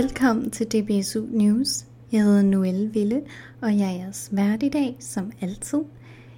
Velkommen 0.00 0.50
til 0.50 0.66
DBSU 0.66 1.26
News. 1.30 1.84
Jeg 2.12 2.22
hedder 2.22 2.42
Noelle 2.42 2.92
Ville, 2.92 3.22
og 3.60 3.78
jeg 3.78 3.86
er 3.86 3.98
jeres 3.98 4.28
vært 4.32 4.62
i 4.62 4.68
dag, 4.68 4.96
som 5.00 5.32
altid. 5.40 5.78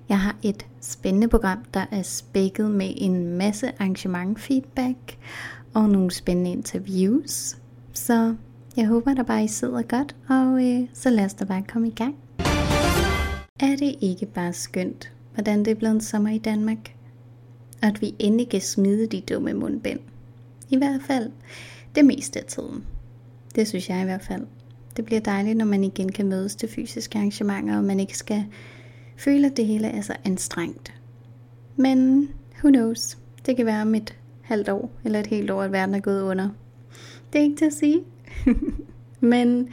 Jeg 0.09 0.21
har 0.21 0.37
et 0.43 0.67
spændende 0.81 1.29
program, 1.29 1.59
der 1.75 1.85
er 1.91 2.03
spækket 2.03 2.71
med 2.71 2.95
en 2.97 3.37
masse 3.39 3.73
arrangementfeedback 3.79 5.19
og 5.75 5.89
nogle 5.89 6.11
spændende 6.11 6.51
interviews. 6.51 7.57
Så 7.93 8.35
jeg 8.77 8.87
håber, 8.87 9.15
der 9.15 9.23
bare 9.23 9.45
I 9.45 9.49
sidder 9.49 9.83
godt, 9.83 10.17
og 10.29 10.65
øh, 10.65 10.89
så 10.93 11.11
lad 11.11 11.25
os 11.25 11.35
da 11.35 11.45
bare 11.45 11.63
komme 11.69 11.89
i 11.89 11.95
gang. 11.95 12.17
Er 13.61 13.77
det 13.79 13.95
ikke 14.01 14.27
bare 14.27 14.53
skønt, 14.53 15.13
hvordan 15.35 15.59
det 15.59 15.71
er 15.71 15.75
blevet 15.75 16.05
sommer 16.05 16.31
i 16.31 16.39
Danmark? 16.39 16.95
Og 17.83 17.89
at 17.89 18.01
vi 18.01 18.15
endelig 18.19 18.49
kan 18.49 18.61
smide 18.61 19.07
de 19.07 19.21
dumme 19.21 19.55
mundbind. 19.55 20.01
I 20.71 20.77
hvert 20.77 21.01
fald 21.07 21.31
det 21.95 22.05
meste 22.05 22.39
af 22.41 22.45
tiden. 22.45 22.85
Det 23.55 23.69
synes 23.69 23.89
jeg 23.89 24.01
i 24.01 24.05
hvert 24.05 24.25
fald. 24.25 24.47
Det 24.97 25.05
bliver 25.05 25.21
dejligt, 25.21 25.57
når 25.57 25.65
man 25.65 25.85
igen 25.85 26.13
kan 26.13 26.29
mødes 26.29 26.57
til 26.57 26.69
fysiske 26.69 27.19
arrangementer, 27.19 27.77
og 27.77 27.85
man 27.85 28.01
ikke 28.01 28.19
skal 28.19 28.45
føle, 29.17 29.47
at 29.47 29.57
det 29.57 29.67
hele 29.67 29.89
er 29.89 30.01
så 30.01 30.17
anstrengt. 30.25 30.95
Men 31.77 32.29
who 32.59 32.71
knows? 32.71 33.19
Det 33.47 33.57
kan 33.57 33.67
være 33.67 33.83
om 33.83 33.95
et 33.95 34.17
halvt 34.43 34.69
år, 34.69 34.91
eller 35.05 35.21
et 35.21 35.27
helt 35.27 35.51
år, 35.51 35.63
at 35.63 35.73
verden 35.73 35.95
er 35.95 36.01
gået 36.01 36.23
under. 36.23 36.49
Det 37.33 37.39
er 37.39 37.43
ikke 37.43 37.57
til 37.57 37.65
at 37.65 37.73
sige. 37.73 38.01
Men 39.21 39.69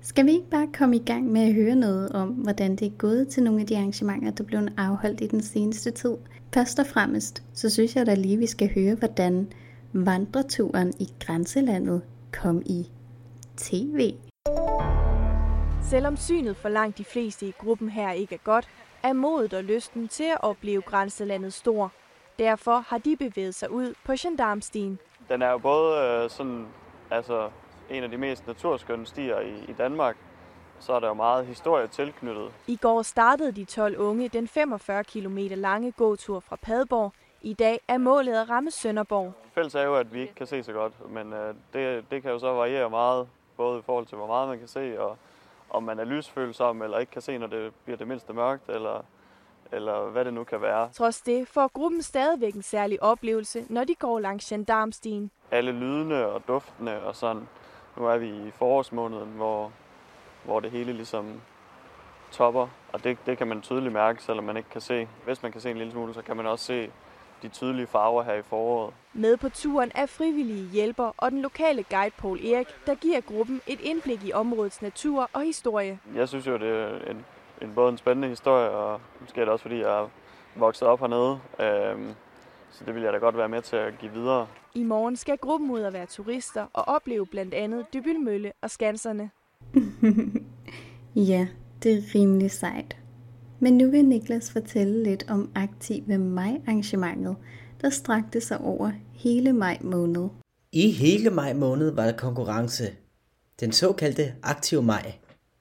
skal 0.00 0.26
vi 0.26 0.30
ikke 0.30 0.50
bare 0.50 0.66
komme 0.78 0.96
i 0.96 1.02
gang 1.06 1.32
med 1.32 1.40
at 1.40 1.54
høre 1.54 1.74
noget 1.74 2.12
om, 2.12 2.28
hvordan 2.28 2.76
det 2.76 2.86
er 2.86 2.90
gået 2.98 3.28
til 3.28 3.42
nogle 3.42 3.60
af 3.60 3.66
de 3.66 3.76
arrangementer, 3.76 4.30
der 4.30 4.44
blev 4.44 4.60
afholdt 4.76 5.20
i 5.20 5.26
den 5.26 5.42
seneste 5.42 5.90
tid? 5.90 6.14
Først 6.54 6.78
og 6.78 6.86
fremmest, 6.86 7.42
så 7.52 7.70
synes 7.70 7.96
jeg 7.96 8.06
da 8.06 8.14
lige, 8.14 8.36
vi 8.36 8.46
skal 8.46 8.70
høre, 8.74 8.94
hvordan 8.94 9.46
vandreturen 9.92 10.92
i 11.00 11.08
grænselandet 11.20 12.02
kom 12.32 12.62
i 12.66 12.88
tv. 13.58 14.14
Selvom 15.82 16.16
synet 16.16 16.56
for 16.56 16.68
langt 16.68 16.98
de 16.98 17.04
fleste 17.04 17.46
i 17.46 17.54
gruppen 17.58 17.88
her 17.88 18.12
ikke 18.12 18.34
er 18.34 18.44
godt, 18.44 18.68
er 19.02 19.12
modet 19.12 19.54
og 19.54 19.64
lysten 19.64 20.08
til 20.08 20.24
at 20.24 20.38
opleve 20.40 20.82
grænselandet 20.82 21.52
stor. 21.52 21.92
Derfor 22.38 22.84
har 22.88 22.98
de 22.98 23.16
bevæget 23.16 23.54
sig 23.54 23.70
ud 23.70 23.94
på 24.04 24.12
gendarmstien. 24.18 24.98
Den 25.28 25.42
er 25.42 25.50
jo 25.50 25.58
både 25.58 26.22
øh, 26.24 26.30
sådan, 26.30 26.66
altså, 27.10 27.50
en 27.90 28.02
af 28.02 28.10
de 28.10 28.16
mest 28.16 28.46
naturskønne 28.46 29.06
stier 29.06 29.40
i, 29.40 29.64
i 29.68 29.72
Danmark, 29.72 30.16
så 30.80 30.92
er 30.92 31.00
der 31.00 31.08
jo 31.08 31.14
meget 31.14 31.46
historie 31.46 31.86
tilknyttet. 31.86 32.50
I 32.66 32.76
går 32.76 33.02
startede 33.02 33.52
de 33.52 33.64
12 33.64 33.96
unge 33.98 34.28
den 34.28 34.48
45 34.48 35.04
km 35.04 35.38
lange 35.38 35.92
gåtur 35.92 36.40
fra 36.40 36.56
Padborg. 36.56 37.12
I 37.42 37.54
dag 37.54 37.80
er 37.88 37.98
målet 37.98 38.34
at 38.34 38.50
ramme 38.50 38.70
Sønderborg. 38.70 39.32
Fælles 39.54 39.74
er 39.74 39.82
jo, 39.82 39.94
at 39.94 40.14
vi 40.14 40.20
ikke 40.20 40.34
kan 40.34 40.46
se 40.46 40.62
så 40.62 40.72
godt, 40.72 41.10
men 41.10 41.32
øh, 41.32 41.54
det, 41.72 42.10
det 42.10 42.22
kan 42.22 42.30
jo 42.30 42.38
så 42.38 42.52
variere 42.52 42.90
meget, 42.90 43.28
både 43.58 43.78
i 43.78 43.82
forhold 43.82 44.06
til, 44.06 44.16
hvor 44.16 44.26
meget 44.26 44.48
man 44.48 44.58
kan 44.58 44.68
se, 44.68 45.00
og 45.00 45.16
om 45.70 45.82
man 45.82 45.98
er 45.98 46.04
lysfølsom, 46.04 46.82
eller 46.82 46.98
ikke 46.98 47.12
kan 47.12 47.22
se, 47.22 47.38
når 47.38 47.46
det 47.46 47.72
bliver 47.84 47.96
det 47.96 48.08
mindste 48.08 48.32
mørkt, 48.32 48.68
eller, 48.68 49.04
eller 49.72 50.10
hvad 50.10 50.24
det 50.24 50.34
nu 50.34 50.44
kan 50.44 50.62
være. 50.62 50.88
Trods 50.92 51.20
det 51.20 51.48
får 51.48 51.68
gruppen 51.68 52.02
stadigvæk 52.02 52.54
en 52.54 52.62
særlig 52.62 53.02
oplevelse, 53.02 53.64
når 53.68 53.84
de 53.84 53.94
går 53.94 54.20
langs 54.20 54.44
gendarmstien. 54.48 55.30
Alle 55.50 55.72
lydene 55.72 56.26
og 56.26 56.42
duftene 56.48 57.02
og 57.02 57.16
sådan. 57.16 57.48
Nu 57.96 58.06
er 58.06 58.18
vi 58.18 58.28
i 58.28 58.50
forårsmåneden, 58.50 59.28
hvor, 59.28 59.72
hvor 60.44 60.60
det 60.60 60.70
hele 60.70 60.92
ligesom 60.92 61.40
topper, 62.30 62.68
og 62.92 63.04
det, 63.04 63.18
det 63.26 63.38
kan 63.38 63.46
man 63.46 63.62
tydeligt 63.62 63.92
mærke, 63.92 64.22
selvom 64.22 64.44
man 64.44 64.56
ikke 64.56 64.70
kan 64.70 64.80
se. 64.80 65.08
Hvis 65.24 65.42
man 65.42 65.52
kan 65.52 65.60
se 65.60 65.70
en 65.70 65.78
lille 65.78 65.92
smule, 65.92 66.14
så 66.14 66.22
kan 66.22 66.36
man 66.36 66.46
også 66.46 66.64
se 66.64 66.90
de 67.42 67.48
tydelige 67.48 67.86
farver 67.86 68.22
her 68.22 68.34
i 68.34 68.42
foråret. 68.42 68.94
Med 69.12 69.36
på 69.36 69.48
turen 69.48 69.92
er 69.94 70.06
frivillige 70.06 70.68
hjælper 70.68 71.12
og 71.16 71.30
den 71.30 71.42
lokale 71.42 71.82
guide 71.82 72.14
Paul 72.18 72.44
Erik, 72.44 72.66
der 72.86 72.94
giver 72.94 73.20
gruppen 73.20 73.60
et 73.66 73.80
indblik 73.80 74.24
i 74.24 74.32
områdets 74.32 74.82
natur 74.82 75.30
og 75.32 75.42
historie. 75.42 75.98
Jeg 76.14 76.28
synes 76.28 76.46
jo, 76.46 76.58
det 76.58 76.68
er 76.68 77.10
en, 77.10 77.24
en 77.62 77.74
både 77.74 77.88
en 77.88 77.98
spændende 77.98 78.28
historie, 78.28 78.70
og 78.70 79.00
måske 79.20 79.40
er 79.40 79.44
det 79.44 79.52
også, 79.52 79.62
fordi 79.62 79.78
jeg 79.78 80.02
er 80.02 80.08
vokset 80.56 80.88
op 80.88 81.00
hernede. 81.00 81.40
Øhm, 81.60 82.14
så 82.70 82.84
det 82.84 82.94
vil 82.94 83.02
jeg 83.02 83.12
da 83.12 83.18
godt 83.18 83.36
være 83.36 83.48
med 83.48 83.62
til 83.62 83.76
at 83.76 83.98
give 83.98 84.12
videre. 84.12 84.46
I 84.74 84.82
morgen 84.82 85.16
skal 85.16 85.38
gruppen 85.38 85.70
ud 85.70 85.80
og 85.80 85.92
være 85.92 86.06
turister 86.06 86.66
og 86.72 86.88
opleve 86.88 87.26
blandt 87.26 87.54
andet 87.54 87.86
Dybølmølle 87.94 88.52
og 88.62 88.70
Skanserne. 88.70 89.30
ja, 91.32 91.48
det 91.82 91.92
er 91.92 92.14
rimelig 92.14 92.50
sejt. 92.50 92.96
Men 93.60 93.76
nu 93.78 93.90
vil 93.90 94.04
Niklas 94.04 94.50
fortælle 94.50 95.02
lidt 95.02 95.24
om 95.28 95.52
Aktive 95.54 96.18
Maj-arrangementet, 96.18 97.36
der 97.80 97.90
strakte 97.90 98.40
sig 98.40 98.60
over 98.60 98.92
hele 99.12 99.52
maj 99.52 99.78
måned. 99.80 100.28
I 100.72 100.90
hele 100.90 101.30
maj 101.30 101.52
måned 101.52 101.90
var 101.90 102.04
der 102.04 102.16
konkurrence, 102.16 102.92
den 103.60 103.72
såkaldte 103.72 104.34
Aktive 104.42 104.82
Maj, 104.82 105.12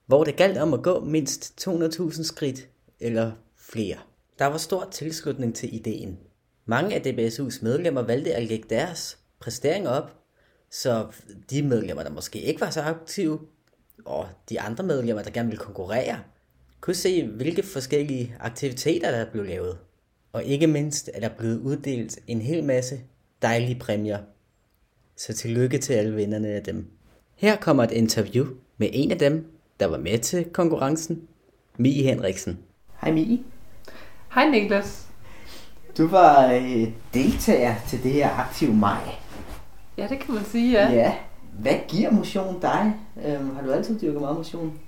hvor 0.05 0.23
det 0.23 0.35
galt 0.35 0.57
om 0.57 0.73
at 0.73 0.83
gå 0.83 1.05
mindst 1.05 1.67
200.000 1.67 2.23
skridt 2.23 2.69
eller 2.99 3.31
flere. 3.55 3.97
Der 4.39 4.45
var 4.45 4.57
stor 4.57 4.87
tilslutning 4.91 5.55
til 5.55 5.75
ideen. 5.75 6.17
Mange 6.65 6.95
af 6.95 6.99
DBSU's 6.99 7.63
medlemmer 7.63 8.01
valgte 8.01 8.33
at 8.33 8.47
lægge 8.47 8.69
deres 8.69 9.17
præsteringer 9.39 9.89
op, 9.89 10.15
så 10.71 11.07
de 11.49 11.61
medlemmer, 11.61 12.03
der 12.03 12.11
måske 12.11 12.41
ikke 12.41 12.61
var 12.61 12.69
så 12.69 12.81
aktive, 12.81 13.39
og 14.05 14.27
de 14.49 14.61
andre 14.61 14.83
medlemmer, 14.83 15.23
der 15.23 15.31
gerne 15.31 15.49
ville 15.49 15.63
konkurrere, 15.63 16.19
kunne 16.81 16.95
se, 16.95 17.27
hvilke 17.27 17.63
forskellige 17.63 18.35
aktiviteter, 18.39 19.11
der 19.11 19.25
blev 19.31 19.45
lavet. 19.45 19.77
Og 20.33 20.43
ikke 20.43 20.67
mindst 20.67 21.09
er 21.13 21.19
der 21.19 21.29
blevet 21.29 21.59
uddelt 21.59 22.19
en 22.27 22.41
hel 22.41 22.63
masse 22.63 22.99
dejlige 23.41 23.79
præmier. 23.79 24.19
Så 25.15 25.33
tillykke 25.33 25.77
til 25.77 25.93
alle 25.93 26.15
vinderne 26.15 26.47
af 26.47 26.63
dem. 26.63 26.87
Her 27.35 27.55
kommer 27.55 27.83
et 27.83 27.91
interview 27.91 28.45
med 28.77 28.89
en 28.93 29.11
af 29.11 29.19
dem, 29.19 29.51
der 29.79 29.85
var 29.85 29.97
med 29.97 30.19
til 30.19 30.45
konkurrencen, 30.45 31.27
Mie 31.77 32.03
Henriksen. 32.03 32.59
Hej 33.01 33.11
Mie. 33.11 33.39
Hej 34.33 34.49
Niklas. 34.49 35.07
Du 35.97 36.07
var 36.07 36.53
øh, 36.53 36.87
deltager 37.13 37.75
til 37.87 38.03
det 38.03 38.11
her 38.11 38.29
Aktiv 38.29 38.73
Maj. 38.73 39.01
Ja, 39.97 40.07
det 40.07 40.19
kan 40.19 40.33
man 40.33 40.45
sige, 40.45 40.71
ja. 40.71 40.91
Ja. 40.93 41.15
Hvad 41.59 41.75
giver 41.87 42.11
motion 42.11 42.61
dig? 42.61 42.93
Øhm, 43.25 43.55
har 43.55 43.61
du 43.61 43.71
altid 43.71 43.99
dyrket 43.99 44.21
meget 44.21 44.37
motion? 44.37 44.79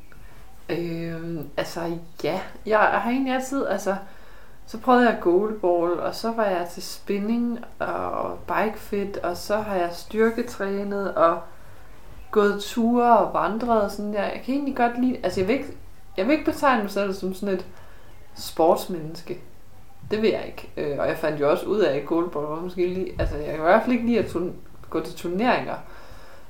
Øh, 0.70 1.40
altså 1.58 1.98
ja, 2.24 2.40
jeg 2.66 2.80
har 2.80 3.10
egentlig 3.12 3.34
altid, 3.34 3.66
altså, 3.66 3.96
så 4.66 4.78
prøvede 4.80 5.10
jeg 5.10 5.18
goalball, 5.22 6.00
og 6.00 6.16
så 6.16 6.32
var 6.32 6.46
jeg 6.46 6.68
til 6.74 6.84
spinning 6.84 7.60
og 7.80 8.40
bikefit, 8.40 9.18
og 9.18 9.38
så 9.38 9.58
har 9.58 9.76
jeg 9.76 9.90
styrketrænet 9.94 11.16
og 11.16 11.40
gået 12.32 12.62
ture 12.62 13.18
og 13.18 13.34
vandret 13.34 13.82
og 13.82 13.92
sådan 13.92 14.14
der. 14.14 14.24
Jeg 14.24 14.42
kan 14.46 14.54
egentlig 14.54 14.76
godt 14.76 15.02
lide, 15.02 15.18
altså 15.24 15.40
jeg 15.40 15.48
vil 15.48 15.56
ikke, 15.56 15.68
jeg 16.18 16.26
vil 16.26 16.32
ikke 16.34 16.52
betegne 16.52 16.82
mig 16.82 16.92
selv 16.92 17.14
som 17.14 17.34
sådan 17.34 17.56
et 17.56 17.66
sportsmenneske. 18.36 19.40
Det 20.12 20.22
vil 20.22 20.30
jeg 20.30 20.46
ikke. 20.46 20.72
Øh, 20.78 21.00
og 21.00 21.08
jeg 21.08 21.18
fandt 21.18 21.40
jo 21.40 21.52
også 21.52 21.66
ud 21.66 21.80
af, 21.80 21.98
at 21.98 22.06
goalball 22.06 22.46
var 22.46 22.62
måske 22.62 22.88
lige, 22.88 23.16
altså 23.20 23.36
jeg 23.36 23.46
kan 23.46 23.56
i 23.56 23.62
hvert 23.62 23.84
fald 23.84 23.96
ikke 23.96 24.06
lide 24.06 24.20
at 24.20 24.36
gå 24.90 25.00
til 25.04 25.16
turneringer. 25.16 25.76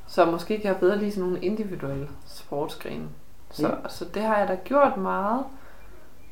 Så 0.07 0.25
måske 0.25 0.57
kan 0.57 0.67
jeg 0.67 0.77
bedre 0.79 0.97
lide 0.97 1.11
sådan 1.11 1.23
nogle 1.23 1.45
individuelle 1.45 2.07
sportsgrene. 2.25 3.07
Så, 3.51 3.67
mm. 3.67 3.89
så 3.89 4.05
det 4.13 4.21
har 4.21 4.37
jeg 4.37 4.47
da 4.47 4.57
gjort 4.63 4.97
meget. 4.97 5.43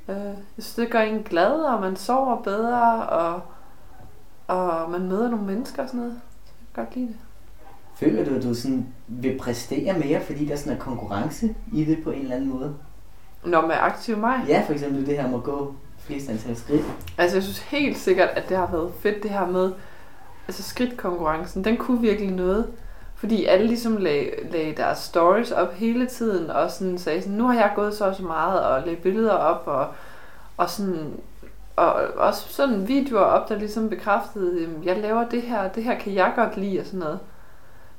Øh, 0.09 0.15
jeg 0.15 0.35
synes, 0.59 0.75
det 0.75 0.91
gør 0.91 0.99
en 0.99 1.23
glad, 1.23 1.51
og 1.51 1.81
man 1.81 1.95
sover 1.95 2.41
bedre, 2.41 3.03
og, 3.03 3.41
og 4.47 4.91
man 4.91 5.07
møder 5.07 5.29
nogle 5.29 5.45
mennesker 5.45 5.83
og 5.83 5.89
sådan 5.89 5.99
noget. 5.99 6.13
Jeg 6.13 6.65
kan 6.75 6.83
godt 6.83 6.95
lide 6.95 7.07
det. 7.07 7.15
Føler 7.95 8.25
du, 8.25 8.35
at 8.35 8.43
du 8.43 8.53
sådan 8.53 8.87
vil 9.07 9.37
præstere 9.37 9.99
mere, 9.99 10.21
fordi 10.21 10.45
der 10.45 10.55
sådan 10.55 10.73
er 10.73 10.79
konkurrence 10.79 11.55
i 11.73 11.85
det 11.85 12.03
på 12.03 12.11
en 12.11 12.21
eller 12.21 12.35
anden 12.35 12.49
måde? 12.49 12.75
Når 13.45 13.61
man 13.61 13.71
er 13.71 13.81
aktiv 13.81 14.17
mig? 14.17 14.45
Ja, 14.47 14.63
for 14.65 14.73
eksempel 14.73 15.05
det 15.05 15.17
her 15.17 15.27
med 15.27 15.37
at 15.37 15.43
gå 15.43 15.75
flest 15.99 16.29
antal 16.29 16.55
skridt. 16.55 16.85
Altså 17.17 17.37
jeg 17.37 17.43
synes 17.43 17.59
helt 17.59 17.97
sikkert, 17.97 18.29
at 18.29 18.49
det 18.49 18.57
har 18.57 18.71
været 18.71 18.91
fedt 18.99 19.23
det 19.23 19.31
her 19.31 19.47
med, 19.47 19.71
altså 20.47 20.63
skridtkonkurrencen, 20.63 21.63
den 21.63 21.77
kunne 21.77 22.01
virkelig 22.01 22.31
noget. 22.31 22.67
Fordi 23.17 23.45
alle 23.45 23.67
ligesom 23.67 23.97
lag, 23.97 24.47
lagde 24.51 24.75
deres 24.75 24.97
stories 24.97 25.51
op 25.51 25.73
hele 25.73 26.05
tiden, 26.05 26.49
og 26.49 26.71
sådan 26.71 26.97
sagde 26.97 27.21
sådan, 27.21 27.37
nu 27.37 27.47
har 27.47 27.53
jeg 27.53 27.71
gået 27.75 27.93
så 27.93 28.05
og 28.05 28.15
så 28.15 28.23
meget, 28.23 28.61
og 28.65 28.81
lagde 28.81 29.01
billeder 29.01 29.33
op, 29.33 29.63
og, 29.65 29.87
og 30.57 30.69
sådan, 30.69 31.13
og 31.75 31.93
også 32.15 32.49
sådan 32.49 32.87
videoer 32.87 33.23
op, 33.23 33.49
der 33.49 33.55
ligesom 33.55 33.89
bekræftede, 33.89 34.63
at 34.63 34.85
jeg 34.85 34.97
laver 34.97 35.29
det 35.29 35.41
her, 35.41 35.67
det 35.67 35.83
her 35.83 35.99
kan 35.99 36.13
jeg 36.13 36.33
godt 36.35 36.57
lide, 36.57 36.79
og 36.79 36.85
sådan 36.85 36.99
noget. 36.99 37.19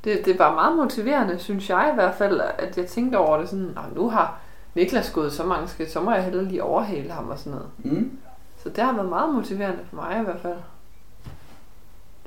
Det, 0.05 0.25
det 0.25 0.38
var 0.38 0.55
meget 0.55 0.76
motiverende, 0.76 1.38
synes 1.38 1.70
jeg 1.70 1.88
i 1.93 1.94
hvert 1.94 2.15
fald, 2.15 2.41
at 2.59 2.79
jeg 2.79 2.87
tænkte 2.87 3.17
over 3.17 3.38
det 3.38 3.49
sådan, 3.49 3.79
nu 3.94 4.11
har 4.11 4.38
Niklas 4.75 5.11
gået 5.11 5.32
så 5.32 5.44
mange 5.44 5.69
skridt, 5.69 5.91
så 5.91 6.00
må 6.00 6.12
jeg 6.12 6.25
heller 6.25 6.43
lige 6.43 6.62
overhale 6.62 7.11
ham 7.11 7.29
og 7.29 7.38
sådan 7.38 7.53
noget. 7.53 7.69
Mm. 7.79 8.19
Så 8.56 8.69
det 8.69 8.85
har 8.85 8.93
været 8.93 9.09
meget 9.09 9.35
motiverende 9.35 9.81
for 9.91 9.97
mig 9.97 10.19
i 10.20 10.25
hvert 10.25 10.41
fald. 10.41 10.59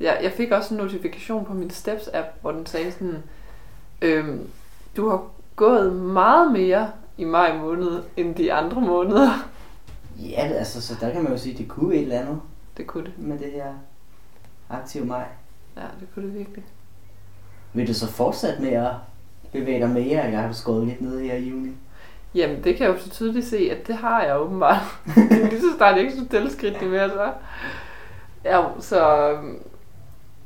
Jeg, 0.01 0.19
jeg 0.23 0.31
fik 0.31 0.51
også 0.51 0.73
en 0.73 0.77
notifikation 0.77 1.45
på 1.45 1.53
min 1.53 1.71
Steps-app, 1.71 2.27
hvor 2.41 2.51
den 2.51 2.65
sagde 2.65 2.91
sådan, 2.91 3.23
øhm, 4.01 4.47
du 4.97 5.09
har 5.09 5.23
gået 5.55 5.93
meget 5.93 6.51
mere 6.51 6.91
i 7.17 7.23
maj 7.23 7.57
måned, 7.57 8.03
end 8.17 8.35
de 8.35 8.53
andre 8.53 8.81
måneder. 8.81 9.29
Ja, 10.19 10.41
altså, 10.41 10.81
så 10.81 10.95
der 11.01 11.11
kan 11.11 11.23
man 11.23 11.31
jo 11.31 11.37
sige, 11.37 11.53
at 11.53 11.59
det 11.59 11.67
kunne 11.67 11.95
et 11.95 12.01
eller 12.01 12.19
andet. 12.19 12.41
Det 12.77 12.87
kunne 12.87 13.03
det. 13.03 13.13
Med 13.17 13.39
det 13.39 13.51
her 13.51 13.73
aktiv 14.69 15.05
maj. 15.05 15.25
Ja, 15.77 15.81
det 15.99 16.07
kunne 16.13 16.25
det 16.25 16.35
virkelig. 16.35 16.63
Vil 17.73 17.87
du 17.87 17.93
så 17.93 18.07
fortsætte 18.07 18.61
med 18.61 18.71
at 18.71 18.91
bevæge 19.51 19.79
dig 19.79 19.89
mere, 19.89 20.25
eller 20.25 20.39
har 20.39 20.47
du 20.47 20.53
skåret 20.53 20.87
lidt 20.87 21.01
ned 21.01 21.19
her 21.19 21.35
i 21.35 21.49
juni? 21.49 21.71
Jamen, 22.35 22.63
det 22.63 22.75
kan 22.75 22.87
jeg 22.87 22.95
jo 22.95 22.99
så 22.99 23.09
tydeligt 23.09 23.47
se, 23.47 23.69
at 23.71 23.87
det 23.87 23.95
har 23.95 24.23
jeg 24.23 24.39
åbenbart. 24.39 24.83
Lige 25.31 25.61
så 25.61 25.77
snart 25.77 25.95
jeg 25.95 25.99
ikke 25.99 26.13
skulle 26.13 26.29
tælle 26.29 26.51
skridt 26.51 26.89
mere, 26.89 27.09
så... 27.09 27.31
Ja, 28.43 28.63
så, 28.79 29.31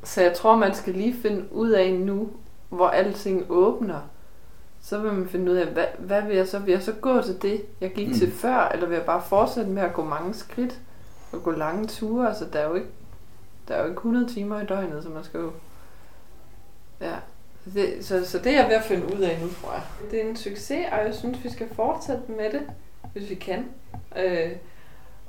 så 0.06 0.22
jeg 0.22 0.34
tror, 0.34 0.56
man 0.56 0.74
skal 0.76 0.94
lige 0.94 1.16
finde 1.22 1.46
ud 1.52 1.70
af 1.70 1.94
nu, 1.94 2.30
hvor 2.70 2.88
alting 2.88 3.46
åbner. 3.50 4.00
Så 4.82 5.00
vil 5.00 5.14
man 5.14 5.30
finde 5.30 5.52
ud 5.52 5.58
af, 5.58 5.68
hvad, 5.68 5.86
hvad 6.00 6.22
vil 6.22 6.36
jeg 6.36 6.48
så? 6.48 6.60
Vil 6.60 6.72
jeg 6.72 6.84
så 6.84 6.92
gå 6.92 7.22
til 7.22 7.42
det, 7.42 7.62
jeg 7.82 7.92
gik 7.94 8.08
mm. 8.08 8.14
til 8.14 8.32
før, 8.32 8.70
eller 8.70 8.88
vil 8.88 8.96
jeg 8.96 9.06
bare 9.06 9.22
fortsætte 9.22 9.72
med 9.72 9.82
at 9.82 9.94
gå 9.94 10.04
mange 10.04 10.34
skridt 10.34 10.80
og 11.32 11.44
gå 11.44 11.52
lange 11.52 11.88
ture? 11.88 12.28
Altså, 12.28 12.46
der 12.54 12.60
er 12.60 12.68
jo 12.68 12.76
ikke, 12.76 12.88
der 13.68 13.76
er 13.76 13.80
jo 13.82 13.88
ikke 13.88 13.98
100 13.98 14.34
timer 14.34 14.62
i 14.62 14.66
døgnet, 14.66 15.04
så 15.04 15.10
man 15.10 15.24
skal 15.24 15.40
jo... 15.40 15.52
Ja, 17.02 17.16
det, 17.74 18.06
så, 18.06 18.26
så 18.26 18.40
det 18.40 18.52
er 18.52 18.62
jeg 18.62 18.70
ved 18.70 18.76
at 18.76 18.84
finde 18.84 19.06
ud 19.06 19.22
af 19.22 19.40
nu, 19.42 19.48
tror 19.48 19.74
jeg. 19.74 19.84
Det 20.12 20.22
er 20.22 20.30
en 20.30 20.36
succes, 20.36 20.86
og 20.92 20.98
jeg 21.06 21.14
synes, 21.14 21.44
vi 21.44 21.50
skal 21.50 21.76
fortsætte 21.76 22.32
med 22.32 22.52
det, 22.52 22.62
hvis 23.14 23.30
vi 23.30 23.36
kan. 23.36 23.66
Øh, 24.18 24.52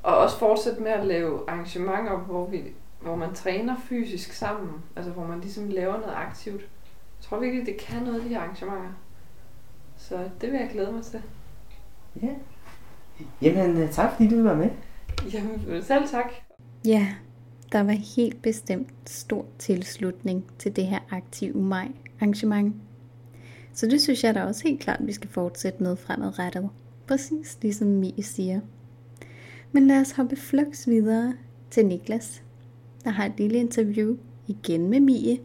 og 0.02 0.18
også 0.18 0.38
fortsætte 0.38 0.82
med 0.82 0.90
at 0.90 1.06
lave 1.06 1.40
arrangementer, 1.48 2.16
hvor, 2.16 2.46
vi, 2.46 2.62
hvor 3.06 3.16
man 3.16 3.34
træner 3.34 3.76
fysisk 3.88 4.32
sammen. 4.32 4.72
Altså 4.96 5.12
hvor 5.12 5.26
man 5.26 5.40
ligesom 5.40 5.68
laver 5.68 5.92
noget 5.92 6.14
aktivt. 6.16 6.60
Jeg 6.60 7.20
tror 7.20 7.40
virkelig, 7.40 7.66
det 7.66 7.76
kan 7.76 8.02
noget, 8.02 8.22
de 8.22 8.28
her 8.28 8.40
arrangementer. 8.40 8.90
Så 9.96 10.30
det 10.40 10.52
vil 10.52 10.60
jeg 10.60 10.68
glæde 10.72 10.92
mig 10.92 11.02
til. 11.02 11.22
Ja. 12.22 12.28
Jamen, 13.42 13.76
øh, 13.76 13.90
tak 13.90 14.12
fordi 14.12 14.28
du 14.28 14.42
var 14.42 14.54
med. 14.54 14.70
Jamen, 15.32 15.82
selv 15.82 16.08
tak. 16.08 16.32
Ja, 16.84 17.08
der 17.72 17.82
var 17.82 17.92
helt 18.16 18.42
bestemt 18.42 18.90
stor 19.06 19.46
tilslutning 19.58 20.44
til 20.58 20.76
det 20.76 20.86
her 20.86 21.00
aktive 21.10 21.58
maj 21.62 21.88
arrangement. 22.20 22.74
Så 23.72 23.86
det 23.86 24.02
synes 24.02 24.24
jeg 24.24 24.34
da 24.34 24.44
også 24.44 24.62
helt 24.62 24.80
klart, 24.80 25.06
vi 25.06 25.12
skal 25.12 25.30
fortsætte 25.30 25.82
med 25.82 25.96
fremadrettet. 25.96 26.70
Præcis 27.06 27.58
ligesom 27.62 27.88
Mie 27.88 28.22
siger. 28.22 28.60
Men 29.72 29.86
lad 29.86 30.00
os 30.00 30.10
hoppe 30.10 30.36
flux 30.36 30.86
videre 30.86 31.34
til 31.70 31.86
Niklas, 31.86 32.42
der 33.06 33.12
har 33.12 33.26
et 33.26 33.32
lille 33.36 33.58
interview 33.58 34.16
igen 34.46 34.90
med 34.90 35.00
Mie 35.00 35.38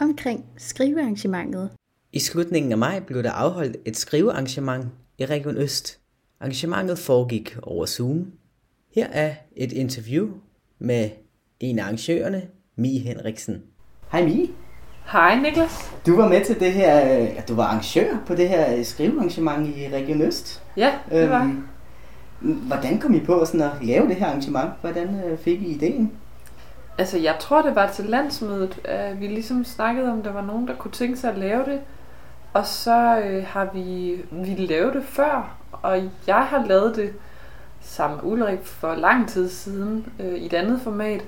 omkring 0.00 0.44
skrivearrangementet. 0.56 1.70
I 2.12 2.18
slutningen 2.18 2.72
af 2.72 2.78
maj 2.78 3.00
blev 3.00 3.22
der 3.22 3.30
afholdt 3.30 3.76
et 3.84 3.96
skrivearrangement 3.96 4.86
i 5.18 5.24
Region 5.24 5.56
Øst. 5.56 5.98
Arrangementet 6.40 6.98
foregik 6.98 7.56
over 7.62 7.86
Zoom. 7.86 8.32
Her 8.94 9.06
er 9.06 9.34
et 9.56 9.72
interview 9.72 10.28
med 10.78 11.10
en 11.60 11.78
af 11.78 11.84
arrangørerne, 11.84 12.42
Mie 12.76 13.00
Henriksen. 13.00 13.62
Hej 14.12 14.24
Mie. 14.24 14.48
Hej 15.12 15.40
Niklas. 15.40 15.92
Du 16.06 16.16
var 16.16 16.28
med 16.28 16.44
til 16.44 16.60
det 16.60 16.72
her, 16.72 16.98
ja, 17.06 17.42
du 17.48 17.54
var 17.54 17.64
arrangør 17.64 18.24
på 18.26 18.34
det 18.34 18.48
her 18.48 18.82
skrivearrangement 18.82 19.76
i 19.76 19.88
Region 19.92 20.22
Øst. 20.22 20.62
Ja, 20.76 20.92
det 21.10 21.30
var 21.30 21.42
øhm, 21.42 21.62
Hvordan 22.66 22.98
kom 22.98 23.14
I 23.14 23.20
på 23.20 23.44
sådan 23.44 23.60
at 23.60 23.72
lave 23.82 24.08
det 24.08 24.16
her 24.16 24.26
arrangement? 24.26 24.70
Hvordan 24.80 25.20
øh, 25.24 25.38
fik 25.38 25.62
I 25.62 25.66
ideen? 25.66 26.12
Altså, 26.98 27.18
jeg 27.18 27.36
tror, 27.40 27.62
det 27.62 27.74
var 27.74 27.90
til 27.90 28.04
landsmødet, 28.04 28.80
at 28.84 29.20
vi 29.20 29.26
ligesom 29.26 29.64
snakkede 29.64 30.12
om, 30.12 30.22
der 30.22 30.32
var 30.32 30.42
nogen, 30.42 30.68
der 30.68 30.74
kunne 30.74 30.92
tænke 30.92 31.16
sig 31.16 31.30
at 31.30 31.38
lave 31.38 31.64
det. 31.64 31.80
Og 32.52 32.66
så 32.66 33.18
øh, 33.24 33.44
har 33.46 33.68
vi, 33.74 34.16
vi 34.30 34.54
lavet 34.54 34.94
det 34.94 35.04
før, 35.04 35.56
og 35.72 36.02
jeg 36.26 36.42
har 36.44 36.64
lavet 36.66 36.96
det 36.96 37.12
sammen 37.80 38.20
med 38.22 38.32
Ulrik 38.32 38.58
for 38.62 38.94
lang 38.94 39.28
tid 39.28 39.48
siden 39.48 40.06
øh, 40.20 40.34
i 40.34 40.46
et 40.46 40.54
andet 40.54 40.80
format. 40.80 41.24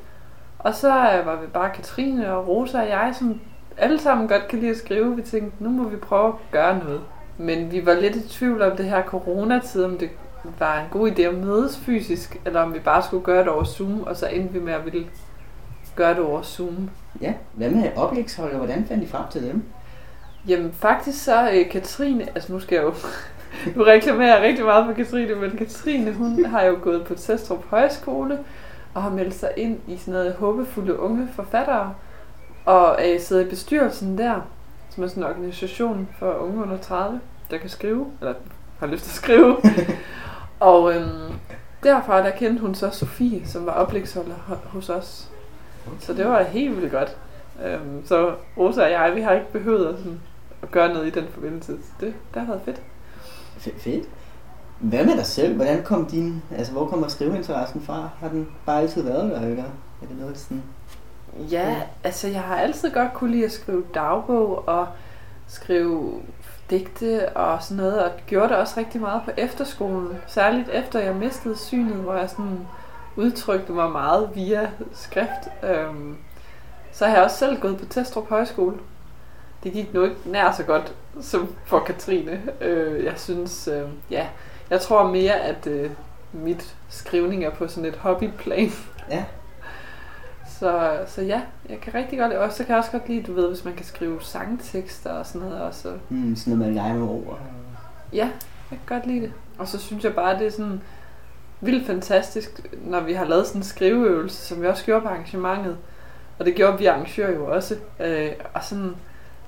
Og 0.58 0.74
så 0.74 0.88
øh, 0.88 1.26
var 1.26 1.40
vi 1.40 1.46
bare 1.46 1.70
Katrine 1.70 2.32
og 2.32 2.48
Rosa 2.48 2.80
og 2.80 2.88
jeg, 2.88 3.14
som 3.18 3.40
alle 3.76 4.00
sammen 4.00 4.28
godt 4.28 4.48
kan 4.48 4.58
lide 4.58 4.70
at 4.70 4.76
skrive. 4.76 5.16
Vi 5.16 5.22
tænkte, 5.22 5.64
nu 5.64 5.70
må 5.70 5.88
vi 5.88 5.96
prøve 5.96 6.28
at 6.28 6.34
gøre 6.52 6.78
noget. 6.78 7.00
Men 7.38 7.72
vi 7.72 7.86
var 7.86 7.94
lidt 7.94 8.16
i 8.16 8.28
tvivl 8.28 8.62
om 8.62 8.76
det 8.76 8.86
her 8.86 9.02
coronatid, 9.02 9.84
om 9.84 9.98
det 9.98 10.10
var 10.58 10.80
en 10.80 10.86
god 10.90 11.10
idé 11.10 11.22
at 11.22 11.34
mødes 11.34 11.78
fysisk, 11.78 12.40
eller 12.44 12.60
om 12.60 12.74
vi 12.74 12.78
bare 12.78 13.02
skulle 13.02 13.24
gøre 13.24 13.40
det 13.40 13.48
over 13.48 13.64
Zoom, 13.64 14.02
og 14.02 14.16
så 14.16 14.26
endte 14.26 14.52
vi 14.52 14.60
med 14.60 14.72
at 14.72 14.84
ville 14.84 15.06
gøre 15.98 16.14
det 16.14 16.22
over 16.22 16.42
Zoom. 16.42 16.90
Ja, 17.20 17.34
hvad 17.52 17.70
med 17.70 17.90
oplægshold, 17.96 18.50
og 18.50 18.58
hvordan 18.58 18.86
fandt 18.88 19.04
I 19.04 19.06
frem 19.06 19.22
til 19.30 19.42
dem? 19.42 19.62
Jamen 20.48 20.72
faktisk 20.72 21.24
så 21.24 21.50
øh, 21.50 21.70
Katrine, 21.70 22.26
altså 22.34 22.52
nu 22.52 22.60
skal 22.60 22.76
jeg 22.76 22.84
jo 22.84 22.94
nu 23.76 23.84
reklamerer 23.84 24.34
jeg 24.34 24.42
rigtig 24.42 24.64
meget 24.64 24.86
for 24.86 24.92
Katrine, 24.92 25.34
men 25.34 25.50
Katrine 25.50 26.12
hun 26.12 26.44
har 26.44 26.62
jo 26.62 26.78
gået 26.82 27.04
på 27.04 27.14
Testrup 27.14 27.64
Højskole 27.70 28.38
og 28.94 29.02
har 29.02 29.10
meldt 29.10 29.34
sig 29.34 29.50
ind 29.56 29.80
i 29.88 29.96
sådan 29.96 30.14
noget 30.14 30.34
håbefulde 30.34 30.98
unge 30.98 31.28
forfattere 31.34 31.94
og 32.64 32.98
øh, 33.08 33.20
sidder 33.20 33.46
i 33.46 33.48
bestyrelsen 33.48 34.18
der, 34.18 34.40
som 34.90 35.04
er 35.04 35.08
sådan 35.08 35.22
en 35.22 35.28
organisation 35.28 36.08
for 36.18 36.32
unge 36.32 36.62
under 36.62 36.78
30, 36.78 37.20
der 37.50 37.58
kan 37.58 37.70
skrive, 37.70 38.06
eller 38.20 38.34
har 38.78 38.86
lyst 38.86 39.04
til 39.04 39.10
at 39.10 39.14
skrive. 39.14 39.56
og 40.60 40.94
øhm, 40.94 41.32
derfra 41.82 42.22
der 42.22 42.30
kendte 42.30 42.60
hun 42.60 42.74
så 42.74 42.90
Sofie, 42.90 43.46
som 43.46 43.66
var 43.66 43.72
oplægsholder 43.72 44.34
hos 44.72 44.90
os. 44.90 45.30
Så 46.00 46.12
det 46.12 46.26
var 46.26 46.42
helt 46.42 46.76
vildt 46.76 46.92
godt. 46.92 47.16
Øhm, 47.64 48.06
så 48.06 48.34
Rosa 48.58 48.84
og 48.84 48.90
jeg, 48.90 49.12
vi 49.14 49.20
har 49.20 49.32
ikke 49.32 49.52
behøvet 49.52 49.86
at, 49.86 49.98
sådan, 49.98 50.20
at 50.62 50.70
gøre 50.70 50.88
noget 50.88 51.06
i 51.06 51.10
den 51.10 51.24
forbindelse. 51.30 51.66
Så 51.82 51.92
det, 52.00 52.14
det 52.34 52.42
har 52.42 52.48
været 52.48 52.62
fedt. 52.64 52.82
F- 53.58 53.80
fedt. 53.80 54.08
Hvad 54.78 55.04
med 55.04 55.16
dig 55.16 55.26
selv? 55.26 55.56
Hvordan 55.56 55.82
kom 55.82 56.06
din, 56.06 56.42
altså 56.56 56.72
hvor 56.72 56.86
kommer 56.86 57.08
skriveinteressen 57.08 57.80
fra? 57.82 58.08
Har 58.20 58.28
den 58.28 58.48
bare 58.66 58.80
altid 58.80 59.02
været 59.02 59.30
der, 59.30 59.40
eller 59.40 59.64
er 60.02 60.06
det 60.08 60.18
noget 60.20 60.38
sådan? 60.38 60.62
Ja, 61.50 61.76
altså 62.04 62.28
jeg 62.28 62.40
har 62.40 62.56
altid 62.56 62.90
godt 62.90 63.12
kunne 63.14 63.30
lide 63.30 63.44
at 63.44 63.52
skrive 63.52 63.84
dagbog 63.94 64.68
og 64.68 64.86
skrive 65.48 66.12
digte 66.70 67.28
og 67.28 67.62
sådan 67.62 67.76
noget, 67.76 68.02
og 68.04 68.10
gjorde 68.26 68.48
det 68.48 68.56
også 68.56 68.74
rigtig 68.76 69.00
meget 69.00 69.22
på 69.24 69.30
efterskolen. 69.36 70.16
Særligt 70.26 70.68
efter 70.68 71.00
jeg 71.00 71.14
mistede 71.14 71.58
synet, 71.58 71.94
hvor 71.96 72.14
jeg 72.14 72.30
sådan 72.30 72.58
udtrykte 73.18 73.72
mig 73.72 73.90
meget 73.90 74.30
via 74.34 74.70
skrift. 74.92 75.48
Øhm, 75.62 76.16
så 76.92 77.06
har 77.06 77.14
jeg 77.14 77.24
også 77.24 77.36
selv 77.36 77.60
gået 77.60 77.78
på 77.78 77.84
Testrup 77.84 78.28
Højskole. 78.28 78.76
Det 79.62 79.72
gik 79.72 79.94
nu 79.94 80.04
ikke 80.04 80.16
nær 80.24 80.52
så 80.52 80.62
godt 80.62 80.94
som 81.20 81.54
for 81.64 81.78
Katrine. 81.78 82.42
Øh, 82.60 83.04
jeg 83.04 83.14
synes, 83.16 83.68
øh, 83.68 83.88
ja, 84.10 84.26
jeg 84.70 84.80
tror 84.80 85.08
mere, 85.10 85.40
at 85.40 85.66
øh, 85.66 85.90
mit 86.32 86.76
skrivning 86.88 87.44
er 87.44 87.50
på 87.50 87.68
sådan 87.68 87.88
et 87.88 87.96
hobbyplan. 87.96 88.70
Ja. 89.10 89.24
Så, 90.58 90.98
så 91.06 91.22
ja, 91.22 91.42
jeg 91.68 91.80
kan 91.80 91.94
rigtig 91.94 92.18
godt 92.18 92.30
lide. 92.30 92.40
Og 92.40 92.52
så 92.52 92.64
kan 92.64 92.68
jeg 92.68 92.78
også 92.78 92.90
godt 92.90 93.08
lide, 93.08 93.22
du 93.22 93.32
ved, 93.32 93.48
hvis 93.48 93.64
man 93.64 93.74
kan 93.74 93.86
skrive 93.86 94.22
sangtekster 94.22 95.10
og 95.10 95.26
sådan 95.26 95.40
noget 95.40 95.62
også. 95.62 95.92
Mm, 96.08 96.36
sådan 96.36 96.58
noget 96.58 96.74
med 96.74 96.82
lege 96.82 96.94
med 96.94 97.08
ord. 97.08 97.40
Ja, 98.12 98.30
jeg 98.70 98.78
kan 98.86 98.96
godt 98.96 99.06
lide 99.06 99.20
det. 99.20 99.32
Og 99.58 99.68
så 99.68 99.78
synes 99.78 100.04
jeg 100.04 100.14
bare, 100.14 100.38
det 100.38 100.46
er 100.46 100.50
sådan 100.50 100.80
vildt 101.60 101.86
fantastisk, 101.86 102.60
når 102.84 103.00
vi 103.00 103.12
har 103.12 103.24
lavet 103.24 103.46
sådan 103.46 103.60
en 103.60 103.64
skriveøvelse, 103.64 104.46
som 104.46 104.62
vi 104.62 104.66
også 104.66 104.84
gjorde 104.84 105.02
på 105.02 105.08
arrangementet. 105.08 105.76
Og 106.38 106.44
det 106.44 106.54
gjorde 106.54 106.78
vi 106.78 106.86
arrangører 106.86 107.32
jo 107.32 107.54
også. 107.54 107.76
Øh, 108.00 108.30
og 108.54 108.64
sådan 108.64 108.94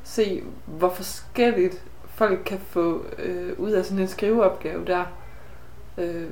se, 0.04 0.42
hvor 0.66 0.90
forskelligt 0.90 1.82
folk 2.14 2.40
kan 2.46 2.58
få 2.58 3.04
øh, 3.18 3.58
ud 3.58 3.70
af 3.70 3.84
sådan 3.84 3.98
en 3.98 4.08
skriveopgave 4.08 4.86
der. 4.86 5.04
Øh, 5.98 6.26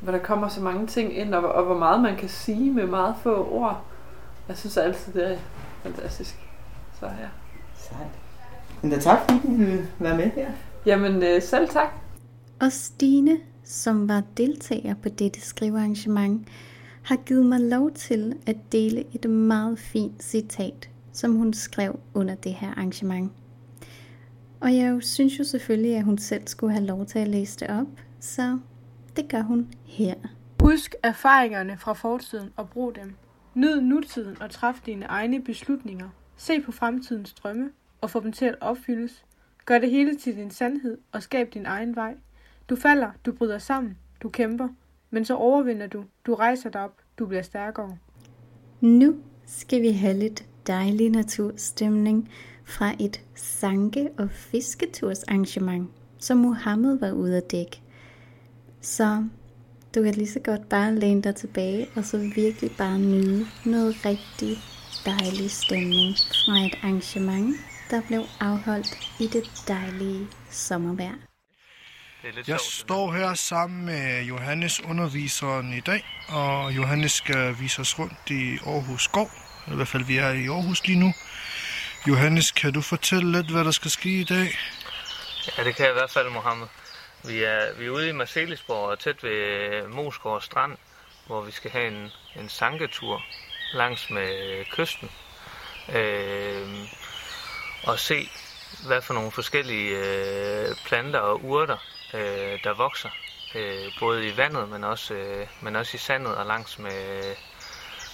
hvor 0.00 0.12
der 0.12 0.18
kommer 0.18 0.48
så 0.48 0.60
mange 0.60 0.86
ting 0.86 1.16
ind, 1.16 1.34
og, 1.34 1.52
og 1.52 1.64
hvor 1.64 1.78
meget 1.78 2.02
man 2.02 2.16
kan 2.16 2.28
sige 2.28 2.72
med 2.72 2.86
meget 2.86 3.14
få 3.22 3.48
ord. 3.50 3.84
Jeg 4.48 4.56
synes 4.56 4.76
altid, 4.76 5.12
det 5.12 5.32
er 5.32 5.36
fantastisk. 5.82 6.38
Så 7.00 7.06
ja. 7.06 7.28
Sejt. 7.76 8.10
Men 8.82 8.90
da 8.90 8.98
tak, 8.98 9.18
fordi 9.20 9.40
du 9.46 9.56
ville 9.56 9.88
være 9.98 10.16
med 10.16 10.30
her. 10.30 10.50
Jamen, 10.86 11.22
øh, 11.22 11.42
selv 11.42 11.68
tak. 11.68 11.88
Og 12.60 12.72
Stine, 12.72 13.38
som 13.70 14.08
var 14.08 14.22
deltager 14.36 14.94
på 14.94 15.08
dette 15.08 15.40
skrivearrangement, 15.40 16.48
har 17.02 17.16
givet 17.16 17.46
mig 17.46 17.60
lov 17.60 17.90
til 17.90 18.34
at 18.46 18.56
dele 18.72 19.04
et 19.14 19.30
meget 19.30 19.78
fint 19.78 20.22
citat, 20.22 20.90
som 21.12 21.34
hun 21.34 21.52
skrev 21.52 22.00
under 22.14 22.34
det 22.34 22.54
her 22.54 22.68
arrangement. 22.68 23.32
Og 24.60 24.76
jeg 24.76 25.02
synes 25.02 25.38
jo 25.38 25.44
selvfølgelig, 25.44 25.96
at 25.96 26.04
hun 26.04 26.18
selv 26.18 26.42
skulle 26.46 26.72
have 26.72 26.86
lov 26.86 27.06
til 27.06 27.18
at 27.18 27.28
læse 27.28 27.60
det 27.60 27.68
op, 27.68 27.86
så 28.20 28.58
det 29.16 29.28
gør 29.28 29.42
hun 29.42 29.68
her. 29.84 30.14
Husk 30.60 30.94
erfaringerne 31.02 31.76
fra 31.78 31.92
fortiden 31.92 32.50
og 32.56 32.68
brug 32.68 32.94
dem. 32.94 33.14
Nyd 33.54 33.80
nutiden 33.80 34.42
og 34.42 34.50
træf 34.50 34.80
dine 34.86 35.06
egne 35.06 35.42
beslutninger. 35.42 36.08
Se 36.36 36.60
på 36.60 36.72
fremtidens 36.72 37.32
drømme 37.32 37.70
og 38.00 38.10
få 38.10 38.20
dem 38.20 38.32
til 38.32 38.44
at 38.44 38.54
opfyldes. 38.60 39.24
Gør 39.64 39.78
det 39.78 39.90
hele 39.90 40.16
til 40.16 40.36
din 40.36 40.50
sandhed 40.50 40.98
og 41.12 41.22
skab 41.22 41.54
din 41.54 41.66
egen 41.66 41.96
vej. 41.96 42.14
Du 42.70 42.76
falder, 42.76 43.10
du 43.26 43.32
bryder 43.32 43.58
sammen, 43.58 43.98
du 44.22 44.28
kæmper, 44.28 44.68
men 45.10 45.24
så 45.24 45.34
overvinder 45.34 45.86
du, 45.86 46.04
du 46.26 46.34
rejser 46.34 46.70
dig 46.70 46.80
op, 46.80 46.96
du 47.18 47.26
bliver 47.26 47.42
stærkere. 47.42 47.96
Nu 48.80 49.16
skal 49.46 49.82
vi 49.82 49.90
have 49.90 50.18
lidt 50.18 50.44
dejlig 50.66 51.10
naturstemning 51.10 52.30
fra 52.64 52.94
et 53.00 53.20
sanke- 53.34 54.10
og 54.18 54.30
fisketursarrangement, 54.30 55.90
som 56.18 56.38
Mohammed 56.38 56.98
var 56.98 57.12
ude 57.12 57.36
at 57.36 57.50
dække. 57.50 57.82
Så 58.80 59.24
du 59.94 60.02
kan 60.02 60.14
lige 60.14 60.28
så 60.28 60.40
godt 60.40 60.68
bare 60.68 60.94
læne 60.94 61.22
dig 61.22 61.34
tilbage, 61.36 61.86
og 61.96 62.04
så 62.04 62.18
virkelig 62.18 62.70
bare 62.78 62.98
nyde 62.98 63.46
noget 63.66 64.06
rigtig 64.06 64.56
dejlig 65.06 65.50
stemning 65.50 66.16
fra 66.44 66.66
et 66.66 66.74
arrangement 66.82 67.56
der 67.90 68.00
blev 68.08 68.22
afholdt 68.40 69.20
i 69.20 69.26
det 69.26 69.44
dejlige 69.68 70.26
sommervejr. 70.50 71.29
Det 72.22 72.28
er 72.28 72.32
lidt 72.32 72.48
Jeg 72.48 72.60
sjovt. 72.60 72.72
står 72.72 73.12
her 73.12 73.34
sammen 73.34 73.86
med 73.86 74.22
Johannes, 74.22 74.80
underviseren 74.80 75.72
i 75.72 75.80
dag, 75.80 76.04
og 76.28 76.76
Johannes 76.76 77.12
skal 77.12 77.56
vise 77.60 77.80
os 77.80 77.98
rundt 77.98 78.30
i 78.30 78.58
Aarhus 78.66 79.04
Skov. 79.04 79.30
I 79.72 79.74
hvert 79.74 79.88
fald, 79.88 80.04
vi 80.04 80.16
er 80.16 80.30
i 80.30 80.46
Aarhus 80.46 80.86
lige 80.86 80.98
nu. 80.98 81.12
Johannes, 82.08 82.50
kan 82.50 82.72
du 82.72 82.80
fortælle 82.80 83.32
lidt, 83.32 83.50
hvad 83.50 83.64
der 83.64 83.70
skal 83.70 83.90
ske 83.90 84.20
i 84.20 84.24
dag? 84.24 84.48
Ja, 85.58 85.64
det 85.64 85.76
kan 85.76 85.84
jeg 85.84 85.92
i 85.92 85.98
hvert 85.98 86.10
fald, 86.10 86.30
Mohammed. 86.30 86.66
Vi 87.24 87.42
er, 87.42 87.74
vi 87.78 87.84
er 87.86 87.90
ude 87.90 88.08
i 88.08 88.12
Marcelisborg, 88.12 88.98
tæt 88.98 89.22
ved 89.22 89.88
Mosgård 89.88 90.40
Strand, 90.42 90.76
hvor 91.26 91.40
vi 91.42 91.50
skal 91.50 91.70
have 91.70 91.86
en, 91.88 92.10
en 92.36 92.48
sanketur 92.48 93.22
langs 93.74 94.10
med 94.10 94.64
kysten. 94.70 95.10
Øh, 95.94 96.68
og 97.84 97.98
se, 97.98 98.28
hvad 98.86 99.02
for 99.02 99.14
nogle 99.14 99.30
forskellige 99.30 99.96
øh, 99.96 100.68
planter 100.86 101.18
og 101.18 101.44
urter, 101.44 101.76
øh, 102.14 102.58
der 102.64 102.74
vokser. 102.74 103.08
Øh, 103.54 103.92
både 104.00 104.28
i 104.28 104.36
vandet, 104.36 104.68
men 104.68 104.84
også, 104.84 105.14
øh, 105.14 105.46
men 105.60 105.76
også 105.76 105.96
i 105.96 105.98
sandet 105.98 106.36
og 106.36 106.46
langs 106.46 106.78
med, 106.78 107.34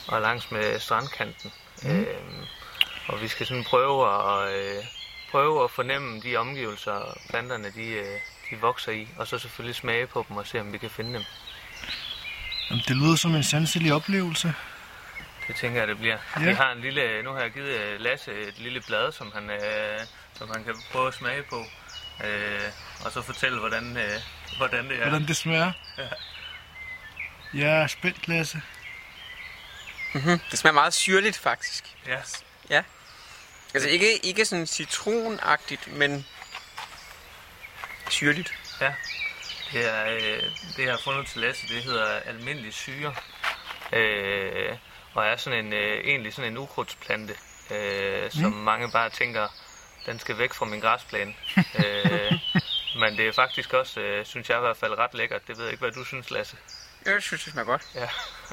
og 0.09 0.21
langs 0.21 0.51
med 0.51 0.81
strandkanten. 0.81 1.53
Mm. 1.83 2.01
Øh, 2.01 2.17
og 3.09 3.23
vi 3.23 3.29
skal 3.29 3.47
sådan 3.47 3.65
prøve 3.65 4.09
at, 4.09 4.55
øh, 4.55 4.85
prøve 5.31 5.65
at 5.65 5.71
fornemme 5.71 6.21
de 6.21 6.37
omgivelser, 6.37 7.19
planterne 7.31 7.71
de, 7.71 7.87
øh, 7.87 8.21
de 8.51 8.61
vokser 8.61 8.93
i, 8.93 9.09
og 9.17 9.27
så 9.27 9.39
selvfølgelig 9.39 9.77
smage 9.77 10.07
på 10.07 10.25
dem 10.29 10.37
og 10.37 10.47
se, 10.47 10.61
om 10.61 10.73
vi 10.73 10.79
kan 10.79 10.91
finde 10.91 11.15
dem. 11.15 11.23
Jamen, 12.71 12.83
det 12.89 12.97
lyder 12.97 13.17
som 13.17 13.35
en 13.35 13.45
sanselig 13.45 13.93
oplevelse. 13.93 14.55
Det 15.49 15.57
tænker 15.57 15.79
jeg, 15.79 15.89
det 15.89 15.99
bliver. 15.99 16.19
Ja. 16.37 16.45
Vi 16.45 16.53
har 16.53 16.73
en 16.73 16.81
lille, 16.81 17.23
nu 17.23 17.31
har 17.31 17.41
jeg 17.41 17.51
givet 17.51 17.81
øh, 17.81 18.01
Lasse 18.01 18.33
et 18.33 18.59
lille 18.59 18.81
blad, 18.87 19.13
som 19.13 19.33
han, 19.35 19.51
øh, 19.51 20.01
som 20.35 20.51
han 20.55 20.65
kan 20.65 20.75
prøve 20.93 21.09
at 21.09 21.15
smage 21.15 21.43
på, 21.43 21.65
øh, 22.25 22.61
og 23.05 23.13
så 23.13 23.23
fortælle, 23.23 23.59
hvordan, 23.59 23.97
øh, 23.97 24.21
hvordan 24.57 24.89
det 24.89 24.97
er. 25.03 25.09
Hvordan 25.09 25.27
det 25.29 25.37
smager? 25.37 25.73
Jeg 27.55 27.83
er 27.83 27.87
spændt, 27.87 28.29
Lasse. 28.29 28.63
Mm-hmm. 30.15 30.39
Det 30.51 30.59
smager 30.59 30.75
meget 30.75 30.95
syrligt, 30.95 31.39
faktisk. 31.39 31.85
Ja. 32.07 32.83
Altså 33.75 33.89
ikke, 33.89 34.27
ikke 34.27 34.45
sådan 34.45 34.67
citronagtigt, 34.67 35.93
men 35.93 36.27
syrligt. 38.11 38.53
Det, 39.73 39.87
er, 39.95 40.07
øh, 40.07 40.43
det 40.77 40.85
jeg 40.85 40.91
har 40.93 41.01
fundet 41.05 41.27
til 41.27 41.41
Lasse, 41.41 41.69
det 41.69 41.83
hedder 41.83 42.07
almindelig 42.21 42.75
syre, 42.75 43.15
øh, 43.93 44.77
og 45.15 45.27
er 45.27 45.37
sådan 45.37 45.67
en, 45.67 45.73
øh, 45.73 46.05
egentlig 46.05 46.35
sådan 46.35 46.51
en 46.53 46.59
ukrudtsplante, 46.59 47.35
øh, 47.71 48.31
som 48.31 48.53
Mm. 48.53 48.59
mange 48.59 48.91
bare 48.91 49.11
tænker, 49.11 49.49
den 50.07 50.19
skal 50.19 50.39
væk 50.39 50.53
fra 50.55 50.67
min 50.67 50.81
græsplæne. 50.81 51.33
øh, 51.85 52.33
men 53.01 53.17
det 53.17 53.29
er 53.29 53.33
faktisk 53.33 53.73
også, 53.73 54.01
øh, 54.01 54.27
synes 54.27 54.49
jeg 54.49 54.57
i 54.57 54.61
hvert 54.61 54.77
fald, 54.77 54.99
ret 54.99 55.15
lækkert. 55.15 55.41
Det 55.49 55.57
ved 55.57 55.65
jeg 55.65 55.73
ikke, 55.73 55.83
hvad 55.85 55.93
du 55.93 56.05
synes, 56.05 56.31
Lasse. 56.31 56.57
Jeg 57.07 57.23
synes, 57.23 57.45
det 57.45 57.53
smager 57.53 57.67
godt. 57.67 57.83
Ja. 57.95 58.01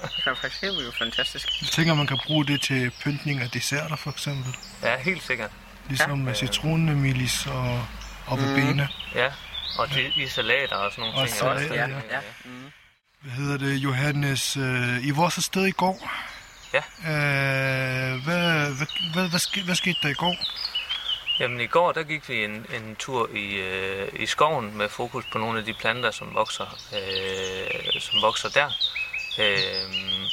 det 0.02 0.12
smager 0.24 0.36
faktisk 0.36 0.62
helt 0.62 0.78
vildt 0.78 0.98
fantastisk. 0.98 1.48
Jeg 1.62 1.70
tænker, 1.70 1.94
man 1.94 2.08
kan 2.08 2.20
bruge 2.26 2.46
det 2.46 2.62
til 2.62 2.92
pyntning 3.04 3.42
af 3.42 3.50
desserter, 3.50 3.96
for 3.96 4.12
eksempel. 4.12 4.56
Ja, 4.84 4.98
helt 4.98 5.24
sikkert. 5.24 5.52
Ligesom 5.88 6.18
med 6.20 6.34
Ja. 6.34 6.38
citronemilis 6.40 7.46
og 7.48 7.86
aubergine. 8.28 8.90
Ja, 9.16 9.32
og 9.78 9.92
til, 9.92 10.22
i 10.24 10.28
salater 10.28 10.76
og 10.76 10.92
sådan 10.92 11.02
nogle 11.02 11.18
Og 11.22 11.28
ting. 11.28 11.38
salater, 11.40 11.96
også. 11.96 12.08
ja. 12.10 12.16
ja. 12.16 12.20
Mm. 12.46 12.72
Hvad 13.22 13.32
hedder 13.32 13.58
det, 13.58 13.76
Johannes? 13.78 14.58
Øh, 14.58 15.06
I 15.06 15.12
var 15.18 15.30
så 15.30 15.42
sted 15.42 15.66
i 15.66 15.72
går. 15.72 16.10
Ja. 16.74 16.80
Øh, 17.12 18.24
hvad, 18.24 18.76
hvad, 18.76 18.88
hvad, 19.14 19.30
hvad, 19.30 19.64
hvad 19.66 19.76
skete 19.76 19.98
der 20.04 20.10
i 20.10 20.14
går? 20.14 20.36
Jamen 21.40 21.62
i 21.62 21.68
går, 21.68 21.92
der 21.92 22.04
gik 22.04 22.30
vi 22.30 22.44
en, 22.44 22.52
en 22.52 22.96
tur 22.96 23.30
i, 23.34 23.56
øh, 23.56 24.10
i 24.14 24.26
skoven 24.26 24.78
med 24.78 24.90
fokus 24.90 25.26
på 25.32 25.38
nogle 25.38 25.60
af 25.60 25.66
de 25.66 25.74
planter, 25.74 26.12
som 26.12 26.36
vokser, 26.36 26.78
øh, 26.94 28.02
som 28.02 28.22
vokser 28.22 28.50
der. 28.50 28.70
Øh, 29.40 30.30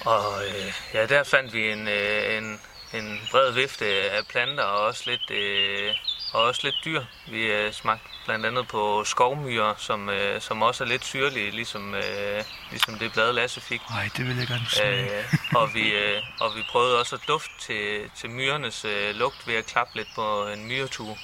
og 0.00 0.46
øh, 0.46 0.72
ja, 0.94 1.06
der 1.06 1.24
fandt 1.24 1.52
vi 1.52 1.72
en, 1.72 1.88
øh, 1.88 2.36
en, 2.36 2.60
en 2.94 3.20
bred 3.30 3.52
vifte 3.52 4.10
af 4.10 4.26
planter 4.26 4.64
og 4.64 4.86
også 4.86 5.02
lidt, 5.06 5.30
øh, 5.30 5.94
og 6.32 6.42
også 6.42 6.60
lidt 6.64 6.76
dyr. 6.84 7.04
Vi 7.26 7.42
øh, 7.42 7.72
smagte 7.72 8.04
blandt 8.24 8.46
andet 8.46 8.68
på 8.68 9.04
skovmyrer, 9.04 9.74
som, 9.78 10.08
øh, 10.08 10.40
som 10.40 10.62
også 10.62 10.84
er 10.84 10.88
lidt 10.88 11.04
syrlige, 11.04 11.50
ligesom, 11.50 11.94
øh, 11.94 12.44
ligesom 12.70 12.98
det 12.98 13.12
blad 13.12 13.32
Lasse 13.32 13.60
fik. 13.60 13.80
Nej, 13.90 14.08
det 14.16 14.28
vil 14.28 14.36
jeg 14.36 14.46
gerne 14.46 14.66
smage. 14.68 15.18
Øh, 15.18 15.24
og, 15.54 15.74
vi, 15.74 15.92
øh, 15.92 16.22
og 16.40 16.56
vi 16.56 16.62
prøvede 16.70 17.00
også 17.00 17.14
at 17.16 17.22
dufte 17.28 17.54
til, 17.60 18.10
til 18.16 18.30
myrernes 18.30 18.84
øh, 18.84 19.14
lugt 19.14 19.46
ved 19.46 19.54
at 19.54 19.66
klappe 19.66 19.96
lidt 19.96 20.08
på 20.14 20.46
en 20.46 20.66
myretue. 20.68 21.16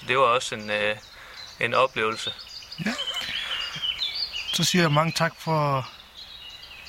Så 0.00 0.06
det 0.08 0.18
var 0.18 0.24
også 0.24 0.54
en, 0.54 0.70
øh, 0.70 0.96
en 1.60 1.74
oplevelse. 1.74 2.32
Så 4.52 4.64
siger 4.64 4.82
jeg 4.82 4.92
mange 4.92 5.12
tak 5.12 5.32
for, 5.38 5.88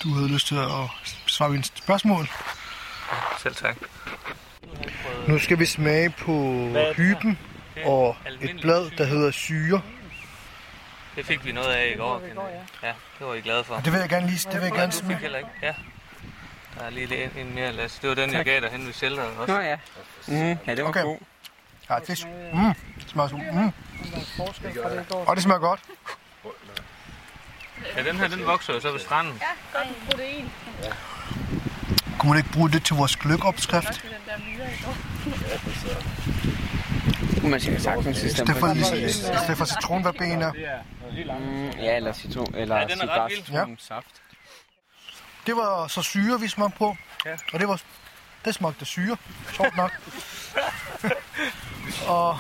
du 0.04 0.14
havde 0.14 0.28
lyst 0.28 0.48
til 0.48 0.56
at 0.56 1.12
svare 1.28 1.50
mine 1.50 1.64
spørgsmål. 1.64 2.30
Selv 3.40 3.56
tak. 3.56 3.76
Nu 5.28 5.40
skal 5.40 5.60
vi 5.60 5.66
smage 5.66 6.10
på 6.10 6.68
hyben 6.96 7.40
og 7.86 8.18
et 8.42 8.58
blad, 8.62 8.92
der 8.98 9.06
hedder 9.06 9.32
syre. 9.32 9.82
Det 11.16 11.26
fik 11.26 11.46
vi 11.46 11.52
noget 11.52 11.68
af 11.74 11.92
i 11.96 11.98
går. 11.98 12.22
Ja, 12.84 12.94
det 13.20 13.28
var 13.28 13.34
I 13.34 13.42
glade 13.42 13.64
for. 13.64 13.76
Det 13.76 13.94
vil 13.94 14.00
jeg 14.00 14.10
gerne 14.10 14.28
lige, 14.28 14.40
det 14.52 14.54
vil 14.54 14.62
jeg 14.62 14.72
gerne 14.72 14.92
smage. 14.92 15.20
heller 15.20 15.38
ikke? 15.38 15.50
Ja. 15.62 15.74
Der 16.80 16.86
er 16.86 16.90
lige 16.90 17.24
en, 17.24 17.32
en 17.48 17.56
mere, 17.56 17.72
Lasse. 17.72 18.02
Det 18.02 18.10
var 18.10 18.16
den, 18.16 18.34
jeg 18.34 18.46
gav 18.46 18.62
dig 18.62 18.70
hen 18.72 18.86
ved 18.86 18.94
shelteret 18.94 19.30
også. 19.38 19.54
Nå 19.54 19.60
ja. 19.60 19.76
Mm, 20.28 20.58
ja, 20.68 20.76
det 20.76 20.84
var 20.84 20.90
Okay. 20.90 21.04
god. 21.04 21.18
Ja, 21.90 21.96
det, 22.08 22.28
mm, 22.54 22.74
det 23.00 23.10
smager 23.10 23.30
super. 23.30 23.52
Mm. 23.52 23.72
Og 25.28 25.36
det 25.36 25.44
smager 25.44 25.60
godt. 25.60 25.80
Ja, 27.98 28.04
den 28.04 28.16
her, 28.16 28.28
den 28.28 28.46
vokser 28.46 28.74
jo 28.74 28.80
så 28.80 28.92
ved 28.92 29.00
stranden. 29.00 29.42
Kunne 32.20 32.30
man 32.30 32.38
ikke 32.38 32.50
bruge 32.52 32.72
det 32.72 32.84
til 32.86 32.96
vores 32.96 33.16
gløkopskrift? 33.16 34.02
Kunne 34.02 34.12
man 37.50 37.60
sikkert 37.60 37.82
sagtens 37.82 38.24
i 38.24 38.30
stedet 38.30 38.58
for, 38.58 38.68
i, 38.74 39.12
stedet 39.12 39.58
for 39.58 39.66
citronverbena. 39.66 40.52
Mm, 40.52 41.70
ja, 41.70 41.96
eller 41.96 42.14
citron, 42.14 42.56
eller 42.56 42.76
Ja, 42.78 42.86
den 42.86 43.02
er 43.10 43.28
citronsaft. 43.30 44.06
Det 45.46 45.56
var 45.56 45.88
så 45.88 46.02
syre, 46.02 46.40
vi 46.40 46.48
smagte 46.48 46.78
på. 46.78 46.98
Ja. 47.26 47.36
Og 47.54 47.60
det 47.60 47.68
var 47.68 47.82
det 48.46 48.56
smagte 48.56 48.86
syre. 48.86 49.18
Sjovt 49.54 49.76
nok. 49.78 49.92
og, 52.08 52.38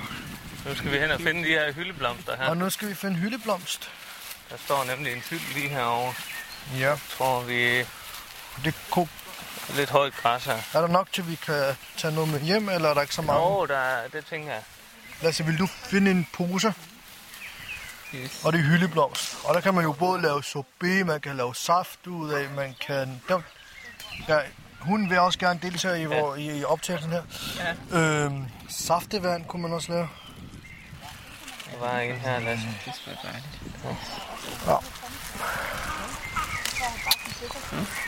Nu 0.66 0.76
skal 0.76 0.92
vi 0.92 0.98
hen 1.00 1.12
og 1.12 1.22
finde 1.22 1.44
de 1.44 1.48
her 1.50 1.72
hyldeblomster 1.74 2.36
her. 2.38 2.50
og 2.50 2.58
nu 2.58 2.70
skal 2.70 2.90
vi 2.90 2.94
finde 2.96 3.18
hyldeblomst. 3.18 3.92
Der 4.50 4.58
står 4.58 4.84
nemlig 4.84 5.14
en 5.14 5.20
hyld 5.30 5.54
lige 5.54 5.70
herovre. 5.70 6.14
Ja, 6.74 6.80
Jeg 6.90 6.98
tror, 7.18 7.42
vi 7.42 7.80
er 7.80 7.86
det 8.64 8.74
kunne, 8.92 9.08
lidt 9.76 9.90
højt 9.90 10.14
græs 10.16 10.46
her. 10.46 10.58
er 10.74 10.82
der 10.82 10.88
nok 10.88 11.12
til, 11.14 11.28
vi 11.30 11.36
kan 11.36 11.64
tage 11.98 12.14
noget 12.16 12.30
med 12.30 12.40
hjem, 12.40 12.70
eller 12.70 12.90
er 12.90 12.94
der 12.94 13.02
ikke 13.02 13.16
så 13.16 13.22
mange? 13.22 13.42
Åh, 13.44 13.68
der 13.68 13.78
er, 13.78 14.08
det 14.08 14.26
tænker 14.26 14.54
jeg. 14.54 14.62
Lasse, 15.22 15.46
vil 15.46 15.60
du 15.60 15.68
finde 15.68 16.12
en 16.12 16.28
pose? 16.34 16.74
Yes. 18.16 18.42
Og 18.44 18.54
det 18.54 18.60
er 18.60 18.64
hyldeblomst. 18.64 19.38
Og 19.44 19.56
der 19.56 19.62
kan 19.62 19.74
man 19.74 19.84
jo 19.84 19.92
både 19.92 20.22
lave 20.22 20.44
sorbet, 20.44 21.06
man 21.06 21.22
kan 21.22 21.36
lave 21.38 21.56
saft 21.56 22.08
ud 22.08 22.32
af, 22.32 22.50
man 22.50 22.76
kan... 22.88 23.22
Der, 23.28 23.42
ja, 24.28 24.38
hun 24.80 25.10
vil 25.10 25.20
også 25.20 25.40
gerne 25.40 25.60
deltage 25.64 26.02
i, 26.02 26.06
hvor, 26.06 26.36
i, 26.36 26.60
i 26.60 26.64
optagelsen 26.64 27.12
her. 27.12 27.22
Ja. 27.92 28.00
Øhm, 28.00 28.46
saftevand 28.70 29.46
kunne 29.46 29.62
man 29.62 29.74
også 29.74 29.92
lave. 29.92 30.08
Der 31.72 31.80
var 31.80 32.00
en 32.00 32.16
her, 32.16 32.40
Lasse. 32.40 32.68
Det 32.86 32.94
smager 33.04 33.20
dejligt. 33.24 33.46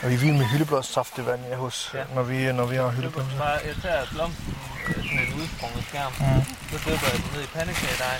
Og 0.03 0.09
vi 0.09 0.13
er 0.13 0.17
vilde 0.17 0.37
med 0.37 0.45
hyldeblomst 0.45 0.93
saftevand 0.93 1.41
ja, 1.49 1.55
hos, 1.55 1.91
ja. 1.93 1.99
Ja. 1.99 2.05
når, 2.15 2.23
vi, 2.23 2.51
når 2.51 2.65
vi 2.65 2.75
har 2.75 2.89
hyldeblomst. 2.89 3.37
Bare, 3.37 3.49
jeg 3.49 3.75
tager 3.81 4.05
blomsten, 4.11 4.57
øh, 4.87 4.95
sådan 4.95 5.19
en 5.19 5.33
udsprunget 5.41 5.85
skærm. 5.89 6.13
Mm. 6.19 6.56
Så 6.71 6.77
dypper 6.77 7.07
jeg 7.07 7.17
den 7.23 7.31
ned 7.33 7.43
i 7.43 7.47
pandekagedej. 7.47 8.17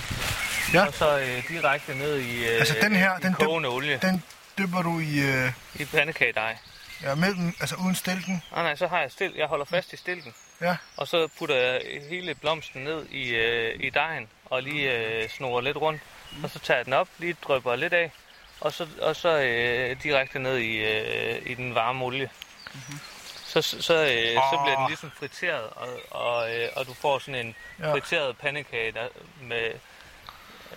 Ja. 0.74 0.86
Og 0.88 0.94
så 0.94 1.20
øh, 1.20 1.48
direkte 1.50 1.96
ned 1.96 2.18
i, 2.20 2.46
øh, 2.46 2.60
Altså, 2.60 2.75
den 2.82 2.96
her, 2.96 3.18
i 3.18 3.22
den 3.22 3.34
kogende 3.34 3.70
olie. 3.70 4.00
Den 4.01 4.24
dypper 4.58 4.82
du 4.82 5.00
i, 5.00 5.20
øh, 5.20 5.51
I 5.75 5.86
pandekagedej. 5.86 6.58
ja, 7.04 7.16
mellem, 7.16 7.54
altså 7.60 7.75
uden 7.75 7.96
stilken. 7.96 8.44
Nej, 8.51 8.63
nej, 8.63 8.75
så 8.75 8.88
har 8.88 9.00
jeg 9.01 9.12
stil. 9.12 9.34
Jeg 9.38 9.48
holder 9.48 9.66
fast 9.66 9.94
i 9.94 9.98
stilken. 9.98 10.34
Ja. 10.62 10.75
Og 10.98 11.08
så 11.08 11.27
putter 11.39 11.56
jeg 11.56 11.82
hele 12.10 12.36
blomsten 12.36 12.84
ned 12.84 13.06
i, 13.10 13.30
øh, 13.30 13.75
i 13.80 13.89
dejen, 13.89 14.27
og 14.46 14.63
lige 14.63 14.92
øh, 14.94 15.30
snurrer 15.30 15.62
lidt 15.62 15.77
rundt. 15.77 16.01
Og 16.44 16.50
så 16.50 16.60
tager 16.60 16.77
jeg 16.77 16.86
den 16.86 16.94
op, 16.94 17.08
lige 17.18 17.36
drypper 17.44 17.75
lidt 17.75 17.94
af, 17.94 18.12
og 18.62 18.74
så, 18.74 18.88
og 19.01 19.16
så 19.16 19.38
øh, 19.39 20.04
direkte 20.04 20.39
ned 20.39 20.58
i, 20.58 20.77
øh, 20.77 21.42
i 21.46 21.54
den 21.54 21.75
varme 21.75 22.06
olie. 22.06 22.30
Mm-hmm. 22.74 23.00
Så, 23.62 23.70
så, 23.70 23.82
så, 23.82 23.94
øh, 23.94 24.34
så 24.52 24.60
bliver 24.64 24.78
den 24.78 24.88
ligesom 24.88 25.12
friteret, 25.20 25.64
og, 25.76 25.88
og, 26.12 26.56
øh, 26.56 26.70
og 26.76 26.88
du 26.88 26.94
får 26.94 27.20
sådan 27.20 27.46
en 27.46 27.56
Ja. 27.80 27.94
friteret 27.94 28.38
pandekage 28.38 28.92
der, 28.92 29.08
med, 29.42 29.72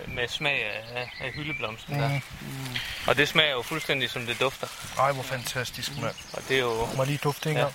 med 0.06 0.28
smag 0.28 0.64
af, 0.94 1.10
af 1.20 1.32
hyldeblomsten 1.32 1.94
mm. 1.94 2.00
der. 2.00 2.08
Mm. 2.40 2.76
Og 3.06 3.16
det 3.16 3.28
smager 3.28 3.50
jo 3.50 3.62
fuldstændig 3.62 4.10
som 4.10 4.26
det 4.26 4.40
dufter. 4.40 4.66
Ej, 4.98 5.12
hvor 5.12 5.22
fantastisk, 5.22 5.90
mand. 6.00 6.14
Og 6.32 6.42
det 6.48 6.56
er 6.56 6.60
jo... 6.60 6.88
Må 6.96 7.04
lige 7.04 7.18
dufte 7.18 7.50
en 7.50 7.56
Ja. 7.56 7.62
gang? 7.62 7.74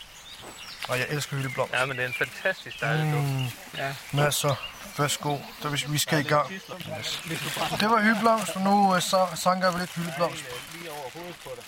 Og 0.89 1.00
jeg 1.00 1.05
elsker 1.09 1.35
hyldeblomst. 1.38 1.74
Ja, 1.74 1.85
men 1.85 1.97
det 1.97 2.03
er 2.03 2.07
en 2.07 2.13
fantastisk 2.13 2.81
dejlig 2.81 3.13
duft. 3.13 3.24
Mm, 3.24 3.45
Ja. 3.77 3.95
masser. 4.13 4.55
Værsgo. 4.97 5.38
Så 5.62 5.69
vi, 5.69 5.83
vi 5.88 5.97
skal 5.97 6.19
i 6.19 6.24
gang. 6.24 6.51
Yes. 6.51 7.21
Det 7.79 7.89
var 7.89 8.01
hyldeblomst, 8.01 8.55
og 8.55 8.62
nu 8.62 8.93
uh, 8.95 9.00
så, 9.01 9.27
sanker 9.35 9.71
vi 9.71 9.79
lidt 9.79 9.93
hyldeblomst. 9.95 10.43
Lige 10.74 10.91
over 10.91 11.09
hovedet 11.13 11.35
på 11.43 11.50
dig. 11.55 11.63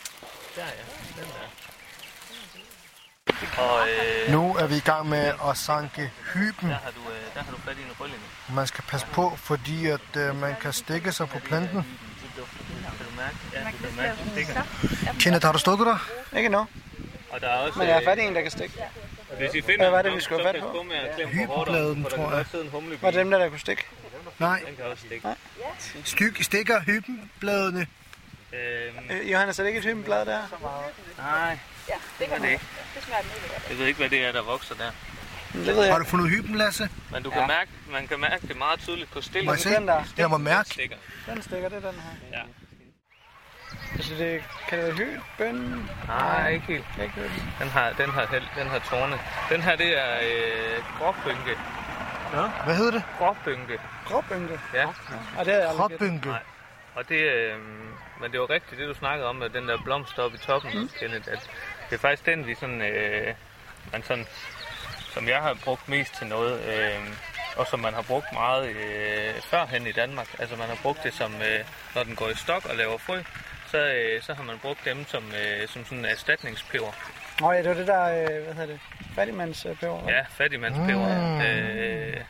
Der 0.55 0.61
ja, 0.61 1.21
den 1.21 1.29
der. 1.29 1.66
Og 3.57 3.87
øh, 3.89 4.31
Nu 4.31 4.55
er 4.55 4.67
vi 4.67 4.75
i 4.75 4.79
gang 4.79 5.09
med 5.09 5.33
at 5.49 5.57
sanke 5.57 6.11
hyben. 6.33 6.69
der 6.69 6.75
har 6.75 6.91
du, 6.91 6.99
øh, 7.11 7.33
der 7.35 7.43
har 7.43 7.51
du 7.51 7.57
fat 7.57 7.77
i 7.77 7.81
en 7.81 7.91
rølling. 7.99 8.21
Man 8.53 8.67
skal 8.67 8.83
passe 8.87 9.07
på, 9.07 9.33
fordi 9.35 9.87
at 9.87 9.99
uh, 10.15 10.35
man 10.41 10.55
kan 10.61 10.73
stikke 10.73 11.11
sig 11.11 11.29
på 11.29 11.39
planten. 11.39 11.85
Kan 12.37 13.05
du 13.05 13.15
mærke? 13.17 13.35
Ja, 13.53 13.59
du 13.59 13.87
kan 13.87 13.95
mærke, 13.97 14.17
den 14.23 14.31
stikker. 14.31 14.61
Kenneth, 15.19 15.45
har 15.45 15.51
du 15.53 15.59
stukket 15.59 15.87
dig? 15.87 15.97
Ikke 16.37 16.49
nu. 16.49 16.67
Og 17.29 17.41
der 17.41 17.47
er 17.47 17.57
også... 17.57 17.79
Men 17.79 17.87
jeg 17.87 17.95
har 17.95 18.01
øh, 18.01 18.05
fat 18.07 18.17
i 18.17 18.21
en, 18.21 18.35
der 18.35 18.41
kan 18.41 18.51
stikke. 18.51 18.73
Hvis 19.37 19.53
I 19.53 19.61
finder 19.61 19.77
Hvad 19.77 19.89
var 19.89 20.01
det, 20.01 20.15
vi 20.15 20.21
skulle 20.21 20.43
have 20.43 20.53
fat 20.53 20.61
på? 20.61 20.85
Hybenbladen, 21.27 22.03
tror 22.03 22.29
kan 22.29 22.37
jeg. 22.37 23.01
Var 23.01 23.11
det 23.11 23.19
dem 23.19 23.31
der, 23.31 23.37
der 23.37 23.49
kunne 23.49 23.59
stikke? 23.59 23.85
Nej. 24.39 24.61
Den 24.67 24.75
kan 24.75 24.85
også 24.85 25.03
stikke. 25.05 25.27
Styk 26.03 26.43
stikker 26.43 26.81
hybenbladene. 26.81 27.87
Øhm, 28.53 28.97
Øh, 29.09 29.31
Johannes, 29.31 29.59
er 29.59 29.63
det 29.63 29.69
ikke 29.69 29.77
et 29.77 29.85
hybenblad 29.85 30.25
der? 30.25 30.39
nej, 31.17 31.57
det 32.19 32.31
er 32.33 32.39
det 32.39 32.49
ikke. 32.49 32.65
Jeg 33.69 33.77
ved 33.77 33.85
ikke, 33.85 33.97
hvad 33.99 34.09
det 34.09 34.25
er, 34.25 34.31
der 34.31 34.41
vokser 34.41 34.75
der. 34.75 34.91
Det 35.53 35.65
ved 35.75 35.83
jeg. 35.83 35.93
Har 35.93 35.99
du 35.99 36.05
fundet 36.05 36.29
hyben, 36.29 36.55
Lasse? 36.55 36.89
Men 37.11 37.23
du 37.23 37.29
kan 37.29 37.39
Ja. 37.41 37.47
mærke, 37.47 37.71
man 37.91 38.07
kan 38.07 38.19
mærke 38.19 38.47
det 38.47 38.57
meget 38.57 38.79
tydeligt 38.79 39.09
på 39.11 39.15
Må 39.17 39.21
stillen. 39.21 39.49
jeg 39.49 39.59
se? 39.59 39.69
Den 39.69 39.87
der. 39.87 40.03
Jeg 40.17 40.29
må 40.29 40.37
mærke. 40.37 40.69
Stikker. 40.69 40.95
Den 41.25 41.41
stikker, 41.41 41.69
det 41.69 41.85
er 41.85 41.91
den 41.91 41.99
her. 41.99 42.37
Ja. 42.37 42.43
Altså, 43.93 44.15
det, 44.15 44.43
kan 44.69 44.77
det 44.79 44.85
være 44.87 44.95
hyben? 45.39 45.89
Nej, 46.07 46.49
ikke 46.49 46.65
helt. 46.65 46.85
Ikke 47.01 47.13
hyben. 47.15 47.53
Den 47.59 47.69
har, 47.69 47.89
den 47.97 48.09
har, 48.09 48.25
hel- 48.31 48.49
den 48.57 48.67
har 48.67 48.79
tårne. 48.79 49.19
Den 49.49 49.61
her, 49.61 49.75
det 49.75 49.97
er 49.99 50.17
øh, 50.23 50.83
gråbynke. 50.99 51.57
Hvad 52.65 52.75
hedder 52.75 52.91
det? 52.91 53.03
Gråbynke. 53.17 53.79
Gråbynke. 54.05 54.59
Ja. 54.73 54.87
Og 55.37 55.45
det 55.45 55.63
er. 55.63 55.73
Kropbynke. 55.73 56.29
Nej. 56.29 56.39
Og 56.95 57.09
det, 57.09 57.15
øh, 57.21 57.59
men 58.21 58.31
det 58.31 58.39
var 58.39 58.49
rigtigt, 58.49 58.79
det 58.81 58.87
du 58.87 58.93
snakkede 58.93 59.27
om, 59.29 59.35
med 59.35 59.49
den 59.49 59.67
der 59.67 59.77
blomst 59.83 60.19
oppe 60.19 60.37
i 60.37 60.39
toppen, 60.39 60.79
mm. 60.81 60.89
Kenneth, 60.99 61.27
at 61.31 61.49
det 61.89 61.95
er 61.95 61.99
faktisk 61.99 62.25
den, 62.25 62.47
vi 62.47 62.55
sådan, 62.55 62.81
øh, 62.81 63.33
man 63.91 64.03
sådan, 64.03 64.25
som 65.13 65.27
jeg 65.27 65.41
har 65.41 65.57
brugt 65.63 65.89
mest 65.89 66.13
til 66.17 66.27
noget, 66.27 66.61
øh, 66.61 66.99
og 67.55 67.67
som 67.67 67.79
man 67.79 67.93
har 67.93 68.01
brugt 68.01 68.33
meget 68.33 68.67
øh, 68.69 69.33
førhen 69.41 69.87
i 69.87 69.91
Danmark. 69.91 70.27
Altså 70.39 70.55
man 70.55 70.67
har 70.67 70.77
brugt 70.83 71.03
det 71.03 71.13
som, 71.13 71.33
øh, 71.35 71.65
når 71.95 72.03
den 72.03 72.15
går 72.15 72.29
i 72.29 72.35
stok 72.35 72.65
og 72.65 72.75
laver 72.75 72.97
frø, 72.97 73.21
så, 73.67 73.77
øh, 73.77 74.21
så 74.21 74.33
har 74.33 74.43
man 74.43 74.59
brugt 74.59 74.85
dem 74.85 75.05
som, 75.07 75.23
øh, 75.23 75.67
som 75.67 75.85
sådan 75.85 75.97
en 75.97 76.05
erstatningspeber. 76.05 76.91
Nå 77.41 77.51
ja, 77.51 77.57
det 77.57 77.69
var 77.69 77.73
det 77.73 77.87
der, 77.87 78.03
øh, 78.03 78.43
hvad 78.43 78.53
hedder 78.53 78.65
det? 78.65 78.79
Fattigmandspeber. 79.15 80.09
Ja, 80.09 80.25
fattigmandspeber. 80.29 81.21
Mm. 81.21 81.41
Øh, 81.41 82.21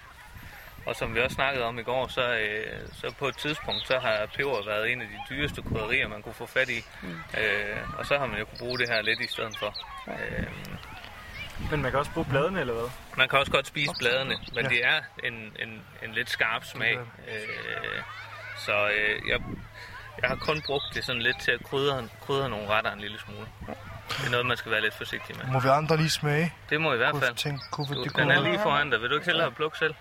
og 0.88 0.96
som 0.96 1.16
vi 1.16 1.22
også 1.22 1.36
snakkede 1.36 1.66
om 1.66 1.80
i 1.80 1.84
går, 1.84 2.08
så, 2.08 2.22
øh, 2.38 2.80
så 2.94 3.14
på 3.20 3.28
et 3.28 3.38
tidspunkt, 3.38 3.88
så 3.88 4.00
har 4.00 4.26
peber 4.36 4.66
været 4.66 4.92
en 4.92 5.02
af 5.02 5.08
de 5.08 5.36
dyreste 5.36 5.62
krydderier, 5.62 6.08
man 6.08 6.22
kunne 6.22 6.34
få 6.34 6.46
fat 6.46 6.70
i. 6.70 6.80
Mm. 7.02 7.10
Øh, 7.42 7.78
og 7.98 8.06
så 8.06 8.18
har 8.18 8.26
man 8.26 8.40
jo 8.40 8.46
kunne 8.46 8.60
bruge 8.60 8.78
det 8.80 8.90
her 8.90 9.02
lidt 9.02 9.20
i 9.20 9.28
stedet 9.28 9.58
for. 9.60 9.72
Øh, 10.08 10.48
Men 11.72 11.82
man 11.82 11.92
kan 11.92 12.00
også 12.00 12.12
bruge 12.12 12.28
bladene, 12.30 12.60
eller 12.60 12.74
hvad? 12.74 12.90
man 13.18 13.30
kan 13.30 13.40
også 13.40 13.52
godt 13.52 13.68
spise 13.68 13.92
bladene, 14.00 14.36
men 14.56 14.66
det 14.66 14.86
er 14.86 15.02
en, 15.24 15.34
en, 15.34 15.82
en 16.04 16.12
lidt 16.14 16.30
skarp 16.30 16.64
smag. 16.66 16.98
Øh, 16.98 18.02
så 18.66 18.88
øh, 18.88 19.30
jeg, 19.30 19.40
jeg 20.22 20.30
har 20.30 20.36
kun 20.36 20.62
brugt 20.66 20.86
det 20.94 21.04
sådan 21.06 21.22
lidt 21.22 21.40
til 21.42 21.52
at 21.52 21.64
krydre, 21.64 22.08
krydre 22.22 22.50
nogle 22.50 22.68
retter 22.70 22.92
en 22.92 23.00
lille 23.00 23.20
smule. 23.20 23.48
Det 24.10 24.26
er 24.28 24.32
noget, 24.32 24.46
man 24.46 24.58
skal 24.58 24.72
være 24.72 24.82
lidt 24.82 24.94
forsigtig 24.94 25.36
med. 25.38 25.46
Må 25.46 25.60
vi 25.60 25.68
andre 25.68 25.98
lige 25.98 26.10
smage? 26.10 26.54
Det 26.70 26.82
må 26.82 26.94
i 26.94 26.98
hvert 26.98 27.12
Kunne 27.12 27.22
fald. 27.22 27.36
tænke, 27.36 27.60
kunne 27.72 27.88
vi, 27.90 27.96
Du, 27.96 28.04
det 28.04 28.16
den 28.16 28.22
kunne 28.24 28.34
er 28.34 28.42
lige 28.42 28.60
foran 28.60 28.90
dig. 28.90 29.02
Vil 29.02 29.10
du 29.10 29.16
ikke 29.16 29.26
hellere 29.26 29.52
plukke 29.52 29.78
selv? 29.78 29.96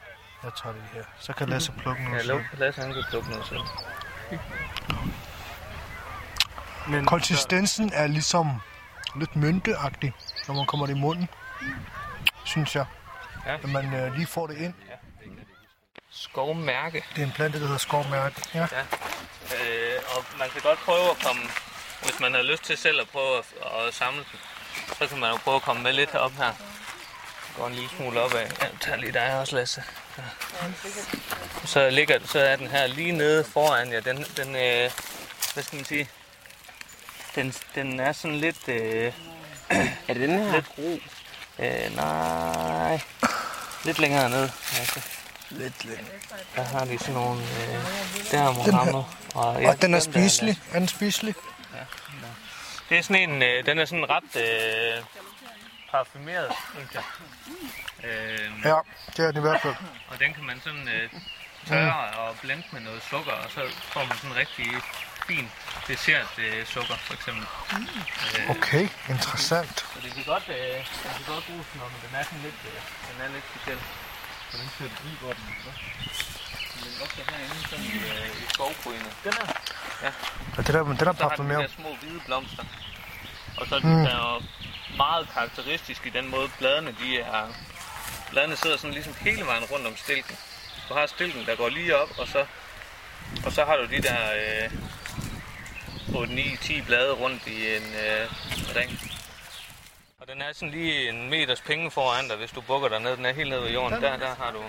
Jeg 0.47 0.54
tager 0.63 0.75
det 0.75 0.85
her. 0.93 1.02
Så 1.19 1.32
kan 1.32 1.49
Lasse 1.49 1.73
plukke 1.73 2.04
noget. 2.04 2.19
Ja, 2.19 2.26
lov, 2.26 2.41
lad 2.59 2.69
os 2.69 2.76
han 2.76 2.93
kan 2.93 3.04
plukke 3.11 3.30
noget 3.30 3.47
selv. 3.47 3.61
Men 6.89 7.06
Konsistensen 7.06 7.93
er 7.93 8.06
ligesom 8.06 8.61
lidt 9.17 9.37
mynteagtig, 9.37 10.13
når 10.49 10.54
man 10.54 10.67
kommer 10.67 10.87
det 10.87 10.97
i 10.97 11.00
munden. 11.00 11.28
Synes 12.45 12.76
jeg. 12.76 12.87
Ja. 13.47 13.56
Når 13.56 13.69
man 13.69 13.95
øh, 13.95 14.15
lige 14.15 14.26
får 14.26 14.47
det 14.47 14.56
ind. 14.56 14.75
Skovmærke. 16.11 17.04
Det 17.15 17.23
er 17.23 17.26
en 17.26 17.32
plante, 17.32 17.59
der 17.61 17.65
hedder 17.65 17.78
skovmærke. 17.78 18.43
Ja. 18.54 18.59
Ja. 18.73 18.80
Øh, 18.80 20.00
og 20.17 20.25
man 20.39 20.49
kan 20.50 20.61
godt 20.63 20.78
prøve 20.78 21.11
at 21.11 21.19
komme, 21.26 21.43
hvis 22.02 22.21
man 22.21 22.35
har 22.35 22.43
lyst 22.43 22.63
til 22.65 22.76
selv 22.76 23.00
at 23.00 23.09
prøve 23.09 23.39
at, 23.39 23.45
at 23.89 23.95
samle 23.95 24.19
den, 24.19 24.39
så 24.99 25.06
kan 25.09 25.19
man 25.21 25.30
jo 25.30 25.37
prøve 25.37 25.56
at 25.56 25.63
komme 25.63 25.82
med 25.82 25.93
lidt 25.93 26.15
op 26.15 26.32
her. 26.32 26.52
Går 27.56 27.66
en 27.66 27.73
lille 27.75 27.88
smule 27.97 28.21
opad. 28.21 28.38
Ja, 28.40 28.47
jeg 28.60 28.71
tager 28.80 28.97
lige 28.99 29.12
dig 29.12 29.40
også, 29.40 29.56
Lasse. 29.56 29.82
Ja. 30.19 30.23
Så, 31.64 31.90
ligger, 31.90 32.19
så 32.25 32.38
er 32.38 32.56
den 32.56 32.66
her 32.66 32.86
lige 32.86 33.12
nede 33.12 33.45
foran 33.45 33.92
jer. 33.92 34.00
Den, 34.00 34.25
den 34.36 34.49
øh, 34.56 34.90
hvad 35.54 35.62
skal 35.64 35.76
man 35.76 35.84
sige? 35.84 36.08
Den, 37.34 37.54
den 37.75 38.00
er 38.00 38.12
sådan 38.12 38.36
lidt, 38.36 38.69
øh, 38.69 39.12
Er 40.08 40.14
det 40.14 40.16
den 40.28 40.38
her? 40.38 40.52
lidt 40.52 40.66
ro. 40.78 40.99
Øh, 41.58 41.97
nej. 41.97 43.00
Lidt 43.84 43.99
længere 43.99 44.30
ned. 44.30 44.42
Altså. 44.78 45.00
Lidt, 45.50 45.84
lidt. 45.84 46.00
Der 46.56 46.62
har 46.62 46.84
de 46.84 46.99
sådan 46.99 47.14
nogle... 47.14 47.40
Øh, 47.42 47.84
der 48.30 48.42
er 48.42 48.52
Mohammed. 48.52 49.02
Og, 49.34 49.47
Og 49.47 49.82
den 49.82 49.95
er 49.95 49.99
der 49.99 50.04
spiselig. 50.04 50.58
Er 50.73 50.78
den 50.78 50.88
spiselig? 50.88 51.34
Det 52.88 52.99
er 52.99 53.02
sådan 53.02 53.30
en, 53.30 53.42
øh, 53.42 53.66
den 53.66 53.78
er 53.78 53.84
sådan 53.84 54.06
ret 54.10 54.36
øh, 54.36 55.02
parfumeret, 55.90 56.52
synes 56.75 56.90
jeg. 56.94 57.04
Øh, 58.04 58.50
Ja, 58.64 58.78
det 59.16 59.22
er 59.25 59.30
den 59.32 59.36
i 59.36 59.46
hvert 59.49 59.60
fald. 59.62 59.75
og 60.08 60.18
den 60.18 60.34
kan 60.34 60.44
man 60.44 60.60
sådan 60.64 60.88
øh, 60.88 61.10
tørre 61.68 61.94
og 62.20 62.36
blende 62.42 62.64
med 62.72 62.80
noget 62.80 63.02
sukker, 63.10 63.32
og 63.32 63.50
så 63.50 63.60
får 63.92 64.04
man 64.04 64.16
sådan 64.16 64.30
en 64.30 64.36
rigtig 64.36 64.66
fin 65.28 65.50
dessert 65.88 66.32
øh, 66.38 66.66
sukker, 66.66 66.96
for 66.96 67.14
eksempel. 67.14 67.44
Øh, 68.38 68.50
Okay, 68.50 68.88
interessant. 69.14 69.76
Så 69.94 69.99
det 70.04 70.10
kan 70.14 70.25
godt, 70.32 70.46
øh, 70.49 70.76
den 71.02 71.10
kan 71.16 71.25
godt 71.34 71.44
bruges, 71.49 71.66
når 71.75 71.88
den 72.04 72.14
er 72.18 72.22
sådan 72.28 72.42
lidt, 72.49 72.60
øh, 72.70 72.78
den 73.08 73.16
er 73.25 73.28
lidt 73.34 73.44
speciel. 73.50 73.78
Så 74.50 74.54
den 74.60 74.68
skal 74.75 74.90
blive 75.00 75.16
godt. 75.26 75.38
Den 76.72 76.82
kan 76.82 76.99
godt 77.02 77.12
være 77.18 77.26
herinde 77.38 77.68
sådan 77.70 77.84
i, 77.84 77.96
øh, 78.12 78.42
i 78.42 78.44
skovbrynet. 78.54 79.12
Den 79.25 79.32
er 79.42 79.46
Og 80.58 80.66
det 80.66 80.75
der, 80.75 80.82
den 80.82 80.92
er 80.92 80.96
så 80.99 81.04
har 81.04 81.12
den 81.12 81.18
de 81.22 81.28
parfumeret. 81.28 81.62
der 81.70 81.75
små 81.82 81.90
hvide 82.00 82.20
blomster. 82.26 82.64
Og 83.56 83.66
så 83.69 83.75
er 83.75 83.80
Mm. 83.80 83.88
den 83.88 84.06
der 84.06 84.16
jo 84.34 84.42
meget 84.97 85.28
karakteristisk 85.34 86.06
i 86.06 86.10
den 86.10 86.30
måde, 86.30 86.49
bladene 86.58 86.95
de 87.02 87.19
er... 87.21 87.49
Bladene 88.30 88.56
sidder 88.56 88.76
sådan 88.76 88.95
ligesom 88.95 89.14
hele 89.21 89.47
vejen 89.47 89.64
rundt 89.64 89.86
om 89.86 89.97
stilken. 89.97 90.36
Du 90.88 90.95
har 90.95 91.06
stilken, 91.06 91.47
der 91.47 91.56
går 91.56 91.69
lige 91.69 91.97
op, 91.97 92.08
og 92.19 92.28
så, 92.28 92.47
og 93.47 93.52
så 93.52 93.64
har 93.64 93.76
du 93.76 93.84
de 93.84 94.02
der 94.02 94.19
øh, 94.34 94.71
8-9-10 96.08 96.84
blade 96.86 97.12
rundt 97.12 97.47
i 97.47 97.76
en 97.76 97.82
øh, 97.82 98.28
ring. 98.76 99.00
Og 100.26 100.32
den 100.32 100.43
er 100.43 100.52
sådan 100.52 100.71
lige 100.71 101.08
en 101.08 101.30
meters 101.30 101.60
penge 101.60 101.91
foran 101.91 102.28
dig, 102.28 102.36
hvis 102.36 102.50
du 102.50 102.60
bukker 102.60 102.89
dig 102.89 103.00
ned. 103.00 103.17
Den 103.17 103.26
er 103.26 103.32
helt 103.32 103.49
nede 103.49 103.62
ved 103.62 103.71
jorden. 103.71 104.02
Der, 104.02 104.17
der 104.17 104.34
har 104.34 104.52
du... 104.52 104.62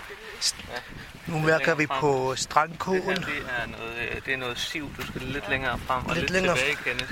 Nu 1.28 1.40
mærker 1.40 1.76
vi 1.76 1.86
på 1.88 2.12
Det 2.12 2.28
her, 2.28 2.36
strandkålen. 2.36 3.04
det 3.06 3.40
er 3.60 3.66
noget, 3.68 3.96
øh, 3.98 4.22
det 4.26 4.34
er 4.34 4.38
noget 4.38 4.60
siv. 4.60 4.96
Du 4.98 5.08
skal 5.08 5.22
lidt 5.22 5.50
længere 5.50 5.80
frem 5.80 6.06
og 6.06 6.16
Lidt 6.16 6.22
lidt, 6.22 6.32
længere 6.32 6.58
tilbage, 6.58 6.76
Kenneth. 6.76 7.12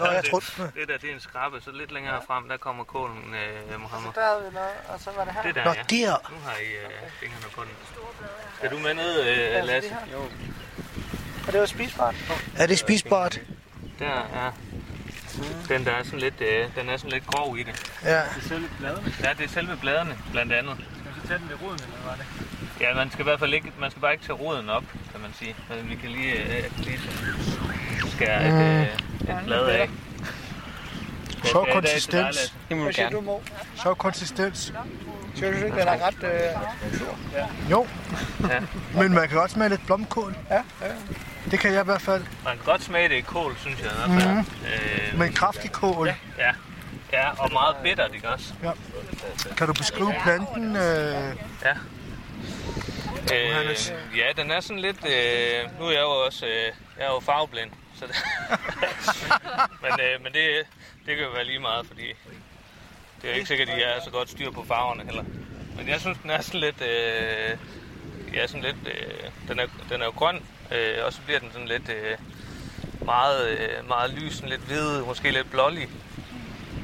Nå, 0.00 0.06
jeg 0.06 0.22
det, 0.32 0.74
det 0.74 0.88
der, 0.88 0.98
det 0.98 1.10
er 1.10 1.14
en 1.14 1.20
skrabbe, 1.20 1.60
så 1.60 1.70
lidt 1.72 1.92
længere 1.92 2.20
frem, 2.26 2.48
der 2.48 2.56
kommer 2.56 2.84
kålen, 2.84 3.34
øh, 3.34 3.80
Mohammed. 3.80 4.10
Der 4.14 4.26
havde 4.26 4.44
vi 4.48 4.54
noget, 4.54 4.70
og 4.88 5.00
så 5.00 5.10
var 5.16 5.24
det 5.24 5.32
her. 5.32 5.42
Det 5.42 5.54
der, 5.54 5.64
Nå, 5.64 5.70
ja. 5.70 5.82
der. 5.90 6.30
Nu 6.30 6.36
har 6.44 6.56
I 6.56 6.70
øh, 6.84 7.10
fingrene 7.20 7.46
på 7.54 7.62
den. 7.62 7.70
Skal 8.56 8.70
du 8.70 8.78
med 8.78 8.94
ned, 8.94 9.20
øh, 9.26 9.64
Lasse? 9.64 9.96
Jo. 10.12 10.20
Og 11.46 11.52
det 11.52 11.60
var 11.60 11.66
spisbart. 11.66 12.14
Er 12.58 12.66
det 12.66 12.78
spisbart? 12.78 13.40
Der 13.98 14.28
er 14.34 14.52
den, 15.68 15.84
der 15.84 15.90
er 15.92 16.02
sådan 16.04 16.18
lidt, 16.18 16.40
øh, 16.40 16.66
den 16.76 16.88
er 16.88 16.96
sådan 16.96 17.10
lidt 17.10 17.26
grov 17.26 17.58
i 17.58 17.62
det. 17.62 17.92
Ja. 18.04 18.10
det 18.16 18.22
er 18.44 18.48
selve 18.48 18.68
bladene. 18.78 19.12
Ja, 19.24 19.28
det 19.38 19.44
er 19.44 19.48
selve 19.48 19.76
bladene, 19.76 20.18
blandt 20.32 20.52
andet. 20.52 20.76
Skal 21.00 21.14
vi 21.14 21.20
så 21.22 21.26
tage 21.28 21.38
den 21.38 21.48
ved 21.48 21.56
roden, 21.62 21.80
eller 21.84 21.98
hvad 22.02 22.12
er 22.12 22.16
det? 22.16 22.26
Ja, 22.80 22.94
man 22.94 23.10
skal 23.10 23.20
i 23.20 23.28
hvert 23.28 23.38
fald 23.38 23.54
ikke, 23.54 23.72
man 23.80 23.90
skal 23.90 24.00
bare 24.00 24.12
ikke 24.12 24.24
tage 24.24 24.36
roden 24.36 24.68
op, 24.70 24.84
kan 25.12 25.20
man 25.20 25.30
sige. 25.38 25.56
Men 25.68 25.90
vi 25.90 25.94
kan 25.94 26.10
lige, 26.10 26.32
øh, 26.32 26.64
lige 26.78 26.98
skære 28.06 28.48
et, 28.48 28.80
øh, 28.80 29.36
et 29.36 29.44
blad 29.44 29.66
af. 29.66 29.88
Sjov 31.44 31.66
Ja, 31.68 31.72
konsistens. 31.74 32.24
Lasse. 32.24 32.52
Det 32.68 32.76
må 32.76 32.80
du 32.80 32.84
Hvad 32.84 32.92
siger 32.92 33.10
du. 33.10 33.20
Mo? 33.20 33.38
Sjov 33.82 33.96
konsistens. 33.96 34.72
Synes 35.34 35.58
du 35.58 35.64
ikke, 35.64 35.78
den 35.80 35.88
er 35.88 36.06
ret 36.06 36.22
øh, 36.22 36.98
sur? 36.98 37.18
Jo, 37.70 37.86
Ja. 38.48 38.60
men 39.02 39.14
man 39.14 39.28
kan 39.28 39.38
godt 39.38 39.50
smage 39.50 39.68
lidt 39.68 39.86
blomkål. 39.86 40.34
Ja, 40.50 40.54
ja. 40.54 40.62
Det 41.50 41.60
kan 41.60 41.72
jeg 41.72 41.80
i 41.80 41.84
hvert 41.84 42.02
fald. 42.02 42.24
Man 42.44 42.56
kan 42.56 42.64
godt 42.64 42.82
smage 42.82 43.08
det 43.08 43.14
i 43.14 43.20
kål, 43.20 43.56
synes 43.60 43.80
jeg 43.82 43.90
fald. 43.90 44.28
Mhm. 44.28 44.38
Øh, 45.12 45.18
Med 45.18 45.32
kraftig 45.32 45.72
kål. 45.72 46.06
ja. 46.38 46.52
ja, 47.12 47.30
og 47.42 47.52
meget 47.52 47.76
bittert, 47.82 48.14
ikke 48.14 48.28
også? 48.28 48.52
Kan 49.56 49.66
du 49.66 49.72
beskrive 49.72 50.14
planten? 50.22 50.76
Øh, 50.76 51.34
Øh, 53.32 53.48
Johannes? 53.50 53.92
ja, 54.16 54.42
den 54.42 54.50
er 54.50 54.60
sådan 54.60 54.78
lidt... 54.82 54.96
Øh, 55.06 55.78
nu 55.80 55.86
er 55.86 55.90
jeg 55.92 56.00
jo 56.00 56.10
også 56.26 56.46
øh, 56.46 56.72
jeg 56.98 57.06
er 57.06 57.10
jo 57.12 57.20
farveblind, 57.20 57.70
så 57.98 58.06
det, 58.06 58.16
men, 59.82 59.92
øh, 60.00 60.22
men 60.22 60.32
det, 60.32 60.66
det 61.06 61.16
kan 61.16 61.24
jo 61.24 61.30
være 61.30 61.44
lige 61.44 61.58
meget, 61.58 61.86
fordi 61.86 62.02
Det 63.22 63.30
er 63.30 63.34
ikke 63.34 63.46
sikkert, 63.46 63.68
at 63.68 63.76
de 63.76 63.82
er 63.82 64.00
så 64.04 64.10
godt 64.10 64.30
styr 64.30 64.50
på 64.50 64.64
farverne 64.68 65.04
heller. 65.04 65.24
Men 65.76 65.88
jeg 65.88 66.00
synes, 66.00 66.18
den 66.22 66.30
er 66.30 66.40
sådan 66.40 66.60
lidt... 66.60 66.82
Øh, 66.82 67.56
ja, 68.34 68.46
sådan 68.46 68.62
lidt... 68.62 68.76
Øh, 68.86 69.30
den, 69.48 69.58
er, 69.60 69.66
den 69.90 70.00
er 70.00 70.04
jo 70.04 70.10
grøn, 70.10 70.42
øh, 70.72 71.04
og 71.04 71.12
så 71.12 71.20
bliver 71.26 71.40
den 71.40 71.52
sådan 71.52 71.68
lidt... 71.68 71.88
Øh, 71.88 72.18
meget, 73.04 73.48
øh, 73.48 73.88
meget 73.88 74.10
lys, 74.10 74.34
sådan 74.34 74.48
lidt 74.48 74.60
hvid, 74.60 75.02
måske 75.02 75.30
lidt 75.30 75.50
blålig. 75.50 75.88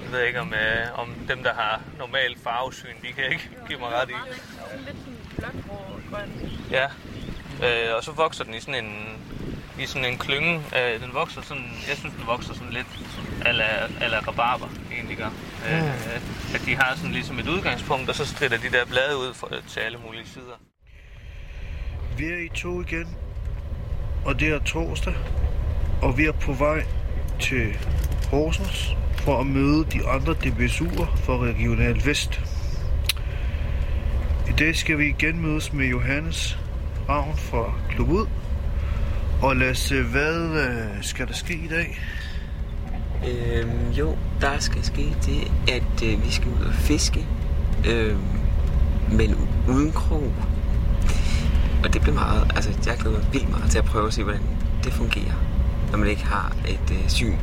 Jeg 0.02 0.12
ved 0.12 0.22
ikke, 0.22 0.40
om, 0.40 0.54
øh, 0.54 0.98
om 0.98 1.14
dem, 1.28 1.42
der 1.42 1.54
har 1.54 1.80
normalt 1.98 2.38
farvesyn, 2.42 2.96
de 3.02 3.12
kan 3.12 3.24
ikke 3.24 3.50
give 3.68 3.78
mig 3.78 3.88
ret 3.88 4.10
i. 4.10 4.12
Lidt 4.86 4.96
sådan 4.98 5.18
blåt, 5.36 5.64
grå, 5.68 6.00
grøn. 6.10 6.50
Ja, 6.70 6.86
øh, 7.64 7.96
og 7.96 8.04
så 8.04 8.12
vokser 8.12 8.44
den 8.44 8.54
i 8.54 8.60
sådan 8.60 8.84
en, 8.84 9.18
i 9.80 9.86
sådan 9.86 10.04
en 10.04 10.18
klynge. 10.18 10.62
Øh, 10.78 11.00
den 11.00 11.14
vokser 11.14 11.42
sådan, 11.42 11.70
jeg 11.88 11.96
synes, 11.96 12.14
den 12.14 12.26
vokser 12.26 12.54
sådan 12.54 12.72
lidt 12.72 12.86
ala, 13.44 13.88
ala 14.00 14.18
rabarber, 14.18 14.68
egentlig 14.92 15.16
gør. 15.16 15.30
Øh, 15.70 16.54
at 16.54 16.62
de 16.66 16.76
har 16.76 16.96
sådan 16.96 17.12
ligesom 17.12 17.38
et 17.38 17.48
udgangspunkt, 17.48 18.08
og 18.08 18.14
så 18.14 18.26
strider 18.26 18.56
de 18.56 18.70
der 18.70 18.84
blade 18.84 19.16
ud 19.16 19.34
for, 19.34 19.50
til 19.68 19.80
alle 19.80 19.98
mulige 19.98 20.26
sider. 20.26 20.56
Vi 22.16 22.24
er 22.24 22.38
i 22.38 22.48
to 22.48 22.80
igen, 22.80 23.16
og 24.24 24.40
det 24.40 24.48
er 24.48 24.58
torsdag, 24.58 25.14
og 26.02 26.18
vi 26.18 26.24
er 26.24 26.32
på 26.32 26.52
vej 26.52 26.84
til 27.40 27.76
Horsens 28.30 28.96
for 29.16 29.40
at 29.40 29.46
møde 29.46 29.84
de 29.92 30.06
andre 30.06 30.32
DBSU'er 30.32 31.16
fra 31.16 31.38
Regional 31.38 32.06
Vest. 32.06 32.40
I 34.48 34.52
dag 34.58 34.76
skal 34.76 34.98
vi 34.98 35.06
igen 35.06 35.42
mødes 35.42 35.72
med 35.72 35.86
Johannes 35.86 36.58
Ravn 37.08 37.36
fra 37.36 37.74
Klub 37.90 38.08
Ud. 38.08 38.26
Og 39.42 39.56
Lasse, 39.56 40.02
hvad 40.02 40.36
øh, 40.36 41.02
skal 41.02 41.26
der 41.26 41.32
ske 41.34 41.54
i 41.54 41.68
dag? 41.68 42.00
Øhm, 43.28 43.90
jo, 43.90 44.16
der 44.40 44.58
skal 44.58 44.84
ske 44.84 45.16
det, 45.26 45.52
at 45.68 46.02
øh, 46.04 46.24
vi 46.24 46.30
skal 46.30 46.48
ud 46.48 46.64
og 46.66 46.74
fiske, 46.74 47.26
øhm, 47.88 48.18
men 49.12 49.36
uden 49.68 49.92
krog. 49.92 50.32
Og 51.84 51.92
det 51.92 52.02
bliver 52.02 52.14
meget, 52.14 52.52
altså 52.56 52.70
jeg 52.86 52.96
glæder 52.98 53.18
mig 53.18 53.32
vildt 53.32 53.50
meget 53.50 53.70
til 53.70 53.78
at 53.78 53.84
prøve 53.84 54.06
at 54.06 54.14
se, 54.14 54.22
hvordan 54.22 54.42
det 54.84 54.92
fungerer, 54.92 55.34
når 55.90 55.98
man 55.98 56.08
ikke 56.08 56.24
har 56.24 56.56
et 56.68 56.90
øh, 56.90 57.08
syn. 57.08 57.36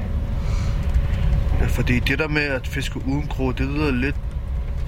Ja, 1.60 1.66
fordi 1.66 2.00
det 2.00 2.20
der 2.20 2.28
med 2.28 2.42
at 2.42 2.68
fiske 2.68 3.02
uden 3.08 3.28
krog, 3.28 3.58
det 3.58 3.68
lyder 3.68 3.92
lidt 3.92 4.16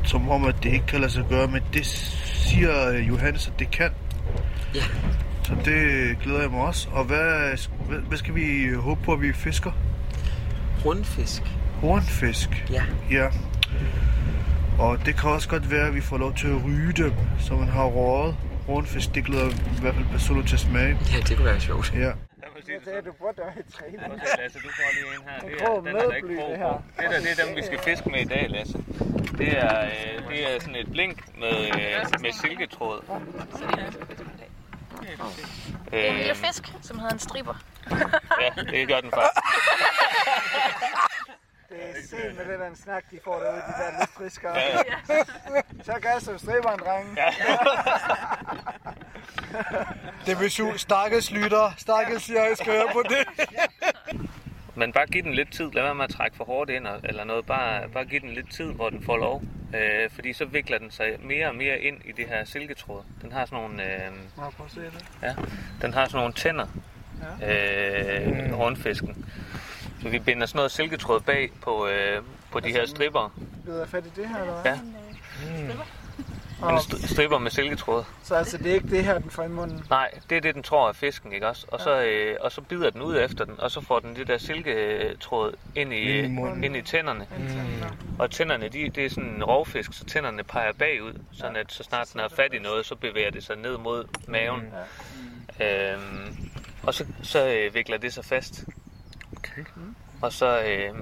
som 0.04 0.30
om, 0.30 0.46
at 0.46 0.56
det 0.64 0.74
ikke 0.74 0.86
kan 0.86 1.00
lade 1.00 1.12
sig 1.12 1.26
gøre, 1.30 1.48
men 1.48 1.62
det 1.74 1.86
siger 1.86 2.90
øh, 2.90 3.08
Johannes, 3.08 3.48
at 3.48 3.60
det 3.60 3.72
kan. 3.72 3.90
Ja. 4.76 4.84
Så 5.44 5.54
det 5.66 6.18
glæder 6.24 6.42
jeg 6.42 6.52
mig 6.52 6.62
også. 6.62 6.88
Og 6.92 7.04
hvad, 7.04 7.58
hvad, 8.08 8.18
skal 8.18 8.36
vi 8.36 8.74
håbe 8.76 9.02
på, 9.04 9.14
at 9.14 9.22
vi 9.22 9.34
fisker? 9.34 9.72
Rundfisk. 10.86 11.42
Hornfisk? 11.82 12.66
Ja. 12.72 12.84
Ja. 13.12 13.28
Og 14.80 15.06
det 15.06 15.16
kan 15.16 15.30
også 15.30 15.50
godt 15.50 15.72
være, 15.72 15.88
at 15.88 15.96
vi 15.96 16.02
får 16.02 16.18
lov 16.18 16.34
til 16.34 16.48
at 16.48 16.66
ryge 16.66 16.94
dem, 16.94 17.14
så 17.40 17.56
man 17.56 17.68
har 17.68 17.86
røget. 17.86 18.36
Hornfisk, 18.68 19.16
det 19.16 19.26
glæder 19.26 19.50
i 19.50 19.80
hvert 19.82 19.96
fald 19.96 20.06
personligt 20.12 20.48
til 20.48 20.56
at 20.56 20.60
smage. 20.60 20.98
Ja, 21.14 21.18
det 21.20 21.38
kunne 21.38 21.46
være 21.46 21.60
sjovt. 21.60 21.94
Ja. 21.96 22.00
Jeg 22.68 22.82
sagde, 22.84 23.02
du 23.02 23.12
burde 23.20 23.42
da 23.42 23.44
have 23.54 23.64
trænet. 23.78 24.22
Lasse, 24.40 24.60
du 24.60 24.70
får 24.70 24.90
lige 24.94 25.06
en 25.16 25.24
her. 25.30 25.40
Det 25.40 25.62
er, 25.62 25.76
den 25.82 25.88
er 25.88 26.08
der 26.08 26.16
ikke 26.16 26.28
krog 26.38 26.50
det 26.50 26.58
på. 26.60 26.64
her. 26.64 26.84
Det 27.00 27.12
der, 27.12 27.20
det 27.20 27.40
er 27.40 27.46
dem, 27.46 27.56
vi 27.56 27.62
skal 27.66 27.80
fiske 27.80 28.10
med 28.10 28.20
i 28.22 28.26
dag, 28.26 28.46
Lasse. 28.50 28.78
Det 29.38 29.58
er, 29.58 29.86
øh, 29.86 30.30
det 30.30 30.56
er 30.56 30.60
sådan 30.60 30.76
et 30.76 30.92
blink 30.92 31.38
med, 31.40 31.58
øh, 31.66 32.22
med 32.22 32.32
silketråd. 32.42 33.02
Det 35.92 36.06
er 36.06 36.10
en 36.12 36.16
lille 36.18 36.30
Øh, 36.32 36.36
fisk, 36.36 36.74
som 36.82 37.00
hedder 37.00 37.14
en 37.14 37.20
striber. 37.20 37.56
ja, 38.42 38.62
det 38.72 38.88
gør 38.88 39.00
den 39.00 39.12
faktisk. 39.12 39.42
Det 41.74 41.82
er 41.90 41.94
sent 42.08 42.38
med 42.38 42.46
den 42.54 42.60
der 42.62 42.70
snak, 42.84 43.04
de 43.12 43.20
får 43.24 43.40
derude, 43.40 43.62
de 43.62 43.74
der 43.84 43.92
lystfiskere. 44.02 44.58
Ja. 44.58 44.78
Så 45.84 45.94
gas 46.02 46.24
som 46.24 46.38
striberen, 46.38 46.80
drenge. 46.80 47.10
Ja. 47.18 47.26
Det 50.26 50.40
vil. 50.40 50.80
Stakkels 50.80 51.32
lytter. 51.32 51.74
Stakkels, 51.78 52.30
jeg 52.30 52.52
skal 52.54 52.74
høre 52.74 52.88
på 52.94 53.04
det. 53.10 53.48
Men 54.76 54.92
bare 54.94 55.06
giv 55.06 55.24
den 55.24 55.34
lidt 55.34 55.52
tid. 55.54 55.72
Lad 55.72 55.84
være 55.84 55.96
med 55.96 56.04
at 56.04 56.10
trække 56.10 56.38
for 56.38 56.44
hårdt 56.44 56.70
ind 56.70 56.88
eller 57.04 57.24
noget. 57.24 57.46
Bare, 57.46 57.90
bare 57.90 58.06
giv 58.06 58.20
den 58.22 58.30
lidt 58.30 58.52
tid, 58.54 58.72
hvor 58.74 58.90
den 58.90 59.04
får 59.06 59.18
lov. 59.18 59.42
Øh, 59.76 60.10
fordi 60.16 60.34
så 60.34 60.46
vikler 60.46 60.78
den 60.78 60.92
sig 60.92 61.16
mere 61.20 61.48
og 61.48 61.56
mere 61.56 61.80
ind 61.80 61.98
i 62.06 62.12
det 62.12 62.28
her 62.28 62.46
silketråd. 62.46 63.04
Den 63.22 63.32
har 63.32 63.46
sådan 63.46 63.60
nogle, 63.60 63.84
øh, 63.84 64.12
Må 64.38 64.44
jeg 64.44 64.52
prøve 64.58 64.66
at 64.68 64.72
se 64.72 64.80
det? 64.82 65.06
ja, 65.22 65.36
den 65.82 65.94
har 65.94 66.06
sådan 66.06 66.18
nogle 66.18 66.34
tænder, 66.34 66.68
øh, 67.44 68.28
Mm. 68.50 68.56
rundfisken. 68.56 69.26
Så 70.04 70.10
vi 70.10 70.20
binder 70.20 70.46
sådan 70.46 70.58
noget 70.58 70.72
silketråd 70.72 71.20
bag 71.20 71.52
på, 71.62 71.88
øh, 71.88 72.22
på 72.52 72.60
de 72.60 72.70
her 72.72 72.86
stripper. 72.86 73.34
Ved 73.66 73.80
jeg 73.80 73.88
fat 73.88 74.06
i 74.06 74.10
det 74.16 74.30
her, 74.30 74.40
eller 74.42 74.62
hvad? 74.62 74.72
Ja. 74.72 74.80
Mm. 75.62 76.70
En 76.70 76.78
st- 76.78 77.08
stripper 77.14 77.38
med 77.38 77.52
silketråd. 77.52 78.04
Så 78.24 78.36
altså, 78.36 78.58
det 78.58 78.68
er 78.68 78.74
ikke 78.74 78.90
det 78.90 79.06
her, 79.06 79.20
den 79.20 79.30
får 79.30 79.44
i 79.44 79.48
munden? 79.48 79.84
Nej, 79.90 80.12
det 80.30 80.38
er 80.38 80.42
det, 80.42 80.56
den 80.56 80.64
tror 80.64 80.90
er 80.90 80.94
fisken, 80.94 81.34
ikke 81.34 81.48
også? 81.48 81.66
Og 81.72 81.80
så, 81.80 82.02
øh, 82.02 82.36
og 82.42 82.52
så 82.52 82.62
bider 82.62 82.90
den 82.90 83.02
ud 83.02 83.18
efter 83.20 83.46
den, 83.46 83.60
og 83.60 83.72
så 83.72 83.82
får 83.82 84.00
den 84.00 84.16
det 84.16 84.28
der 84.28 84.38
silketråd 84.38 85.54
ind 85.76 85.94
i, 85.94 86.20
Ind 86.20 86.40
i 86.62 86.66
ind 86.66 86.76
i 86.78 86.82
tænderne. 86.82 87.28
Og 88.20 88.32
tænderne, 88.32 88.70
de, 88.70 88.90
det 88.90 89.06
er 89.06 89.10
sådan 89.10 89.30
en 89.30 89.44
rovfisk, 89.44 89.94
så 89.94 90.06
tænderne 90.06 90.44
peger 90.44 90.74
bagud, 90.74 91.14
sådan 91.34 91.56
at 91.56 91.72
så 91.72 91.84
snart 91.84 92.10
den 92.14 92.22
har 92.22 92.30
fat 92.30 92.54
i 92.54 92.60
noget, 92.60 92.86
så 92.86 92.96
bevæger 92.96 93.32
det 93.32 93.44
sig 93.44 93.56
ned 93.56 93.78
mod 93.78 94.06
maven. 94.28 94.74
Øhm, 95.62 96.50
og 96.84 96.94
så, 96.94 97.06
så 97.24 97.48
øh, 97.48 97.74
vikler 97.74 97.98
det 97.98 98.14
sig 98.14 98.26
fast. 98.26 98.64
Okay. 99.44 99.64
Og 100.22 100.34
så, 100.34 100.62
øh, 100.62 100.94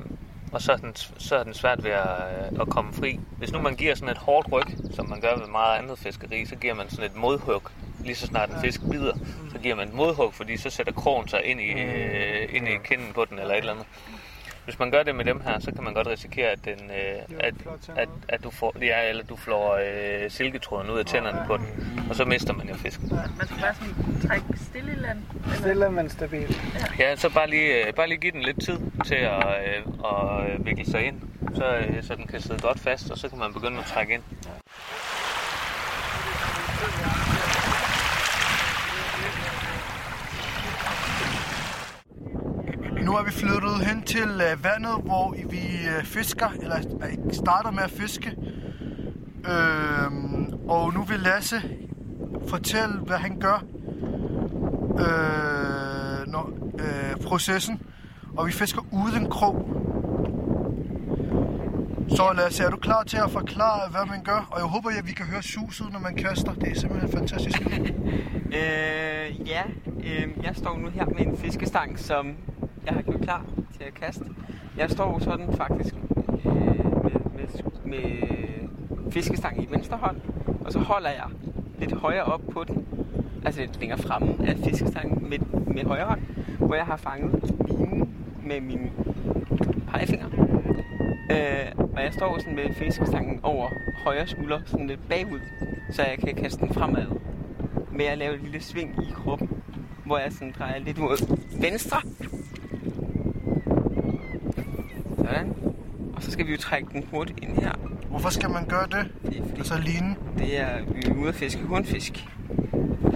og 0.52 0.62
så 0.62 0.72
er, 0.72 0.78
den, 0.78 0.96
så 1.18 1.36
er 1.36 1.44
den 1.44 1.54
svært 1.54 1.84
ved 1.84 1.92
at, 1.92 2.54
øh, 2.54 2.62
at 2.62 2.70
komme 2.70 2.94
fri. 2.94 3.20
Hvis 3.38 3.52
nu 3.52 3.62
man 3.62 3.76
giver 3.76 3.96
sådan 3.96 4.10
et 4.10 4.18
hårdt 4.18 4.52
ryg, 4.52 4.68
som 4.96 5.10
man 5.10 5.22
gør 5.22 5.36
ved 5.38 5.48
meget 5.48 5.78
andet 5.78 6.00
fiskeri, 6.00 6.46
så 6.46 6.56
giver 6.56 6.74
man 6.74 6.90
sådan 6.90 7.06
et 7.06 7.16
modhug. 7.16 7.62
Lige 8.06 8.16
så 8.16 8.28
snart 8.28 8.50
en 8.50 8.56
fisk 8.62 8.82
bider, 8.92 9.14
så 9.52 9.58
giver 9.60 9.76
man 9.76 9.88
et 9.88 9.94
modhug, 9.94 10.34
fordi 10.34 10.58
så 10.58 10.70
sætter 10.70 10.94
krogen 10.94 11.28
sig 11.28 11.46
ind 11.46 11.62
i, 11.62 11.72
øh, 11.72 12.56
ind 12.56 12.68
i 12.68 12.72
kinden 12.84 13.14
på 13.14 13.26
den 13.26 13.40
eller 13.40 13.54
et 13.54 13.58
eller 13.58 13.72
andet. 13.72 13.86
Hvis 14.66 14.80
man 14.80 14.92
gør 14.92 15.04
det 15.04 15.16
med 15.16 15.26
dem 15.26 15.42
her, 15.42 15.60
så 15.60 15.72
kan 15.72 15.84
man 15.84 15.94
godt 15.94 16.08
risikere, 16.08 16.50
at, 16.50 16.66
den, 16.66 16.92
øh, 16.92 17.38
at, 17.40 17.54
at, 17.96 18.10
at 18.28 18.44
du 18.44 18.50
får, 18.50 18.76
ja, 18.82 19.10
eller 19.10 19.24
du 19.24 19.36
flår 19.36 19.76
øh, 19.76 20.32
silketråden 20.32 20.90
ud 20.90 21.00
af 21.00 21.06
tænderne 21.06 21.44
på 21.48 21.58
den, 21.58 21.68
og 22.10 22.16
så 22.16 22.26
mister 22.26 22.54
man 22.54 22.70
jo 22.70 22.76
fisken. 22.76 23.10
Man 23.38 23.48
skal 23.48 23.62
bare 23.62 23.76
sådan 23.76 24.22
trække 24.28 24.46
stille 24.56 24.92
i 24.92 24.96
land. 24.96 25.24
Stille, 25.54 25.92
men 25.92 26.10
stabilt. 26.10 26.62
Ja, 27.00 27.16
så 27.16 27.30
bare 27.30 27.50
lige, 27.50 27.88
øh, 27.88 27.94
bare 27.94 28.08
lige 28.08 28.18
give 28.18 28.32
den 28.32 28.42
lidt 28.42 28.64
tid 28.64 28.80
til 29.06 29.16
at, 29.16 29.46
øh, 29.48 29.84
at 30.06 30.52
øh, 30.52 30.66
vikle 30.66 30.86
sig 30.86 31.06
ind, 31.06 31.22
så, 31.56 31.76
øh, 31.78 32.04
så 32.04 32.16
den 32.16 32.28
kan 32.28 32.42
sidde 32.42 32.60
godt 32.60 32.80
fast, 32.80 33.12
og 33.12 33.18
så 33.18 33.30
kan 33.30 33.40
man 33.40 33.54
begynde 33.54 33.80
at 33.80 33.86
trække 33.86 34.14
ind. 34.14 34.24
Nu 43.06 43.12
er 43.16 43.24
vi 43.24 43.32
flyttet 43.32 43.86
hen 43.86 44.04
til 44.04 44.42
øh, 44.52 44.64
vandet, 44.64 45.04
hvor 45.04 45.36
vi 45.50 45.62
øh, 45.98 46.04
fisker, 46.04 46.50
eller 46.62 46.78
øh, 46.78 47.34
starter 47.34 47.72
med 47.72 47.84
at 47.84 47.92
fiske. 47.92 48.38
Øh, 49.46 50.12
og 50.68 50.94
nu 50.94 51.04
vil 51.04 51.20
Lasse 51.20 51.62
fortælle, 52.48 53.00
hvad 53.06 53.18
han 53.18 53.40
gør. 53.40 53.64
Øh, 55.00 56.28
når, 56.28 56.50
øh, 56.80 57.22
processen. 57.26 57.82
Og 58.38 58.48
vi 58.48 58.52
fisker 58.52 58.82
uden 58.92 59.30
krog. 59.30 59.56
Så 62.10 62.34
Lasse, 62.38 62.64
er 62.64 62.70
du 62.70 62.78
klar 62.78 63.04
til 63.04 63.18
at 63.18 63.32
forklare, 63.32 63.90
hvad 63.90 64.06
man 64.08 64.24
gør? 64.24 64.48
Og 64.52 64.60
jeg 64.60 64.68
håber, 64.68 64.90
at 64.90 65.08
vi 65.08 65.12
kan 65.12 65.26
høre 65.26 65.44
suset, 65.44 65.92
når 65.92 66.00
man 66.00 66.16
kaster. 66.16 66.54
Det 66.54 66.72
er 66.72 66.76
simpelthen 66.76 67.12
fantastisk. 67.12 67.62
Øh, 68.54 69.48
ja, 69.48 69.64
øh, 70.04 70.28
jeg 70.44 70.56
står 70.56 70.78
nu 70.78 70.90
her 70.90 71.06
med 71.06 71.20
en 71.20 71.38
fiskestang, 71.38 72.00
som 72.00 72.36
jeg 72.86 72.94
har 72.94 73.02
gjort 73.02 73.22
klar 73.22 73.46
til 73.78 73.84
at 73.84 73.94
kaste. 73.94 74.26
Jeg 74.78 74.90
står 74.90 75.20
sådan 75.20 75.54
faktisk 75.54 75.96
øh, 76.46 77.04
med, 77.04 77.12
med, 77.36 77.48
med 77.86 79.12
fiskestang 79.12 79.64
i 79.64 79.68
venstre 79.72 79.98
hånd, 79.98 80.18
og 80.66 80.72
så 80.72 80.80
holder 80.80 81.10
jeg 81.10 81.26
lidt 81.80 81.94
højere 81.94 82.24
op 82.24 82.42
på 82.52 82.64
den, 82.64 82.88
altså 83.46 83.62
lidt 83.62 83.80
længere 83.80 84.00
fremme 84.00 84.36
af 84.48 84.58
fiskestangen 84.58 85.30
med, 85.30 85.40
med 85.74 85.84
højre 85.84 86.06
hånd, 86.06 86.22
hvor 86.58 86.76
jeg 86.76 86.86
har 86.86 86.98
fanget 86.98 87.54
linen 87.68 88.14
med 88.46 88.62
min 88.62 88.92
pegefinger. 89.92 90.28
Øh, 91.32 91.86
og 91.94 92.04
jeg 92.04 92.14
står 92.14 92.38
sådan 92.40 92.56
med 92.56 92.74
fiskestangen 92.74 93.40
over 93.44 93.70
højre 94.04 94.28
skulder, 94.28 94.60
sådan 94.66 94.88
lidt 94.88 95.10
bagud, 95.10 95.40
så 95.92 96.02
jeg 96.04 96.18
kan 96.18 96.36
kaste 96.36 96.60
den 96.66 96.74
fremad 96.74 97.06
med 97.92 98.06
at 98.06 98.18
lave 98.18 98.36
et 98.36 98.42
lille 98.42 98.62
sving 98.62 98.96
i 99.04 99.12
kroppen, 99.14 99.50
hvor 100.06 100.18
jeg 100.18 100.32
sådan 100.32 100.54
drejer 100.60 100.80
lidt 100.80 100.98
mod 100.98 101.38
venstre. 101.62 102.02
Sådan. 105.34 105.54
Og 106.16 106.24
så 106.24 106.32
skal 106.32 106.48
vi 106.48 106.52
jo 106.52 106.58
trække 106.58 106.88
den 106.94 107.04
hurtigt 107.12 107.40
ind 107.44 107.56
her. 107.56 107.72
Hvorfor 108.10 108.30
skal 108.30 108.50
man 108.50 108.66
gøre 108.66 108.86
det? 108.86 109.12
Det 109.26 109.38
er, 109.38 109.44
fordi 109.44 109.58
Altså 109.58 109.78
linen? 109.86 110.18
det 110.38 110.60
er, 110.60 110.70
vi 110.96 111.02
er 111.10 111.14
ude 111.14 111.30
at 111.30 111.36
fiske 111.36 111.64
hornfisk. 111.64 112.28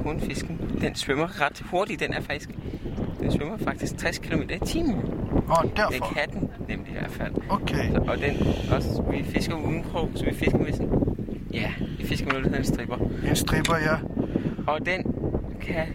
Hornfisken, 0.03 0.59
den 0.81 0.95
svømmer 0.95 1.41
ret 1.41 1.63
hurtigt. 1.71 1.99
Den 1.99 2.13
er 2.13 2.21
faktisk 2.21 2.49
den 3.19 3.31
svømmer 3.31 3.57
faktisk 3.57 3.97
60 3.97 4.17
km 4.17 4.41
i 4.41 4.65
timen. 4.65 4.95
Det 4.95 5.77
derfor. 5.77 6.13
kan 6.13 6.29
den 6.33 6.49
nemlig 6.69 6.89
i 6.89 6.93
hvert 6.99 7.11
fald. 7.11 7.33
Okay. 7.49 7.91
Så, 7.91 7.97
og 8.07 8.17
den 8.17 8.47
også, 8.71 9.03
vi 9.11 9.23
fisker 9.23 9.55
uden 9.55 9.83
krog, 9.83 10.11
så 10.15 10.25
vi 10.25 10.33
fisker 10.33 10.57
med 10.57 10.73
sådan, 10.73 10.89
ja, 11.53 11.71
vi 11.97 12.05
fisker 12.05 12.25
med 12.25 12.33
noget, 12.33 12.45
der 12.45 12.49
hedder 12.49 12.69
en 12.69 12.75
stripper. 12.75 12.97
En 13.29 13.35
stripper, 13.35 13.75
ja. 13.75 13.97
Og 14.67 14.85
den 14.85 15.15
kan 15.61 15.87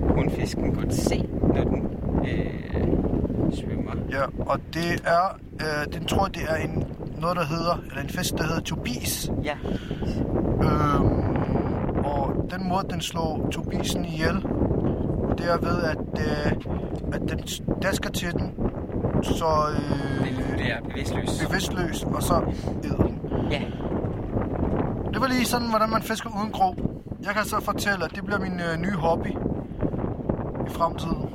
hundfisken 0.00 0.74
godt 0.74 0.94
se, 0.94 1.28
når 1.54 1.64
den. 1.64 1.91
Ja, 4.12 4.22
og 4.46 4.60
det 4.74 5.00
er, 5.04 5.38
øh, 5.60 5.94
den 5.94 6.06
tror 6.06 6.26
jeg, 6.26 6.34
det 6.34 6.42
er 6.48 6.56
en, 6.56 6.84
noget, 7.20 7.36
der 7.36 7.44
hedder, 7.44 7.76
eller 7.88 8.02
en 8.02 8.08
fisk, 8.08 8.34
der 8.38 8.44
hedder 8.44 8.60
tobis. 8.60 9.30
Ja. 9.44 9.54
Øhm, 10.62 12.04
og 12.04 12.46
den 12.50 12.68
måde, 12.68 12.86
den 12.90 13.00
slår 13.00 13.48
tobisen 13.52 14.04
ihjel, 14.04 14.34
det 15.38 15.46
er 15.50 15.58
ved, 15.58 15.82
at, 15.82 15.98
øh, 16.18 16.52
at 17.12 17.20
den 17.20 17.40
dasker 17.82 18.10
til 18.10 18.32
den, 18.32 18.52
så 19.22 19.46
øh, 19.70 20.26
det 20.58 20.72
er 20.72 20.80
bevidstløs. 20.88 21.44
bevidstløs, 21.46 22.02
og 22.04 22.22
så 22.22 22.34
æder 22.84 22.96
den. 23.02 23.20
Ja. 23.50 23.62
Det 25.12 25.20
var 25.20 25.26
lige 25.28 25.44
sådan, 25.44 25.70
hvordan 25.70 25.90
man 25.90 26.02
fisker 26.02 26.30
uden 26.40 26.52
grov. 26.52 26.76
Jeg 27.24 27.34
kan 27.34 27.44
så 27.44 27.60
fortælle, 27.60 28.04
at 28.04 28.10
det 28.14 28.24
bliver 28.24 28.40
min 28.40 28.60
øh, 28.60 28.80
nye 28.80 28.96
hobby 28.96 29.28
i 30.66 30.70
fremtiden. 30.70 31.28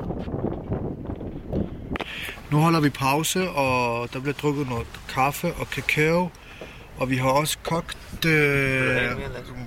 Nu 2.52 2.58
holder 2.58 2.80
vi 2.80 2.90
pause, 2.90 3.50
og 3.50 4.14
der 4.14 4.20
bliver 4.20 4.34
drukket 4.34 4.70
noget 4.70 4.88
kaffe 5.10 5.54
og 5.54 5.70
kakao. 5.70 6.32
Og 6.98 7.10
vi 7.10 7.16
har 7.18 7.30
også 7.30 7.58
kogt 7.64 8.26
øh, 8.26 8.32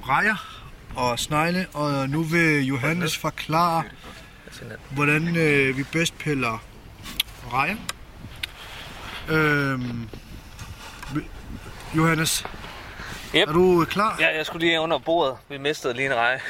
rejer 0.09 0.63
og 0.97 1.19
snegle. 1.19 1.67
Og 1.75 2.09
nu 2.09 2.23
vil 2.23 2.67
Johannes 2.67 3.17
forklare, 3.19 3.83
hvordan 4.91 5.37
øh, 5.37 5.77
vi 5.77 5.83
bedst 5.93 6.19
piller 6.19 6.63
rejer. 7.53 7.77
Øhm, 9.29 10.09
Johannes, 11.97 12.47
Yep. 13.35 13.49
er 13.49 13.53
du 13.53 13.85
klar? 13.85 14.17
Ja, 14.21 14.37
jeg 14.37 14.47
skulle 14.47 14.67
lige 14.67 14.81
under 14.81 14.99
bordet. 14.99 15.37
Vi 15.49 15.59
mistede 15.59 15.95
lige 15.95 16.07
en 16.07 16.15
reje. 16.15 16.41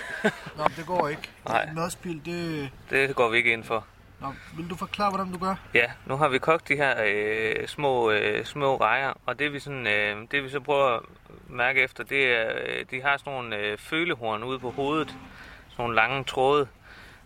Nå, 0.56 0.64
det 0.76 0.86
går 0.86 1.08
ikke. 1.08 1.22
Nej. 1.48 1.68
Madspil, 1.74 2.20
det... 2.24 2.70
Det 2.90 3.16
går 3.16 3.28
vi 3.30 3.36
ikke 3.36 3.52
ind 3.52 3.64
for. 3.64 3.84
Nå, 4.20 4.34
vil 4.56 4.70
du 4.70 4.76
forklare, 4.76 5.10
hvordan 5.10 5.32
du 5.32 5.38
gør? 5.38 5.54
Ja, 5.74 5.90
nu 6.06 6.16
har 6.16 6.28
vi 6.28 6.38
kogt 6.38 6.68
de 6.68 6.76
her 6.76 6.94
øh, 7.06 7.68
små, 7.68 8.10
øh, 8.10 8.44
små 8.44 8.76
rejer, 8.76 9.12
og 9.26 9.38
det 9.38 9.52
vi, 9.52 9.58
sådan, 9.58 9.86
øh, 9.86 10.26
det 10.30 10.44
vi 10.44 10.48
så 10.48 10.60
prøver 10.60 10.96
at 10.96 11.02
mærke 11.48 11.82
efter, 11.82 12.04
det 12.04 12.26
er, 12.26 12.52
øh, 12.66 12.84
de 12.90 13.02
har 13.02 13.16
sådan 13.16 13.32
nogle 13.32 13.56
øh, 13.56 13.78
følehorn 13.78 14.44
ude 14.44 14.58
på 14.58 14.70
hovedet, 14.70 15.08
sådan 15.08 15.76
nogle 15.78 15.94
lange 15.94 16.24
tråde, 16.24 16.68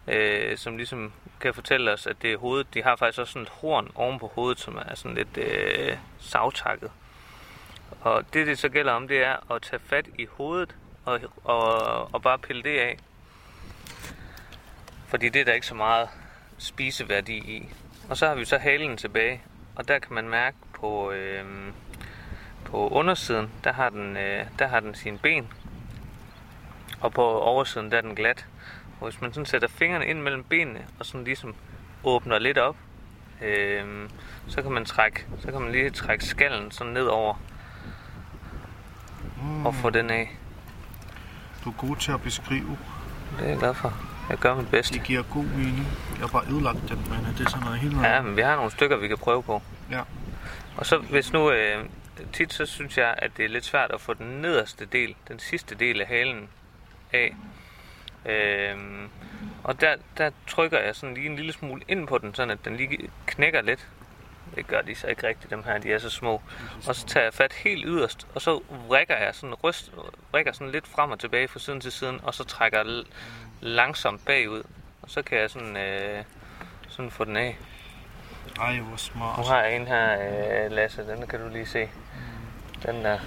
øh, 0.08 0.56
som 0.56 0.76
ligesom 0.76 1.12
kan 1.40 1.54
fortælle 1.54 1.92
os, 1.92 2.06
at 2.06 2.16
det 2.22 2.32
er 2.32 2.36
hovedet. 2.36 2.74
De 2.74 2.82
har 2.82 2.96
faktisk 2.96 3.20
også 3.20 3.32
sådan 3.32 3.42
et 3.42 3.52
horn 3.52 3.90
oven 3.94 4.18
på 4.18 4.32
hovedet, 4.34 4.60
som 4.60 4.78
er 4.86 4.94
sådan 4.94 5.16
lidt 5.16 5.38
øh, 5.38 5.96
savtakket. 6.18 6.90
Og 8.00 8.24
det, 8.34 8.46
det 8.46 8.58
så 8.58 8.68
gælder 8.68 8.92
om, 8.92 9.08
det 9.08 9.24
er 9.24 9.52
at 9.52 9.62
tage 9.62 9.80
fat 9.86 10.06
i 10.18 10.26
hovedet 10.30 10.74
og, 11.04 11.20
og, 11.44 12.14
og 12.14 12.22
bare 12.22 12.38
pille 12.38 12.62
det 12.62 12.78
af. 12.78 12.98
Fordi 15.06 15.28
det 15.28 15.40
er 15.40 15.44
der 15.44 15.52
ikke 15.52 15.66
så 15.66 15.74
meget 15.74 16.08
spiseværdi 16.58 17.36
i. 17.36 17.68
Og 18.08 18.16
så 18.16 18.26
har 18.26 18.34
vi 18.34 18.44
så 18.44 18.58
halen 18.58 18.96
tilbage, 18.96 19.42
og 19.76 19.88
der 19.88 19.98
kan 19.98 20.14
man 20.14 20.28
mærke 20.28 20.56
på, 20.80 21.10
øh, 21.10 21.44
på 22.64 22.88
undersiden, 22.88 23.50
der 23.64 23.72
har, 23.72 23.90
den, 23.90 24.16
øh, 24.16 24.46
der 24.58 24.66
har 24.66 24.80
den 24.80 24.94
sine 24.94 25.18
ben, 25.18 25.48
og 27.00 27.12
på 27.12 27.22
oversiden, 27.40 27.90
der 27.90 27.96
er 27.96 28.00
den 28.00 28.14
glat. 28.14 28.46
Og 29.00 29.08
hvis 29.10 29.20
man 29.20 29.32
sådan 29.32 29.46
sætter 29.46 29.68
fingrene 29.68 30.06
ind 30.06 30.20
mellem 30.20 30.44
benene, 30.44 30.86
og 30.98 31.06
sådan 31.06 31.24
ligesom 31.24 31.54
åbner 32.04 32.38
lidt 32.38 32.58
op, 32.58 32.76
øh, 33.42 34.08
så 34.48 34.62
kan 34.62 34.72
man 34.72 34.84
trække, 34.84 35.26
så 35.40 35.52
kan 35.52 35.60
man 35.60 35.72
lige 35.72 35.90
trække 35.90 36.24
skallen 36.24 36.70
sådan 36.70 36.92
ned 36.92 37.06
over 37.06 37.34
Mm. 39.42 39.66
og 39.66 39.74
få 39.74 39.90
den 39.90 40.10
af. 40.10 40.36
Du 41.64 41.70
er 41.70 41.74
god 41.74 41.96
til 41.96 42.12
at 42.12 42.22
beskrive. 42.22 42.78
Det 43.38 43.44
er 43.44 43.48
jeg 43.48 43.58
glad 43.58 43.74
for. 43.74 44.13
Jeg 44.30 44.38
gør 44.38 44.54
mit 44.54 44.70
bedste. 44.70 44.94
Det 44.94 45.02
giver 45.02 45.22
god 45.22 45.44
mening. 45.44 45.88
Jeg 46.10 46.20
har 46.20 46.26
bare 46.26 46.44
ødelagt 46.50 46.78
den, 46.88 47.06
men 47.10 47.34
det 47.38 47.46
er 47.46 47.50
sådan 47.50 47.64
noget 47.64 47.78
helt. 47.80 48.02
Ja, 48.02 48.22
men 48.22 48.36
vi 48.36 48.42
har 48.42 48.56
nogle 48.56 48.70
stykker, 48.70 48.96
vi 48.96 49.08
kan 49.08 49.18
prøve 49.18 49.42
på. 49.42 49.62
Ja. 49.90 50.00
Og 50.76 50.86
så 50.86 50.98
hvis 50.98 51.32
nu, 51.32 51.50
øh, 51.50 51.84
tit 52.32 52.52
så 52.52 52.66
synes 52.66 52.98
jeg, 52.98 53.14
at 53.18 53.30
det 53.36 53.44
er 53.44 53.48
lidt 53.48 53.64
svært 53.64 53.90
at 53.90 54.00
få 54.00 54.14
den 54.14 54.26
nederste 54.26 54.84
del, 54.84 55.14
den 55.28 55.38
sidste 55.38 55.74
del 55.74 56.00
af 56.00 56.06
halen 56.06 56.48
af. 57.12 57.36
Øhm, 58.26 59.08
og 59.64 59.80
der, 59.80 59.96
der 60.18 60.30
trykker 60.46 60.78
jeg 60.78 60.96
sådan 60.96 61.14
lige 61.14 61.26
en 61.26 61.36
lille 61.36 61.52
smule 61.52 61.82
ind 61.88 62.06
på 62.06 62.18
den, 62.18 62.34
sådan 62.34 62.50
at 62.50 62.64
den 62.64 62.76
lige 62.76 63.10
knækker 63.26 63.62
lidt. 63.62 63.88
Det 64.54 64.66
gør 64.66 64.80
de 64.80 64.94
så 64.94 65.06
ikke 65.06 65.26
rigtigt, 65.26 65.50
dem 65.50 65.62
her, 65.62 65.78
de 65.78 65.92
er 65.92 65.98
så 65.98 66.10
små. 66.10 66.42
Og 66.88 66.94
så 66.94 67.06
tager 67.06 67.24
jeg 67.24 67.34
fat 67.34 67.52
helt 67.52 67.84
yderst, 67.86 68.26
og 68.34 68.42
så 68.42 68.62
vrikker 68.88 69.16
jeg 69.16 69.34
sådan, 69.34 69.54
ryst, 69.54 69.92
vrikker 70.30 70.52
sådan 70.52 70.70
lidt 70.70 70.86
frem 70.86 71.10
og 71.10 71.20
tilbage 71.20 71.48
fra 71.48 71.58
siden 71.58 71.80
til 71.80 71.92
siden, 71.92 72.20
og 72.22 72.34
så 72.34 72.44
trækker 72.44 72.82
langsomt 73.64 74.24
bagud. 74.26 74.62
Og 75.02 75.10
så 75.10 75.22
kan 75.22 75.38
jeg 75.38 75.50
sådan, 75.50 75.76
øh, 75.76 76.24
sådan 76.88 77.10
få 77.10 77.24
den 77.24 77.36
af. 77.36 77.56
Ej, 78.60 78.78
hvor 78.78 78.96
smart. 78.96 79.38
Nu 79.38 79.44
har 79.44 79.62
jeg 79.62 79.76
en 79.76 79.86
her, 79.86 80.16
øh, 80.64 80.70
Lasse, 80.72 81.06
den 81.06 81.26
kan 81.26 81.40
du 81.40 81.48
lige 81.48 81.66
se. 81.66 81.88
Den 82.86 83.04
der. 83.04 83.18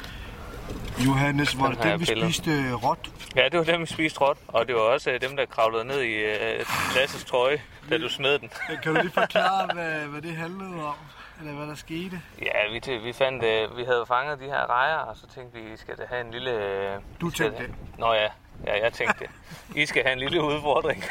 Johannes, 1.05 1.57
var 1.59 1.63
Den 1.67 1.71
det 1.71 1.77
har 1.77 1.83
den, 1.83 1.91
jeg 1.91 1.99
vi 1.99 2.05
pillet. 2.05 2.35
spiste 2.35 2.51
øh, 2.51 2.73
råt? 2.83 3.09
Ja, 3.35 3.43
det 3.51 3.57
var 3.59 3.63
dem, 3.65 3.81
vi 3.81 3.85
spiste 3.85 4.19
råt, 4.19 4.37
og 4.47 4.67
det 4.67 4.75
var 4.75 4.81
også 4.81 5.11
øh, 5.11 5.21
dem, 5.21 5.35
der 5.35 5.45
kravlede 5.45 5.85
ned 5.85 6.01
i 6.01 6.13
øh, 6.13 6.65
Lasses 6.95 7.23
trøje, 7.25 7.61
da 7.89 7.97
du 7.97 8.09
smed 8.09 8.39
den. 8.39 8.49
Kan 8.83 8.95
du 8.95 9.01
lige 9.01 9.11
forklare, 9.13 9.69
hvad, 9.73 9.99
hvad 10.05 10.21
det 10.21 10.35
handlede 10.35 10.83
om? 10.87 10.95
Eller 11.39 11.53
hvad 11.53 11.67
der 11.67 11.75
skete? 11.75 12.21
Ja, 12.41 12.71
vi, 12.71 12.97
vi 12.97 13.13
fandt, 13.13 13.43
øh, 13.43 13.77
vi 13.77 13.83
havde 13.83 14.05
fanget 14.07 14.39
de 14.39 14.45
her 14.45 14.69
rejer, 14.69 14.95
og 14.97 15.17
så 15.17 15.27
tænkte 15.35 15.59
vi, 15.59 15.77
skal 15.77 15.97
da 15.97 16.03
have 16.09 16.21
en 16.21 16.31
lille... 16.31 16.51
Øh, 16.51 16.95
Du 17.21 17.29
tænkte 17.29 17.63
da- 17.63 17.71
Nå 17.97 18.13
ja, 18.13 18.27
ja, 18.65 18.83
jeg 18.83 18.93
tænkte. 18.93 19.27
I 19.75 19.85
skal 19.85 20.03
have 20.03 20.13
en 20.13 20.19
lille 20.19 20.43
udfordring. 20.43 21.03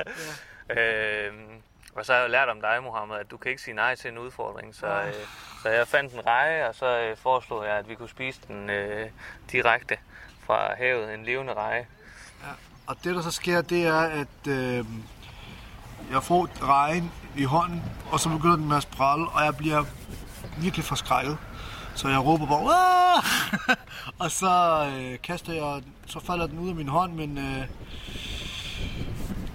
øhm, 0.78 1.62
og 1.94 2.06
så 2.06 2.12
har 2.12 2.20
jeg 2.20 2.28
jo 2.28 2.32
lært 2.32 2.48
om 2.48 2.60
dig, 2.60 2.82
Mohammed, 2.82 3.16
at 3.16 3.30
du 3.30 3.36
kan 3.36 3.50
ikke 3.50 3.62
sige 3.62 3.74
nej 3.74 3.94
til 3.94 4.10
en 4.10 4.18
udfordring. 4.18 4.74
Så, 4.74 4.86
øh, 4.86 5.14
så 5.62 5.68
jeg 5.68 5.88
fandt 5.88 6.12
en 6.12 6.26
reje, 6.26 6.68
og 6.68 6.74
så 6.74 6.86
øh, 6.86 7.16
foreslog 7.16 7.64
jeg, 7.64 7.74
at 7.74 7.88
vi 7.88 7.94
kunne 7.94 8.08
spise 8.08 8.40
den 8.48 8.70
øh, 8.70 9.10
direkte 9.52 9.96
fra 10.46 10.74
havet, 10.74 11.14
en 11.14 11.24
levende 11.24 11.54
reje. 11.54 11.86
Og 12.86 12.96
det, 13.04 13.14
der 13.14 13.22
så 13.22 13.30
sker, 13.30 13.60
det 13.60 13.86
er, 13.86 14.00
at 14.00 14.46
øh, 14.48 14.84
jeg 16.10 16.22
får 16.22 16.48
rejen 16.62 17.12
i 17.36 17.44
hånden, 17.44 17.82
og 18.12 18.20
så 18.20 18.28
begynder 18.28 18.56
den 18.56 18.68
med 18.68 18.76
at 18.76 18.82
sprælle, 18.82 19.28
og 19.28 19.44
jeg 19.44 19.56
bliver 19.56 19.84
virkelig 20.58 20.84
forskrækket. 20.84 21.38
Så 21.98 22.08
jeg 22.08 22.24
råber 22.24 22.46
bare, 22.46 22.58
Aah! 22.58 23.76
og 24.22 24.30
så 24.30 24.84
øh, 24.96 25.18
kaster 25.22 25.52
jeg, 25.52 25.82
så 26.06 26.20
falder 26.20 26.46
den 26.46 26.58
ud 26.58 26.68
af 26.68 26.74
min 26.74 26.88
hånd, 26.88 27.12
men 27.12 27.38
øh, 27.38 27.64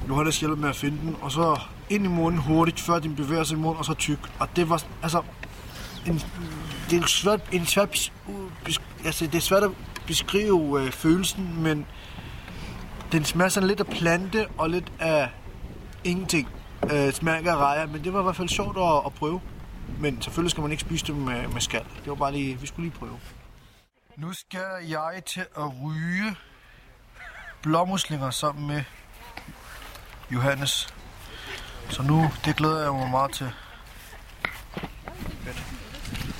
Johannes 0.10 0.40
hjælper 0.40 0.58
med 0.58 0.70
at 0.70 0.76
finde 0.76 0.98
den, 0.98 1.16
og 1.22 1.32
så 1.32 1.60
ind 1.90 2.06
i 2.06 2.08
munden 2.08 2.42
hurtigt, 2.42 2.80
før 2.80 3.00
den 3.00 3.16
bevæger 3.16 3.44
sig 3.44 3.56
i 3.56 3.60
munden, 3.60 3.80
og 3.80 3.86
så 3.86 3.94
tyk. 3.94 4.20
Og 4.40 4.48
det 4.56 4.70
var, 4.70 4.84
altså, 5.04 5.22
en, 6.08 6.22
det 6.90 7.04
er 7.04 7.08
svært, 7.08 7.42
en 7.52 7.66
svært, 7.66 7.90
bes- 7.90 8.12
bes- 8.66 9.06
altså, 9.06 9.26
det 9.26 9.36
er 9.36 9.42
svært 9.42 9.64
at 9.64 9.72
beskrive 10.08 10.82
øh, 10.82 10.92
følelsen, 10.92 11.64
men 11.64 11.86
den 13.12 13.26
smager 13.26 13.50
sådan 13.50 13.68
lidt 13.68 13.80
af 13.80 13.88
plante 13.88 14.48
og 14.58 14.70
lidt 14.70 14.92
af 15.00 15.30
ingenting. 16.04 16.50
Øh, 16.92 17.14
smager 17.14 17.52
af 17.52 17.58
rejer, 17.58 17.88
men 17.88 18.04
det 18.04 18.14
var 18.14 18.20
i 18.20 18.24
hvert 18.24 18.36
fald 18.36 18.50
sjovt 18.50 18.78
at, 18.78 19.02
at 19.06 19.14
prøve. 19.14 19.42
Men 20.00 20.22
selvfølgelig 20.22 20.52
skal 20.52 20.62
man 20.62 20.72
ikke 20.72 20.82
spise 20.82 21.06
dem 21.08 21.16
med, 21.16 21.48
med 21.48 21.62
skal. 21.62 21.80
Det 21.84 22.08
var 22.10 22.16
bare 22.16 22.32
lige, 22.32 22.60
vi 22.60 22.68
skulle 22.68 22.90
lige 22.90 23.00
prøve. 23.00 23.20
Nu 24.18 24.34
skal 24.34 24.66
jeg 24.90 25.22
til 25.26 25.46
at 25.58 25.72
ryge 25.84 26.36
blåmuslinger 27.62 28.30
sammen 28.30 28.68
med 28.68 28.84
Johannes. 30.32 30.94
Så 31.90 32.04
nu, 32.04 32.32
det 32.46 32.56
glæder 32.56 32.84
jeg 32.84 32.94
mig 32.94 33.10
meget 33.10 33.32
til. 33.32 33.52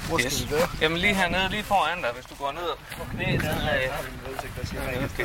Hvor 0.08 0.18
skal 0.18 0.32
Yes. 0.32 0.46
vi 0.46 0.52
være? 0.52 0.68
Jamen 0.82 0.98
lige 0.98 1.14
hernede, 1.16 1.50
lige 1.50 1.64
foran 1.64 2.02
dig, 2.02 2.12
hvis 2.16 2.26
du 2.26 2.36
går 2.36 2.52
ned 2.52 2.70
på 2.98 3.04
knæ, 3.12 3.38
der 3.42 3.50
er 3.50 3.82
jeg. 3.82 3.92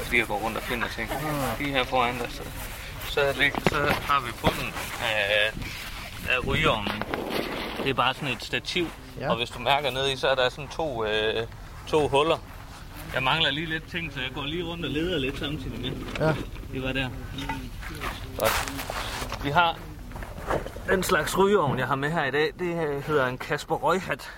Fordi, 0.05 0.19
jeg 0.19 0.27
går 0.27 0.39
rundt 0.39 0.57
og 0.57 0.63
finder 0.63 0.89
ting. 0.89 1.11
Lige 1.59 1.71
her 1.73 1.85
foran 1.85 2.19
dig, 2.19 2.29
så, 2.33 2.43
så, 3.09 3.21
det, 3.21 3.53
så 3.69 3.95
har 4.09 4.21
vi 4.21 4.31
bunden 4.41 4.73
af, 5.03 5.53
af 6.31 6.47
rygeovnen. 6.47 7.03
Det 7.83 7.91
er 7.91 7.95
bare 7.95 8.15
sådan 8.15 8.29
et 8.29 8.43
stativ, 8.45 8.87
Ja. 9.21 9.31
og 9.31 9.37
hvis 9.37 9.51
du 9.51 9.59
mærker 9.59 9.91
ned 9.91 10.09
i, 10.13 10.17
så 10.17 10.29
er 10.29 10.35
der 10.35 10.49
sådan 10.49 10.69
to, 10.69 11.05
øh, 11.05 11.47
to 11.89 12.09
huller. 12.09 12.37
Jeg 13.15 13.23
mangler 13.23 13.51
lige 13.51 13.67
lidt 13.67 13.91
ting, 13.91 14.13
så 14.13 14.21
jeg 14.21 14.31
går 14.35 14.45
lige 14.45 14.65
rundt 14.65 14.85
og 14.85 14.91
leder 14.91 15.19
lidt 15.19 15.39
samtidig 15.39 15.81
med. 15.81 15.91
Ja. 16.19 16.35
Det 16.73 16.83
var 16.83 16.93
der. 16.93 17.09
Godt. 18.39 18.73
Vi 19.45 19.51
har 19.51 19.79
den 20.89 21.03
slags 21.03 21.39
rygeovn, 21.39 21.79
jeg 21.79 21.87
har 21.87 21.95
med 21.97 22.11
her 22.11 22.25
i 22.25 22.31
dag. 22.31 22.53
Det 22.59 22.89
øh, 22.89 23.03
hedder 23.07 23.27
en 23.27 23.39
Kasper 23.39 23.75
Røghat. 23.77 24.31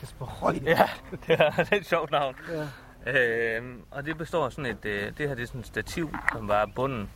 Kasper 0.00 0.26
Røg? 0.26 0.62
Ja, 0.64 0.88
det 1.26 1.40
er, 1.40 1.50
det 1.50 1.68
er 1.72 1.76
et 1.76 1.86
sjovt 1.86 2.10
navn. 2.10 2.34
Ja. 3.06 3.12
Øhm, 3.56 3.80
og 3.90 4.06
det 4.06 4.18
består 4.18 4.44
af 4.46 4.52
sådan 4.52 4.66
et, 4.66 4.84
øh, 4.84 5.12
det 5.18 5.28
her 5.28 5.34
det 5.34 5.42
er 5.42 5.46
sådan 5.46 5.60
et 5.60 5.66
stativ, 5.66 6.16
som 6.32 6.48
var 6.48 6.66
bunden. 6.74 7.10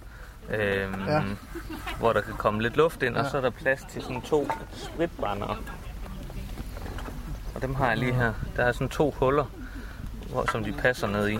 Øhm, 0.51 1.05
Ja. 1.07 1.23
hvor 1.99 2.13
der 2.13 2.21
kan 2.21 2.35
komme 2.35 2.63
lidt 2.63 2.77
luft 2.77 3.03
ind, 3.03 3.15
ja. 3.15 3.21
Ja. 3.21 3.25
og 3.25 3.31
så 3.31 3.37
er 3.37 3.41
der 3.41 3.51
plads 3.51 3.85
til 3.91 4.03
sådan 4.03 4.21
to 4.23 4.49
spritbrændere. 4.73 5.57
Og 7.55 7.63
dem 7.63 7.75
har 7.75 7.89
jeg 7.89 7.99
lige 7.99 8.13
her. 8.15 8.33
Der 8.57 8.65
er 8.65 8.73
sådan 8.73 8.89
to 8.89 9.11
huller, 9.19 9.45
hvor, 10.31 10.51
som 10.53 10.65
de 10.65 10.73
passer 10.73 11.07
ned 11.07 11.29
i. 11.29 11.39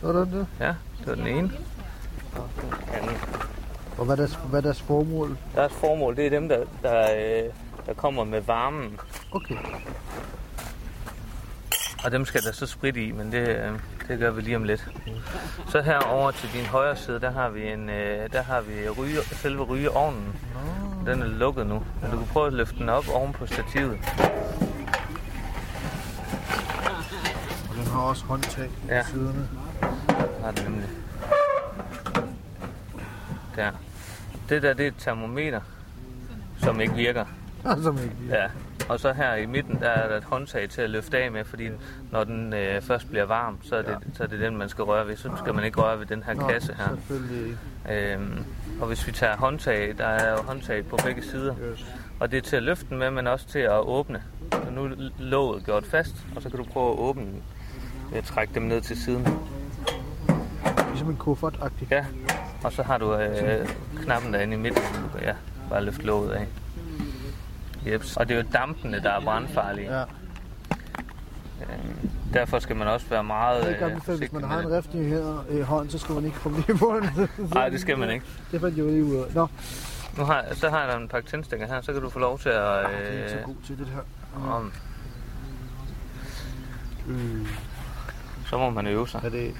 Sådan 0.00 0.32
der. 0.32 0.44
Ja, 0.60 0.74
det 0.98 1.06
var 1.06 1.14
den 1.14 1.26
ene. 1.26 1.52
Og 2.36 2.50
den 2.62 2.74
anden. 2.94 3.16
Og 3.98 4.04
hvad 4.04 4.14
er 4.14 4.16
deres, 4.16 4.38
hvad 4.50 4.60
er 4.60 4.62
deres 4.62 4.82
formål? 4.82 5.38
Deres 5.54 5.72
formål, 5.72 6.16
det 6.16 6.26
er 6.26 6.30
dem, 6.30 6.48
der, 6.48 6.64
der, 6.82 7.00
øh, 7.44 7.50
der 7.86 7.94
kommer 7.94 8.24
med 8.24 8.40
varmen. 8.40 9.00
Okay. 9.32 9.56
Og 12.04 12.12
dem 12.12 12.24
skal 12.24 12.42
der 12.42 12.52
så 12.52 12.66
sprit 12.66 12.96
i, 12.96 13.12
men 13.12 13.32
det, 13.32 13.48
øh, 13.48 13.72
det 14.08 14.18
gør 14.18 14.30
vi 14.30 14.40
lige 14.40 14.56
om 14.56 14.64
lidt. 14.64 14.88
Så 15.68 15.82
herover 15.82 16.30
til 16.30 16.48
din 16.52 16.64
højre 16.66 16.96
side, 16.96 17.20
der 17.20 17.30
har 17.30 17.48
vi 17.48 17.68
en, 17.68 17.90
øh, 17.90 18.32
der 18.32 18.42
har 18.42 18.60
vi 18.60 18.88
ryge, 18.88 19.22
selve 19.22 19.62
rygeovnen. 19.62 20.36
Den 21.06 21.22
er 21.22 21.26
lukket 21.26 21.66
nu, 21.66 21.82
men 22.02 22.10
du 22.10 22.16
kan 22.16 22.26
prøve 22.26 22.46
at 22.46 22.52
løfte 22.52 22.76
den 22.78 22.88
op 22.88 23.04
oven 23.14 23.32
på 23.32 23.46
stativet. 23.46 23.98
Og 27.70 27.74
den 27.76 27.86
har 27.86 28.00
også 28.00 28.24
håndtag 28.24 28.70
Ja. 28.88 28.96
ja. 28.96 29.02
siderne. 29.04 29.48
Har 30.44 30.50
den 30.50 30.64
nemlig. 30.64 30.88
Der. 33.56 33.70
Det 34.48 34.62
der, 34.62 34.74
det 34.74 34.84
er 34.84 34.88
et 34.88 34.94
termometer, 34.98 35.60
som 36.58 36.80
ikke 36.80 36.94
virker. 36.94 37.24
Som 37.82 37.98
ikke 37.98 38.16
virker. 38.20 38.36
Ja. 38.36 38.48
Og 38.88 39.00
så 39.00 39.12
her 39.12 39.34
i 39.34 39.46
midten, 39.46 39.80
der 39.80 39.88
er 39.88 40.08
der 40.08 40.16
et 40.16 40.24
håndtag 40.24 40.68
til 40.68 40.82
at 40.82 40.90
løfte 40.90 41.18
af 41.18 41.32
med, 41.32 41.44
fordi 41.44 41.68
når 42.12 42.24
den 42.24 42.52
øh, 42.52 42.82
først 42.82 43.08
bliver 43.10 43.24
varm, 43.24 43.58
så 43.62 43.76
er, 43.76 43.82
det, 43.82 43.96
så 44.14 44.22
er 44.22 44.26
det 44.26 44.40
den, 44.40 44.56
man 44.56 44.68
skal 44.68 44.84
røre 44.84 45.06
ved. 45.06 45.16
Så 45.16 45.30
skal 45.38 45.54
man 45.54 45.64
ikke 45.64 45.80
røre 45.80 45.98
ved 45.98 46.06
den 46.06 46.22
her 46.22 46.34
Nå, 46.34 46.48
kasse 46.48 46.74
her. 46.74 46.96
Ikke. 47.90 48.14
Øhm, 48.14 48.44
og 48.80 48.86
hvis 48.86 49.06
vi 49.06 49.12
tager 49.12 49.36
håndtag, 49.36 49.94
der 49.98 50.06
er 50.06 50.32
jo 50.32 50.42
håndtag 50.42 50.86
på 50.86 50.98
begge 51.04 51.22
sider. 51.22 51.54
Yes. 51.72 51.86
Og 52.20 52.30
det 52.30 52.36
er 52.36 52.40
til 52.40 52.56
at 52.56 52.62
løfte 52.62 52.86
den 52.88 52.98
med, 52.98 53.10
men 53.10 53.26
også 53.26 53.46
til 53.46 53.58
at 53.58 53.78
åbne. 53.78 54.22
Så 54.52 54.70
nu 54.70 54.84
er 54.84 55.10
låget 55.18 55.64
gjort 55.64 55.86
fast, 55.86 56.16
og 56.36 56.42
så 56.42 56.50
kan 56.50 56.58
du 56.58 56.64
prøve 56.64 56.92
at 56.92 56.98
åbne 56.98 57.22
den 57.22 57.42
ved 58.10 58.18
at 58.18 58.24
trække 58.24 58.54
dem 58.54 58.62
ned 58.62 58.80
til 58.80 59.02
siden. 59.02 59.26
Ligesom 60.88 61.10
en 61.10 61.16
kuffert-agtig. 61.16 61.86
Ja, 61.90 62.04
og 62.64 62.72
så 62.72 62.82
har 62.82 62.98
du 62.98 63.14
øh, 63.14 63.68
knappen 64.02 64.34
derinde 64.34 64.54
i 64.54 64.58
midten, 64.58 64.82
du 65.02 65.18
kan 65.18 65.26
ja, 65.26 65.34
bare 65.70 65.84
løfte 65.84 66.06
låget 66.06 66.30
af. 66.30 66.46
Jeps. 67.92 68.16
Og 68.16 68.28
det 68.28 68.34
er 68.38 68.42
jo 68.42 68.48
dampene, 68.52 69.00
der 69.02 69.10
er 69.10 69.20
brandfarlige. 69.20 69.98
Ja. 69.98 70.02
Øhm, 71.60 72.10
derfor 72.34 72.58
skal 72.58 72.76
man 72.76 72.88
også 72.88 73.06
være 73.10 73.24
meget 73.24 73.64
Det 73.64 73.72
øh, 73.72 73.78
gammelt, 73.78 74.04
hvis 74.04 74.14
forsigtig 74.14 74.40
man 74.40 74.50
har 74.50 74.58
en 74.60 74.72
rift 74.76 74.94
i 74.94 75.02
her, 75.04 75.44
øh, 75.48 75.62
hånd, 75.62 75.90
så 75.90 75.98
skal 75.98 76.14
man 76.14 76.24
ikke 76.24 76.36
komme 76.38 76.58
lige 76.66 76.78
på 76.78 77.00
den. 77.02 77.28
Nej, 77.54 77.68
det 77.68 77.80
skal 77.80 77.98
man 77.98 78.10
ikke. 78.10 78.26
Det 78.52 78.60
fandt 78.60 78.76
jeg 78.76 78.84
jo 78.84 78.90
lige 78.90 79.04
ud 79.04 79.16
af. 79.16 79.34
Nå, 79.34 79.46
Nu 80.18 80.24
har, 80.24 80.44
så 80.52 80.70
har 80.70 80.84
jeg 80.84 80.96
en 80.96 81.08
pakke 81.08 81.28
tændstikker 81.30 81.66
her, 81.66 81.80
så 81.80 81.92
kan 81.92 82.02
du 82.02 82.08
få 82.10 82.18
lov 82.18 82.38
til 82.38 82.48
at... 82.48 82.56
det 82.56 83.08
er 83.08 83.18
ikke 83.18 83.30
så 83.30 83.36
Øh, 83.36 83.44
god 83.44 83.54
til 83.66 83.78
det 83.78 83.86
her. 83.86 84.50
om, 84.52 84.72
Mm. 87.06 87.46
så 88.46 88.58
må 88.58 88.70
man 88.70 88.86
øve 88.86 89.08
sig. 89.08 89.20
Er 89.24 89.28
det... 89.28 89.54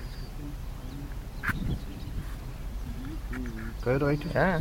Gør 3.84 3.90
jeg 3.90 4.00
det 4.00 4.08
rigtigt? 4.08 4.34
Ja, 4.34 4.46
ja. 4.46 4.58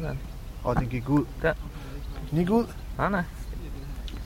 Sådan. 0.00 0.18
Og 0.64 0.76
den 0.76 0.88
gik 0.88 1.08
ud. 1.08 1.24
Der. 1.42 1.52
Den 2.30 2.38
gik 2.38 2.50
ud? 2.50 2.64
Nej, 2.98 3.10
nej. 3.10 3.22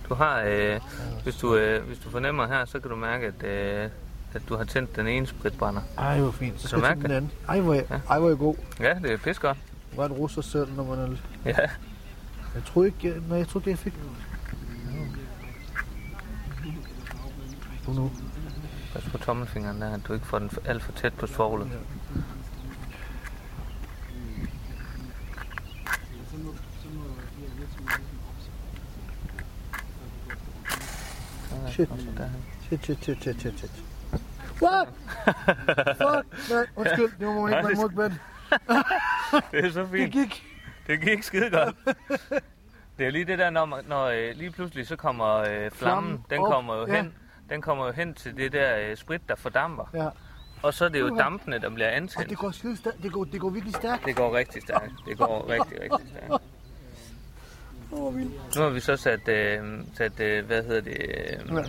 Du 0.08 0.14
har, 0.14 0.42
øh, 0.46 0.80
hvis, 1.22 1.36
du, 1.36 1.56
øh, 1.56 1.86
hvis 1.86 1.98
du 1.98 2.10
fornemmer 2.10 2.46
her, 2.46 2.64
så 2.64 2.80
kan 2.80 2.90
du 2.90 2.96
mærke, 2.96 3.26
at, 3.26 3.42
øh, 3.42 3.90
at 4.32 4.42
du 4.48 4.56
har 4.56 4.64
tændt 4.64 4.96
den 4.96 5.06
ene 5.06 5.26
spritbrænder. 5.26 5.82
Ej, 5.98 6.20
hvor 6.20 6.30
fint. 6.30 6.60
Så 6.60 6.68
Kan 6.68 6.68
skal 6.68 6.80
du 6.80 6.86
jeg 6.86 6.96
den 6.96 7.04
det? 7.10 7.16
anden. 7.16 7.30
Ej, 7.48 7.60
hvor 7.60 7.74
jeg, 7.74 7.84
Ja. 7.90 8.00
ej, 8.10 8.18
hvor 8.18 8.28
jeg 8.28 8.38
god. 8.38 8.54
Ja, 8.80 8.94
det 9.02 9.12
er 9.12 9.16
pis 9.16 9.38
godt. 9.38 9.58
Hvor 9.94 10.04
en 10.06 10.12
russer 10.12 10.42
selv, 10.42 10.72
når 10.76 10.84
man 10.84 10.98
er... 10.98 11.16
Ja. 11.44 11.56
Jeg 12.54 12.64
tror 12.66 12.84
ikke, 12.84 12.98
jeg, 13.08 13.14
nej, 13.28 13.38
jeg 13.38 13.48
tror 13.48 13.60
ikke, 13.60 13.70
jeg 13.70 13.78
fik... 13.78 13.94
Nu, 17.88 17.92
nu. 17.94 18.10
Pas 18.92 19.02
på 19.12 19.18
tommelfingeren 19.18 19.80
der, 19.80 19.94
at 19.94 20.00
du 20.08 20.12
ikke 20.12 20.26
får 20.26 20.38
den 20.38 20.50
alt 20.64 20.82
for 20.82 20.92
tæt 20.92 21.12
på 21.12 21.26
svoglet. 21.26 21.68
Shit. 31.70 31.88
Shit, 32.68 32.84
shit, 32.84 33.04
shit, 33.04 33.22
shit, 33.22 33.40
shit, 33.40 33.58
shit. 33.58 33.70
What? 34.62 34.88
Fuck, 35.96 36.50
nej, 36.50 36.66
undskyld, 36.76 37.12
det 37.18 37.26
må 37.28 37.48
ikke, 37.48 37.70
ikke 37.70 37.96
vende. 37.96 38.18
Det 39.52 39.64
er 39.64 39.70
så 39.70 39.86
fint. 39.86 39.92
Det 39.92 40.12
gik. 40.12 40.44
Det 40.86 41.00
gik 41.00 41.22
skide 41.22 41.50
godt. 41.50 41.76
Det 42.98 43.06
er 43.06 43.10
lige 43.10 43.24
det 43.24 43.38
der, 43.38 43.50
når, 43.50 43.64
man, 43.64 43.84
når 43.88 44.06
øh, 44.06 44.36
lige 44.36 44.50
pludselig 44.50 44.86
så 44.86 44.96
kommer 44.96 45.34
øh, 45.36 45.46
flammen, 45.46 45.72
Flammen 45.72 46.24
den 46.30 46.38
op, 46.40 46.52
kommer 46.52 46.74
jo 46.76 46.86
ja. 46.86 46.96
hen, 46.96 47.14
den 47.50 47.62
kommer 47.62 47.86
jo 47.86 47.92
hen 47.92 48.14
til 48.14 48.36
det 48.36 48.52
der 48.52 48.76
øh, 48.78 48.96
sprit, 48.96 49.28
der 49.28 49.34
fordamper. 49.34 49.84
Ja. 49.94 50.08
Og 50.62 50.74
så 50.74 50.84
er 50.84 50.88
det 50.88 51.00
jo 51.00 51.16
dampene, 51.16 51.58
der 51.58 51.70
bliver 51.70 51.88
Og 51.88 51.96
antændt. 51.96 52.30
det 52.30 52.38
går, 52.38 52.50
skide 52.50 52.76
stærkt. 52.76 53.02
det 53.02 53.12
går, 53.12 53.24
det 53.24 53.40
går 53.40 53.50
virkelig 53.50 53.74
stærkt. 53.74 54.04
Det 54.04 54.16
går 54.16 54.36
rigtig 54.36 54.62
stærkt. 54.62 54.92
Det 55.06 55.18
går 55.18 55.48
rigtig, 55.48 55.80
rigtig 55.80 56.08
stærkt. 56.08 56.42
Vildt. 57.90 58.56
Nu 58.56 58.62
har 58.62 58.68
vi 58.70 58.80
så 58.80 58.96
sat, 58.96 59.28
øh, 59.28 59.58
sat 59.96 60.20
øh, 60.20 60.46
hvad 60.46 60.62
hedder 60.62 60.80
det, 60.80 60.96
øh, 61.50 61.56
Ja, 61.56 61.62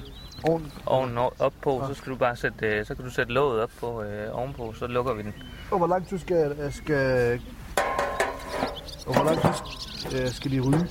ovnen. 0.43 0.71
ovnen 0.85 1.17
op 1.17 1.53
på, 1.61 1.83
så 1.87 1.93
skal 1.93 2.11
du 2.11 2.17
bare 2.17 2.35
sætte, 2.35 2.65
øh, 2.67 2.85
så 2.85 2.95
kan 2.95 3.05
du 3.05 3.11
sætte 3.11 3.33
låget 3.33 3.61
op 3.61 3.71
på 3.79 4.03
øh, 4.03 4.37
ovenpå, 4.37 4.73
så 4.73 4.87
lukker 4.87 5.13
vi 5.13 5.21
den. 5.21 5.33
Og 5.71 5.77
hvor 5.77 5.87
lang 5.87 6.07
tid 6.07 6.19
skal, 6.19 6.55
jeg 6.59 6.73
skal... 6.73 7.39
Og 9.07 9.13
hvor 9.15 9.23
lang 9.23 9.41
tid 9.41 10.21
øh, 10.21 10.27
skal 10.29 10.51
de 10.51 10.59
ryge? 10.59 10.87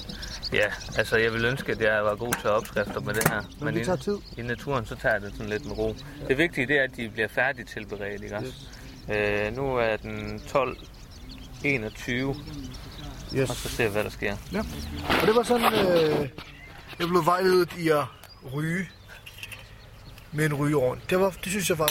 Ja, 0.53 0.67
altså 0.99 1.17
jeg 1.17 1.33
vil 1.33 1.45
ønske, 1.45 1.73
at 1.73 1.81
jeg 1.81 2.05
var 2.05 2.15
god 2.17 2.33
til 2.41 2.51
opskrifter 2.51 3.01
med 3.01 3.15
det 3.15 3.29
her. 3.29 3.41
Men 3.61 3.75
det 3.75 3.81
i, 3.81 3.85
tager 3.85 3.97
tid. 3.97 4.17
i 4.39 4.43
naturen, 4.43 4.85
så 4.87 4.97
tager 4.97 5.19
det 5.19 5.33
sådan 5.33 5.47
lidt 5.49 5.67
med 5.67 5.79
ro. 5.79 5.95
Det 6.29 6.39
vigtige 6.39 6.67
det 6.67 6.79
er, 6.79 6.83
at 6.83 6.97
de 6.97 7.09
bliver 7.09 7.29
færdigt 7.29 7.69
tilberedt, 7.69 8.23
ikke 8.23 8.37
også? 8.37 8.53
Øh, 9.15 9.57
nu 9.57 9.77
er 9.77 9.97
den 9.97 10.41
12.21, 10.47 12.37
Yes. 13.35 13.51
og 13.51 13.57
så 13.57 13.69
ser 13.69 13.85
vi, 13.87 13.93
hvad 13.93 14.05
der 14.05 14.11
sker. 14.11 14.37
Ja. 14.53 14.59
Og 15.21 15.27
det 15.27 15.35
var 15.35 15.43
sådan, 15.43 15.75
øh, 15.75 16.29
jeg 16.99 17.09
blev 17.09 17.27
vejledet 17.27 17.73
i 17.79 17.89
at 17.89 18.05
ryge 18.55 18.89
med 20.33 20.47
en 20.47 20.55
rygeovn. 20.55 21.01
Det, 21.11 21.21
var, 21.21 21.31
det 21.31 21.47
synes 21.53 21.69
jeg 21.69 21.79
var 21.79 21.91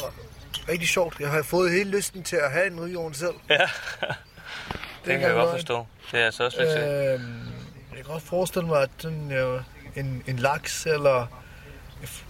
rigtig 0.69 0.89
sjovt. 0.89 1.19
Jeg 1.19 1.30
har 1.30 1.43
fået 1.43 1.71
hele 1.71 1.89
lysten 1.89 2.23
til 2.23 2.36
at 2.36 2.52
have 2.52 2.67
en 2.67 2.80
rygeovn 2.82 3.13
selv. 3.13 3.34
Ja, 3.49 3.58
Det 3.58 3.67
det 5.06 5.19
kan 5.19 5.21
jeg 5.21 5.34
godt 5.34 5.52
forstå. 5.52 5.86
Det 6.12 6.19
er 6.19 6.25
altså 6.25 6.43
også 6.45 6.58
lidt 6.60 6.69
øh, 6.69 7.19
jeg 7.95 7.95
kan 7.95 8.04
godt 8.13 8.23
forestille 8.23 8.67
mig, 8.67 8.82
at 8.82 8.89
sådan, 8.97 9.32
øh, 9.32 9.62
en, 9.95 10.23
en 10.28 10.39
laks 10.39 10.86
eller 10.86 11.25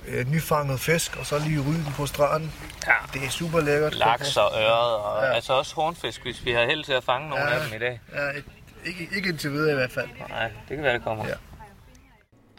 øh, 0.08 0.28
nyfanget 0.32 0.80
fisk, 0.80 1.18
og 1.18 1.26
så 1.26 1.40
lige 1.40 1.60
ryge 1.60 1.74
den 1.86 1.94
på 1.96 2.06
stranden. 2.06 2.54
Ja. 2.88 2.94
Det 3.14 3.24
er 3.26 3.30
super 3.30 3.60
lækkert. 3.60 3.96
laks 3.96 4.38
og 4.38 4.52
øret, 4.62 4.96
og 4.96 5.22
Ja. 5.24 5.28
ja. 5.30 5.34
altså 5.36 5.54
også 5.54 5.76
hornfisk, 5.76 6.22
hvis 6.24 6.46
vi 6.46 6.52
har 6.52 6.66
held 6.66 6.84
til 6.84 6.94
at 6.94 7.04
fange 7.04 7.30
nogle 7.30 7.44
Ja. 7.46 7.54
af 7.60 7.66
dem 7.66 7.76
i 7.76 7.80
dag. 7.80 8.02
Ja, 8.14 8.22
et- 8.40 8.46
ikke, 8.90 9.16
ikke 9.16 9.30
indtil 9.30 9.52
videre 9.52 9.72
i 9.72 9.76
hvert 9.76 9.92
fald. 9.92 10.08
Nej, 10.30 10.52
det 10.70 10.76
kan 10.76 10.84
være, 10.84 10.94
det 10.94 11.04
kommer. 11.04 11.28
Ja. 11.28 11.36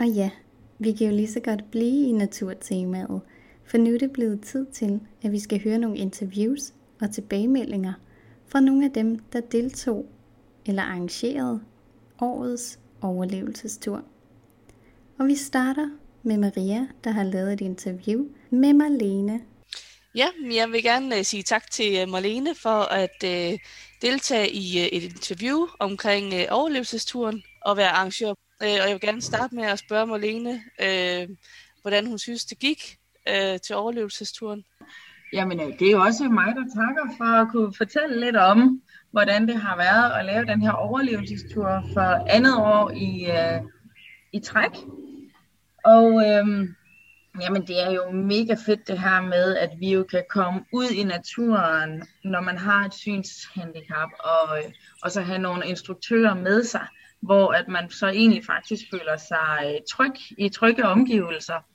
Og 0.01 0.07
ja, 0.07 0.31
vi 0.79 0.93
kan 0.93 1.07
jo 1.07 1.13
lige 1.17 1.33
så 1.33 1.41
godt 1.41 1.71
blive 1.71 2.09
i 2.09 2.13
naturtemaet, 2.13 3.21
for 3.65 3.79
nu 3.79 3.95
er 3.95 3.99
det 3.99 4.13
blevet 4.13 4.41
tid 4.41 4.67
til, 4.67 5.01
at 5.23 5.33
vi 5.33 5.39
skal 5.39 5.63
høre 5.65 5.79
nogle 5.79 5.97
interviews 5.97 6.61
og 7.01 7.11
tilbagemeldinger 7.13 7.93
fra 8.47 8.61
nogle 8.61 8.85
af 8.85 8.93
dem, 8.93 9.19
der 9.19 9.41
deltog 9.41 10.07
eller 10.67 10.83
arrangerede 10.83 11.61
årets 12.21 12.79
overlevelsestur. 13.01 14.05
Og 15.19 15.27
vi 15.27 15.35
starter 15.35 15.91
med 16.23 16.39
Maria, 16.39 16.87
der 17.05 17.11
har 17.11 17.25
lavet 17.25 17.53
et 17.53 17.61
interview 17.61 18.25
med 18.51 18.73
Marlene. 18.73 19.41
Ja, 20.15 20.27
jeg 20.53 20.73
vil 20.73 20.83
gerne 20.83 21.17
uh, 21.17 21.23
sige 21.23 21.43
tak 21.43 21.71
til 21.71 22.03
uh, 22.03 22.09
Marlene 22.09 22.55
for 22.55 22.93
at 22.93 23.25
uh, 23.25 23.59
deltage 24.03 24.51
i 24.51 24.79
øh, 24.79 24.87
et 24.87 25.03
interview 25.03 25.67
omkring 25.79 26.35
øh, 26.35 26.47
overlevelsesturen 26.51 27.43
og 27.65 27.77
være 27.77 27.89
arrangør. 27.89 28.31
Øh, 28.63 28.79
og 28.83 28.87
jeg 28.89 28.93
vil 28.93 29.01
gerne 29.01 29.23
starte 29.23 29.55
med 29.55 29.65
at 29.65 29.79
spørge 29.79 30.07
Marlene, 30.07 30.63
hvordan 31.83 32.07
hun 32.07 32.19
synes, 32.19 32.45
det 32.45 32.59
gik 32.59 32.97
til 33.67 33.77
overlevelsesturen. 33.77 34.65
Jamen, 35.33 35.59
det 35.59 35.87
er 35.87 35.91
jo 35.91 36.01
også 36.01 36.25
mig, 36.25 36.55
der 36.55 36.67
takker 36.81 37.15
for 37.17 37.41
at 37.43 37.49
kunne 37.53 37.75
fortælle 37.75 38.21
lidt 38.21 38.37
om, 38.37 38.83
hvordan 39.11 39.49
det 39.49 39.57
har 39.57 39.77
været 39.77 40.13
at 40.19 40.25
lave 40.25 40.45
den 40.45 40.63
her 40.63 40.73
overlevelsestur 40.73 41.83
for 41.93 42.31
andet 42.31 42.57
år 42.57 42.91
i, 42.91 43.31
øh, 43.31 43.61
i 44.33 44.41
træk. 44.41 44.71
Og 45.85 46.07
øhm, 46.27 46.75
jamen, 47.41 47.67
det 47.67 47.83
er 47.83 47.91
jo 47.91 48.11
mega 48.11 48.55
fedt 48.67 48.89
det 48.89 48.99
her 48.99 49.21
med, 49.21 49.57
at 49.57 49.71
vi 49.79 49.93
jo 49.93 50.05
kan 50.11 50.25
komme 50.31 50.65
ud 50.73 50.87
i 50.87 51.05
naturen, 51.05 52.07
når 52.25 52.41
man 52.41 52.59
har 52.59 52.85
et 52.85 52.95
synshandicap, 52.95 54.09
og, 54.19 54.59
øh, 54.59 54.73
og 55.03 55.11
så 55.11 55.21
have 55.21 55.39
nogle 55.39 55.67
instruktører 55.67 56.35
med 56.35 56.65
sig, 56.65 56.87
hvor 57.23 57.53
at 57.53 57.69
man 57.69 57.91
så 57.91 58.09
egentlig 58.09 58.45
faktisk 58.47 58.85
føler 58.93 59.17
sig 59.17 59.59
øh, 59.65 59.81
tryg 59.93 60.15
i 60.39 60.49
trygge 60.49 60.85
omgivelser. 60.85 61.67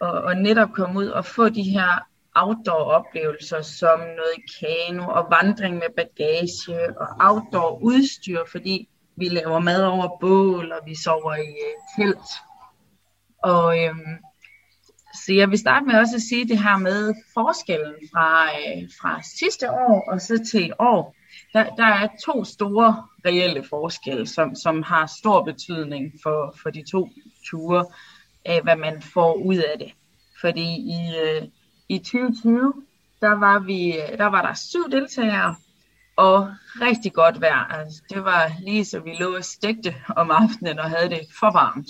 og, 0.00 0.12
og 0.12 0.36
netop 0.36 0.68
komme 0.72 0.98
ud 1.00 1.06
og 1.06 1.24
få 1.24 1.48
de 1.48 1.62
her 1.62 2.08
outdoor-oplevelser 2.34 3.62
som 3.62 3.98
noget 3.98 4.36
kano 4.60 5.08
og 5.08 5.26
vandring 5.30 5.74
med 5.74 5.90
bagage 5.96 7.00
og 7.00 7.08
outdoor-udstyr, 7.20 8.40
fordi 8.50 8.88
vi 9.16 9.28
laver 9.28 9.58
mad 9.58 9.84
over 9.84 10.18
bål, 10.20 10.72
og 10.72 10.80
vi 10.86 10.94
sover 11.04 11.34
i 11.34 11.48
øh, 11.68 12.04
telt. 12.04 12.28
Og 13.42 13.84
øhm, 13.84 14.16
så 15.14 15.32
jeg 15.32 15.50
vil 15.50 15.58
starte 15.58 15.86
med 15.86 15.94
også 15.94 16.16
at 16.16 16.22
sige 16.22 16.48
det 16.48 16.58
her 16.58 16.78
med 16.78 17.14
forskellen 17.34 17.94
fra, 18.12 18.44
øh, 18.44 18.88
fra 19.00 19.22
sidste 19.22 19.70
år 19.70 20.10
og 20.12 20.20
så 20.20 20.44
til 20.50 20.66
i 20.66 20.72
år. 20.78 21.14
Der, 21.52 21.64
der 21.76 21.86
er 21.86 22.08
to 22.24 22.44
store 22.44 23.06
reelle 23.26 23.64
forskelle, 23.64 24.26
som, 24.26 24.54
som 24.54 24.82
har 24.82 25.06
stor 25.18 25.44
betydning 25.44 26.12
for, 26.22 26.54
for 26.62 26.70
de 26.70 26.82
to 26.90 27.08
ture, 27.50 27.86
af 28.44 28.62
hvad 28.62 28.76
man 28.76 29.02
får 29.02 29.34
ud 29.34 29.56
af 29.56 29.78
det. 29.78 29.92
Fordi 30.40 30.68
i, 30.76 31.12
øh, 31.22 31.48
i 31.88 31.98
2020, 31.98 32.74
der 33.20 33.32
var, 33.32 33.58
vi, 33.58 33.94
der 34.18 34.26
var 34.26 34.42
der 34.42 34.54
syv 34.54 34.90
deltagere, 34.90 35.56
og 36.16 36.50
rigtig 36.80 37.12
godt 37.12 37.40
vejr. 37.40 37.64
Altså, 37.64 38.02
det 38.10 38.24
var 38.24 38.52
lige 38.60 38.84
så 38.84 39.00
vi 39.00 39.14
lå 39.20 39.36
og 39.36 39.44
stegte 39.44 39.94
om 40.16 40.30
aftenen 40.30 40.78
og 40.78 40.90
havde 40.90 41.10
det 41.10 41.20
for 41.40 41.52
varmt. 41.52 41.88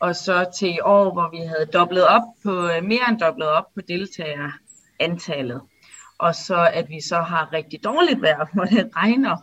Og 0.00 0.16
så 0.16 0.46
til 0.58 0.68
i 0.74 0.80
år, 0.80 1.12
hvor 1.12 1.30
vi 1.30 1.46
havde 1.46 1.66
dobblet 1.66 2.06
op 2.06 2.22
på, 2.42 2.68
øh, 2.68 2.84
mere 2.84 3.08
end 3.08 3.20
dobblet 3.20 3.48
op 3.48 3.64
på 3.74 3.80
deltagerantallet. 3.88 5.60
Og 6.18 6.34
så 6.34 6.70
at 6.72 6.88
vi 6.88 7.00
så 7.00 7.20
har 7.20 7.52
rigtig 7.52 7.84
dårligt 7.84 8.22
vejr, 8.22 8.46
hvor 8.54 8.64
det 8.64 8.90
regner 8.96 9.36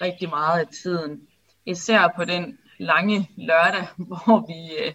rigtig 0.00 0.28
meget 0.28 0.60
af 0.60 0.66
tiden. 0.82 1.20
Især 1.66 2.12
på 2.16 2.24
den 2.24 2.58
lange 2.78 3.30
lørdag, 3.36 3.86
hvor 4.08 4.46
vi 4.46 4.86
øh, 4.86 4.92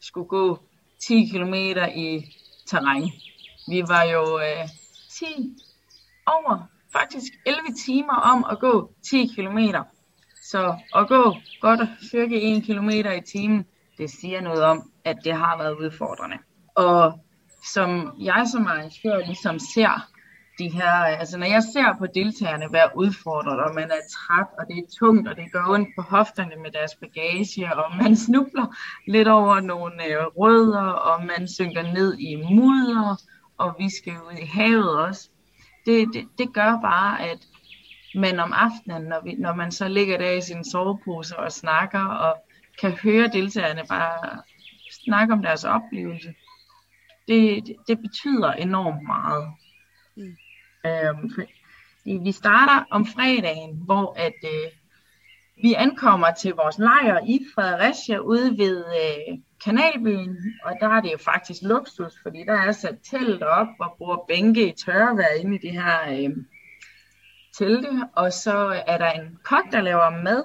skulle 0.00 0.28
gå 0.28 0.58
10 1.06 1.30
km 1.32 1.54
i 1.94 2.34
terræn. 2.66 3.12
Vi 3.68 3.82
var 3.88 4.02
jo 4.02 4.38
øh, 4.38 4.68
10 5.18 5.24
over, 6.26 6.68
faktisk 6.92 7.32
11 7.46 7.60
timer 7.86 8.14
om 8.14 8.46
at 8.50 8.58
gå 8.58 8.92
10 9.10 9.26
km. 9.36 9.58
Så 10.50 10.76
at 10.94 11.08
gå 11.08 11.36
godt 11.60 11.80
cirka 12.10 12.34
1 12.42 12.64
km 12.64 12.88
i 12.90 13.20
timen, 13.32 13.66
det 13.98 14.10
siger 14.10 14.40
noget 14.40 14.62
om, 14.62 14.90
at 15.04 15.16
det 15.24 15.32
har 15.32 15.58
været 15.58 15.76
udfordrende. 15.80 16.36
Og 16.74 17.20
som 17.74 18.14
jeg 18.20 18.46
som 18.52 18.66
arrangør 18.66 19.26
ligesom 19.26 19.58
ser 19.58 20.08
de 20.58 20.68
her, 20.68 20.90
altså 20.90 21.38
når 21.38 21.46
jeg 21.46 21.62
ser 21.62 21.94
på 21.98 22.06
deltagerne 22.14 22.72
være 22.72 22.90
udfordret, 22.96 23.60
og 23.60 23.74
man 23.74 23.90
er 23.90 24.02
træt, 24.14 24.46
og 24.58 24.66
det 24.68 24.78
er 24.78 24.98
tungt, 24.98 25.28
og 25.28 25.36
det 25.36 25.52
gør 25.52 25.64
ondt 25.68 25.88
på 25.96 26.02
hofterne 26.02 26.56
med 26.62 26.70
deres 26.70 26.94
bagage, 26.94 27.76
og 27.76 27.96
man 28.02 28.16
snubler 28.26 28.76
lidt 29.06 29.28
over 29.28 29.60
nogle 29.60 30.04
øh, 30.04 30.24
rødder, 30.26 30.82
og 30.82 31.26
man 31.26 31.48
synker 31.48 31.82
ned 31.82 32.18
i 32.18 32.36
mudder, 32.36 33.16
og 33.58 33.76
vi 33.78 33.90
skal 33.90 34.12
ud 34.12 34.38
i 34.42 34.46
havet 34.46 34.98
også. 34.98 35.30
Det, 35.86 36.08
det, 36.14 36.28
det 36.38 36.54
gør 36.54 36.78
bare, 36.82 37.22
at 37.22 37.38
man 38.14 38.40
om 38.40 38.52
aftenen, 38.52 39.02
når, 39.02 39.20
vi, 39.24 39.34
når 39.34 39.54
man 39.54 39.72
så 39.72 39.88
ligger 39.88 40.18
der 40.18 40.30
i 40.30 40.40
sin 40.40 40.64
sovepose 40.64 41.38
og 41.38 41.52
snakker, 41.52 42.04
og 42.04 42.36
kan 42.80 42.92
høre 42.92 43.28
deltagerne 43.28 43.82
bare 43.88 44.42
snakke 45.04 45.32
om 45.32 45.42
deres 45.42 45.64
oplevelse, 45.64 46.34
det, 47.28 47.66
det, 47.66 47.76
det 47.88 47.98
betyder 48.00 48.52
enormt 48.52 49.02
meget. 49.02 49.48
Mm. 50.16 50.36
Øhm, 50.86 51.32
vi 52.24 52.32
starter 52.32 52.84
om 52.90 53.06
fredagen, 53.06 53.82
hvor 53.84 54.14
at 54.18 54.34
øh, 54.44 54.70
vi 55.62 55.74
ankommer 55.74 56.30
til 56.30 56.54
vores 56.54 56.78
lejr 56.78 57.20
i 57.26 57.40
Fredericia 57.54 58.18
ude 58.18 58.58
ved 58.58 58.84
øh, 58.84 59.38
Kanalbyen, 59.64 60.36
og 60.64 60.72
der 60.80 60.88
er 60.88 61.00
det 61.00 61.12
jo 61.12 61.18
faktisk 61.18 61.62
luksus, 61.62 62.12
fordi 62.22 62.44
der 62.46 62.56
er 62.56 62.72
sat 62.72 62.98
telt 63.10 63.42
op 63.42 63.68
og 63.80 63.94
bruger 63.98 64.24
bænke 64.28 64.68
i 64.68 64.72
tørrevejr 64.84 65.34
inde 65.40 65.54
i 65.54 65.58
det 65.58 65.72
her 65.72 66.00
øh, 66.10 66.36
telte, 67.58 67.88
og 68.16 68.32
så 68.32 68.82
er 68.86 68.98
der 68.98 69.10
en 69.10 69.38
kok, 69.44 69.72
der 69.72 69.80
laver 69.80 70.22
mad 70.22 70.44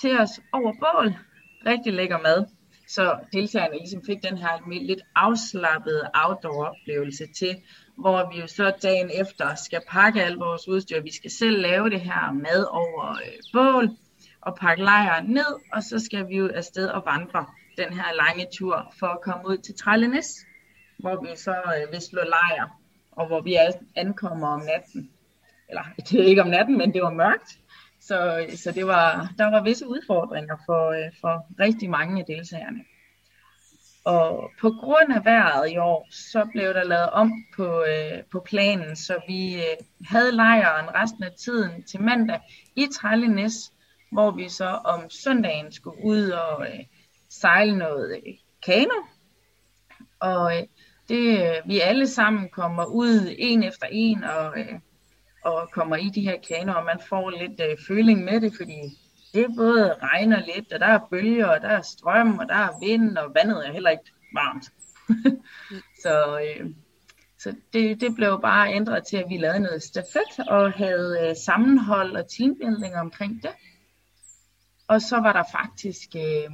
til 0.00 0.20
os 0.20 0.40
over 0.52 0.72
bål. 0.80 1.27
Rigtig 1.66 1.92
lækker 1.92 2.18
mad. 2.18 2.46
Så 2.88 3.18
deltagerne 3.32 3.78
ligesom 3.78 4.02
fik 4.06 4.22
den 4.22 4.38
her 4.38 4.82
lidt 4.82 5.00
afslappede 5.14 6.10
outdoor-oplevelse 6.14 7.26
til, 7.38 7.56
hvor 7.98 8.32
vi 8.32 8.40
jo 8.40 8.46
så 8.46 8.72
dagen 8.82 9.10
efter 9.14 9.54
skal 9.54 9.80
pakke 9.88 10.22
al 10.22 10.34
vores 10.34 10.68
udstyr. 10.68 11.00
Vi 11.02 11.14
skal 11.14 11.30
selv 11.30 11.60
lave 11.60 11.90
det 11.90 12.00
her 12.00 12.32
mad 12.32 12.64
over 12.70 13.10
øh, 13.10 13.38
bål 13.52 13.90
og 14.40 14.56
pakke 14.56 14.82
lejren 14.82 15.26
ned, 15.26 15.60
og 15.72 15.82
så 15.82 15.98
skal 15.98 16.28
vi 16.28 16.36
jo 16.36 16.50
afsted 16.54 16.88
og 16.88 17.02
vandre 17.06 17.46
den 17.78 17.92
her 17.92 18.14
lange 18.14 18.46
tur 18.52 18.94
for 18.98 19.06
at 19.06 19.20
komme 19.20 19.48
ud 19.48 19.56
til 19.56 19.74
Trællenæs, 19.74 20.46
hvor 20.98 21.20
vi 21.20 21.36
så 21.36 21.50
øh, 21.50 21.92
vil 21.92 22.00
slå 22.00 22.20
lejr, 22.20 22.80
og 23.12 23.26
hvor 23.26 23.40
vi 23.40 23.56
ankommer 23.96 24.48
om 24.48 24.60
natten. 24.60 25.10
Eller 25.68 25.82
det 26.10 26.20
er 26.20 26.24
ikke 26.24 26.42
om 26.42 26.48
natten, 26.48 26.78
men 26.78 26.94
det 26.94 27.02
var 27.02 27.12
mørkt. 27.12 27.58
Så, 28.08 28.46
så 28.56 28.72
det 28.72 28.86
var, 28.86 29.34
der 29.38 29.50
var 29.50 29.62
visse 29.62 29.88
udfordringer 29.88 30.56
for, 30.66 30.90
øh, 30.90 31.12
for 31.20 31.46
rigtig 31.60 31.90
mange 31.90 32.20
af 32.20 32.26
deltagerne. 32.26 32.84
Og 34.04 34.50
på 34.60 34.70
grund 34.70 35.12
af 35.12 35.24
vejret 35.24 35.70
i 35.70 35.76
år, 35.76 36.08
så 36.10 36.48
blev 36.52 36.74
der 36.74 36.84
lavet 36.84 37.10
om 37.10 37.32
på, 37.56 37.84
øh, 37.84 38.22
på 38.32 38.40
planen, 38.40 38.96
så 38.96 39.16
vi 39.28 39.54
øh, 39.54 39.76
havde 40.04 40.32
lejren 40.32 40.94
resten 40.94 41.24
af 41.24 41.32
tiden 41.38 41.82
til 41.82 42.02
mandag 42.02 42.40
i 42.76 42.86
Trællenæs, 42.94 43.72
hvor 44.12 44.30
vi 44.30 44.48
så 44.48 44.68
om 44.84 45.10
søndagen 45.10 45.72
skulle 45.72 46.04
ud 46.04 46.30
og 46.30 46.66
øh, 46.66 46.84
sejle 47.30 47.78
noget 47.78 48.16
øh, 48.26 48.34
kano. 48.66 48.98
Og 50.20 50.56
øh, 50.56 50.62
det, 51.08 51.38
øh, 51.38 51.68
vi 51.68 51.80
alle 51.80 52.06
sammen 52.06 52.48
kommer 52.48 52.84
ud 52.84 53.34
en 53.38 53.62
efter 53.62 53.86
en 53.90 54.24
og, 54.24 54.58
øh, 54.58 54.80
og 55.50 55.70
kommer 55.70 55.96
i 55.96 56.08
de 56.08 56.20
her 56.20 56.36
kanoer, 56.48 56.74
og 56.74 56.84
man 56.84 57.00
får 57.08 57.30
lidt 57.30 57.60
øh, 57.60 57.76
føling 57.88 58.24
med 58.24 58.40
det, 58.40 58.52
fordi 58.56 58.80
det 59.34 59.46
både 59.56 59.94
regner 60.02 60.42
lidt, 60.54 60.72
og 60.72 60.80
der 60.80 60.86
er 60.86 61.06
bølger, 61.10 61.46
og 61.46 61.60
der 61.60 61.68
er 61.68 61.82
strøm, 61.82 62.38
og 62.38 62.48
der 62.48 62.54
er 62.54 62.86
vind, 62.86 63.18
og 63.18 63.34
vandet 63.34 63.68
er 63.68 63.72
heller 63.72 63.90
ikke 63.90 64.12
varmt. 64.34 64.64
så 66.02 66.40
øh, 66.40 66.70
så 67.40 67.54
det, 67.72 68.00
det 68.00 68.14
blev 68.14 68.40
bare 68.42 68.74
ændret 68.74 69.06
til, 69.06 69.16
at 69.16 69.28
vi 69.28 69.36
lavede 69.36 69.60
noget 69.60 69.82
stafet 69.82 70.48
og 70.48 70.72
havde 70.72 71.18
øh, 71.22 71.36
sammenhold 71.36 72.16
og 72.16 72.28
teambuilding 72.28 72.94
omkring 72.94 73.42
det. 73.42 73.50
Og 74.88 75.02
så 75.02 75.16
var 75.16 75.32
der 75.32 75.42
faktisk 75.52 76.08
øh, 76.16 76.50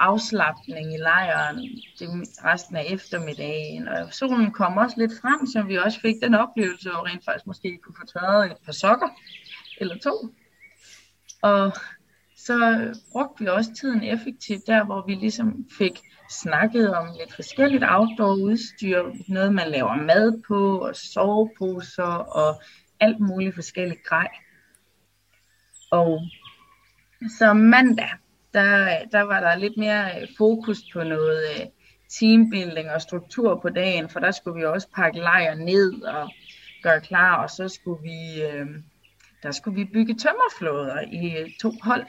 afslappning 0.00 0.94
i 0.94 0.98
lejren 0.98 1.56
det, 1.98 2.08
resten 2.44 2.76
af 2.76 2.86
eftermiddagen. 2.88 3.88
Og 3.88 4.14
solen 4.14 4.52
kom 4.52 4.76
også 4.76 4.96
lidt 4.98 5.12
frem, 5.20 5.46
så 5.46 5.62
vi 5.62 5.76
også 5.76 6.00
fik 6.00 6.14
den 6.22 6.34
oplevelse, 6.34 6.90
at 6.90 7.04
rent 7.04 7.24
faktisk 7.24 7.46
måske 7.46 7.78
kunne 7.82 7.94
få 8.00 8.06
tørret 8.06 8.50
et 8.50 8.56
par 8.64 8.72
sokker 8.72 9.08
eller 9.80 9.98
to. 9.98 10.34
Og 11.42 11.72
så 12.36 12.88
brugte 13.12 13.44
vi 13.44 13.48
også 13.48 13.70
tiden 13.80 14.02
effektivt 14.02 14.66
der, 14.66 14.84
hvor 14.84 15.06
vi 15.06 15.14
ligesom 15.14 15.66
fik 15.78 16.00
snakket 16.30 16.96
om 16.96 17.06
lidt 17.18 17.34
forskelligt 17.34 17.84
outdoor 17.88 18.34
udstyr, 18.34 19.02
noget 19.28 19.54
man 19.54 19.70
laver 19.70 19.96
mad 19.96 20.42
på, 20.48 20.78
og 20.78 20.96
soveposer 20.96 22.14
og 22.38 22.62
alt 23.00 23.20
muligt 23.20 23.54
forskelligt 23.54 24.04
grej. 24.04 24.28
Og 25.90 26.20
så 27.38 27.52
mandag, 27.52 28.10
der, 28.54 28.98
der 29.12 29.20
var 29.20 29.40
der 29.40 29.56
lidt 29.56 29.76
mere 29.76 30.20
øh, 30.20 30.28
fokus 30.38 30.78
på 30.92 31.02
noget 31.02 31.42
øh, 31.50 31.66
teambuilding 32.18 32.90
og 32.90 33.02
struktur 33.02 33.60
på 33.62 33.68
dagen, 33.68 34.08
for 34.08 34.20
der 34.20 34.30
skulle 34.30 34.58
vi 34.58 34.64
også 34.64 34.88
pakke 34.94 35.18
lejr 35.18 35.54
ned 35.54 36.02
og 36.02 36.30
gøre 36.82 37.00
klar, 37.00 37.42
og 37.42 37.50
så 37.50 37.68
skulle 37.68 38.02
vi, 38.02 38.42
øh, 38.42 38.66
der 39.42 39.50
skulle 39.50 39.74
vi 39.74 39.84
bygge 39.84 40.14
tømmerflåder 40.14 41.00
i 41.00 41.36
øh, 41.40 41.50
to 41.60 41.72
hold 41.82 42.06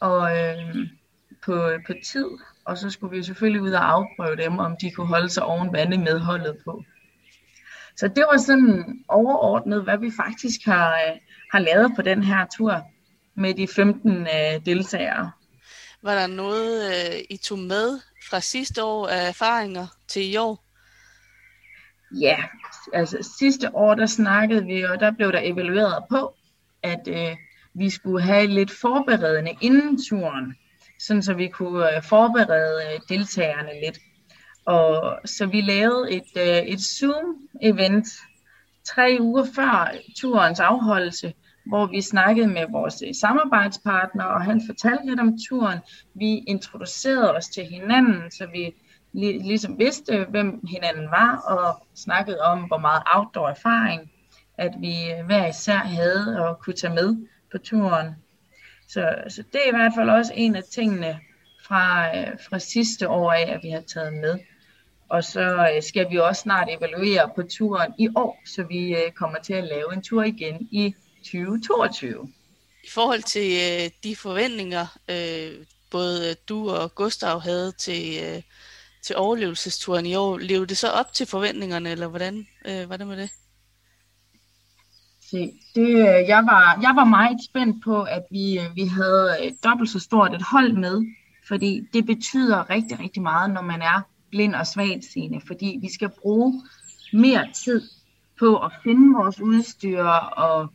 og 0.00 0.38
øh, 0.38 0.76
på, 1.44 1.70
på 1.86 1.92
tid, 2.04 2.26
og 2.64 2.78
så 2.78 2.90
skulle 2.90 3.16
vi 3.16 3.22
selvfølgelig 3.22 3.62
ud 3.62 3.70
og 3.70 3.92
afprøve 3.92 4.36
dem, 4.36 4.58
om 4.58 4.76
de 4.80 4.90
kunne 4.90 5.06
holde 5.06 5.28
sig 5.28 5.42
oven 5.42 5.72
vande 5.72 5.98
med 5.98 6.18
holdet 6.18 6.56
på. 6.64 6.84
Så 7.96 8.08
det 8.08 8.24
var 8.30 8.36
sådan 8.36 9.04
overordnet, 9.08 9.82
hvad 9.82 9.98
vi 9.98 10.10
faktisk 10.16 10.60
har, 10.64 10.94
har 11.52 11.58
lavet 11.58 11.92
på 11.96 12.02
den 12.02 12.22
her 12.22 12.46
tur 12.56 12.82
med 13.34 13.54
de 13.54 13.68
15 13.68 14.10
øh, 14.10 14.66
deltagere. 14.66 15.30
Var 16.02 16.14
der 16.14 16.26
noget, 16.26 16.86
øh, 16.86 17.20
I 17.30 17.36
tog 17.36 17.58
med 17.58 18.00
fra 18.30 18.40
sidste 18.40 18.84
år 18.84 19.08
af 19.08 19.28
erfaringer 19.28 19.86
til 20.08 20.32
i 20.32 20.36
år? 20.36 20.64
Ja, 22.20 22.36
altså 22.92 23.34
sidste 23.38 23.74
år, 23.74 23.94
der 23.94 24.06
snakkede 24.06 24.64
vi, 24.64 24.82
og 24.82 25.00
der 25.00 25.10
blev 25.10 25.32
der 25.32 25.40
evalueret 25.42 26.04
på, 26.10 26.34
at 26.82 27.08
øh, 27.08 27.36
vi 27.74 27.90
skulle 27.90 28.22
have 28.22 28.46
lidt 28.46 28.70
forberedende 28.70 29.56
inden 29.60 29.98
turen, 30.08 30.54
sådan 30.98 31.22
så 31.22 31.34
vi 31.34 31.48
kunne 31.48 31.96
øh, 31.96 32.02
forberede 32.02 32.82
øh, 32.94 33.00
deltagerne 33.08 33.80
lidt. 33.84 33.98
Og 34.66 35.20
så 35.24 35.46
vi 35.46 35.60
lavede 35.60 36.12
et, 36.12 36.36
øh, 36.36 36.72
et 36.72 36.80
Zoom-event 36.80 38.06
tre 38.84 39.16
uger 39.20 39.46
før 39.54 39.94
turens 40.20 40.60
afholdelse, 40.60 41.34
hvor 41.70 41.86
vi 41.86 42.00
snakkede 42.00 42.46
med 42.46 42.66
vores 42.70 43.02
øh, 43.06 43.14
samarbejdspartner, 43.14 44.24
og 44.24 44.42
han 44.42 44.62
fortalte 44.66 45.06
lidt 45.06 45.20
om 45.20 45.38
turen. 45.48 45.78
Vi 46.14 46.38
introducerede 46.38 47.36
os 47.36 47.46
til 47.46 47.64
hinanden, 47.64 48.30
så 48.30 48.46
vi 48.52 48.74
ligesom 49.12 49.78
vidste, 49.78 50.26
hvem 50.30 50.66
hinanden 50.66 51.10
var, 51.10 51.36
og 51.36 51.86
snakkede 51.94 52.40
om, 52.40 52.58
hvor 52.58 52.78
meget 52.78 53.02
outdoor 53.14 53.48
erfaring, 53.48 54.12
at 54.58 54.72
vi 54.80 54.94
øh, 55.10 55.26
hver 55.26 55.46
især 55.46 55.76
havde 55.76 56.44
og 56.44 56.58
kunne 56.58 56.76
tage 56.76 56.94
med 56.94 57.26
på 57.52 57.58
turen. 57.58 58.08
Så, 58.88 59.14
så 59.28 59.42
det 59.52 59.60
er 59.64 59.68
i 59.68 59.76
hvert 59.76 59.92
fald 59.96 60.10
også 60.10 60.32
en 60.36 60.56
af 60.56 60.62
tingene 60.72 61.20
fra, 61.66 62.16
øh, 62.18 62.38
fra 62.48 62.58
sidste 62.58 63.08
år 63.08 63.32
af, 63.32 63.52
at 63.54 63.60
vi 63.62 63.70
har 63.70 63.80
taget 63.80 64.12
med. 64.12 64.38
Og 65.08 65.24
så 65.24 65.70
skal 65.80 66.10
vi 66.10 66.16
også 66.16 66.42
snart 66.42 66.68
evaluere 66.70 67.30
på 67.36 67.42
turen 67.42 67.92
i 67.98 68.08
år, 68.16 68.42
så 68.46 68.62
vi 68.62 68.96
kommer 69.14 69.38
til 69.38 69.54
at 69.54 69.64
lave 69.64 69.94
en 69.94 70.02
tur 70.02 70.22
igen 70.22 70.68
i 70.70 70.94
2022. 71.22 72.32
I 72.84 72.88
forhold 72.90 73.22
til 73.22 73.52
øh, 73.52 73.90
de 74.04 74.16
forventninger, 74.16 74.86
øh, 75.10 75.66
både 75.90 76.34
du 76.48 76.70
og 76.70 76.94
Gustav 76.94 77.40
havde 77.40 77.72
til, 77.72 78.18
øh, 78.24 78.42
til 79.02 79.16
overlevelsesturen 79.16 80.06
i 80.06 80.14
år, 80.14 80.38
levede 80.38 80.66
det 80.66 80.78
så 80.78 80.88
op 80.88 81.12
til 81.12 81.26
forventningerne, 81.26 81.90
eller 81.90 82.06
hvordan 82.06 82.46
øh, 82.66 82.90
var 82.90 82.96
det 82.96 83.06
med 83.06 83.16
det? 83.16 83.30
Se, 85.30 85.52
det, 85.74 85.88
øh, 85.88 86.28
jeg, 86.28 86.42
var, 86.46 86.78
jeg 86.82 86.92
var 86.96 87.04
meget 87.04 87.38
spændt 87.50 87.84
på, 87.84 88.02
at 88.02 88.22
vi, 88.30 88.58
øh, 88.58 88.76
vi 88.76 88.84
havde 88.84 89.56
dobbelt 89.64 89.90
så 89.90 89.98
stort 89.98 90.34
et 90.34 90.42
hold 90.42 90.72
med, 90.72 91.02
fordi 91.48 91.80
det 91.92 92.06
betyder 92.06 92.70
rigtig, 92.70 93.00
rigtig 93.00 93.22
meget, 93.22 93.50
når 93.50 93.62
man 93.62 93.82
er 93.82 94.00
blind 94.30 94.54
og 94.54 94.66
svagtseende, 94.66 95.40
fordi 95.46 95.78
vi 95.80 95.92
skal 95.92 96.10
bruge 96.22 96.62
mere 97.12 97.48
tid 97.64 97.82
på 98.38 98.56
at 98.56 98.72
finde 98.82 99.16
vores 99.16 99.40
udstyr 99.40 100.02
og 100.02 100.72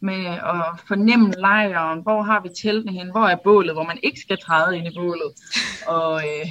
med 0.00 0.26
at 0.26 0.80
fornemme 0.88 1.32
lejren, 1.38 2.02
hvor 2.02 2.22
har 2.22 2.40
vi 2.40 2.48
teltene 2.62 2.92
hen, 2.92 3.10
hvor 3.10 3.26
er 3.26 3.36
bålet, 3.44 3.74
hvor 3.74 3.84
man 3.84 3.98
ikke 4.02 4.20
skal 4.20 4.38
træde 4.38 4.78
ind 4.78 4.86
i 4.86 4.96
bålet, 4.96 5.32
og 5.86 6.22
øh, 6.22 6.46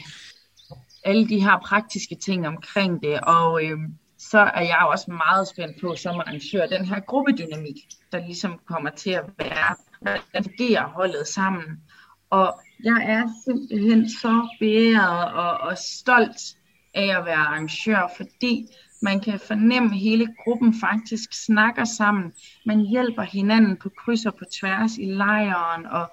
alle 1.04 1.30
de 1.30 1.43
her 1.43 1.60
praktiske 1.60 2.16
ting 2.16 2.47
omkring 2.47 3.04
det, 3.04 3.20
og 3.22 3.66
øh, 3.66 3.80
så 4.18 4.39
er 4.39 4.62
jeg 4.62 4.88
også 4.91 5.12
meget 5.12 5.47
spændt 5.47 5.82
på 5.82 5.95
som 5.95 6.20
arrangør, 6.20 6.66
den 6.66 6.86
her 6.86 7.00
gruppedynamik, 7.00 7.76
der 8.12 8.26
ligesom 8.26 8.60
kommer 8.66 8.89
til 8.89 9.12
at 9.12 9.26
være, 9.38 9.76
hvordan 10.02 10.43
fungerer 10.43 10.88
holdet 10.88 11.28
sammen, 11.28 11.66
og 12.30 12.62
jeg 12.84 13.04
er 13.08 13.24
simpelthen 13.45 14.10
så 14.10 14.47
beæret 14.60 15.34
og, 15.34 15.58
og 15.58 15.78
stolt 15.78 16.41
af 16.93 17.18
at 17.18 17.26
være 17.26 17.36
arrangør, 17.36 18.12
fordi 18.18 18.68
man 19.02 19.20
kan 19.20 19.39
fornemme, 19.39 19.89
at 19.89 20.00
hele 20.00 20.28
gruppen 20.43 20.74
faktisk 20.80 21.45
snakker 21.45 21.84
sammen. 21.84 22.32
Man 22.66 22.80
hjælper 22.80 23.24
hinanden 23.24 23.78
på 23.78 23.89
kryds 23.89 24.26
og 24.26 24.36
på 24.36 24.45
tværs 24.60 24.97
i 24.97 25.06
lejren, 25.06 25.86
og 25.86 26.12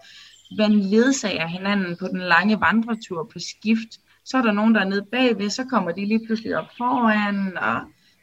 man 0.59 0.73
ledsager 0.73 1.47
hinanden 1.47 1.97
på 1.97 2.07
den 2.07 2.21
lange 2.21 2.61
vandretur 2.61 3.31
på 3.33 3.39
skift. 3.39 4.01
Så 4.25 4.39
er 4.39 4.43
der 4.43 4.53
nogen, 4.53 4.75
der 4.75 4.81
er 4.81 4.89
nede 4.89 5.07
bagved, 5.13 5.51
så 5.51 5.65
kommer 5.65 5.93
de 5.93 6.07
lige 6.07 6.27
pludselig 6.27 6.57
op 6.57 6.69
foran, 6.79 7.59
og 7.59 7.81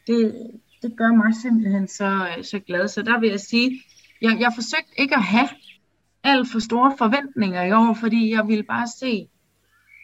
det, 0.08 0.36
det 0.82 0.98
gør 0.98 1.14
mig 1.14 1.36
simpelthen 1.42 1.88
så, 1.88 2.28
øh, 2.38 2.44
så 2.44 2.60
glad. 2.60 2.88
Så 2.88 3.02
der 3.02 3.20
vil 3.20 3.30
jeg 3.30 3.40
sige, 3.40 3.82
jeg, 4.22 4.38
jeg 4.40 4.52
forsøgte 4.56 4.92
ikke 4.98 5.16
at 5.16 5.24
have 5.24 5.50
alt 6.24 6.52
for 6.52 6.60
store 6.60 6.94
forventninger 6.98 7.64
i 7.64 7.72
år, 7.72 7.94
fordi 7.94 8.32
jeg 8.32 8.48
ville 8.48 8.64
bare 8.64 8.88
se, 9.00 9.28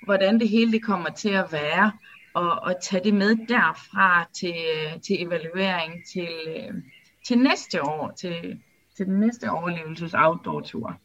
hvordan 0.05 0.39
det 0.39 0.49
hele 0.49 0.71
det 0.71 0.83
kommer 0.83 1.09
til 1.09 1.29
at 1.29 1.51
være 1.51 1.91
og, 2.39 2.51
og 2.67 2.73
tage 2.81 3.03
det 3.03 3.13
med 3.13 3.35
derfra 3.47 4.27
til, 4.39 4.55
til 5.05 5.23
evaluering 5.23 5.93
til, 6.13 6.29
til 7.27 7.37
næste 7.37 7.83
år, 7.83 8.13
til, 8.21 8.59
til 8.97 9.05
den 9.05 9.19
næste 9.19 9.51
overlevelses 9.51 10.13
outdoor 10.13 10.61
tur. 10.61 10.99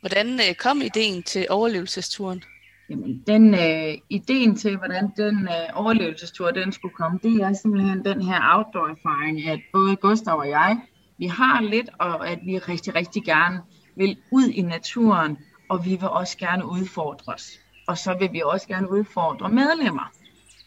Hvordan 0.00 0.26
øh, 0.34 0.54
kom 0.54 0.80
ideen 0.82 1.22
til 1.22 1.46
overlevelsesturen? 1.50 2.42
Jamen, 2.90 3.22
den 3.26 3.54
øh, 3.54 3.94
ideen 4.10 4.56
til, 4.56 4.76
hvordan 4.76 5.10
den 5.16 5.36
øh, 5.42 5.66
overlevelsestur 5.74 6.50
den 6.50 6.72
skulle 6.72 6.94
komme, 6.94 7.18
det 7.22 7.42
er 7.42 7.52
simpelthen 7.52 8.04
den 8.04 8.22
her 8.22 8.40
outdoor 8.56 8.88
erfaring, 8.88 9.48
at 9.48 9.60
både 9.72 9.96
Gustav 9.96 10.38
og 10.38 10.48
jeg, 10.48 10.80
vi 11.18 11.26
har 11.26 11.60
lidt, 11.60 11.90
og 11.98 12.28
at 12.28 12.38
vi 12.44 12.58
rigtig, 12.58 12.94
rigtig 12.94 13.24
gerne 13.24 13.60
vil 13.96 14.16
ud 14.30 14.48
i 14.48 14.62
naturen, 14.62 15.38
og 15.68 15.84
vi 15.84 15.90
vil 15.90 16.08
også 16.08 16.38
gerne 16.38 16.66
udfordre 16.66 17.32
os. 17.32 17.50
Og 17.88 17.98
så 17.98 18.16
vil 18.18 18.32
vi 18.32 18.42
også 18.44 18.68
gerne 18.68 18.90
udfordre 18.90 19.48
medlemmer. 19.48 20.12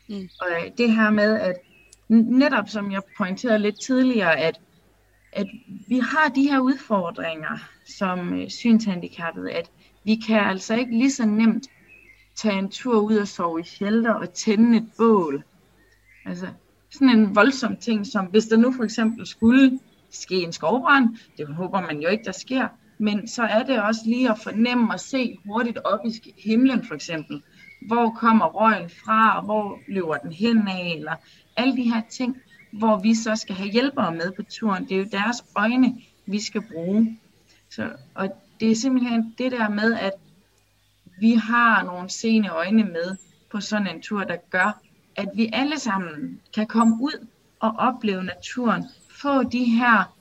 Mm. 0.10 0.30
Og 0.42 0.48
øh, 0.52 0.72
det 0.78 0.92
her 0.92 1.10
med, 1.10 1.40
at 1.40 1.56
netop 2.08 2.70
som 2.70 2.92
jeg 2.92 3.02
pointerede 3.18 3.60
lidt 3.60 3.82
tidligere, 3.82 4.38
at, 4.38 4.60
at 5.32 5.48
vi 5.88 6.00
har 6.00 6.30
de 6.36 6.50
her 6.50 6.60
udfordringer 6.60 7.58
som 7.86 8.34
øh, 8.34 8.50
synshandicappede, 8.50 9.52
at 9.52 9.70
vi 10.04 10.16
kan 10.16 10.40
altså 10.40 10.76
ikke 10.76 10.92
lige 10.92 11.12
så 11.12 11.26
nemt 11.26 11.68
tage 12.36 12.60
en 12.60 12.70
tur 12.70 13.00
ud 13.00 13.18
og 13.18 13.28
sove 13.28 13.60
i 13.60 13.64
shelter 13.64 14.14
og 14.14 14.34
tænde 14.34 14.78
et 14.78 14.88
bål. 14.98 15.44
Altså 16.26 16.48
sådan 16.90 17.10
en 17.10 17.36
voldsom 17.36 17.78
ting, 17.78 18.08
som 18.08 18.26
hvis 18.26 18.46
der 18.46 18.58
nu 18.58 18.72
for 18.72 18.84
eksempel 18.84 19.28
skulle 19.28 19.80
ske 20.10 20.36
en 20.36 20.54
skovbrand, 20.54 21.18
det 21.38 21.48
håber 21.48 21.82
man 21.82 22.02
jo 22.02 22.10
ikke, 22.10 22.24
der 22.24 22.32
sker, 22.32 22.68
men 22.98 23.28
så 23.28 23.44
er 23.44 23.64
det 23.64 23.82
også 23.82 24.02
lige 24.06 24.32
at 24.32 24.40
fornemme 24.44 24.94
og 24.94 25.00
se 25.00 25.38
hurtigt 25.46 25.78
op 25.78 26.00
i 26.06 26.34
himlen 26.38 26.86
for 26.86 26.96
eksempel 26.96 27.42
hvor 27.82 28.10
kommer 28.10 28.46
røgen 28.46 28.90
fra, 28.90 29.38
og 29.38 29.46
hvor 29.46 29.80
løber 29.88 30.18
den 30.18 30.34
hen 30.34 30.68
af, 30.68 30.94
eller 30.96 31.16
alle 31.56 31.78
de 31.78 31.94
her 31.94 32.02
ting, 32.10 32.38
hvor 32.72 33.00
vi 33.00 33.16
så 33.16 33.36
skal 33.36 33.56
have 33.56 33.70
hjælpere 33.70 34.16
med 34.16 34.32
på 34.32 34.44
turen. 34.44 34.84
Det 34.84 34.92
er 34.92 35.00
jo 35.00 35.08
deres 35.12 35.46
øjne, 35.56 36.02
vi 36.26 36.40
skal 36.40 36.62
bruge. 36.62 37.20
Så, 37.70 37.92
og 38.16 38.30
det 38.60 38.72
er 38.72 38.76
simpelthen 38.76 39.36
det 39.38 39.52
der 39.52 39.70
med, 39.70 39.94
at 39.94 40.14
vi 41.20 41.34
har 41.34 41.84
nogle 41.84 42.10
sene 42.10 42.50
øjne 42.50 42.84
med 42.84 43.18
på 43.52 43.60
sådan 43.60 43.88
en 43.88 44.02
tur, 44.02 44.24
der 44.24 44.38
gør, 44.50 44.82
at 45.16 45.30
vi 45.36 45.50
alle 45.54 45.80
sammen 45.80 46.42
kan 46.54 46.68
komme 46.68 46.98
ud 47.02 47.28
og 47.60 47.76
opleve 47.78 48.24
naturen, 48.24 48.86
få 49.22 49.44
de 49.44 49.64
her 49.64 50.16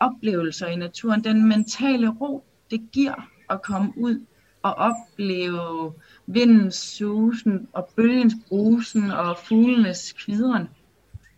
oplevelser 0.00 0.66
i 0.66 0.76
naturen, 0.76 1.24
den 1.24 1.48
mentale 1.48 2.08
ro, 2.08 2.44
det 2.70 2.88
giver 2.92 3.28
at 3.50 3.62
komme 3.62 3.92
ud 3.96 4.26
og 4.62 4.74
opleve 4.74 5.92
vindens 6.26 6.74
susen 6.74 7.68
og 7.72 7.88
bølgens 7.96 8.34
brusen 8.48 9.10
og 9.10 9.38
fuglenes 9.38 10.12
kvidren. 10.12 10.68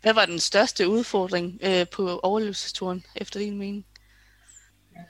Hvad 0.03 0.15
var 0.15 0.27
den 0.27 0.39
største 0.39 0.89
udfordring 0.89 1.61
øh, 1.63 1.87
på 1.93 2.21
overlevelsesturen, 2.23 3.05
efter 3.17 3.41
din 3.41 3.59
mening? 3.59 3.87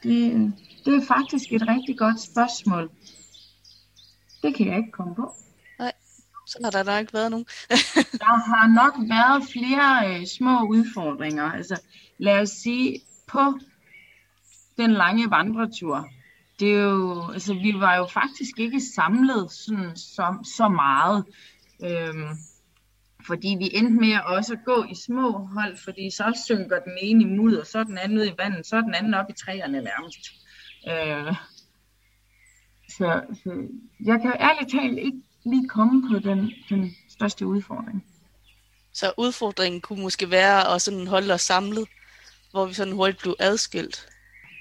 Det, 0.02 0.52
det 0.84 0.94
er 0.94 1.06
faktisk 1.08 1.52
et 1.52 1.68
rigtig 1.68 1.98
godt 1.98 2.20
spørgsmål. 2.20 2.90
Det 4.42 4.54
kan 4.54 4.66
jeg 4.66 4.76
ikke 4.76 4.90
komme 4.92 5.14
på. 5.14 5.34
Nej, 5.78 5.92
så 6.46 6.58
har 6.64 6.70
der 6.70 6.82
nok 6.82 7.00
ikke 7.00 7.12
været 7.12 7.30
nogen. 7.30 7.46
der 8.24 8.36
har 8.50 8.68
nok 8.74 9.08
været 9.08 9.44
flere 9.52 10.20
øh, 10.20 10.26
små 10.26 10.66
udfordringer. 10.66 11.44
Altså, 11.52 11.80
lad 12.18 12.40
os 12.40 12.50
sige, 12.50 13.00
på 13.26 13.58
den 14.76 14.90
lange 14.90 15.30
vandretur, 15.30 16.08
det 16.62 16.74
er 16.74 16.82
jo, 16.82 17.30
altså 17.32 17.54
vi 17.54 17.72
var 17.76 17.96
jo 17.96 18.06
faktisk 18.06 18.58
ikke 18.58 18.80
samlet 18.80 19.52
sådan, 19.52 19.96
så, 19.96 20.36
så 20.56 20.68
meget. 20.68 21.24
Øhm, 21.84 22.28
fordi 23.26 23.56
vi 23.58 23.70
endte 23.72 24.00
med 24.00 24.12
at 24.12 24.26
også 24.26 24.56
gå 24.64 24.84
i 24.90 24.94
små 24.94 25.46
hold, 25.54 25.76
fordi 25.84 26.10
så 26.10 26.42
synker 26.46 26.78
den 26.78 26.98
ene 27.02 27.22
i 27.22 27.26
mudder, 27.26 27.64
så 27.64 27.78
er 27.78 27.84
den 27.84 27.98
anden 27.98 28.18
ud 28.18 28.26
i 28.26 28.34
vandet, 28.38 28.66
så 28.66 28.76
er 28.76 28.80
den 28.80 28.94
anden 28.94 29.14
op 29.14 29.30
i 29.30 29.32
træerne 29.32 29.80
nærmest. 29.80 30.18
Øh, 30.88 31.34
så, 32.88 33.22
så 33.42 33.50
jeg 34.04 34.20
kan 34.22 34.32
ærligt 34.40 34.70
talt 34.70 34.98
ikke 34.98 35.22
lige 35.44 35.68
komme 35.68 36.08
på 36.08 36.18
den, 36.18 36.52
den 36.68 36.96
største 37.08 37.46
udfordring. 37.46 38.04
Så 38.92 39.12
udfordringen 39.18 39.80
kunne 39.80 40.02
måske 40.02 40.30
være 40.30 40.74
at 40.74 40.82
sådan 40.82 41.06
holde 41.06 41.34
os 41.34 41.40
samlet, 41.40 41.88
hvor 42.50 42.66
vi 42.66 42.74
sådan 42.74 42.92
hurtigt 42.92 43.22
blev 43.22 43.36
adskilt? 43.38 44.11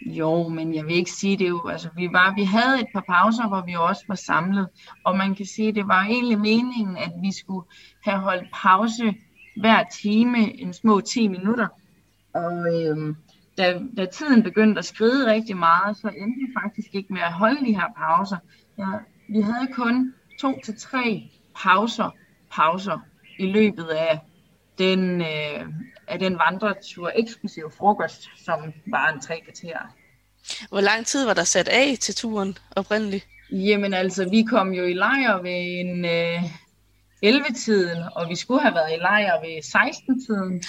Jo, 0.05 0.47
men 0.47 0.75
jeg 0.75 0.85
vil 0.85 0.95
ikke 0.95 1.11
sige 1.11 1.37
det 1.37 1.49
jo. 1.49 1.67
Altså, 1.67 1.89
vi, 1.95 2.09
var, 2.11 2.33
vi 2.35 2.43
havde 2.43 2.79
et 2.79 2.87
par 2.93 3.03
pauser, 3.09 3.47
hvor 3.47 3.61
vi 3.65 3.75
også 3.75 4.03
var 4.07 4.15
samlet, 4.15 4.67
og 5.03 5.17
man 5.17 5.35
kan 5.35 5.45
sige, 5.45 5.67
at 5.67 5.75
det 5.75 5.87
var 5.87 6.03
egentlig 6.03 6.39
meningen, 6.39 6.97
at 6.97 7.11
vi 7.21 7.31
skulle 7.39 7.65
have 8.03 8.19
holdt 8.19 8.49
pause 8.53 9.13
hver 9.57 9.83
time, 10.01 10.61
en 10.61 10.73
små 10.73 11.01
10 11.01 11.27
minutter. 11.27 11.67
Og 12.33 12.75
øhm, 12.75 13.15
da, 13.57 13.79
da 13.97 14.05
tiden 14.05 14.43
begyndte 14.43 14.79
at 14.79 14.85
skride 14.85 15.31
rigtig 15.31 15.57
meget, 15.57 15.97
så 15.97 16.07
endte 16.07 16.39
vi 16.39 16.53
faktisk 16.61 16.95
ikke 16.95 17.13
med 17.13 17.21
at 17.21 17.33
holde 17.33 17.65
de 17.65 17.75
her 17.75 17.87
pauser. 17.97 18.37
Ja, 18.77 18.85
vi 19.29 19.41
havde 19.41 19.67
kun 19.73 20.13
to 20.39 20.59
til 20.63 20.75
tre 20.77 21.29
pauser, 21.63 22.09
pauser 22.51 22.99
i 23.39 23.51
løbet 23.51 23.83
af 23.83 24.19
den, 24.77 25.21
øh, 25.21 25.67
af 26.11 26.19
den 26.19 26.37
vandretur, 26.37 27.11
eksklusiv 27.15 27.71
frokost, 27.77 28.29
som 28.45 28.59
var 28.87 29.09
en 29.13 29.21
tre 29.21 29.41
kvarter. 29.43 29.77
Hvor 30.69 30.81
lang 30.81 31.05
tid 31.05 31.25
var 31.25 31.33
der 31.33 31.43
sat 31.43 31.67
af 31.67 31.97
til 31.99 32.15
turen 32.15 32.57
oprindeligt? 32.75 33.27
Jamen 33.51 33.93
altså, 33.93 34.29
vi 34.29 34.43
kom 34.43 34.73
jo 34.73 34.83
i 34.83 34.93
lejr 34.93 35.41
ved 35.41 35.79
en 35.79 36.05
øh, 36.05 36.43
11-tiden, 37.25 38.03
og 38.15 38.29
vi 38.29 38.35
skulle 38.35 38.61
have 38.61 38.75
været 38.75 38.93
i 38.93 39.01
lejr 39.01 39.41
ved 39.41 39.57
16-tiden. 39.63 40.63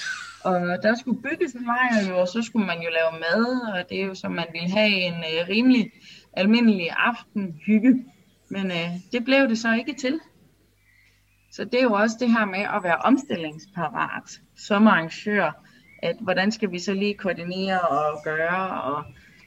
Og 0.45 0.83
der 0.83 0.95
skulle 1.01 1.23
bygges 1.23 1.53
en 1.53 1.65
lejr 1.65 2.09
jo, 2.09 2.21
og 2.21 2.29
så 2.29 2.43
skulle 2.43 2.67
man 2.67 2.83
jo 2.83 2.91
lave 2.91 3.21
mad, 3.21 3.75
og 3.75 3.89
det 3.91 4.01
er 4.01 4.05
jo 4.05 4.15
som 4.15 4.33
man 4.33 4.47
ville 4.53 4.71
have 4.71 4.91
en 4.91 5.15
øh, 5.15 5.49
rimelig 5.49 5.93
almindelig 6.33 6.91
aftenhygge. 6.91 8.05
Men 8.49 8.71
øh, 8.71 8.91
det 9.13 9.25
blev 9.25 9.49
det 9.49 9.59
så 9.59 9.75
ikke 9.75 9.95
til. 10.01 10.21
Så 11.53 11.65
det 11.65 11.75
er 11.75 11.83
jo 11.83 11.93
også 11.93 12.17
det 12.21 12.31
her 12.31 12.45
med 12.45 12.61
at 12.61 12.83
være 12.83 12.97
omstillingsparat 12.97 14.41
som 14.57 14.87
arrangør, 14.87 15.51
at 16.03 16.17
hvordan 16.21 16.53
skal 16.53 16.73
vi 16.73 16.79
så 16.79 16.95
lige 16.95 17.15
koordinere 17.15 17.81
og 17.81 18.21
gøre, 18.25 18.83
og 18.83 19.05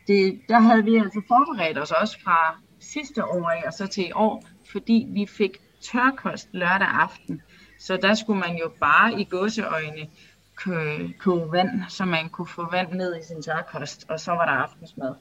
det, 0.07 0.41
der 0.49 0.59
havde 0.59 0.83
vi 0.83 0.95
altså 0.95 1.21
forberedt 1.27 1.77
os 1.77 1.91
også 1.91 2.17
fra 2.23 2.57
sidste 2.79 3.25
år 3.25 3.49
af 3.49 3.63
og 3.67 3.73
så 3.73 3.87
til 3.87 4.07
i 4.07 4.11
år, 4.15 4.43
fordi 4.71 5.07
vi 5.09 5.25
fik 5.25 5.57
tørkost 5.81 6.49
lørdag 6.51 6.87
aften. 6.87 7.41
Så 7.79 7.97
der 7.97 8.13
skulle 8.13 8.39
man 8.39 8.57
jo 8.57 8.71
bare 8.79 9.21
i 9.21 9.23
gåseøjne 9.23 10.07
koge 11.19 11.51
vand, 11.51 11.69
så 11.89 12.05
man 12.05 12.29
kunne 12.29 12.47
få 12.47 12.71
vand 12.71 12.93
ned 12.93 13.19
i 13.19 13.23
sin 13.27 13.41
tørkost, 13.41 14.05
og 14.09 14.19
så 14.19 14.31
var 14.31 14.45
der 14.45 14.51
aftensmad. 14.51 15.15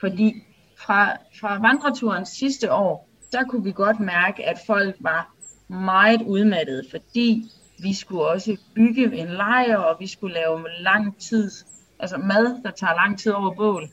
Fordi 0.00 0.42
fra, 0.78 1.12
fra 1.40 1.58
vandreturen 1.60 2.26
sidste 2.26 2.72
år, 2.72 3.08
der 3.32 3.44
kunne 3.44 3.64
vi 3.64 3.72
godt 3.72 4.00
mærke, 4.00 4.44
at 4.44 4.58
folk 4.66 4.96
var 5.00 5.34
meget 5.68 6.22
udmattede, 6.22 6.84
fordi 6.90 7.44
vi 7.82 7.94
skulle 7.94 8.26
også 8.26 8.56
bygge 8.74 9.16
en 9.16 9.28
lejr, 9.28 9.76
og 9.76 9.96
vi 10.00 10.06
skulle 10.06 10.34
lave 10.34 10.64
lang 10.80 11.18
tid, 11.18 11.50
altså 11.98 12.16
mad, 12.16 12.62
der 12.62 12.70
tager 12.70 12.94
lang 12.94 13.18
tid 13.18 13.32
over 13.32 13.54
bål. 13.54 13.88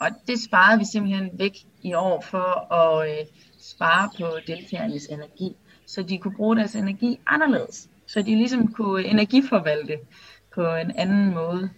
Og 0.00 0.08
det 0.26 0.42
sparede 0.42 0.78
vi 0.78 0.84
simpelthen 0.84 1.30
væk 1.38 1.52
i 1.82 1.94
år 1.94 2.24
for 2.30 2.72
at 2.72 3.10
øh, 3.10 3.26
spare 3.60 4.10
på 4.18 4.38
deltagernes 4.46 5.06
energi, 5.06 5.56
så 5.86 6.02
de 6.02 6.18
kunne 6.18 6.36
bruge 6.36 6.56
deres 6.56 6.74
energi 6.74 7.20
anderledes. 7.26 7.88
Så 8.06 8.22
de 8.22 8.36
ligesom 8.36 8.72
kunne 8.72 9.04
energiforvalte 9.04 9.98
på 10.54 10.74
en 10.74 10.90
anden 10.96 11.34
måde. 11.34 11.70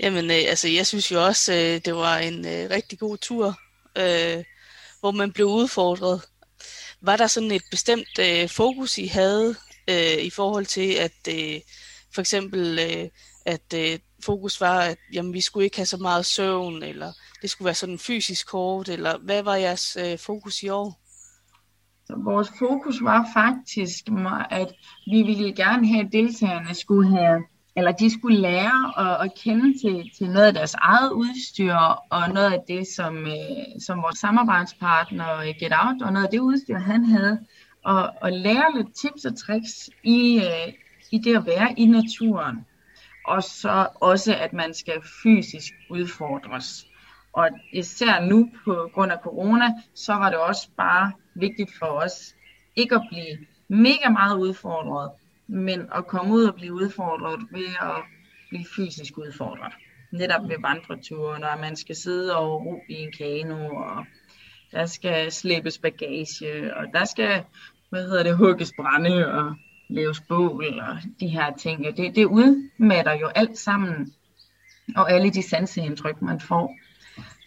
Jamen, 0.00 0.24
øh, 0.24 0.36
altså, 0.48 0.68
jeg 0.68 0.86
synes 0.86 1.12
jo 1.12 1.24
også, 1.24 1.52
øh, 1.52 1.80
det 1.84 1.94
var 1.94 2.18
en 2.18 2.38
øh, 2.38 2.70
rigtig 2.70 2.98
god 2.98 3.16
tur, 3.16 3.46
øh, 3.98 4.44
hvor 5.00 5.10
man 5.10 5.32
blev 5.32 5.46
udfordret. 5.46 6.22
Var 7.00 7.16
der 7.16 7.26
sådan 7.26 7.50
et 7.50 7.62
bestemt 7.70 8.18
øh, 8.20 8.48
fokus, 8.48 8.98
I 8.98 9.06
havde 9.06 9.54
øh, 9.90 10.24
i 10.24 10.30
forhold 10.30 10.66
til, 10.66 10.92
at 10.92 11.28
øh, 11.28 11.60
for 12.14 12.20
eksempel, 12.20 12.78
øh, 12.78 13.08
at 13.46 13.74
øh, 13.74 13.98
fokus 14.24 14.60
var, 14.60 14.80
at 14.80 14.98
jamen, 15.12 15.32
vi 15.32 15.40
skulle 15.40 15.64
ikke 15.64 15.76
have 15.76 15.86
så 15.86 15.96
meget 15.96 16.26
søvn, 16.26 16.82
eller 16.82 17.12
det 17.42 17.50
skulle 17.50 17.66
være 17.66 17.74
sådan 17.74 17.98
fysisk 17.98 18.50
hårdt, 18.50 18.88
eller 18.88 19.18
hvad 19.18 19.42
var 19.42 19.54
jeres 19.54 19.96
øh, 20.00 20.18
fokus 20.18 20.62
i 20.62 20.68
år? 20.68 21.00
Så 22.06 22.14
vores 22.24 22.50
fokus 22.58 23.02
var 23.02 23.30
faktisk, 23.34 24.04
at 24.50 24.74
vi 25.10 25.22
ville 25.22 25.52
gerne 25.56 25.88
have, 25.88 26.04
at 26.04 26.12
deltagerne 26.12 26.74
skulle 26.74 27.10
have, 27.18 27.42
eller 27.78 27.92
de 27.92 28.10
skulle 28.10 28.38
lære 28.38 28.92
at, 29.04 29.24
at 29.24 29.34
kende 29.34 29.78
til, 29.82 30.10
til 30.18 30.30
noget 30.30 30.46
af 30.46 30.54
deres 30.54 30.74
eget 30.74 31.12
udstyr, 31.12 31.74
og 32.10 32.28
noget 32.34 32.52
af 32.52 32.60
det, 32.68 32.86
som, 32.96 33.16
øh, 33.26 33.80
som 33.86 34.02
vores 34.02 34.18
samarbejdspartner 34.18 35.36
øh, 35.36 35.54
Get 35.60 35.72
Out, 35.72 36.02
og 36.02 36.12
noget 36.12 36.26
af 36.26 36.30
det 36.30 36.38
udstyr, 36.38 36.78
han 36.78 37.04
havde, 37.04 37.38
og, 37.84 38.10
og 38.20 38.32
lære 38.32 38.76
lidt 38.76 38.94
tips 38.96 39.24
og 39.24 39.38
tricks 39.38 39.90
i, 40.04 40.36
øh, 40.36 40.72
i 41.12 41.18
det 41.18 41.36
at 41.36 41.46
være 41.46 41.72
i 41.76 41.86
naturen. 41.86 42.66
Og 43.26 43.42
så 43.42 43.86
også, 43.94 44.34
at 44.34 44.52
man 44.52 44.74
skal 44.74 45.02
fysisk 45.22 45.72
udfordres. 45.90 46.86
Og 47.32 47.48
især 47.72 48.20
nu 48.20 48.50
på 48.64 48.90
grund 48.94 49.12
af 49.12 49.18
corona, 49.22 49.68
så 49.94 50.12
var 50.12 50.30
det 50.30 50.38
også 50.38 50.68
bare 50.76 51.12
vigtigt 51.34 51.70
for 51.78 51.86
os 51.86 52.34
ikke 52.76 52.94
at 52.94 53.06
blive 53.10 53.38
mega 53.68 54.08
meget 54.08 54.38
udfordret, 54.38 55.10
men 55.48 55.80
at 55.94 56.06
komme 56.06 56.34
ud 56.34 56.44
og 56.44 56.54
blive 56.54 56.74
udfordret 56.74 57.40
ved 57.50 57.66
at 57.80 58.02
blive 58.48 58.66
fysisk 58.76 59.18
udfordret. 59.18 59.72
Netop 60.12 60.48
ved 60.48 60.56
vandreture, 60.62 61.40
når 61.40 61.60
man 61.60 61.76
skal 61.76 61.96
sidde 61.96 62.36
og 62.36 62.66
ro 62.66 62.80
i 62.88 62.94
en 62.94 63.12
kano, 63.18 63.68
og 63.68 64.04
der 64.72 64.86
skal 64.86 65.32
slæbes 65.32 65.78
bagage, 65.78 66.76
og 66.76 66.84
der 66.92 67.04
skal, 67.04 67.44
hvad 67.90 68.02
hedder 68.02 68.22
det, 68.22 68.36
hugges 68.36 68.72
brænde 68.76 69.32
og 69.32 69.54
laves 69.88 70.20
bål 70.28 70.78
og 70.78 70.96
de 71.20 71.28
her 71.28 71.56
ting. 71.56 71.96
Det, 71.96 72.16
det 72.16 72.24
udmatter 72.24 73.12
jo 73.12 73.26
alt 73.26 73.58
sammen, 73.58 74.14
og 74.96 75.12
alle 75.12 75.30
de 75.30 75.42
sanseindtryk, 75.42 76.22
man 76.22 76.40
får. 76.40 76.74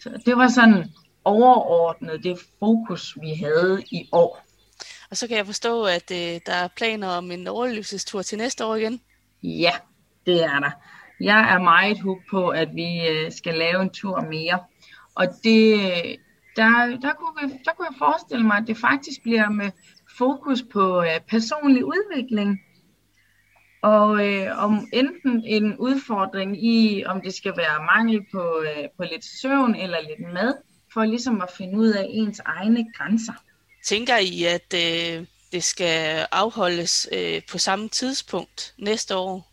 Så 0.00 0.22
det 0.26 0.36
var 0.36 0.48
sådan 0.48 0.84
overordnet 1.24 2.24
det 2.24 2.38
fokus, 2.58 3.18
vi 3.20 3.34
havde 3.34 3.82
i 3.90 4.08
år. 4.12 4.41
Og 5.12 5.18
så 5.18 5.28
kan 5.28 5.36
jeg 5.36 5.46
forstå, 5.46 5.84
at 5.84 6.10
øh, 6.10 6.40
der 6.46 6.52
er 6.52 6.68
planer 6.76 7.08
om 7.08 7.30
en 7.30 7.46
overlevelsestur 7.46 8.22
til 8.22 8.38
næste 8.38 8.64
år 8.64 8.74
igen. 8.74 9.00
Ja, 9.42 9.72
det 10.26 10.44
er 10.44 10.60
der. 10.60 10.70
Jeg 11.20 11.54
er 11.54 11.58
meget 11.58 12.00
hug 12.00 12.18
på, 12.30 12.48
at 12.48 12.68
vi 12.74 13.08
øh, 13.08 13.32
skal 13.32 13.54
lave 13.54 13.82
en 13.82 13.90
tur 13.90 14.20
mere. 14.20 14.58
Og 15.14 15.26
det, 15.44 15.74
øh, 15.74 16.18
der, 16.56 16.98
der, 17.02 17.12
kunne 17.12 17.34
vi, 17.42 17.52
der 17.64 17.70
kunne 17.76 17.86
jeg 17.90 17.98
forestille 17.98 18.46
mig, 18.46 18.56
at 18.56 18.64
det 18.66 18.76
faktisk 18.76 19.22
bliver 19.22 19.48
med 19.48 19.70
fokus 20.18 20.62
på 20.72 21.02
øh, 21.02 21.20
personlig 21.28 21.84
udvikling. 21.84 22.60
Og 23.82 24.28
øh, 24.28 24.64
om 24.64 24.88
enten 24.92 25.44
en 25.46 25.76
udfordring 25.76 26.64
i, 26.64 27.04
om 27.04 27.20
det 27.20 27.34
skal 27.34 27.52
være 27.56 27.86
mangel 27.96 28.20
på, 28.32 28.62
øh, 28.62 28.84
på 28.96 29.02
lidt 29.12 29.24
søvn 29.24 29.74
eller 29.74 29.98
lidt 30.00 30.32
mad, 30.32 30.54
for 30.92 31.04
ligesom 31.04 31.40
at 31.40 31.50
finde 31.58 31.78
ud 31.78 31.88
af 31.88 32.06
ens 32.10 32.40
egne 32.44 32.92
grænser. 32.96 33.32
Tænker 33.84 34.16
I, 34.16 34.44
at 34.44 34.74
øh, 34.74 35.26
det 35.52 35.64
skal 35.64 36.26
afholdes 36.32 37.08
øh, 37.12 37.40
på 37.50 37.58
samme 37.58 37.88
tidspunkt 37.88 38.74
næste 38.78 39.16
år? 39.16 39.52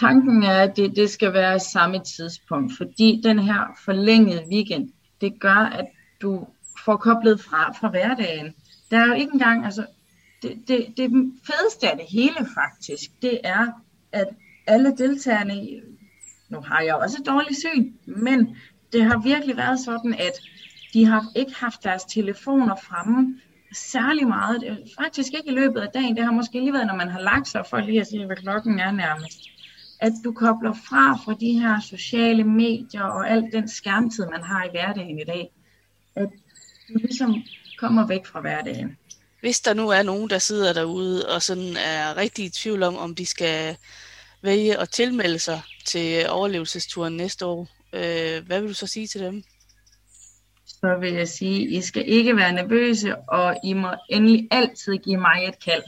Tanken 0.00 0.42
er, 0.42 0.62
at 0.62 0.76
det, 0.76 0.96
det 0.96 1.10
skal 1.10 1.32
være 1.32 1.60
samme 1.60 2.00
tidspunkt, 2.16 2.72
fordi 2.76 3.20
den 3.24 3.38
her 3.38 3.78
forlængede 3.84 4.44
weekend, 4.52 4.92
det 5.20 5.40
gør, 5.40 5.70
at 5.78 5.86
du 6.22 6.46
får 6.84 6.96
koblet 6.96 7.40
fra 7.40 7.72
fra 7.72 7.88
hverdagen. 7.88 8.54
Der 8.90 8.98
er 8.98 9.06
jo 9.06 9.12
ikke 9.12 9.32
engang, 9.32 9.64
altså, 9.64 9.86
det, 10.42 10.64
det, 10.68 10.86
det 10.96 11.10
fedeste 11.46 11.90
af 11.90 11.96
det 11.96 12.06
hele 12.08 12.48
faktisk, 12.54 13.10
det 13.22 13.40
er, 13.44 13.66
at 14.12 14.28
alle 14.66 14.96
deltagerne, 14.96 15.54
nu 16.48 16.60
har 16.60 16.80
jeg 16.80 16.94
også 16.94 17.16
et 17.20 17.26
dårligt 17.26 17.58
syn, 17.58 17.92
men 18.06 18.56
det 18.92 19.04
har 19.04 19.18
virkelig 19.18 19.56
været 19.56 19.80
sådan, 19.80 20.14
at 20.14 20.32
de 20.92 21.04
har 21.04 21.26
ikke 21.36 21.54
haft 21.54 21.84
deres 21.84 22.04
telefoner 22.04 22.76
fremme 22.76 23.40
særlig 23.74 24.28
meget. 24.28 24.60
Det 24.60 24.68
er 24.68 24.76
faktisk 25.02 25.32
ikke 25.36 25.48
i 25.50 25.54
løbet 25.54 25.80
af 25.80 25.88
dagen. 25.94 26.16
Det 26.16 26.24
har 26.24 26.32
måske 26.32 26.60
lige 26.60 26.72
været, 26.72 26.86
når 26.86 26.94
man 26.96 27.08
har 27.08 27.20
lagt 27.20 27.48
sig, 27.48 27.64
for 27.70 27.80
lige 27.80 28.00
at 28.00 28.06
sige, 28.06 28.26
hvad 28.26 28.36
klokken 28.36 28.78
er 28.78 28.90
nærmest. 28.90 29.38
At 30.00 30.12
du 30.24 30.32
kobler 30.32 30.72
fra 30.72 31.16
fra 31.24 31.34
de 31.40 31.60
her 31.60 31.80
sociale 31.80 32.44
medier 32.44 33.02
og 33.02 33.30
al 33.30 33.44
den 33.52 33.68
skærmtid, 33.68 34.26
man 34.26 34.42
har 34.42 34.64
i 34.64 34.68
hverdagen 34.70 35.18
i 35.18 35.24
dag. 35.24 35.50
At 36.16 36.28
du 36.88 36.98
ligesom 36.98 37.42
kommer 37.78 38.06
væk 38.06 38.26
fra 38.26 38.40
hverdagen. 38.40 38.96
Hvis 39.40 39.60
der 39.60 39.74
nu 39.74 39.88
er 39.88 40.02
nogen, 40.02 40.30
der 40.30 40.38
sidder 40.38 40.72
derude 40.72 41.28
og 41.28 41.42
sådan 41.42 41.76
er 41.76 42.16
rigtig 42.16 42.44
i 42.44 42.48
tvivl 42.48 42.82
om, 42.82 42.96
om 42.96 43.14
de 43.14 43.26
skal 43.26 43.76
vælge 44.42 44.76
at 44.76 44.90
tilmelde 44.90 45.38
sig 45.38 45.60
til 45.84 46.28
overlevelsesturen 46.28 47.16
næste 47.16 47.46
år, 47.46 47.68
Øh, 47.92 48.46
hvad 48.46 48.60
vil 48.60 48.68
du 48.68 48.74
så 48.74 48.86
sige 48.86 49.06
til 49.06 49.20
dem? 49.20 49.42
Så 50.68 50.96
vil 51.00 51.12
jeg 51.12 51.28
sige, 51.28 51.68
I 51.76 51.80
skal 51.80 52.04
ikke 52.06 52.36
være 52.36 52.52
nervøse, 52.52 53.16
og 53.16 53.56
I 53.64 53.72
må 53.72 53.88
endelig 54.10 54.48
altid 54.50 54.96
give 54.96 55.20
mig 55.20 55.44
et 55.48 55.64
kald. 55.64 55.82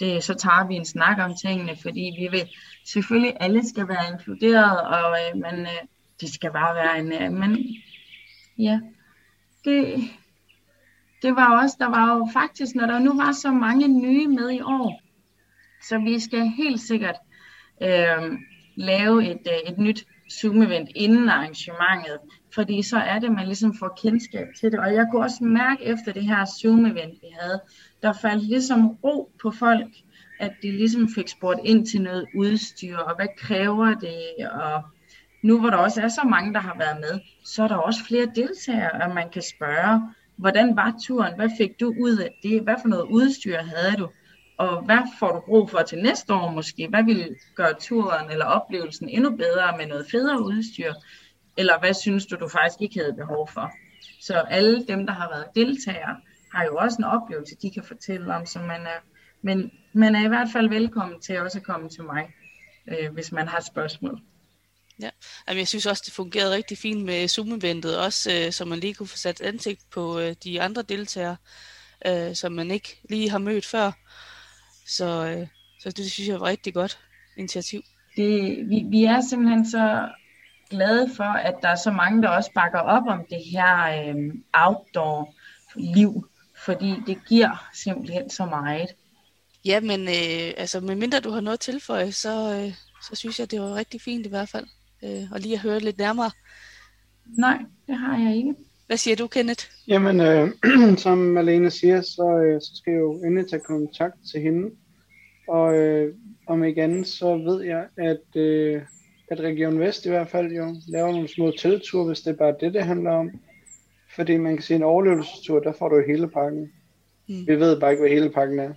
Det, 0.00 0.24
så 0.24 0.34
tager 0.34 0.66
vi 0.66 0.74
en 0.74 0.84
snak 0.84 1.18
om 1.18 1.34
tingene, 1.42 1.76
fordi 1.82 2.16
vi 2.18 2.28
vil 2.30 2.48
selvfølgelig 2.86 3.36
alle 3.40 3.68
skal 3.68 3.88
være 3.88 4.12
inkluderet, 4.12 4.80
og 4.80 5.18
øh, 5.20 5.40
man, 5.40 5.60
øh, 5.60 5.82
det 6.20 6.34
skal 6.34 6.52
bare 6.52 6.74
være 6.74 6.98
en... 6.98 7.12
Øh, 7.12 7.32
men 7.32 7.66
ja, 8.58 8.80
det, 9.64 9.94
det 11.22 11.36
var 11.36 11.62
også, 11.62 11.76
der 11.78 11.88
var 11.88 12.16
jo 12.16 12.28
faktisk, 12.32 12.74
når 12.74 12.86
der 12.86 12.98
nu 12.98 13.16
var 13.16 13.32
så 13.32 13.50
mange 13.50 13.88
nye 13.88 14.28
med 14.28 14.50
i 14.50 14.60
år, 14.60 15.02
så 15.88 15.98
vi 15.98 16.20
skal 16.20 16.48
helt 16.48 16.80
sikkert 16.80 17.16
øh, 17.82 18.38
lave 18.76 19.30
et, 19.30 19.46
øh, 19.46 19.72
et 19.72 19.78
nyt 19.78 20.06
Zoom-event 20.32 20.88
inden 20.94 21.28
arrangementet, 21.28 22.18
fordi 22.54 22.82
så 22.82 22.96
er 22.96 23.18
det, 23.18 23.32
man 23.32 23.46
ligesom 23.46 23.74
får 23.78 23.98
kendskab 24.02 24.46
til 24.60 24.72
det. 24.72 24.80
Og 24.80 24.94
jeg 24.94 25.06
kunne 25.10 25.22
også 25.22 25.44
mærke 25.44 25.84
efter 25.84 26.12
det 26.12 26.26
her 26.26 26.44
Zoom-event, 26.44 27.20
vi 27.20 27.28
havde, 27.40 27.60
der 28.02 28.12
faldt 28.12 28.44
ligesom 28.44 28.88
ro 28.88 29.32
på 29.42 29.50
folk, 29.50 29.88
at 30.40 30.52
de 30.62 30.70
ligesom 30.70 31.08
fik 31.14 31.28
spurgt 31.28 31.60
ind 31.64 31.86
til 31.86 32.02
noget 32.02 32.26
udstyr, 32.36 32.96
og 32.96 33.16
hvad 33.16 33.28
kræver 33.38 33.94
det, 33.94 34.48
og 34.48 34.82
nu 35.42 35.60
hvor 35.60 35.70
der 35.70 35.76
også 35.76 36.02
er 36.02 36.08
så 36.08 36.22
mange, 36.30 36.54
der 36.54 36.60
har 36.60 36.76
været 36.78 37.00
med, 37.00 37.20
så 37.44 37.62
er 37.62 37.68
der 37.68 37.76
også 37.76 38.04
flere 38.04 38.26
deltagere, 38.34 39.02
og 39.02 39.14
man 39.14 39.30
kan 39.30 39.42
spørge, 39.42 40.00
hvordan 40.36 40.76
var 40.76 40.94
turen, 41.06 41.34
hvad 41.36 41.50
fik 41.58 41.80
du 41.80 41.94
ud 42.00 42.16
af 42.18 42.38
det, 42.42 42.62
hvad 42.62 42.74
for 42.82 42.88
noget 42.88 43.06
udstyr 43.10 43.58
havde 43.58 43.96
du, 43.98 44.08
og 44.58 44.84
hvad 44.84 44.98
får 45.18 45.32
du 45.32 45.40
brug 45.46 45.70
for 45.70 45.82
til 45.82 45.98
næste 45.98 46.34
år 46.34 46.50
måske? 46.50 46.88
Hvad 46.88 47.04
vil 47.04 47.36
gøre 47.54 47.74
turen 47.80 48.30
eller 48.30 48.44
oplevelsen 48.44 49.08
endnu 49.08 49.30
bedre 49.30 49.76
med 49.78 49.86
noget 49.86 50.06
federe 50.10 50.44
udstyr? 50.44 50.92
Eller 51.56 51.78
hvad 51.78 51.94
synes 51.94 52.26
du, 52.26 52.36
du 52.36 52.48
faktisk 52.48 52.80
ikke 52.80 53.00
havde 53.00 53.14
behov 53.14 53.48
for? 53.48 53.72
Så 54.20 54.34
alle 54.34 54.86
dem, 54.86 55.06
der 55.06 55.12
har 55.12 55.28
været 55.28 55.46
deltagere, 55.54 56.16
har 56.54 56.64
jo 56.64 56.76
også 56.76 56.96
en 56.98 57.04
oplevelse, 57.04 57.56
de 57.62 57.70
kan 57.70 57.84
fortælle 57.84 58.34
om, 58.34 58.46
så 58.46 58.58
man 58.58 58.80
er, 58.80 59.00
men 59.42 59.70
man 59.92 60.14
er 60.14 60.24
i 60.24 60.28
hvert 60.28 60.48
fald 60.52 60.68
velkommen 60.68 61.20
til 61.20 61.40
også 61.40 61.58
at 61.58 61.64
komme 61.64 61.88
til 61.88 62.04
mig, 62.04 62.30
øh, 62.88 63.12
hvis 63.12 63.32
man 63.32 63.48
har 63.48 63.60
spørgsmål. 63.60 64.20
Ja, 65.00 65.10
Jamen, 65.48 65.58
jeg 65.58 65.68
synes 65.68 65.86
også, 65.86 66.02
det 66.06 66.14
fungerede 66.14 66.54
rigtig 66.54 66.78
fint 66.78 67.04
med 67.04 67.28
Zoom-eventet, 67.28 67.98
også 67.98 68.32
øh, 68.32 68.52
så 68.52 68.64
man 68.64 68.78
lige 68.78 68.94
kunne 68.94 69.06
få 69.06 69.16
sat 69.16 69.40
ansigt 69.40 69.80
på 69.90 70.18
øh, 70.18 70.34
de 70.44 70.62
andre 70.62 70.82
deltagere. 70.82 71.36
øh, 72.06 72.34
som 72.34 72.52
man 72.52 72.70
ikke 72.70 73.00
lige 73.10 73.30
har 73.30 73.38
mødt 73.38 73.66
før. 73.66 73.92
Så, 74.86 75.26
øh, 75.26 75.46
så 75.80 75.90
det 75.90 76.10
synes 76.10 76.28
jeg 76.28 76.40
var 76.40 76.46
rigtig 76.46 76.74
godt 76.74 76.98
initiativ. 77.36 77.82
Det, 78.16 78.56
vi, 78.68 78.84
vi 78.90 79.04
er 79.04 79.20
simpelthen 79.20 79.70
så 79.70 80.08
glade 80.72 81.10
for, 81.16 81.32
at 81.48 81.54
der 81.62 81.68
er 81.68 81.76
så 81.76 81.90
mange, 81.90 82.22
der 82.22 82.28
også 82.28 82.50
bakker 82.54 82.78
op 82.78 83.02
om 83.06 83.24
det 83.30 83.42
her 83.52 83.68
øh, 83.92 84.34
outdoor-liv, 84.54 86.28
fordi 86.64 86.94
det 87.06 87.18
giver 87.28 87.70
simpelthen 87.74 88.30
så 88.30 88.46
meget. 88.46 88.88
Ja, 89.64 89.80
men 89.80 90.00
øh, 90.00 90.54
altså, 90.56 90.80
medmindre 90.80 91.20
du 91.20 91.30
har 91.30 91.40
noget 91.40 91.56
at 91.56 91.60
tilføje, 91.60 92.12
så, 92.12 92.54
øh, 92.54 92.72
så 93.02 93.16
synes 93.16 93.40
jeg, 93.40 93.50
det 93.50 93.60
var 93.60 93.74
rigtig 93.74 94.00
fint 94.00 94.26
i 94.26 94.28
hvert 94.28 94.48
fald. 94.48 94.66
Øh, 95.04 95.32
og 95.32 95.40
lige 95.40 95.54
at 95.54 95.60
høre 95.60 95.80
lidt 95.80 95.98
nærmere. 95.98 96.30
Nej, 97.38 97.58
det 97.86 97.96
har 97.98 98.18
jeg 98.18 98.36
ikke. 98.36 98.54
Hvad 98.86 98.96
siger 98.96 99.16
du, 99.16 99.26
Kenneth? 99.26 99.64
Jamen, 99.88 100.20
øh, 100.20 100.48
som 101.04 101.18
Malene 101.18 101.70
siger, 101.70 102.00
så, 102.00 102.42
øh, 102.46 102.60
så 102.60 102.70
skal 102.76 102.90
jeg 102.90 103.00
jo 103.00 103.12
endelig 103.12 103.50
tage 103.50 103.62
kontakt 103.62 104.14
til 104.32 104.40
hende. 104.40 104.70
Og 105.48 105.74
øh, 105.74 106.14
om 106.46 106.64
ikke 106.64 106.82
andet, 106.82 107.06
så 107.06 107.36
ved 107.36 107.62
jeg, 107.62 107.84
at, 107.96 108.36
øh, 108.36 108.82
at 109.28 109.40
Region 109.40 109.80
Vest 109.80 110.06
i 110.06 110.08
hvert 110.08 110.28
fald 110.28 110.52
jo 110.52 110.76
laver 110.88 111.12
nogle 111.12 111.28
små 111.28 111.50
teltur, 111.58 112.04
hvis 112.04 112.20
det 112.20 112.30
er 112.30 112.36
bare 112.36 112.54
det, 112.60 112.74
det 112.74 112.84
handler 112.84 113.10
om. 113.10 113.30
Fordi 114.14 114.36
man 114.36 114.56
kan 114.56 114.62
sige, 114.62 114.76
en 114.76 114.82
overlevelsestur, 114.82 115.60
der 115.60 115.72
får 115.78 115.88
du 115.88 116.02
hele 116.06 116.28
pakken. 116.28 116.72
Mm. 117.28 117.46
Vi 117.46 117.60
ved 117.60 117.80
bare 117.80 117.90
ikke, 117.90 118.00
hvad 118.00 118.10
hele 118.10 118.30
pakken 118.30 118.58
er. 118.58 118.72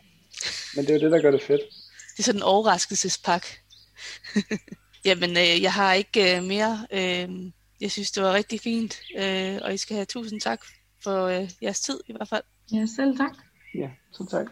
Men 0.76 0.86
det 0.86 0.90
er 0.90 0.94
jo 0.94 1.00
det, 1.00 1.12
der 1.12 1.22
gør 1.22 1.32
det 1.32 1.42
fedt. 1.42 1.62
Det 2.18 2.20
er 2.20 2.24
sådan 2.24 2.40
en 2.40 2.44
overraskelsespak. 2.44 3.46
Jamen, 5.06 5.30
øh, 5.30 5.62
jeg 5.62 5.74
har 5.74 5.94
ikke 5.94 6.38
øh, 6.38 6.44
mere. 6.44 6.88
Øh, 6.92 7.52
jeg 7.82 7.92
synes, 7.92 8.12
det 8.12 8.24
var 8.24 8.34
rigtig 8.34 8.60
fint. 8.62 9.00
Øh, 9.18 9.60
og 9.62 9.74
I 9.74 9.78
skal 9.78 9.96
have 9.96 10.06
tusind 10.06 10.42
tak 10.42 10.60
for 11.04 11.26
øh, 11.26 11.50
jeres 11.62 11.80
tid 11.80 12.00
i 12.08 12.14
hvert 12.14 12.30
fald. 12.30 12.44
Ja, 12.74 12.86
selv 12.96 13.18
tak. 13.18 13.32
Ja, 13.76 13.90
så 14.12 14.28
tak. 14.32 14.46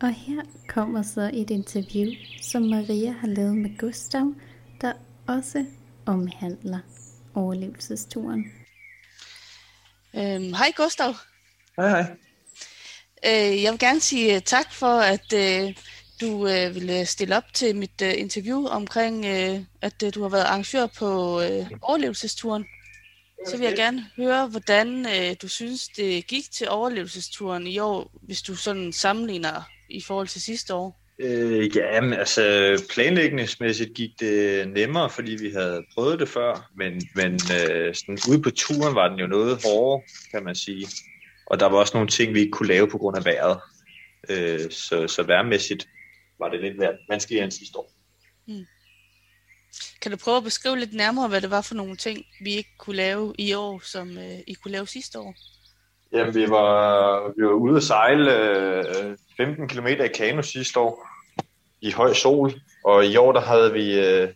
Og 0.00 0.14
her 0.14 0.42
kommer 0.68 1.02
så 1.02 1.30
et 1.34 1.50
interview, 1.50 2.10
som 2.42 2.62
Maria 2.62 3.10
har 3.10 3.28
lavet 3.28 3.56
med 3.56 3.78
Gustav, 3.78 4.34
der 4.80 4.92
også 5.28 5.66
omhandler 6.06 6.78
overlevelsesturen. 7.34 8.52
Øhm, 10.14 10.52
hej 10.52 10.72
Gustav. 10.76 11.14
Hej 11.76 11.88
hej. 11.88 12.16
Øh, 13.26 13.62
jeg 13.62 13.72
vil 13.72 13.78
gerne 13.78 14.00
sige 14.00 14.34
øh, 14.34 14.42
tak 14.42 14.72
for, 14.72 14.98
at 15.00 15.32
øh, 15.32 15.76
du 16.20 16.48
øh, 16.48 16.74
ville 16.74 17.06
stille 17.06 17.36
op 17.36 17.54
til 17.54 17.76
mit 17.76 18.02
øh, 18.02 18.14
interview 18.16 18.66
omkring, 18.66 19.24
øh, 19.24 19.60
at 19.82 20.02
øh, 20.02 20.14
du 20.14 20.22
har 20.22 20.28
været 20.28 20.44
arrangør 20.44 20.86
på 20.86 21.40
øh, 21.40 21.70
overlevelsesturen. 21.82 22.64
Så 23.48 23.56
vil 23.56 23.66
jeg 23.66 23.76
gerne 23.76 24.06
høre, 24.16 24.48
hvordan 24.48 25.06
øh, 25.06 25.36
du 25.42 25.48
synes, 25.48 25.88
det 25.88 26.26
gik 26.26 26.50
til 26.52 26.68
overlevelsesturen 26.68 27.66
i 27.66 27.78
år, 27.78 28.10
hvis 28.22 28.42
du 28.42 28.54
sådan 28.54 28.92
sammenligner 28.92 29.62
i 29.90 30.00
forhold 30.00 30.28
til 30.28 30.42
sidste 30.42 30.74
år. 30.74 31.05
Øh, 31.18 31.76
ja, 31.76 32.00
men 32.00 32.12
altså 32.12 32.42
planlægningsmæssigt 32.94 33.94
gik 33.94 34.10
det 34.20 34.68
nemmere, 34.68 35.10
fordi 35.10 35.36
vi 35.40 35.50
havde 35.50 35.84
prøvet 35.94 36.20
det 36.20 36.28
før, 36.28 36.70
men, 36.76 37.02
men 37.14 37.32
øh, 37.34 37.94
sådan, 37.94 38.18
ude 38.30 38.42
på 38.42 38.50
turen 38.50 38.94
var 38.94 39.08
den 39.08 39.18
jo 39.18 39.26
noget 39.26 39.64
hårdere, 39.64 40.02
kan 40.30 40.44
man 40.44 40.54
sige. 40.54 40.86
Og 41.46 41.60
der 41.60 41.66
var 41.66 41.78
også 41.78 41.96
nogle 41.96 42.08
ting, 42.08 42.34
vi 42.34 42.40
ikke 42.40 42.50
kunne 42.50 42.68
lave 42.68 42.88
på 42.88 42.98
grund 42.98 43.16
af 43.16 43.24
vejret. 43.24 43.60
Øh, 44.28 44.70
så, 44.70 45.08
så 45.08 45.22
værmæssigt 45.22 45.88
var 46.38 46.48
det 46.48 46.60
lidt 46.60 46.74
vanskeligere 47.08 47.44
end 47.44 47.52
sidste 47.52 47.78
år. 47.78 47.92
Hmm. 48.46 48.66
Kan 50.02 50.10
du 50.10 50.16
prøve 50.16 50.36
at 50.36 50.44
beskrive 50.44 50.78
lidt 50.78 50.94
nærmere, 50.94 51.28
hvad 51.28 51.40
det 51.40 51.50
var 51.50 51.60
for 51.60 51.74
nogle 51.74 51.96
ting, 51.96 52.24
vi 52.40 52.50
ikke 52.50 52.76
kunne 52.78 52.96
lave 52.96 53.34
i 53.38 53.52
år, 53.52 53.80
som 53.84 54.18
øh, 54.18 54.38
I 54.46 54.54
kunne 54.54 54.72
lave 54.72 54.86
sidste 54.86 55.18
år? 55.18 55.34
Jamen, 56.12 56.34
vi 56.34 56.50
var, 56.50 57.32
vi 57.36 57.44
var 57.44 57.52
ude 57.52 57.76
at 57.76 57.82
sejle 57.82 58.32
øh, 58.48 59.16
15 59.36 59.68
km 59.68 59.86
i 59.86 60.08
kano 60.14 60.42
sidste 60.42 60.80
år 60.80 61.08
i 61.80 61.90
høj 61.90 62.12
sol, 62.12 62.52
og 62.84 63.06
i 63.06 63.16
år 63.16 63.32
der 63.32 63.40
havde 63.40 63.72
vi 63.72 63.98
øh, 63.98 64.28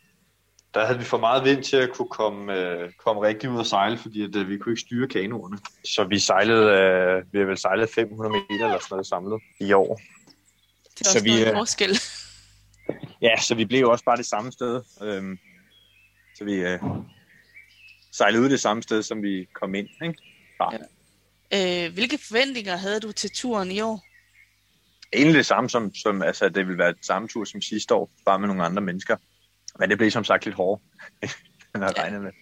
der 0.74 0.86
havde 0.86 0.98
vi 0.98 1.04
for 1.04 1.18
meget 1.18 1.44
vind 1.44 1.64
til 1.64 1.76
at 1.76 1.90
kunne 1.92 2.08
komme, 2.08 2.54
øh, 2.54 2.92
komme 2.98 3.22
rigtig 3.22 3.50
ud 3.50 3.58
og 3.58 3.66
sejle, 3.66 3.98
fordi 3.98 4.24
at, 4.24 4.36
øh, 4.36 4.48
vi 4.48 4.58
kunne 4.58 4.72
ikke 4.72 4.80
styre 4.80 5.08
kanoerne. 5.08 5.58
Så 5.84 6.04
vi 6.04 6.18
sejlede, 6.18 6.70
øh, 6.70 7.32
vi 7.32 7.38
har 7.38 7.46
vel 7.46 7.58
sejlet 7.58 7.90
500 7.90 8.32
meter 8.32 8.64
eller 8.64 8.78
sådan 8.78 8.86
noget 8.90 9.06
samlet 9.06 9.42
i 9.60 9.72
år. 9.72 10.00
Det 10.98 11.06
er 11.06 11.10
så 11.10 11.22
vi, 11.22 11.30
noget 11.30 11.46
øh, 11.46 11.52
forskel. 11.52 11.98
Ja, 13.22 13.36
så 13.40 13.54
vi 13.54 13.64
blev 13.64 13.88
også 13.88 14.04
bare 14.04 14.16
det 14.16 14.26
samme 14.26 14.52
sted. 14.52 14.82
Øhm, 15.02 15.38
så 16.34 16.44
vi 16.44 16.54
øh, 16.54 16.78
sejlede 18.12 18.42
ud 18.42 18.48
det 18.48 18.60
samme 18.60 18.82
sted, 18.82 19.02
som 19.02 19.22
vi 19.22 19.48
kom 19.52 19.74
ind. 19.74 19.88
Ikke? 20.02 20.14
Ja. 21.52 21.86
Øh, 21.86 21.92
hvilke 21.92 22.18
forventninger 22.18 22.76
havde 22.76 23.00
du 23.00 23.12
til 23.12 23.30
turen 23.30 23.70
i 23.70 23.80
år? 23.80 24.04
Egentlig 25.12 25.34
det 25.34 25.46
samme 25.46 25.70
som, 25.70 25.94
som 25.94 26.22
altså, 26.22 26.48
det 26.48 26.66
ville 26.66 26.78
være 26.78 26.94
samme 27.02 27.28
tur 27.28 27.44
som 27.44 27.60
sidste 27.60 27.94
år, 27.94 28.10
bare 28.26 28.38
med 28.38 28.48
nogle 28.48 28.64
andre 28.64 28.82
mennesker. 28.82 29.16
Men 29.78 29.90
det 29.90 29.98
blev 29.98 30.10
som 30.10 30.24
sagt 30.24 30.44
lidt 30.44 30.56
hårdt, 30.56 30.82
end 31.74 31.84
jeg 31.84 31.98
regnede 31.98 32.22
med. 32.22 32.32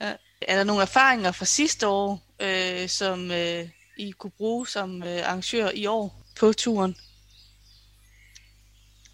Ja. 0.00 0.12
Er 0.40 0.56
der 0.56 0.64
nogle 0.64 0.82
erfaringer 0.82 1.32
fra 1.32 1.44
sidste 1.44 1.88
år, 1.88 2.22
øh, 2.42 2.88
som 2.88 3.30
øh, 3.30 3.68
I 3.96 4.10
kunne 4.10 4.30
bruge 4.30 4.66
som 4.66 5.02
øh, 5.02 5.28
arrangør 5.28 5.68
i 5.74 5.86
år 5.86 6.22
på 6.40 6.52
turen? 6.52 6.96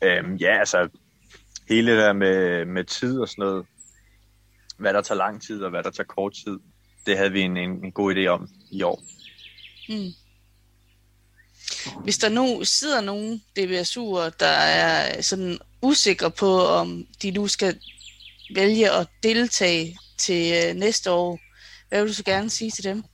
Øhm, 0.02 0.34
ja, 0.36 0.58
altså 0.58 0.88
hele 1.68 1.92
det 1.92 1.98
der 1.98 2.12
med, 2.12 2.64
med 2.64 2.84
tid 2.84 3.18
og 3.18 3.28
sådan 3.28 3.42
noget, 3.42 3.66
hvad 4.78 4.94
der 4.94 5.02
tager 5.02 5.18
lang 5.18 5.42
tid 5.42 5.62
og 5.62 5.70
hvad 5.70 5.82
der 5.82 5.90
tager 5.90 6.06
kort 6.06 6.32
tid, 6.32 6.58
det 7.06 7.16
havde 7.16 7.32
vi 7.32 7.40
en, 7.40 7.56
en, 7.56 7.84
en 7.84 7.92
god 7.92 8.14
idé 8.14 8.26
om 8.26 8.48
i 8.70 8.82
år. 8.82 9.02
Mm. 9.88 10.23
Hvis 12.04 12.18
der 12.18 12.28
nu 12.28 12.60
sidder 12.64 13.00
nogen 13.00 13.42
DBSU'er, 13.58 14.36
der 14.40 14.46
er 14.46 15.22
sådan 15.22 15.58
usikre 15.82 16.30
på, 16.30 16.66
om 16.66 17.06
de 17.22 17.30
nu 17.30 17.46
skal 17.46 17.78
vælge 18.54 18.90
at 18.90 19.08
deltage 19.22 19.98
til 20.18 20.52
øh, 20.54 20.74
næste 20.74 21.10
år, 21.10 21.38
hvad 21.88 22.00
vil 22.00 22.08
du 22.08 22.14
så 22.14 22.24
gerne 22.24 22.50
sige 22.50 22.70
til 22.70 22.84
dem? 22.84 23.04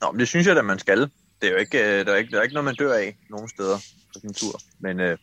Nå, 0.00 0.12
men 0.12 0.20
det 0.20 0.28
synes 0.28 0.46
jeg 0.46 0.58
at 0.58 0.64
man 0.64 0.78
skal. 0.78 1.00
Det 1.40 1.48
er 1.48 1.50
jo 1.50 1.56
ikke, 1.56 1.78
øh, 1.78 2.06
der, 2.06 2.12
er 2.12 2.16
ikke, 2.16 2.30
der 2.30 2.38
er 2.38 2.42
ikke 2.42 2.54
noget, 2.54 2.64
man 2.64 2.74
dør 2.74 2.94
af 2.94 3.16
nogen 3.30 3.48
steder 3.48 3.78
på 4.12 4.20
en 4.24 4.34
tur. 4.34 4.60
Men, 4.80 5.00
øh, 5.00 5.18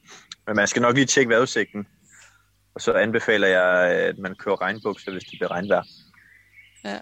men 0.47 0.55
man 0.55 0.67
skal 0.67 0.81
nok 0.81 0.95
lige 0.95 1.05
tjekke 1.05 1.29
vejrudsigten. 1.29 1.87
Og 2.75 2.81
så 2.81 2.93
anbefaler 2.93 3.47
jeg, 3.47 3.91
at 3.91 4.17
man 4.17 4.35
kører 4.35 4.61
regnbukser, 4.61 5.11
hvis 5.11 5.23
det 5.23 5.31
bliver 5.39 5.51
regnvejr. 5.51 5.83
Ja. 6.85 6.99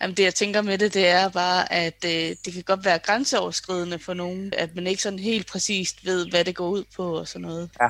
Jamen 0.00 0.16
det 0.16 0.22
jeg 0.22 0.34
tænker 0.34 0.62
med 0.62 0.78
det, 0.78 0.94
det 0.94 1.06
er 1.08 1.28
bare, 1.28 1.72
at 1.72 2.04
øh, 2.04 2.36
det 2.44 2.52
kan 2.52 2.62
godt 2.62 2.84
være 2.84 2.98
grænseoverskridende 2.98 3.98
for 3.98 4.14
nogen, 4.14 4.54
at 4.54 4.74
man 4.74 4.86
ikke 4.86 5.02
sådan 5.02 5.18
helt 5.18 5.46
præcist 5.46 6.04
ved, 6.04 6.30
hvad 6.30 6.44
det 6.44 6.54
går 6.56 6.68
ud 6.68 6.84
på 6.96 7.18
og 7.18 7.28
sådan 7.28 7.42
noget. 7.48 7.70
Ja. 7.80 7.84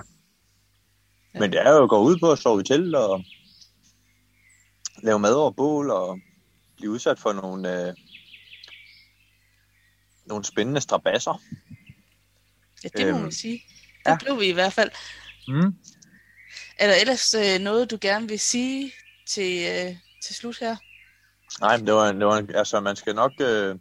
ja. 1.35 1.41
Men 1.41 1.53
det 1.53 1.61
er 1.61 1.71
jo 1.71 1.83
at 1.83 1.89
gå 1.89 1.99
ud 2.03 2.19
på 2.19 2.33
at 2.33 2.39
sove 2.39 2.61
i 2.61 2.65
telt 2.65 2.95
og 2.95 3.25
lave 5.03 5.19
mad 5.19 5.35
over 5.35 5.51
bål 5.51 5.91
og 5.91 6.19
blive 6.77 6.91
udsat 6.91 7.19
for 7.19 7.33
nogle, 7.33 7.89
øh, 7.89 7.95
nogle 10.27 10.45
spændende 10.45 10.81
strabasser. 10.81 11.43
Ja, 12.85 12.89
det 12.97 13.07
må 13.07 13.13
Øhm, 13.13 13.23
man 13.23 13.33
sige. 13.33 13.63
Det 14.05 14.11
ja. 14.11 14.17
blev 14.21 14.41
vi 14.41 14.47
i 14.47 14.53
hvert 14.53 14.73
fald. 14.73 14.91
Mm. 15.49 15.75
Er 16.79 16.87
der 16.87 16.95
ellers 16.95 17.35
øh, 17.35 17.59
noget, 17.61 17.91
du 17.91 17.99
gerne 18.01 18.29
vil 18.29 18.41
sige 18.41 18.93
til, 19.29 19.67
øh, 19.71 19.97
til 20.25 20.35
slut 20.35 20.59
her? 20.59 20.77
Nej, 21.61 21.77
men 21.77 21.87
det 21.87 21.95
var, 21.95 22.13
det 22.13 22.27
var, 22.27 22.47
altså 22.55 22.81
man 22.81 22.97
skal 22.97 23.15
nok, 23.15 23.33
øh, 23.41 23.79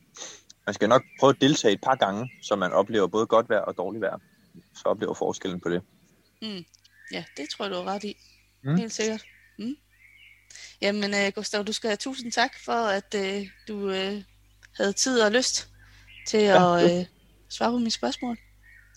man 0.65 0.73
skal 0.73 0.89
nok 0.89 1.03
prøve 1.19 1.30
at 1.30 1.41
deltage 1.41 1.73
et 1.73 1.82
par 1.82 1.95
gange, 1.95 2.32
så 2.43 2.55
man 2.55 2.71
oplever 2.71 3.07
både 3.07 3.26
godt 3.26 3.49
vejr 3.49 3.61
og 3.61 3.78
dårligt 3.78 4.01
vejr. 4.01 4.17
Så 4.76 4.84
oplever 4.86 5.13
forskellen 5.13 5.61
på 5.61 5.69
det. 5.69 5.82
Mm. 6.41 6.63
Ja, 7.11 7.23
det 7.38 7.49
tror 7.49 7.65
jeg, 7.65 7.71
du 7.71 7.78
har 7.78 7.93
ret 7.93 8.03
i. 8.03 8.17
Mm. 8.63 8.76
Helt 8.76 8.93
sikkert. 8.93 9.23
Mm. 9.59 9.76
Jamen, 10.82 11.13
øh, 11.13 11.32
Gustav, 11.36 11.63
du 11.63 11.73
skal 11.73 11.88
have 11.88 11.97
tusind 11.97 12.32
tak 12.32 12.51
for, 12.65 12.71
at 12.71 13.15
øh, 13.15 13.47
du 13.67 13.89
øh, 13.89 14.23
havde 14.78 14.93
tid 14.93 15.21
og 15.21 15.32
lyst 15.32 15.69
til 16.28 16.39
Ja, 16.39 16.78
at 16.78 16.99
øh, 16.99 17.05
svare 17.49 17.71
på 17.71 17.78
mine 17.78 17.91
spørgsmål. 17.91 18.36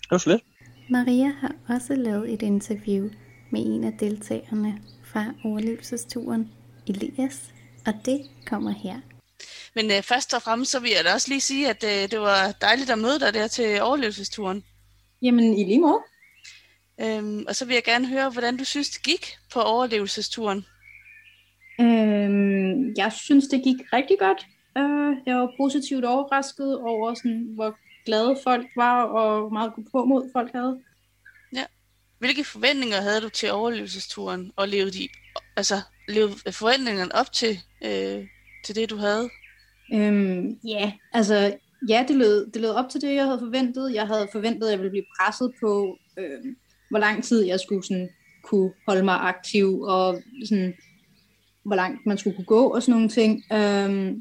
Det 0.01 0.11
var 0.11 0.17
så 0.17 0.29
lidt. 0.29 0.43
Maria 0.89 1.27
har 1.27 1.55
også 1.69 1.95
lavet 1.95 2.33
et 2.33 2.41
interview 2.41 3.09
med 3.51 3.61
en 3.65 3.83
af 3.83 3.93
deltagerne 3.99 4.81
fra 5.03 5.33
overlevelsesturen, 5.45 6.51
Elias, 6.87 7.53
og 7.89 8.05
det 8.05 8.29
kommer 8.45 8.71
her. 8.71 8.99
Men 9.75 9.91
øh, 9.91 10.01
først 10.03 10.33
og 10.33 10.41
fremmest, 10.41 10.71
så 10.71 10.79
vil 10.79 10.91
jeg 10.91 11.03
da 11.05 11.13
også 11.13 11.29
lige 11.29 11.41
sige, 11.41 11.69
at 11.69 11.83
øh, 11.83 12.11
det 12.11 12.19
var 12.19 12.51
dejligt 12.61 12.89
at 12.89 12.99
møde 12.99 13.19
dig 13.19 13.33
der 13.33 13.47
til 13.47 13.81
overlevelsesturen. 13.81 14.63
Jamen, 15.21 15.57
i 15.57 15.63
lige 15.63 15.79
måde. 15.79 16.01
Øhm, 17.01 17.45
og 17.47 17.55
så 17.55 17.65
vil 17.65 17.73
jeg 17.73 17.83
gerne 17.83 18.07
høre, 18.07 18.29
hvordan 18.29 18.57
du 18.57 18.63
synes, 18.63 18.89
det 18.89 19.03
gik 19.03 19.37
på 19.53 19.59
overlevelsesturen. 19.61 20.65
Øhm, 21.79 22.93
jeg 22.97 23.11
synes, 23.13 23.47
det 23.47 23.63
gik 23.63 23.93
rigtig 23.93 24.19
godt. 24.19 24.45
Øh, 24.77 25.17
jeg 25.25 25.35
var 25.35 25.51
positivt 25.57 26.05
overrasket 26.05 26.79
over, 26.79 27.13
sådan, 27.13 27.47
hvor 27.55 27.77
glade 28.05 28.37
folk 28.43 28.67
var, 28.75 29.03
og 29.03 29.39
hvor 29.39 29.49
meget 29.49 29.73
på 29.91 30.05
mod 30.05 30.29
folk 30.33 30.51
havde. 30.53 30.79
Ja. 31.55 31.63
Hvilke 32.19 32.43
forventninger 32.43 33.01
havde 33.01 33.21
du 33.21 33.29
til 33.29 33.51
overlevelsesturen, 33.51 34.51
og 34.55 34.67
levede, 34.67 34.91
de, 34.91 35.07
altså, 35.55 35.81
levede 36.09 36.51
forventningerne 36.51 37.15
op 37.15 37.31
til, 37.31 37.59
øh, 37.85 38.27
til 38.65 38.75
det, 38.75 38.89
du 38.89 38.95
havde? 38.95 39.29
Øhm, 39.93 40.59
ja, 40.67 40.93
altså, 41.13 41.57
ja, 41.89 42.05
det 42.07 42.15
lød, 42.15 42.51
det 42.51 42.61
lød 42.61 42.69
op 42.69 42.89
til 42.89 43.01
det, 43.01 43.15
jeg 43.15 43.25
havde 43.25 43.39
forventet. 43.39 43.93
Jeg 43.93 44.07
havde 44.07 44.27
forventet, 44.31 44.67
at 44.67 44.71
jeg 44.71 44.79
ville 44.79 44.89
blive 44.89 45.05
presset 45.19 45.51
på, 45.61 45.97
øh, 46.17 46.55
hvor 46.89 46.99
lang 46.99 47.23
tid 47.23 47.45
jeg 47.45 47.59
skulle 47.59 47.83
sådan, 47.83 48.09
kunne 48.43 48.71
holde 48.87 49.03
mig 49.03 49.19
aktiv, 49.19 49.81
og 49.81 50.21
sådan, 50.45 50.73
hvor 51.63 51.75
langt 51.75 52.05
man 52.05 52.17
skulle 52.17 52.35
kunne 52.35 52.45
gå, 52.45 52.67
og 52.67 52.83
sådan 52.83 52.93
nogle 52.93 53.09
ting. 53.09 53.43
Øh, 53.53 54.15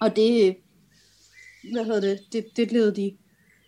og 0.00 0.16
det, 0.16 0.56
hvad 1.72 1.84
hedder 1.84 2.00
det, 2.00 2.20
det, 2.32 2.46
det 2.56 2.72
levede 2.72 2.96
de 2.96 3.16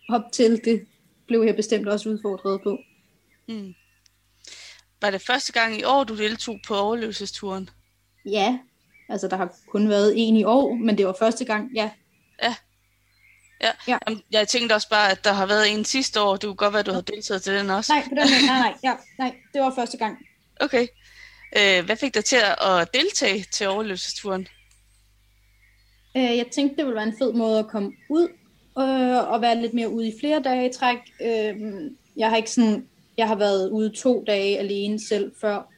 op 0.09 0.21
til. 0.33 0.61
Det 0.65 0.85
blev 1.27 1.41
jeg 1.41 1.55
bestemt 1.55 1.87
også 1.87 2.09
udfordret 2.09 2.61
på. 2.61 2.77
Mm. 3.47 3.73
Var 5.01 5.11
det 5.11 5.21
første 5.21 5.51
gang 5.53 5.79
i 5.79 5.83
år, 5.83 6.03
du 6.03 6.17
deltog 6.17 6.59
på 6.67 6.75
overlevelsesturen? 6.75 7.69
Ja, 8.25 8.59
altså 9.09 9.27
der 9.27 9.37
har 9.37 9.53
kun 9.71 9.89
været 9.89 10.13
en 10.17 10.35
i 10.35 10.43
år, 10.43 10.73
men 10.73 10.97
det 10.97 11.07
var 11.07 11.15
første 11.19 11.45
gang, 11.45 11.71
ja. 11.75 11.89
Ja. 12.43 12.55
Ja. 13.61 13.71
ja. 13.87 13.97
Jamen, 14.07 14.23
jeg 14.31 14.47
tænkte 14.47 14.73
også 14.73 14.89
bare, 14.89 15.11
at 15.11 15.23
der 15.23 15.33
har 15.33 15.45
været 15.45 15.71
en 15.71 15.85
sidste 15.85 16.21
år. 16.21 16.35
Det 16.35 16.43
kunne 16.47 16.55
godt 16.55 16.73
være, 16.73 16.79
at 16.79 16.85
du 16.85 16.91
havde 16.91 17.11
deltaget 17.13 17.41
til 17.41 17.53
den 17.53 17.69
også. 17.69 17.93
Nej, 17.93 18.03
på 18.03 18.09
den 18.09 18.17
måde, 18.17 18.45
nej, 18.45 18.59
nej, 18.59 18.75
ja, 18.83 18.95
nej, 19.17 19.35
det 19.53 19.61
var 19.61 19.75
første 19.75 19.97
gang. 19.97 20.17
Okay. 20.59 20.87
Øh, 21.57 21.85
hvad 21.85 21.95
fik 21.95 22.13
dig 22.13 22.25
til 22.25 22.37
at 22.61 22.93
deltage 22.93 23.45
til 23.51 23.67
overlevelsesturen? 23.67 24.47
Øh, 26.17 26.37
jeg 26.37 26.45
tænkte, 26.51 26.77
det 26.77 26.85
ville 26.85 26.95
være 26.95 27.07
en 27.07 27.17
fed 27.17 27.33
måde 27.33 27.59
at 27.59 27.67
komme 27.67 27.91
ud 28.09 28.27
øh, 28.79 29.31
og 29.33 29.41
være 29.41 29.61
lidt 29.61 29.73
mere 29.73 29.89
ude 29.89 30.07
i 30.07 30.13
flere 30.19 30.41
dage 30.41 30.69
i 30.69 30.73
træk. 30.73 30.97
Øh, 31.21 31.55
jeg 32.17 32.29
har 32.29 32.37
ikke 32.37 32.51
sådan, 32.51 32.87
jeg 33.19 33.27
har 33.27 33.35
været 33.35 33.69
ude 33.69 33.89
to 33.89 34.23
dage 34.27 34.59
alene 34.59 34.99
selv 34.99 35.31
før. 35.41 35.73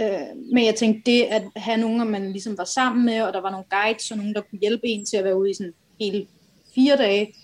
Øh, 0.00 0.52
men 0.52 0.64
jeg 0.64 0.74
tænkte, 0.74 1.10
det 1.10 1.22
at 1.22 1.42
have 1.56 1.76
nogen, 1.76 2.10
man 2.10 2.32
ligesom 2.32 2.58
var 2.58 2.64
sammen 2.64 3.06
med, 3.06 3.22
og 3.22 3.32
der 3.32 3.40
var 3.40 3.50
nogle 3.50 3.66
guides 3.70 4.10
og 4.10 4.16
nogen, 4.16 4.34
der 4.34 4.40
kunne 4.40 4.58
hjælpe 4.58 4.86
en 4.86 5.06
til 5.06 5.16
at 5.16 5.24
være 5.24 5.38
ude 5.38 5.50
i 5.50 5.54
sådan 5.54 5.74
hele 6.00 6.26
fire 6.74 6.96
dage, 6.96 7.34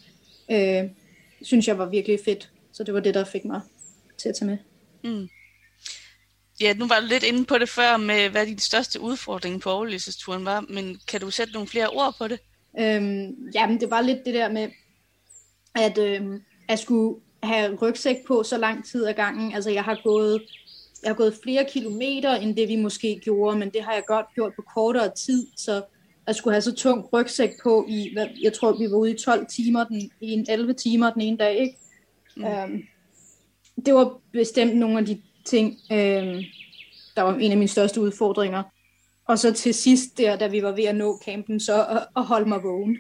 øh, 0.51 0.91
synes 1.43 1.69
jeg 1.69 1.79
var 1.79 1.91
virkelig 1.91 2.19
fedt. 2.25 2.51
Så 2.73 2.85
det 2.85 2.95
var 2.95 3.01
det, 3.01 3.15
der 3.15 3.25
fik 3.25 3.45
mig 3.45 3.61
til 4.19 4.29
at 4.29 4.35
tage 4.35 4.51
med. 4.51 4.59
Mm. 5.05 5.29
Ja, 6.61 6.75
nu 6.75 6.87
var 6.87 7.01
du 7.01 7.07
lidt 7.07 7.23
inde 7.23 7.45
på 7.45 7.59
det 7.59 7.69
før 7.69 7.97
med, 7.97 8.29
hvad 8.29 8.47
din 8.47 8.59
største 8.59 9.01
udfordring 9.01 9.61
på 9.61 9.71
overlevelsesturen 9.71 10.45
var, 10.45 10.61
men 10.61 10.99
kan 11.09 11.21
du 11.21 11.31
sætte 11.31 11.53
nogle 11.53 11.69
flere 11.69 11.89
ord 11.89 12.15
på 12.19 12.29
det? 12.29 12.41
Øhm, 12.81 13.51
jamen, 13.55 13.81
det 13.81 13.91
var 13.91 14.01
lidt 14.01 14.19
det 14.27 14.35
der 14.35 14.49
med, 14.49 14.69
at 15.75 15.99
øhm, 15.99 16.43
jeg 16.69 16.79
skulle 16.79 17.21
have 17.47 17.75
rygsæk 17.83 18.17
på 18.27 18.43
så 18.43 18.59
lang 18.59 18.85
tid 18.85 19.07
ad 19.07 19.15
gangen. 19.15 19.53
Altså, 19.53 19.71
jeg 19.71 19.85
har 19.85 20.01
gået, 20.05 20.43
jeg 21.03 21.11
har 21.11 21.15
gået 21.15 21.39
flere 21.43 21.67
kilometer, 21.71 22.35
end 22.35 22.57
det 22.57 22.69
vi 22.69 22.77
måske 22.77 23.21
gjorde, 23.25 23.59
men 23.59 23.71
det 23.71 23.83
har 23.83 23.93
jeg 23.93 24.03
godt 24.07 24.27
gjort 24.35 24.53
på 24.57 24.63
kortere 24.75 25.11
tid, 25.17 25.47
så 25.57 25.83
jeg 26.27 26.35
skulle 26.35 26.55
have 26.55 26.63
så 26.63 26.75
tung 26.75 27.09
rygsæk 27.13 27.51
på 27.63 27.87
i, 27.89 28.13
hvad, 28.13 28.27
jeg 28.43 28.53
tror, 28.53 28.79
vi 28.79 28.91
var 28.91 28.97
ude 28.97 29.11
i 29.11 29.19
12 29.19 29.47
timer, 29.47 29.85
den, 29.85 30.11
i 30.21 30.45
11 30.49 30.75
timer 30.75 31.11
den 31.11 31.23
ene 31.23 31.37
dag, 31.37 31.59
ikke? 31.61 31.77
Mm. 32.37 32.45
Øhm, 32.45 32.83
det 33.87 33.95
var 33.95 34.21
bestemt 34.33 34.77
nogle 34.77 34.99
af 34.99 35.07
de 35.07 35.23
ting, 35.45 35.79
øhm, 35.93 36.43
der 37.17 37.23
var 37.23 37.35
en 37.35 37.51
af 37.51 37.57
mine 37.57 37.69
største 37.69 38.01
udfordringer. 38.01 38.63
Og 39.29 39.39
så 39.39 39.53
til 39.53 39.75
sidst 39.75 40.19
der, 40.19 40.37
da 40.37 40.47
vi 40.47 40.63
var 40.63 40.73
ved 40.73 40.85
at 40.85 40.97
nå 40.97 41.21
campen, 41.25 41.61
så 41.61 41.87
at, 41.87 42.07
at 42.17 42.25
holde 42.25 42.49
mig 42.49 42.63
vågen. 42.63 42.99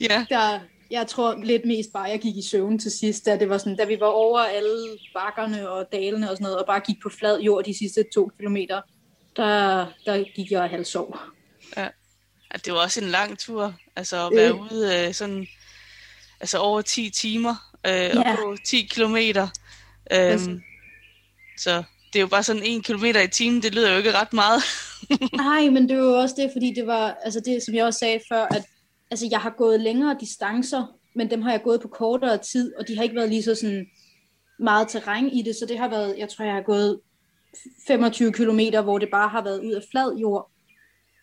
Ja. 0.00 0.26
Der, 0.28 0.60
jeg 0.90 1.06
tror 1.06 1.42
lidt 1.44 1.64
mest 1.64 1.92
bare, 1.92 2.02
jeg 2.02 2.20
gik 2.20 2.36
i 2.36 2.42
søvn 2.42 2.78
til 2.78 2.90
sidst, 2.90 3.26
da, 3.26 3.38
det 3.38 3.48
var 3.48 3.58
sådan, 3.58 3.76
da 3.76 3.84
vi 3.84 4.00
var 4.00 4.06
over 4.06 4.40
alle 4.40 4.98
bakkerne 5.14 5.70
og 5.70 5.86
dalene 5.92 6.30
og 6.30 6.36
sådan 6.36 6.44
noget, 6.44 6.58
og 6.58 6.66
bare 6.66 6.80
gik 6.80 6.96
på 7.02 7.08
flad 7.08 7.40
jord 7.40 7.64
de 7.64 7.78
sidste 7.78 8.04
to 8.14 8.30
kilometer, 8.38 8.80
der, 9.36 9.86
der 10.06 10.24
gik 10.34 10.50
jeg 10.50 10.70
halv 10.70 10.84
sov. 10.84 11.18
Ja. 11.76 11.88
Det 12.64 12.72
var 12.72 12.82
også 12.82 13.00
en 13.00 13.10
lang 13.10 13.38
tur, 13.38 13.74
altså 13.96 14.26
at 14.26 14.36
være 14.36 14.52
øh. 14.52 14.60
ude 14.60 15.06
øh, 15.06 15.14
sådan, 15.14 15.46
altså 16.40 16.58
over 16.58 16.82
10 16.82 17.10
timer, 17.10 17.54
øh, 17.86 17.92
ja. 17.92 18.30
og 18.30 18.36
på 18.36 18.56
10 18.66 18.82
kilometer. 18.82 19.48
Øhm, 20.12 20.62
så 21.58 21.82
det 22.12 22.18
er 22.18 22.20
jo 22.20 22.26
bare 22.26 22.42
sådan 22.42 22.62
en 22.62 22.82
kilometer 22.82 23.20
i 23.20 23.28
timen, 23.28 23.62
det 23.62 23.74
lyder 23.74 23.90
jo 23.90 23.96
ikke 23.96 24.12
ret 24.12 24.32
meget. 24.32 24.62
Nej, 25.46 25.70
men 25.70 25.88
det 25.88 25.96
var 25.96 26.04
jo 26.04 26.12
også 26.12 26.34
det, 26.38 26.50
fordi 26.52 26.74
det 26.74 26.86
var, 26.86 27.16
altså 27.24 27.40
det, 27.40 27.62
som 27.62 27.74
jeg 27.74 27.84
også 27.84 27.98
sagde 27.98 28.20
før, 28.28 28.44
at 28.44 28.64
altså 29.10 29.26
jeg 29.30 29.40
har 29.40 29.54
gået 29.58 29.80
længere 29.80 30.16
distancer, 30.20 30.96
men 31.14 31.30
dem 31.30 31.42
har 31.42 31.50
jeg 31.50 31.62
gået 31.62 31.80
på 31.80 31.88
kortere 31.88 32.38
tid, 32.38 32.74
og 32.76 32.88
de 32.88 32.96
har 32.96 33.02
ikke 33.02 33.16
været 33.16 33.28
lige 33.28 33.42
så 33.42 33.54
sådan 33.54 33.86
meget 34.58 34.88
terræn 34.88 35.28
i 35.28 35.42
det, 35.42 35.56
så 35.56 35.66
det 35.66 35.78
har 35.78 35.88
været, 35.88 36.18
jeg 36.18 36.28
tror, 36.28 36.44
jeg 36.44 36.54
har 36.54 36.62
gået 36.62 37.00
25 37.86 38.32
kilometer, 38.32 38.82
hvor 38.82 38.98
det 38.98 39.08
bare 39.10 39.28
har 39.28 39.44
været 39.44 39.64
ud 39.64 39.72
af 39.72 39.82
flad 39.90 40.16
jord. 40.16 40.50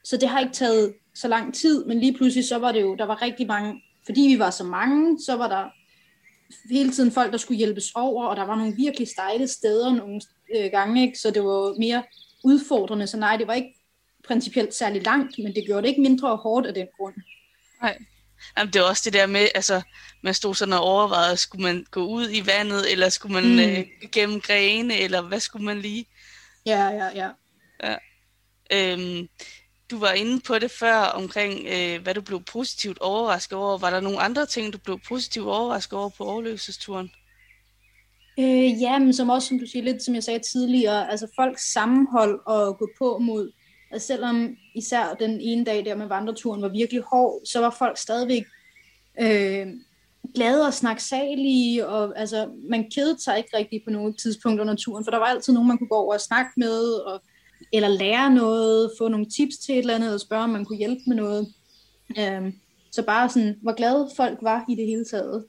Så 0.03 0.17
det 0.17 0.29
har 0.29 0.39
ikke 0.39 0.53
taget 0.53 0.93
så 1.15 1.27
lang 1.27 1.53
tid, 1.53 1.85
men 1.85 1.99
lige 1.99 2.13
pludselig 2.13 2.45
så 2.45 2.57
var 2.57 2.71
det 2.71 2.81
jo, 2.81 2.95
der 2.95 3.05
var 3.05 3.21
rigtig 3.21 3.47
mange, 3.47 3.81
fordi 4.05 4.21
vi 4.21 4.39
var 4.39 4.49
så 4.49 4.63
mange, 4.63 5.19
så 5.19 5.35
var 5.35 5.47
der 5.47 5.69
hele 6.73 6.91
tiden 6.91 7.11
folk, 7.11 7.31
der 7.31 7.37
skulle 7.37 7.57
hjælpes 7.57 7.91
over, 7.95 8.25
og 8.25 8.35
der 8.35 8.43
var 8.43 8.55
nogle 8.55 8.75
virkelig 8.75 9.07
stejle 9.07 9.47
steder 9.47 9.95
nogle 9.95 10.21
øh, 10.55 10.71
gange, 10.71 11.01
ikke? 11.01 11.19
så 11.19 11.31
det 11.31 11.43
var 11.43 11.79
mere 11.79 12.03
udfordrende, 12.43 13.07
så 13.07 13.17
nej, 13.17 13.37
det 13.37 13.47
var 13.47 13.53
ikke 13.53 13.75
principielt 14.27 14.73
særlig 14.73 15.03
langt, 15.03 15.37
men 15.37 15.55
det 15.55 15.65
gjorde 15.65 15.81
det 15.81 15.89
ikke 15.89 16.01
mindre 16.01 16.35
hårdt 16.35 16.67
af 16.67 16.73
den 16.73 16.87
grund. 16.97 17.13
Nej. 17.81 17.97
Jamen, 18.57 18.73
det 18.73 18.79
er 18.79 18.83
også 18.83 19.01
det 19.05 19.13
der 19.13 19.25
med, 19.25 19.47
altså, 19.55 19.81
man 20.23 20.33
stod 20.33 20.55
sådan 20.55 20.73
og 20.73 20.79
overvejede, 20.79 21.37
skulle 21.37 21.63
man 21.63 21.85
gå 21.91 22.05
ud 22.05 22.29
i 22.31 22.45
vandet, 22.45 22.91
eller 22.91 23.09
skulle 23.09 23.33
man 23.33 23.43
mm. 23.43 23.59
øh, 23.59 23.85
gennem 24.11 24.41
grene, 24.41 24.97
eller 24.97 25.21
hvad 25.21 25.39
skulle 25.39 25.65
man 25.65 25.79
lige? 25.81 26.05
Ja, 26.65 26.87
ja, 26.87 27.09
ja. 27.15 27.29
ja. 27.83 27.95
Øhm, 28.71 29.27
du 29.91 29.99
var 29.99 30.11
inde 30.11 30.41
på 30.47 30.59
det 30.59 30.71
før 30.71 30.95
omkring, 30.95 31.65
øh, 31.67 32.01
hvad 32.01 32.13
du 32.13 32.21
blev 32.21 32.43
positivt 32.43 32.99
overrasket 32.99 33.57
over. 33.57 33.77
Var 33.77 33.89
der 33.89 33.99
nogle 33.99 34.19
andre 34.19 34.45
ting, 34.45 34.73
du 34.73 34.77
blev 34.77 34.99
positivt 35.07 35.47
overrasket 35.47 35.99
over 35.99 36.09
på 36.09 36.23
overlevelsesturen? 36.23 37.11
Øh, 38.39 38.81
ja, 38.81 38.99
men 38.99 39.13
som 39.13 39.29
også, 39.29 39.47
som 39.47 39.59
du 39.59 39.65
siger, 39.65 39.83
lidt 39.83 40.03
som 40.03 40.15
jeg 40.15 40.23
sagde 40.23 40.39
tidligere, 40.39 41.11
altså 41.11 41.27
folks 41.35 41.71
sammenhold 41.73 42.39
og 42.45 42.77
gå 42.77 42.89
på 42.97 43.17
mod, 43.17 43.51
altså 43.91 44.07
selvom 44.07 44.55
især 44.75 45.13
den 45.19 45.41
ene 45.41 45.65
dag 45.65 45.85
der 45.85 45.95
med 45.95 46.07
vandreturen 46.07 46.61
var 46.61 46.69
virkelig 46.69 47.01
hård, 47.01 47.41
så 47.45 47.59
var 47.59 47.69
folk 47.69 47.97
stadigvæk 47.97 48.43
øh, 49.21 49.67
glade 50.35 50.67
og 50.67 50.73
snaksalige, 50.73 51.87
og 51.87 52.19
altså, 52.19 52.49
man 52.69 52.91
kedede 52.91 53.23
sig 53.23 53.37
ikke 53.37 53.57
rigtig 53.57 53.81
på 53.85 53.91
nogle 53.91 54.13
tidspunkt 54.13 54.61
under 54.61 54.75
turen, 54.75 55.03
for 55.03 55.11
der 55.11 55.17
var 55.17 55.25
altid 55.25 55.53
nogen, 55.53 55.67
man 55.67 55.77
kunne 55.77 55.87
gå 55.87 55.95
over 55.95 56.13
og 56.13 56.21
snakke 56.21 56.51
med, 56.57 56.93
og 56.93 57.21
eller 57.73 57.87
lære 57.87 58.33
noget, 58.33 58.91
få 58.97 59.07
nogle 59.07 59.25
tips 59.25 59.57
til 59.57 59.75
et 59.75 59.79
eller 59.79 59.95
andet, 59.95 60.13
og 60.13 60.19
spørge, 60.19 60.43
om 60.43 60.49
man 60.49 60.65
kunne 60.65 60.77
hjælpe 60.77 61.01
med 61.07 61.15
noget. 61.15 61.53
Øh, 62.19 62.53
så 62.91 63.03
bare 63.05 63.29
sådan, 63.29 63.55
hvor 63.61 63.75
glade 63.75 64.09
folk 64.17 64.39
var 64.41 64.65
i 64.69 64.75
det 64.75 64.85
hele 64.85 65.05
taget. 65.05 65.45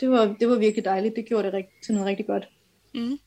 Det 0.00 0.10
var, 0.10 0.36
det 0.40 0.48
var 0.48 0.56
virkelig 0.56 0.84
dejligt. 0.84 1.16
Det 1.16 1.26
gjorde 1.26 1.44
det 1.44 1.54
rigt, 1.54 1.68
til 1.84 1.94
noget 1.94 2.08
rigtig 2.08 2.26
godt. 2.26 2.48
Mm. 2.94 3.18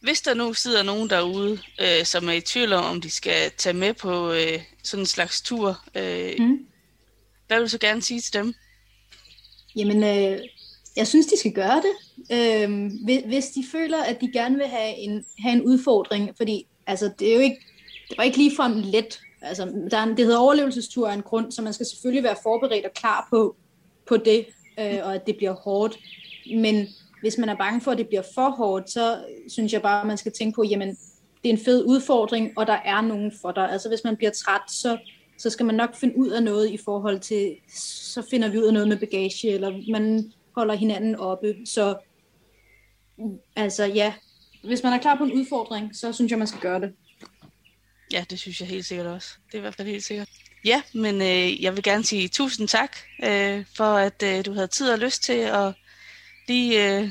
Hvis 0.00 0.20
der 0.20 0.34
nu 0.34 0.54
sidder 0.54 0.82
nogen 0.82 1.10
derude, 1.10 1.58
øh, 1.80 2.04
som 2.04 2.28
er 2.28 2.32
i 2.32 2.40
tvivl 2.40 2.72
om, 2.72 2.84
om 2.84 3.00
de 3.00 3.10
skal 3.10 3.50
tage 3.56 3.72
med 3.72 3.94
på 3.94 4.32
øh, 4.32 4.62
sådan 4.82 5.02
en 5.02 5.06
slags 5.06 5.40
tur, 5.40 5.80
øh, 5.94 6.34
mm. 6.38 6.66
hvad 7.46 7.56
vil 7.56 7.64
du 7.64 7.68
så 7.68 7.78
gerne 7.78 8.02
sige 8.02 8.20
til 8.20 8.32
dem? 8.32 8.54
Jamen, 9.76 10.04
øh, 10.04 10.40
jeg 10.96 11.06
synes, 11.06 11.26
de 11.26 11.38
skal 11.38 11.52
gøre 11.52 11.82
det. 11.82 11.94
Øh, 12.32 12.90
hvis 13.26 13.46
de 13.46 13.64
føler, 13.72 14.02
at 14.02 14.20
de 14.20 14.32
gerne 14.32 14.56
vil 14.56 14.66
have 14.66 14.96
en, 14.96 15.24
have 15.38 15.52
en 15.52 15.62
udfordring, 15.62 16.30
fordi 16.36 16.66
altså, 16.86 17.10
det 17.18 17.30
er 17.30 17.34
jo 17.34 17.40
ikke, 17.40 17.66
det 18.08 18.18
var 18.18 18.24
ikke 18.24 18.38
ligefrem 18.38 18.72
let. 18.72 19.20
Altså, 19.42 19.64
der 19.90 19.98
er 19.98 20.02
en, 20.02 20.16
det 20.16 20.24
hedder 20.24 20.38
overlevelsestur 20.38 21.08
af 21.08 21.14
en 21.14 21.22
grund, 21.22 21.52
så 21.52 21.62
man 21.62 21.72
skal 21.72 21.86
selvfølgelig 21.86 22.22
være 22.22 22.36
forberedt 22.42 22.86
og 22.86 22.92
klar 22.94 23.26
på, 23.30 23.56
på 24.06 24.16
det, 24.16 24.46
øh, 24.78 24.98
og 25.02 25.14
at 25.14 25.26
det 25.26 25.36
bliver 25.36 25.54
hårdt. 25.54 25.98
Men 26.56 26.88
hvis 27.20 27.38
man 27.38 27.48
er 27.48 27.56
bange 27.56 27.80
for, 27.80 27.90
at 27.90 27.98
det 27.98 28.08
bliver 28.08 28.22
for 28.34 28.50
hårdt, 28.50 28.90
så 28.90 29.24
synes 29.48 29.72
jeg 29.72 29.82
bare, 29.82 30.00
at 30.00 30.06
man 30.06 30.18
skal 30.18 30.32
tænke 30.32 30.56
på, 30.56 30.64
jamen, 30.64 30.88
det 31.42 31.48
er 31.48 31.52
en 31.52 31.64
fed 31.64 31.84
udfordring, 31.84 32.52
og 32.56 32.66
der 32.66 32.78
er 32.84 33.00
nogen 33.00 33.32
for 33.42 33.52
dig. 33.52 33.70
Altså 33.72 33.88
hvis 33.88 34.04
man 34.04 34.16
bliver 34.16 34.30
træt, 34.30 34.70
så, 34.70 34.98
så 35.38 35.50
skal 35.50 35.66
man 35.66 35.74
nok 35.74 35.96
finde 35.96 36.16
ud 36.16 36.28
af 36.28 36.42
noget 36.42 36.70
i 36.70 36.78
forhold 36.84 37.20
til, 37.20 37.56
så 38.12 38.22
finder 38.30 38.48
vi 38.48 38.58
ud 38.58 38.66
af 38.66 38.72
noget 38.72 38.88
med 38.88 38.96
bagage, 38.96 39.50
eller 39.50 39.92
man 39.92 40.32
holder 40.54 40.74
hinanden 40.74 41.14
oppe. 41.16 41.54
Så 41.64 41.96
altså 43.56 43.84
ja, 43.84 44.14
hvis 44.64 44.82
man 44.82 44.92
er 44.92 44.98
klar 44.98 45.16
på 45.16 45.24
en 45.24 45.32
udfordring, 45.32 45.96
så 45.96 46.12
synes 46.12 46.30
jeg, 46.30 46.38
man 46.38 46.48
skal 46.48 46.60
gøre 46.60 46.80
det. 46.80 46.92
Ja, 48.12 48.24
det 48.30 48.38
synes 48.38 48.60
jeg 48.60 48.68
helt 48.68 48.84
sikkert 48.84 49.06
også. 49.06 49.28
Det 49.46 49.54
er 49.54 49.58
i 49.58 49.60
hvert 49.60 49.74
fald 49.74 49.88
helt 49.88 50.04
sikkert. 50.04 50.28
Ja, 50.64 50.82
men 50.94 51.14
øh, 51.22 51.62
jeg 51.62 51.76
vil 51.76 51.82
gerne 51.82 52.04
sige 52.04 52.28
tusind 52.28 52.68
tak 52.68 52.96
øh, 53.24 53.64
for, 53.76 53.84
at 53.84 54.22
øh, 54.22 54.44
du 54.44 54.52
havde 54.52 54.66
tid 54.66 54.90
og 54.90 54.98
lyst 54.98 55.22
til 55.22 55.32
at 55.32 55.74
lige 56.48 56.98
øh, 56.98 57.08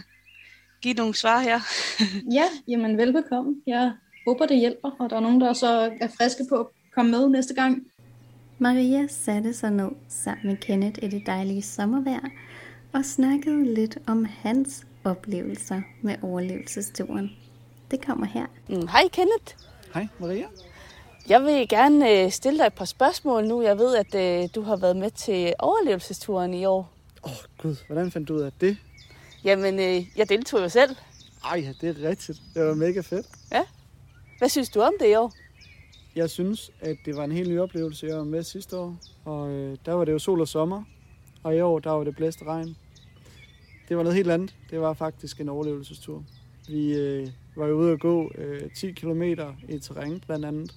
give 0.82 0.94
nogle 0.94 1.16
svar 1.16 1.40
her. 1.40 1.60
ja, 2.38 2.46
jamen 2.68 2.98
velbekomme. 2.98 3.56
Jeg 3.68 3.92
håber, 4.28 4.46
det 4.46 4.60
hjælper, 4.60 4.90
og 5.00 5.10
der 5.10 5.16
er 5.16 5.20
nogen, 5.20 5.42
der 5.42 5.54
så 5.54 5.92
er 6.02 6.08
friske 6.18 6.46
på 6.50 6.56
at 6.56 6.66
komme 6.96 7.12
med 7.12 7.30
næste 7.30 7.54
gang. 7.54 7.84
Maria 8.60 9.08
satte 9.08 9.54
sig 9.54 9.72
ned 9.72 9.90
sammen 10.08 10.48
med 10.48 10.58
Kenneth 10.58 11.04
i 11.04 11.08
det 11.08 11.24
dejlige 11.26 11.62
sommervejr 11.62 12.30
og 12.94 13.06
snakkede 13.06 13.74
lidt 13.74 13.98
om 14.08 14.26
hans 14.26 14.86
oplevelser 15.04 15.82
med 16.02 16.16
overlevelsesturen. 16.22 17.32
Det 17.92 18.06
kommer 18.06 18.26
her. 18.26 18.46
Mm, 18.70 18.88
hej 18.88 19.04
Kenneth. 19.12 19.56
Hej 19.94 20.08
Maria. 20.20 20.46
Jeg 21.30 21.44
vil 21.44 21.68
gerne 21.70 22.12
øh, 22.12 22.32
stille 22.32 22.60
dig 22.60 22.66
et 22.66 22.74
par 22.74 22.86
spørgsmål 22.86 23.48
nu. 23.48 23.62
Jeg 23.62 23.78
ved, 23.78 23.96
at 23.96 24.16
øh, 24.16 24.50
du 24.56 24.62
har 24.62 24.76
været 24.76 24.98
med 24.98 25.12
til 25.12 25.54
overlevelsesturen 25.60 26.54
i 26.54 26.66
år. 26.66 26.94
Åh, 27.24 27.32
oh, 27.32 27.38
gud, 27.58 27.76
hvordan 27.88 28.12
fandt 28.12 28.28
du 28.28 28.34
ud 28.34 28.42
af 28.42 28.52
det? 28.62 28.78
Jamen, 29.48 29.80
øh, 29.80 30.06
jeg 30.18 30.30
deltog 30.30 30.60
jo 30.60 30.70
selv. 30.70 30.96
Ej, 31.44 31.74
det 31.82 31.90
er 31.90 32.10
rigtigt. 32.10 32.42
Det 32.54 32.66
var 32.66 32.74
mega 32.74 33.02
fedt. 33.02 33.26
Ja. 33.52 33.64
Hvad 34.38 34.50
synes 34.50 34.70
du 34.70 34.82
om 34.82 34.94
det 35.00 35.12
i 35.12 35.16
år? 35.16 35.34
Jeg 36.16 36.30
synes, 36.30 36.72
at 36.80 36.98
det 37.06 37.16
var 37.16 37.24
en 37.24 37.32
helt 37.32 37.50
ny 37.50 37.60
oplevelse. 37.60 38.08
Jeg 38.08 38.18
var 38.18 38.24
med 38.24 38.44
sidste 38.44 38.78
år, 38.78 38.98
og 39.26 39.52
øh, 39.52 39.78
der 39.86 39.94
var 39.94 40.06
det 40.06 40.12
jo 40.12 40.20
sol 40.20 40.42
og 40.42 40.48
sommer. 40.48 40.84
Og 41.44 41.56
i 41.56 41.62
år, 41.62 41.80
der 41.80 41.92
var 41.92 42.04
det 42.04 42.16
blæst 42.16 42.42
regn. 42.42 42.78
Det 43.90 43.98
var 43.98 44.04
noget 44.04 44.16
helt 44.16 44.32
andet. 44.32 44.56
Det 44.70 44.82
var 44.82 44.94
faktisk 44.94 45.42
en 45.42 45.50
overlevelsestur. 45.50 46.24
Vi 46.68 46.94
øh, 46.96 47.28
var 47.56 47.68
jo 47.68 47.74
ude 47.78 47.92
at 47.92 48.00
gå 48.00 48.32
øh, 48.36 48.72
10 48.76 48.92
km 48.92 49.22
i 49.70 49.80
terræn 49.80 50.20
blandt 50.20 50.46
andet. 50.46 50.76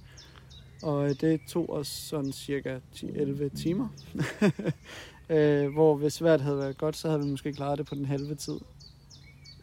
Og 0.82 1.10
øh, 1.10 1.14
det 1.20 1.40
tog 1.48 1.70
os 1.70 1.88
sådan 1.88 2.32
cirka 2.32 2.78
10-11 2.96 3.62
timer. 3.62 3.88
øh, 5.30 5.72
hvor 5.72 5.96
hvis 5.96 6.22
vejret 6.22 6.40
havde 6.40 6.58
været 6.58 6.78
godt, 6.78 6.96
så 6.96 7.08
havde 7.08 7.22
vi 7.22 7.30
måske 7.30 7.52
klaret 7.52 7.78
det 7.78 7.86
på 7.86 7.94
den 7.94 8.04
halve 8.04 8.34
tid. 8.34 8.58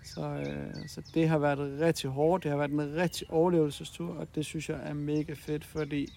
Så, 0.03 0.22
øh, 0.22 0.88
så 0.88 1.01
det 1.13 1.30
har 1.30 1.38
været 1.38 1.80
rigtig 1.82 2.09
hårdt. 2.09 2.43
Det 2.43 2.51
har 2.51 2.57
været 2.57 2.72
en 2.72 2.95
rigtig 2.95 3.32
overlevelsestur, 3.32 4.15
og 4.15 4.28
det 4.36 4.45
synes 4.45 4.70
jeg 4.70 4.80
er 4.84 4.93
mega 4.93 5.34
fedt, 5.34 5.65
fordi 5.65 6.07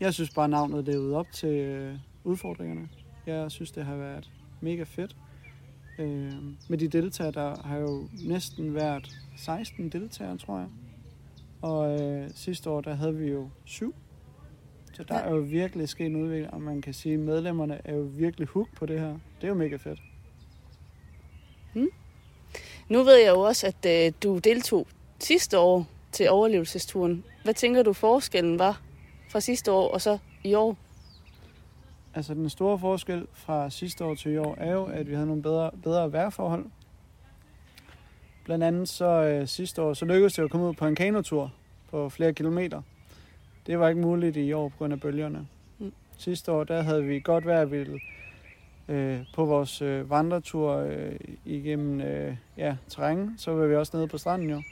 jeg 0.00 0.14
synes 0.14 0.30
bare, 0.30 0.48
navnet 0.48 0.84
levede 0.84 1.16
op 1.16 1.26
til 1.32 1.54
øh, 1.54 1.94
udfordringerne. 2.24 2.88
Jeg 3.26 3.50
synes, 3.50 3.70
det 3.70 3.84
har 3.84 3.96
været 3.96 4.30
mega 4.60 4.82
fedt. 4.82 5.16
Øh, 5.98 6.32
med 6.68 6.78
de 6.78 6.88
deltagere, 6.88 7.32
der 7.32 7.62
har 7.62 7.78
jo 7.78 8.08
næsten 8.26 8.74
været 8.74 9.10
16 9.36 9.88
deltagere, 9.88 10.38
tror 10.38 10.58
jeg. 10.58 10.68
Og 11.62 12.00
øh, 12.00 12.30
sidste 12.34 12.70
år, 12.70 12.80
der 12.80 12.94
havde 12.94 13.14
vi 13.14 13.26
jo 13.30 13.48
syv. 13.64 13.94
Så 14.98 15.04
der 15.04 15.14
er 15.14 15.30
jo 15.34 15.40
virkelig 15.40 15.88
sket 15.88 16.06
en 16.06 16.16
udvikling, 16.16 16.54
og 16.54 16.60
man 16.60 16.82
kan 16.82 16.94
sige, 16.94 17.14
at 17.14 17.20
medlemmerne 17.20 17.80
er 17.84 17.94
jo 17.94 18.02
virkelig 18.02 18.48
hooked 18.48 18.76
på 18.76 18.86
det 18.86 19.00
her. 19.00 19.08
Det 19.08 19.44
er 19.44 19.48
jo 19.48 19.54
mega 19.54 19.76
fedt. 19.76 20.02
Hmm. 21.74 21.88
Nu 22.88 23.02
ved 23.02 23.16
jeg 23.16 23.28
jo 23.28 23.40
også, 23.40 23.66
at 23.66 24.06
øh, 24.06 24.12
du 24.22 24.38
deltog 24.38 24.86
sidste 25.18 25.58
år 25.58 25.86
til 26.12 26.30
overlevelsesturen. 26.30 27.24
Hvad 27.44 27.54
tænker 27.54 27.82
du 27.82 27.92
forskellen 27.92 28.58
var 28.58 28.82
fra 29.30 29.40
sidste 29.40 29.72
år 29.72 29.88
og 29.88 30.00
så 30.00 30.18
i 30.44 30.54
år? 30.54 30.76
Altså 32.14 32.34
den 32.34 32.50
store 32.50 32.78
forskel 32.78 33.26
fra 33.32 33.70
sidste 33.70 34.04
år 34.04 34.14
til 34.14 34.32
i 34.32 34.36
år 34.36 34.54
er 34.54 34.72
jo, 34.72 34.84
at 34.84 35.08
vi 35.08 35.14
havde 35.14 35.26
nogle 35.26 35.42
bedre, 35.42 35.70
bedre 35.82 36.12
vejrforhold. 36.12 36.66
Blandt 38.44 38.64
andet 38.64 38.88
så 38.88 39.22
øh, 39.22 39.48
sidste 39.48 39.82
år, 39.82 39.94
så 39.94 40.04
lykkedes 40.04 40.34
det 40.34 40.42
at 40.42 40.50
komme 40.50 40.68
ud 40.68 40.74
på 40.74 40.86
en 40.86 40.94
kanotur 40.94 41.52
på 41.90 42.08
flere 42.08 42.34
kilometer. 42.34 42.82
Det 43.68 43.78
var 43.78 43.88
ikke 43.88 44.00
muligt 44.00 44.36
i 44.36 44.52
år 44.52 44.68
på 44.68 44.76
grund 44.78 44.92
af 44.92 45.00
bølgerne. 45.00 45.46
Mm. 45.78 45.92
Sidste 46.18 46.52
år, 46.52 46.64
der 46.64 46.82
havde 46.82 47.04
vi 47.04 47.20
godt 47.20 47.46
vejr 47.46 47.64
vil, 47.64 48.00
øh, 48.88 49.20
på 49.34 49.44
vores 49.44 49.82
øh, 49.82 50.10
vandretur 50.10 50.76
øh, 50.76 51.16
igennem 51.44 52.00
øh, 52.00 52.36
ja, 52.56 52.76
terræn. 52.88 53.34
Så 53.38 53.50
var 53.50 53.66
vi 53.66 53.76
også 53.76 53.96
nede 53.96 54.08
på 54.08 54.18
stranden 54.18 54.50
jo. 54.50 54.62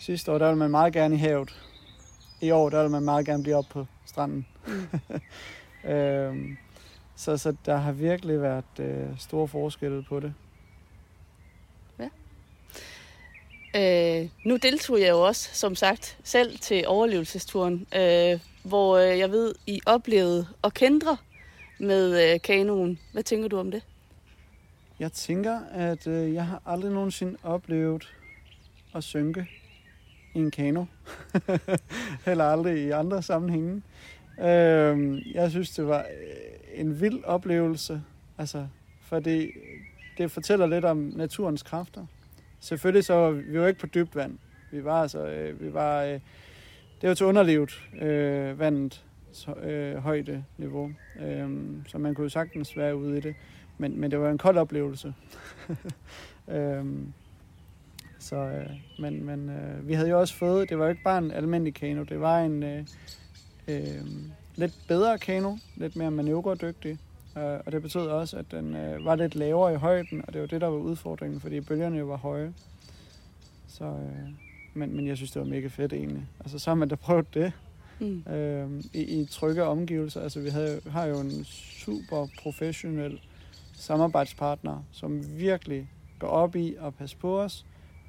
Sidste 0.00 0.32
år, 0.32 0.38
der 0.38 0.46
ville 0.46 0.58
man 0.58 0.70
meget 0.70 0.92
gerne 0.92 1.14
i 1.14 1.18
havet. 1.18 1.62
I 2.40 2.50
år, 2.50 2.70
der 2.70 2.82
vil 2.82 2.90
man 2.90 3.02
meget 3.02 3.26
gerne 3.26 3.42
blive 3.42 3.56
op 3.56 3.64
på 3.70 3.86
stranden. 4.06 4.46
Mm. 4.66 5.90
øhm, 5.90 6.56
så, 7.16 7.36
så 7.36 7.56
der 7.66 7.76
har 7.76 7.92
virkelig 7.92 8.42
været 8.42 8.80
øh, 8.80 9.18
store 9.18 9.48
forskelle 9.48 10.02
på 10.08 10.20
det. 10.20 10.34
Øh, 13.76 14.28
nu 14.44 14.56
deltog 14.56 15.00
jeg 15.00 15.10
jo 15.10 15.20
også, 15.20 15.50
som 15.52 15.74
sagt, 15.74 16.18
selv 16.24 16.58
til 16.58 16.84
overlevelsesturen, 16.86 17.86
øh, 17.96 18.40
hvor 18.62 18.96
øh, 18.96 19.18
jeg 19.18 19.30
ved, 19.30 19.54
I 19.66 19.80
oplevede 19.86 20.46
at 20.64 20.74
kendre 20.74 21.16
med 21.78 22.32
øh, 22.32 22.40
kanonen. 22.40 22.98
Hvad 23.12 23.22
tænker 23.22 23.48
du 23.48 23.58
om 23.58 23.70
det? 23.70 23.82
Jeg 25.00 25.12
tænker, 25.12 25.60
at 25.72 26.06
øh, 26.06 26.34
jeg 26.34 26.46
har 26.46 26.62
aldrig 26.66 26.92
nogensinde 26.92 27.36
oplevet 27.42 28.14
at 28.94 29.04
synke 29.04 29.46
i 30.34 30.38
en 30.38 30.50
kano. 30.50 30.84
Heller 32.26 32.44
aldrig 32.44 32.78
i 32.78 32.90
andre 32.90 33.22
sammenhænge. 33.22 33.82
Øh, 34.40 35.22
jeg 35.34 35.50
synes, 35.50 35.70
det 35.70 35.86
var 35.86 35.98
øh, 35.98 36.80
en 36.80 37.00
vild 37.00 37.24
oplevelse. 37.24 38.02
Altså, 38.38 38.66
fordi 39.02 39.50
det 40.18 40.30
fortæller 40.30 40.66
lidt 40.66 40.84
om 40.84 40.96
naturens 40.96 41.62
kræfter. 41.62 42.06
Selvfølgelig 42.60 43.04
så 43.04 43.30
vi 43.30 43.60
var 43.60 43.66
ikke 43.66 43.80
på 43.80 43.86
dybt 43.86 44.16
vand. 44.16 44.38
Vi 44.70 44.84
var 44.84 45.02
altså, 45.02 45.26
øh, 45.26 45.60
vi 45.60 45.74
var, 45.74 46.02
øh, 46.02 46.20
det 47.00 47.08
var 47.08 47.14
til 47.14 47.26
underlivet, 47.26 47.88
øh, 48.02 48.58
vandet, 48.58 49.04
så, 49.32 49.54
øh, 49.54 49.96
højde 49.96 50.44
niveau. 50.58 50.92
Øh, 51.20 51.50
så 51.86 51.98
man 51.98 52.14
kunne 52.14 52.24
jo 52.24 52.28
sagtens 52.28 52.76
være 52.76 52.96
ude 52.96 53.18
i 53.18 53.20
det. 53.20 53.34
Men, 53.78 54.00
men 54.00 54.10
det 54.10 54.20
var 54.20 54.30
en 54.30 54.38
kold 54.38 54.56
oplevelse. 54.56 55.14
øh, 56.54 56.84
så, 58.18 58.36
øh, 58.36 58.70
men 58.98 59.24
men 59.24 59.48
øh, 59.48 59.88
vi 59.88 59.94
havde 59.94 60.10
jo 60.10 60.20
også 60.20 60.34
fået, 60.34 60.68
det 60.68 60.78
var 60.78 60.84
jo 60.84 60.90
ikke 60.90 61.02
bare 61.02 61.18
en 61.18 61.30
almindelig 61.30 61.74
kano, 61.74 62.02
det 62.02 62.20
var 62.20 62.40
en 62.40 62.62
øh, 62.62 62.84
øh, 63.68 64.06
lidt 64.56 64.74
bedre 64.88 65.18
kano, 65.18 65.56
lidt 65.76 65.96
mere 65.96 66.10
manøvredygtig. 66.10 66.98
Uh, 67.36 67.42
og 67.42 67.72
det 67.72 67.82
betød 67.82 68.06
også, 68.06 68.36
at 68.36 68.44
den 68.50 68.66
uh, 68.74 69.04
var 69.04 69.14
lidt 69.14 69.34
lavere 69.34 69.72
i 69.74 69.76
højden, 69.76 70.22
og 70.26 70.32
det 70.32 70.40
var 70.40 70.46
det, 70.46 70.60
der 70.60 70.66
var 70.66 70.78
udfordringen, 70.78 71.40
fordi 71.40 71.60
bølgerne 71.60 71.98
jo 71.98 72.06
var 72.06 72.16
høje. 72.16 72.54
Så, 73.68 73.84
uh, 73.84 74.28
men, 74.74 74.96
men 74.96 75.06
jeg 75.06 75.16
synes, 75.16 75.30
det 75.30 75.40
var 75.40 75.48
mega 75.48 75.66
fedt 75.66 75.92
egentlig. 75.92 76.26
Altså, 76.40 76.58
så 76.58 76.70
har 76.70 76.74
man 76.74 76.88
da 76.88 76.94
prøvet 76.94 77.34
det 77.34 77.52
mm. 78.00 78.24
uh, 78.26 78.84
i, 78.94 79.20
i 79.20 79.24
trygge 79.24 79.64
omgivelser. 79.64 80.20
Altså, 80.20 80.40
vi 80.40 80.48
havde, 80.48 80.80
har 80.90 81.04
jo 81.04 81.20
en 81.20 81.44
super 81.44 82.26
professionel 82.42 83.20
samarbejdspartner, 83.74 84.84
som 84.92 85.38
virkelig 85.38 85.88
går 86.18 86.28
op 86.28 86.56
i 86.56 86.74
at 86.80 86.94
passe 86.94 87.16
på 87.16 87.40
os, 87.40 87.66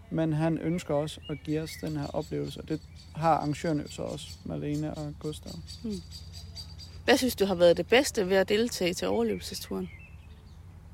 men 0.09 0.33
han 0.33 0.57
ønsker 0.57 0.93
også 0.93 1.21
at 1.29 1.37
give 1.43 1.61
os 1.61 1.71
den 1.81 1.97
her 1.97 2.07
oplevelse, 2.07 2.61
og 2.61 2.69
det 2.69 2.81
har 3.15 3.31
arrangørerne 3.31 3.83
så 3.87 4.01
også, 4.01 4.27
Malene 4.45 4.93
og 4.93 5.13
Gustav. 5.19 5.51
Mm. 5.83 5.91
Hvad 7.05 7.17
synes 7.17 7.35
du 7.35 7.45
har 7.45 7.55
været 7.55 7.77
det 7.77 7.87
bedste 7.87 8.29
ved 8.29 8.37
at 8.37 8.49
deltage 8.49 8.93
til 8.93 9.07
overlevelsesturen? 9.07 9.89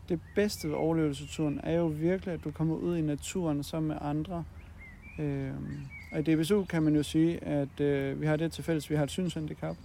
Det 0.09 0.19
bedste 0.35 0.67
ved 0.67 0.75
overlevelsesturen 0.75 1.59
er 1.63 1.77
jo 1.77 1.85
virkelig, 1.85 2.33
at 2.33 2.43
du 2.43 2.51
kommer 2.51 2.75
ud 2.75 2.97
i 2.97 3.01
naturen 3.01 3.63
sammen 3.63 3.87
med 3.87 3.97
andre. 4.01 4.43
Øh, 5.19 5.51
og 6.11 6.19
i 6.19 6.21
DBSU 6.21 6.63
kan 6.63 6.83
man 6.83 6.95
jo 6.95 7.03
sige, 7.03 7.43
at 7.43 7.79
øh, 7.79 8.21
vi 8.21 8.25
har 8.25 8.35
det 8.35 8.51
til 8.51 8.63
fælles, 8.63 8.89
vi 8.89 8.95
har 8.95 9.03
et 9.03 9.09
synshandicap. 9.09 9.75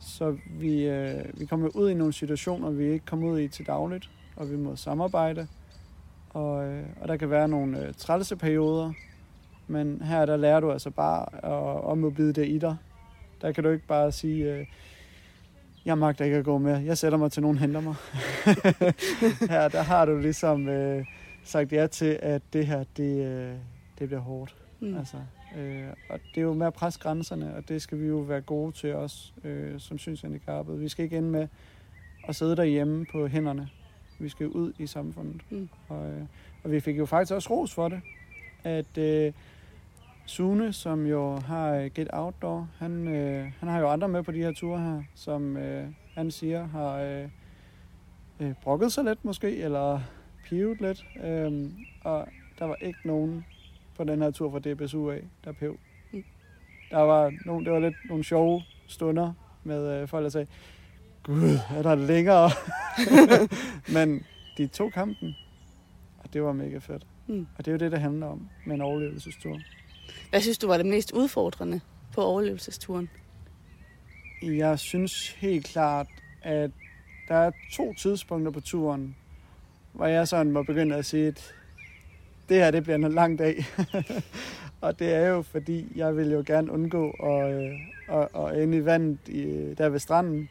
Så 0.00 0.36
vi, 0.50 0.86
øh, 0.86 1.40
vi 1.40 1.46
kommer 1.46 1.68
ud 1.74 1.90
i 1.90 1.94
nogle 1.94 2.12
situationer, 2.12 2.70
vi 2.70 2.84
ikke 2.84 3.06
kommer 3.06 3.28
ud 3.28 3.40
i 3.40 3.48
til 3.48 3.66
dagligt, 3.66 4.10
og 4.36 4.50
vi 4.50 4.56
må 4.56 4.76
samarbejde. 4.76 5.48
Og, 6.30 6.64
øh, 6.64 6.84
og 7.00 7.08
der 7.08 7.16
kan 7.16 7.30
være 7.30 7.48
nogle 7.48 7.86
øh, 7.86 7.94
trælse 7.94 8.36
perioder, 8.36 8.92
men 9.66 10.02
her 10.02 10.26
der 10.26 10.36
lærer 10.36 10.60
du 10.60 10.72
altså 10.72 10.90
bare 10.90 11.44
at 11.44 11.84
om 11.84 12.04
at 12.04 12.14
bide 12.14 12.32
det 12.32 12.48
i 12.48 12.58
dig. 12.58 12.76
Der 13.42 13.52
kan 13.52 13.64
du 13.64 13.70
ikke 13.70 13.86
bare 13.86 14.12
sige, 14.12 14.54
øh, 14.54 14.66
jeg 15.84 15.98
magter 15.98 16.24
ikke 16.24 16.36
at 16.36 16.44
gå 16.44 16.58
mere. 16.58 16.76
Jeg 16.76 16.98
sætter 16.98 17.18
mig 17.18 17.32
til, 17.32 17.42
nogen 17.42 17.58
henter 17.58 17.80
mig. 17.80 17.94
her, 19.54 19.68
der 19.68 19.82
har 19.82 20.04
du 20.04 20.18
ligesom 20.18 20.68
øh, 20.68 21.04
sagt 21.44 21.72
ja 21.72 21.86
til, 21.86 22.18
at 22.22 22.42
det 22.52 22.66
her, 22.66 22.84
det, 22.96 23.26
øh, 23.26 23.54
det 23.98 24.08
bliver 24.08 24.20
hårdt. 24.20 24.56
Mm. 24.80 24.96
Altså, 24.96 25.16
øh, 25.58 25.88
og 26.08 26.20
det 26.34 26.40
er 26.40 26.44
jo 26.44 26.54
med 26.54 26.66
at 26.66 26.74
presse 26.74 27.00
grænserne, 27.00 27.56
og 27.56 27.68
det 27.68 27.82
skal 27.82 28.00
vi 28.00 28.06
jo 28.06 28.16
være 28.16 28.40
gode 28.40 28.72
til 28.72 28.94
os 28.94 29.34
øh, 29.44 29.80
som 29.80 29.98
synshandicappede. 29.98 30.78
Vi 30.78 30.88
skal 30.88 31.04
ikke 31.04 31.18
ende 31.18 31.30
med 31.30 31.48
at 32.28 32.36
sidde 32.36 32.56
derhjemme 32.56 33.06
på 33.12 33.26
hænderne. 33.26 33.68
Vi 34.18 34.28
skal 34.28 34.46
ud 34.46 34.72
i 34.78 34.86
samfundet. 34.86 35.40
Mm. 35.50 35.68
Og, 35.88 36.10
øh, 36.10 36.22
og 36.64 36.72
vi 36.72 36.80
fik 36.80 36.98
jo 36.98 37.06
faktisk 37.06 37.32
også 37.32 37.50
ros 37.50 37.74
for 37.74 37.88
det, 37.88 38.00
at 38.64 38.98
øh, 38.98 39.32
Sune, 40.26 40.72
som 40.72 41.06
jo 41.06 41.36
har 41.36 41.88
Get 41.88 42.08
Outdoor, 42.12 42.68
han, 42.78 43.08
øh, 43.08 43.52
han 43.60 43.68
har 43.68 43.78
jo 43.80 43.88
andre 43.88 44.08
med 44.08 44.22
på 44.22 44.32
de 44.32 44.38
her 44.38 44.52
ture 44.52 44.80
her, 44.80 45.02
som 45.14 45.56
øh, 45.56 45.86
han 46.14 46.30
siger 46.30 46.66
har 46.66 46.96
øh, 46.96 47.28
øh, 48.40 48.54
brokket 48.62 48.92
sig 48.92 49.04
lidt 49.04 49.24
måske, 49.24 49.56
eller 49.56 50.00
pivet 50.44 50.80
lidt. 50.80 51.06
Øh, 51.24 51.70
og 52.04 52.28
der 52.58 52.64
var 52.64 52.74
ikke 52.74 52.98
nogen 53.04 53.44
på 53.96 54.04
den 54.04 54.22
her 54.22 54.30
tur 54.30 54.50
fra 54.50 54.58
DBSU 54.58 55.10
af, 55.10 55.24
der 55.44 55.52
pev. 55.52 55.78
Mm. 56.12 56.24
Der 56.90 57.00
var 57.00 57.32
nogle, 57.46 57.64
det 57.64 57.72
var 57.72 57.78
lidt 57.78 57.96
nogle 58.08 58.24
sjove 58.24 58.62
stunder 58.86 59.32
med 59.64 60.00
øh, 60.00 60.08
folk, 60.08 60.24
der 60.24 60.30
sagde, 60.30 60.46
Gud, 61.22 61.58
er 61.76 61.82
der 61.82 61.94
længere? 61.94 62.50
Men 63.96 64.26
de 64.58 64.66
tog 64.66 64.92
kampen, 64.92 65.34
og 66.18 66.32
det 66.32 66.42
var 66.42 66.52
mega 66.52 66.78
fedt. 66.78 67.06
Mm. 67.26 67.46
Og 67.58 67.64
det 67.64 67.68
er 67.68 67.72
jo 67.72 67.78
det, 67.78 67.92
det 67.92 68.00
handler 68.00 68.26
om 68.26 68.48
med 68.66 68.74
en 68.74 68.80
overlevelsestur. 68.80 69.58
Hvad 70.30 70.40
synes 70.40 70.58
du 70.58 70.66
var 70.66 70.76
det 70.76 70.86
mest 70.86 71.12
udfordrende 71.12 71.80
på 72.14 72.22
overlevelsesturen? 72.22 73.10
Jeg 74.42 74.78
synes 74.78 75.28
helt 75.28 75.66
klart, 75.66 76.06
at 76.42 76.70
der 77.28 77.34
er 77.34 77.50
to 77.72 77.94
tidspunkter 77.94 78.52
på 78.52 78.60
turen, 78.60 79.16
hvor 79.92 80.06
jeg 80.06 80.28
sådan 80.28 80.52
må 80.52 80.62
begynde 80.62 80.96
at 80.96 81.04
sige, 81.04 81.26
at 81.26 81.54
det 82.48 82.56
her 82.56 82.70
det 82.70 82.82
bliver 82.82 82.96
en 82.96 83.12
lang 83.12 83.38
dag. 83.38 83.64
og 84.80 84.98
det 84.98 85.14
er 85.14 85.28
jo 85.28 85.42
fordi, 85.42 85.92
jeg 85.96 86.16
vil 86.16 86.30
jo 86.30 86.42
gerne 86.46 86.72
undgå 86.72 87.10
at, 87.10 87.54
øh, 87.54 87.72
at, 88.08 88.14
og, 88.14 88.28
og 88.32 88.62
i 88.62 88.84
vandet 88.84 89.28
i, 89.28 89.74
der 89.78 89.88
ved 89.88 89.98
stranden, 89.98 90.48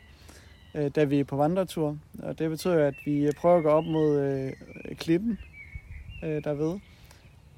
øh, 0.75 0.91
da 0.95 1.03
vi 1.03 1.19
er 1.19 1.23
på 1.23 1.35
vandretur. 1.35 1.97
Og 2.23 2.39
det 2.39 2.49
betyder, 2.49 2.87
at 2.87 2.95
vi 3.05 3.31
prøver 3.37 3.57
at 3.57 3.63
gå 3.63 3.69
op 3.69 3.85
mod 3.85 4.19
øh, 4.19 4.51
klitten 4.95 5.39
øh, 6.23 6.43
derved. 6.43 6.79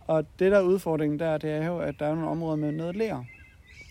Og 0.07 0.25
det 0.39 0.51
der 0.51 0.57
er 0.57 0.61
udfordringen 0.61 1.19
der, 1.19 1.37
det 1.37 1.51
er 1.51 1.65
jo, 1.65 1.79
at 1.79 1.95
der 1.99 2.05
er 2.05 2.15
nogle 2.15 2.29
områder 2.29 2.55
med 2.55 2.71
noget 2.71 2.95
lær. 2.95 3.25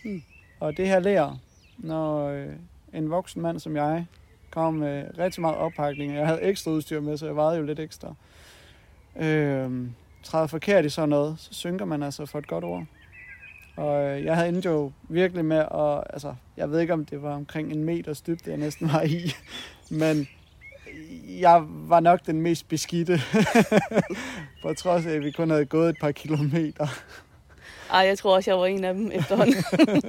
Mm. 0.05 0.23
Og 0.59 0.77
det 0.77 0.87
her 0.87 0.99
lær, 0.99 1.39
når 1.77 2.27
øh, 2.27 2.53
en 2.93 3.09
voksen 3.09 3.41
mand 3.41 3.59
som 3.59 3.75
jeg 3.75 4.05
kom 4.49 4.73
med 4.73 5.17
rigtig 5.19 5.41
meget 5.41 5.57
oppakning, 5.57 6.11
og 6.11 6.17
jeg 6.17 6.27
havde 6.27 6.41
ekstra 6.41 6.71
udstyr 6.71 6.99
med, 6.99 7.17
så 7.17 7.25
jeg 7.25 7.35
vejede 7.35 7.57
jo 7.57 7.65
lidt 7.65 7.79
ekstra, 7.79 8.13
øh, 9.15 9.87
træder 10.23 10.47
forkert 10.47 10.85
i 10.85 10.89
sådan 10.89 11.09
noget, 11.09 11.35
så 11.39 11.53
synker 11.53 11.85
man 11.85 12.03
altså 12.03 12.25
for 12.25 12.39
et 12.39 12.47
godt 12.47 12.63
ord. 12.63 12.85
Og 13.75 14.03
øh, 14.03 14.25
jeg 14.25 14.35
havde 14.35 14.49
endt 14.49 14.65
jo 14.65 14.91
virkelig 15.09 15.45
med 15.45 15.57
at, 15.57 16.03
altså, 16.13 16.35
jeg 16.57 16.71
ved 16.71 16.79
ikke 16.79 16.93
om 16.93 17.05
det 17.05 17.21
var 17.21 17.35
omkring 17.35 17.71
en 17.71 17.83
meters 17.83 18.21
dybde, 18.21 18.49
jeg 18.49 18.57
næsten 18.57 18.87
var 18.87 19.01
i, 19.01 19.31
men 20.01 20.27
jeg 21.39 21.63
var 21.67 21.99
nok 21.99 22.25
den 22.25 22.41
mest 22.41 22.67
beskidte, 22.67 23.19
på 24.63 24.73
trods 24.73 25.05
af, 25.05 25.11
at 25.11 25.23
vi 25.23 25.31
kun 25.31 25.49
havde 25.49 25.65
gået 25.65 25.89
et 25.89 25.97
par 26.01 26.11
kilometer. 26.11 26.87
Ej, 27.91 27.99
jeg 27.99 28.17
tror 28.17 28.35
også, 28.35 28.51
jeg 28.51 28.59
var 28.59 28.65
en 28.65 28.83
af 28.83 28.93
dem 28.93 29.11
efterhånden. 29.13 29.63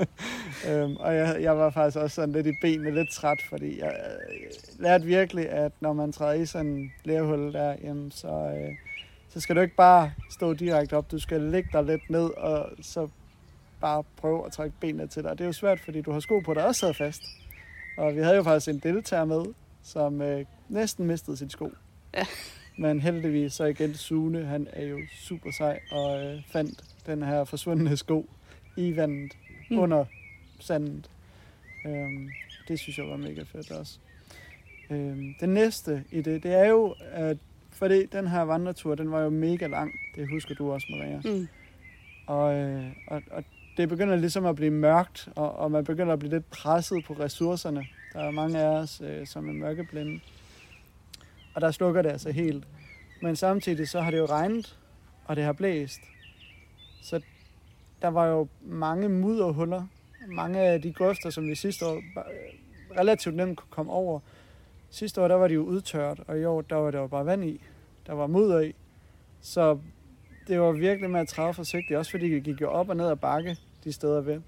øhm, 0.69 0.97
og 0.97 1.15
jeg, 1.15 1.37
jeg 1.41 1.59
var 1.59 1.71
faktisk 1.71 1.97
også 1.97 2.15
sådan 2.15 2.33
lidt 2.33 2.47
i 2.47 2.53
benene, 2.61 2.95
lidt 2.95 3.11
træt, 3.11 3.39
fordi 3.49 3.81
jeg, 3.81 3.93
jeg 4.29 4.51
lærte 4.79 5.05
virkelig, 5.05 5.49
at 5.51 5.73
når 5.81 5.93
man 5.93 6.13
træder 6.13 6.33
i 6.33 6.47
sådan 6.47 6.67
en 6.67 6.93
lærhul 7.05 7.53
der, 7.53 7.75
jamen, 7.85 8.11
så, 8.11 8.29
øh, 8.29 8.75
så 9.29 9.41
skal 9.41 9.57
du 9.57 9.61
ikke 9.61 9.77
bare 9.77 10.13
stå 10.31 10.55
direkte 10.55 10.97
op, 10.97 11.11
du 11.11 11.19
skal 11.19 11.41
lægge 11.41 11.69
dig 11.73 11.85
lidt 11.85 12.11
ned, 12.11 12.31
og 12.37 12.71
så 12.83 13.09
bare 13.81 14.05
prøve 14.17 14.47
at 14.47 14.53
trække 14.53 14.77
benene 14.81 15.07
til 15.07 15.23
dig. 15.23 15.31
Og 15.31 15.39
det 15.39 15.45
er 15.45 15.49
jo 15.49 15.53
svært, 15.53 15.81
fordi 15.81 16.01
du 16.01 16.13
har 16.13 16.21
sko 16.21 16.39
på, 16.39 16.55
der 16.55 16.63
også 16.63 16.81
sad 16.81 16.95
fast. 16.95 17.23
Og 17.99 18.15
vi 18.15 18.21
havde 18.21 18.37
jo 18.37 18.43
faktisk 18.43 18.69
en 18.69 18.79
deltager 18.79 19.25
med, 19.25 19.45
som 19.87 20.23
øh, 20.23 20.45
næsten 20.69 21.07
mistede 21.07 21.37
sin 21.37 21.51
sko. 21.51 21.73
Ja. 22.15 22.27
Men 22.79 23.01
heldigvis 23.01 23.53
så 23.53 23.65
igen 23.65 23.95
Sune, 23.95 24.45
han 24.45 24.69
er 24.73 24.85
jo 24.87 24.99
super 25.19 25.51
sej 25.51 25.81
og 25.93 26.25
øh, 26.25 26.43
fandt 26.47 26.85
den 27.07 27.23
her 27.23 27.45
forsvundne 27.45 27.97
sko 27.97 28.31
i 28.77 28.97
vandet 28.97 29.33
Mm. 29.71 29.79
under 29.79 30.05
sandet. 30.61 31.11
Øhm, 31.87 32.31
det 32.69 32.79
synes 32.79 32.99
jeg 32.99 33.07
var 33.09 33.17
mega 33.17 33.43
fedt 33.43 33.71
også. 33.71 33.99
Øhm, 34.91 35.35
det 35.41 35.49
næste 35.49 36.05
i 36.11 36.21
det, 36.21 36.43
det 36.43 36.55
er 36.55 36.69
jo, 36.69 36.95
at 37.13 37.37
fordi 37.73 38.07
den 38.07 38.27
her 38.27 38.41
vandretur, 38.41 38.95
den 38.95 39.11
var 39.11 39.21
jo 39.21 39.31
mega 39.31 39.67
lang. 39.67 39.93
Det 40.17 40.29
husker 40.31 40.55
du 40.55 40.73
også, 40.73 40.87
Maria. 40.91 41.21
Mm. 41.25 41.49
Og, 42.27 42.55
øh, 42.55 42.85
og, 43.09 43.23
og 43.31 43.45
det 43.77 43.89
begynder 43.89 44.17
ligesom 44.17 44.47
at 44.47 44.57
blive 44.57 44.71
mørkt, 44.71 45.29
og, 45.37 45.57
og 45.57 45.71
man 45.71 45.85
begynder 45.85 46.13
at 46.13 46.19
blive 46.19 46.33
lidt 46.33 46.51
presset 46.51 47.05
på 47.05 47.13
ressourcerne. 47.13 47.87
Der 48.17 48.23
er 48.23 48.31
mange 48.31 48.59
af 48.59 48.69
os, 48.69 49.01
øh, 49.01 49.27
som 49.27 49.49
er 49.49 49.53
mørkeblinde. 49.53 50.21
Og 51.55 51.61
der 51.61 51.71
slukker 51.71 52.03
det 52.03 52.11
altså 52.11 52.31
helt. 52.31 52.65
Men 53.23 53.37
samtidig 53.37 53.89
så 53.89 54.01
har 54.01 54.11
det 54.11 54.19
jo 54.19 54.27
regnet, 54.27 54.79
og 55.25 55.37
det 55.37 55.45
har 55.45 55.53
blæst. 55.53 56.01
Så 57.03 57.21
der 58.03 58.09
var 58.09 58.27
jo 58.27 58.49
mange 58.63 59.09
mudderhuller. 59.09 59.87
Mange 60.29 60.61
af 60.61 60.83
de 60.83 60.93
grøfter, 60.93 61.31
som 61.31 61.49
vi 61.49 61.55
sidste 61.55 61.87
år 61.87 62.03
relativt 62.99 63.37
nemt 63.37 63.59
kunne 63.59 63.71
komme 63.71 63.93
over. 63.93 64.21
Sidste 64.91 65.23
år, 65.23 65.29
der 65.29 65.35
var 65.35 65.49
de 65.49 65.55
jo 65.55 65.63
udtørret, 65.63 66.21
og 66.27 66.39
i 66.39 66.45
år, 66.45 66.61
der 66.61 66.77
var 66.77 66.91
der 66.91 67.01
jo 67.01 67.07
bare 67.07 67.27
vand 67.27 67.45
i. 67.45 67.61
Der 68.07 68.13
var 68.13 68.27
mudder 68.27 68.61
i. 68.61 68.75
Så 69.41 69.79
det 70.49 70.61
var 70.61 70.73
virkelig 70.73 71.11
med 71.11 71.21
at 71.21 71.29
træde 71.29 71.55
forsigtigt, 71.55 71.99
også 71.99 72.11
fordi 72.11 72.31
det 72.35 72.43
gik 72.43 72.61
jo 72.61 72.71
op 72.71 72.89
og 72.89 72.97
ned 72.97 73.09
ad 73.09 73.17
bakke 73.17 73.57
de 73.85 73.93
steder 73.93 74.21
ved. 74.21 74.41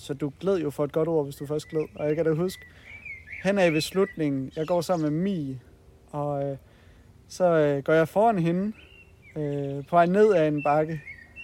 Så 0.00 0.14
du 0.14 0.32
gled 0.40 0.58
jo 0.58 0.70
for 0.70 0.84
et 0.84 0.92
godt 0.92 1.08
ord, 1.08 1.24
hvis 1.24 1.36
du 1.36 1.46
først 1.46 1.68
gled. 1.68 1.84
Og 1.94 2.06
jeg 2.06 2.16
kan 2.16 2.24
da 2.24 2.32
huske, 2.32 2.62
hen 3.44 3.58
af 3.58 3.72
ved 3.72 3.80
slutningen, 3.80 4.52
jeg 4.56 4.66
går 4.66 4.80
sammen 4.80 5.12
med 5.12 5.22
Mie, 5.22 5.60
og 6.10 6.44
øh, 6.44 6.56
så 7.28 7.44
øh, 7.44 7.82
går 7.82 7.92
jeg 7.92 8.08
foran 8.08 8.38
hende 8.38 8.72
øh, 9.36 9.86
på 9.86 9.96
vej 9.96 10.06
ned 10.06 10.34
ad 10.34 10.48
en 10.48 10.62
bakke. 10.62 11.00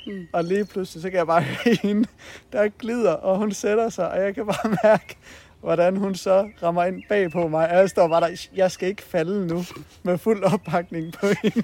Mm. 0.07 0.27
Og 0.33 0.45
lige 0.45 0.65
pludselig, 0.65 1.03
så 1.03 1.11
kan 1.11 1.19
jeg 1.19 1.27
bare 1.27 1.43
høre 1.65 1.77
hende, 1.83 2.09
der 2.53 2.69
glider, 2.79 3.13
og 3.13 3.39
hun 3.39 3.53
sætter 3.53 3.89
sig, 3.89 4.11
og 4.11 4.21
jeg 4.21 4.35
kan 4.35 4.47
bare 4.47 4.77
mærke, 4.85 5.17
hvordan 5.61 5.97
hun 5.97 6.15
så 6.15 6.49
rammer 6.63 6.85
ind 6.85 7.03
bag 7.09 7.31
på 7.31 7.49
mig. 7.49 7.71
Og 7.71 7.77
jeg 7.77 7.91
står 7.91 8.09
bare 8.09 8.21
der, 8.21 8.49
jeg 8.57 8.71
skal 8.71 8.89
ikke 8.89 9.03
falde 9.03 9.47
nu, 9.47 9.63
med 10.03 10.19
fuld 10.19 10.45
oppakning 10.45 11.13
på 11.13 11.27
hende. 11.43 11.63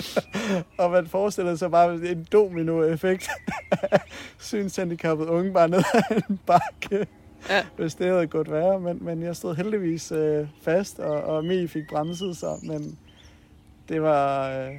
og 0.78 0.90
man 0.90 1.06
forestiller 1.06 1.54
sig 1.56 1.70
bare 1.70 1.94
en 1.94 2.26
domino-effekt. 2.32 3.28
Synshandicappet 4.38 5.26
unge 5.26 5.52
bare 5.52 5.68
ned 5.68 5.82
ad 5.94 6.22
en 6.30 6.40
bakke. 6.46 7.06
Ja. 7.50 7.64
Hvis 7.76 7.94
det 7.94 8.06
havde 8.06 8.26
gået 8.26 8.50
værre. 8.50 8.80
Men, 8.80 8.98
men 9.00 9.22
jeg 9.22 9.36
stod 9.36 9.54
heldigvis 9.56 10.12
øh, 10.12 10.46
fast, 10.62 10.98
og, 10.98 11.22
og 11.22 11.44
Mie 11.44 11.68
fik 11.68 11.88
bremset 11.88 12.36
sig. 12.36 12.58
Men 12.62 12.98
det 13.88 14.02
var, 14.02 14.50
øh, 14.50 14.70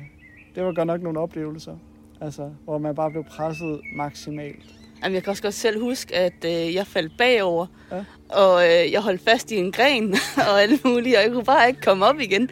det 0.56 0.64
var 0.64 0.74
godt 0.74 0.88
nok 0.88 1.02
nogle 1.02 1.20
oplevelser. 1.20 1.76
Altså, 2.22 2.50
hvor 2.64 2.78
man 2.78 2.96
bare 2.96 3.12
blev 3.12 3.24
presset 3.24 3.82
maksimalt. 3.96 4.66
Jamen, 5.04 5.14
jeg 5.16 5.24
kan 5.24 5.32
også 5.32 5.44
godt 5.44 5.54
selv 5.54 5.82
huske, 5.82 6.16
at 6.16 6.46
øh, 6.46 6.76
jeg 6.76 6.88
faldt 6.88 7.18
bagover, 7.18 7.66
Ja. 7.92 8.04
og 8.30 8.64
øh, 8.64 8.92
jeg 8.92 9.02
holdt 9.02 9.22
fast 9.22 9.52
i 9.52 9.56
en 9.58 9.72
gren 9.72 10.16
og 10.50 10.62
alt 10.62 10.86
muligt, 10.86 11.18
og 11.18 11.24
jeg 11.24 11.32
kunne 11.32 11.44
bare 11.46 11.68
ikke 11.68 11.82
komme 11.82 12.06
op 12.06 12.20
igen. 12.20 12.50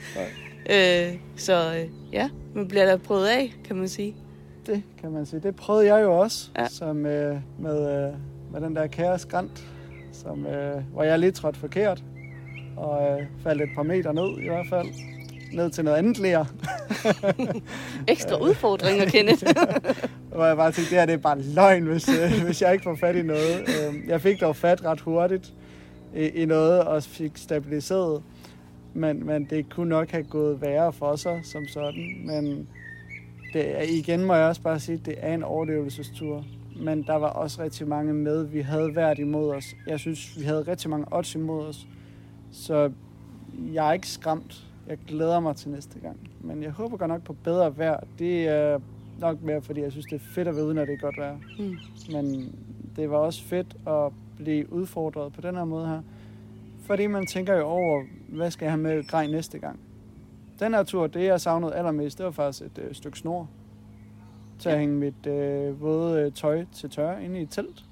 Øh, 0.70 1.16
så 1.36 1.74
øh, 1.80 2.14
ja, 2.14 2.30
man 2.56 2.68
bliver 2.68 2.86
da 2.86 2.98
prøvet 2.98 3.28
af, 3.28 3.54
kan 3.64 3.76
man 3.76 3.88
sige. 3.88 4.16
Det 4.66 4.84
kan 5.02 5.12
man 5.12 5.26
sige. 5.26 5.40
Det 5.40 5.56
prøvede 5.56 5.96
jeg 5.96 6.04
jo 6.04 6.20
også, 6.20 6.50
ja. 6.58 6.68
som, 6.68 7.06
øh, 7.06 7.38
med, 7.60 8.08
øh, 8.08 8.14
med 8.52 8.62
den 8.62 8.76
der 8.76 8.88
kære 8.88 9.20
skrant, 9.20 9.68
som, 10.12 10.46
øh, 10.46 10.84
hvor 10.94 11.04
jeg 11.04 11.20
lige 11.20 11.32
trådte 11.32 11.60
forkert, 11.60 12.04
og 12.78 13.20
øh, 13.20 13.28
faldt 13.44 13.62
et 13.62 13.70
par 13.76 13.84
meter 13.84 14.12
ned 14.12 14.44
i 14.44 14.48
hvert 14.48 14.68
fald. 14.70 14.88
Ned 15.54 15.70
til 15.70 15.84
noget 15.84 15.98
andet 15.98 16.20
lær. 16.20 16.44
Ekstra 18.08 18.38
udfordringer, 18.42 19.06
Kenneth. 19.06 19.44
hvor 20.36 20.46
jeg 20.46 20.58
bare 20.58 20.72
tænkte, 20.72 20.90
det 20.90 21.00
her 21.00 21.06
det 21.06 21.14
er 21.14 21.18
bare 21.18 21.42
løgn, 21.42 21.84
hvis, 21.84 22.10
øh, 22.10 22.32
hvis 22.46 22.62
jeg 22.62 22.74
ikke 22.74 22.84
får 22.84 22.96
fat 22.96 23.16
i 23.16 23.22
noget. 23.22 23.60
Øh, 23.60 24.08
jeg 24.08 24.22
fik 24.22 24.42
dog 24.42 24.56
fat 24.56 24.86
ret 24.86 25.00
hurtigt 25.00 25.54
i, 26.16 26.28
i 26.28 26.46
noget, 26.46 26.82
og 26.82 27.04
fik 27.04 27.32
stabiliseret. 27.36 28.22
Men, 28.94 29.26
men 29.26 29.46
det 29.50 29.70
kunne 29.70 29.90
nok 29.90 30.12
have 30.12 30.24
gået 30.24 30.62
værre 30.62 30.94
for 30.94 31.16
sig 31.16 31.42
som 31.44 31.68
sådan. 31.68 32.22
Men 32.26 32.68
det 33.54 33.78
er, 33.78 33.82
igen 33.82 34.26
må 34.26 34.34
jeg 34.34 34.46
også 34.46 34.62
bare 34.62 34.80
sige, 34.80 34.98
at 34.98 35.06
det 35.06 35.16
er 35.18 35.34
en 35.34 35.44
overlevelsestur. 35.44 36.46
Men 36.76 37.04
der 37.04 37.16
var 37.16 37.30
også 37.30 37.64
rigtig 37.64 37.88
mange 37.88 38.14
med. 38.14 38.44
Vi 38.44 38.60
havde 38.60 38.96
været 38.96 39.20
imod 39.20 39.50
os. 39.56 39.76
Jeg 39.88 40.00
synes, 40.00 40.40
vi 40.40 40.44
havde 40.44 40.62
rigtig 40.62 40.90
mange 40.90 41.06
odds 41.12 41.36
imod 41.36 41.66
os. 41.66 41.88
Så 42.52 42.92
jeg 43.74 43.90
er 43.90 43.94
ikke 43.94 44.08
skræmt. 44.08 44.68
Jeg 44.88 44.98
glæder 45.08 45.40
mig 45.40 45.56
til 45.56 45.70
næste 45.70 46.00
gang. 46.00 46.18
Men 46.42 46.64
jeg 46.64 46.72
håber 46.72 46.98
godt 46.98 47.10
nok 47.10 47.24
på 47.24 47.34
bedre 47.34 47.78
vejr. 47.78 48.00
Det 48.20 48.48
er 48.48 48.80
nok 49.20 49.42
mere, 49.42 49.62
fordi 49.62 49.82
jeg 49.82 49.92
synes, 49.92 50.06
det 50.06 50.16
er 50.16 50.26
fedt 50.34 50.48
at 50.48 50.56
være 50.56 50.66
ude, 50.66 50.74
når 50.74 50.86
det 50.86 50.94
er 50.94 50.98
godt 50.98 51.18
vejr. 51.18 51.38
Mm. 51.60 51.78
Men 52.12 52.56
det 52.96 53.10
var 53.10 53.18
også 53.18 53.44
fedt 53.44 53.76
at 53.88 54.14
blive 54.38 54.74
udfordret 54.74 55.34
på 55.34 55.42
den 55.42 55.56
her 55.56 55.66
måde 55.66 55.88
her. 55.88 56.02
Fordi 56.92 57.08
man 57.08 57.26
tænker 57.26 57.56
jo 57.56 57.64
over, 57.64 58.04
hvad 58.28 58.52
skal 58.52 58.66
jeg 58.66 58.72
have 58.72 58.82
med 58.82 59.08
grej 59.08 59.28
næste 59.28 59.60
gang? 59.60 59.80
Den 60.60 60.74
her 60.74 60.84
tur, 60.84 61.08
det 61.08 61.24
jeg 61.24 61.42
savnede 61.42 61.76
allermest, 61.76 62.18
det 62.18 62.26
var 62.26 62.32
faktisk 62.32 62.62
et 62.62 62.84
øh, 62.84 62.96
stykke 62.96 63.18
snor. 63.18 63.50
Til 64.60 64.70
at 64.70 64.80
hænge 64.80 64.96
mit 64.96 65.28
øh, 65.28 65.82
våde 65.82 66.22
øh, 66.22 66.32
tøj 66.32 66.66
til 66.74 66.90
tørre 66.90 67.24
inde 67.24 67.40
i 67.40 67.44
et 67.44 67.50
telt. 67.50 67.84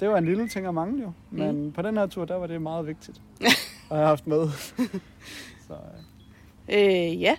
Det 0.00 0.08
var 0.08 0.18
en 0.18 0.24
lille 0.24 0.48
ting 0.48 0.66
at 0.66 0.74
mangle 0.74 1.02
jo. 1.02 1.12
Men 1.30 1.64
mm. 1.64 1.72
på 1.72 1.82
den 1.82 1.96
her 1.96 2.06
tur, 2.06 2.24
der 2.24 2.34
var 2.34 2.46
det 2.46 2.62
meget 2.62 2.86
vigtigt 2.86 3.20
at 3.90 3.96
have 3.96 4.06
haft 4.06 4.26
med. 4.26 4.48
Så, 5.66 5.74
øh. 6.68 6.78
Øh, 6.78 7.22
ja. 7.22 7.36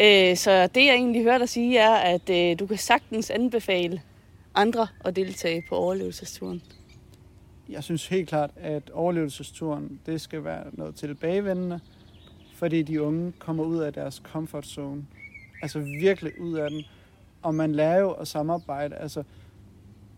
Øh, 0.00 0.36
så 0.36 0.66
det, 0.66 0.86
jeg 0.86 0.94
egentlig 0.94 1.22
hørte 1.22 1.38
dig 1.38 1.48
sige, 1.48 1.78
er, 1.78 1.94
at 1.94 2.30
øh, 2.30 2.58
du 2.58 2.66
kan 2.66 2.78
sagtens 2.78 3.30
anbefale 3.30 4.02
andre 4.54 4.86
at 5.04 5.16
deltage 5.16 5.64
på 5.68 5.74
overlevelsesturen. 5.74 6.62
Jeg 7.72 7.84
synes 7.84 8.06
helt 8.06 8.28
klart, 8.28 8.50
at 8.56 8.90
overlevelsesturen, 8.90 10.00
det 10.06 10.20
skal 10.20 10.44
være 10.44 10.64
noget 10.72 10.94
tilbagevendende, 10.94 11.80
fordi 12.54 12.82
de 12.82 13.02
unge 13.02 13.32
kommer 13.38 13.64
ud 13.64 13.78
af 13.78 13.92
deres 13.92 14.22
comfort 14.24 14.66
zone. 14.66 15.06
Altså 15.62 15.78
virkelig 15.78 16.40
ud 16.40 16.54
af 16.54 16.70
den. 16.70 16.84
Og 17.42 17.54
man 17.54 17.72
lærer 17.72 18.00
jo 18.00 18.10
at 18.10 18.28
samarbejde. 18.28 18.96
Altså, 18.96 19.22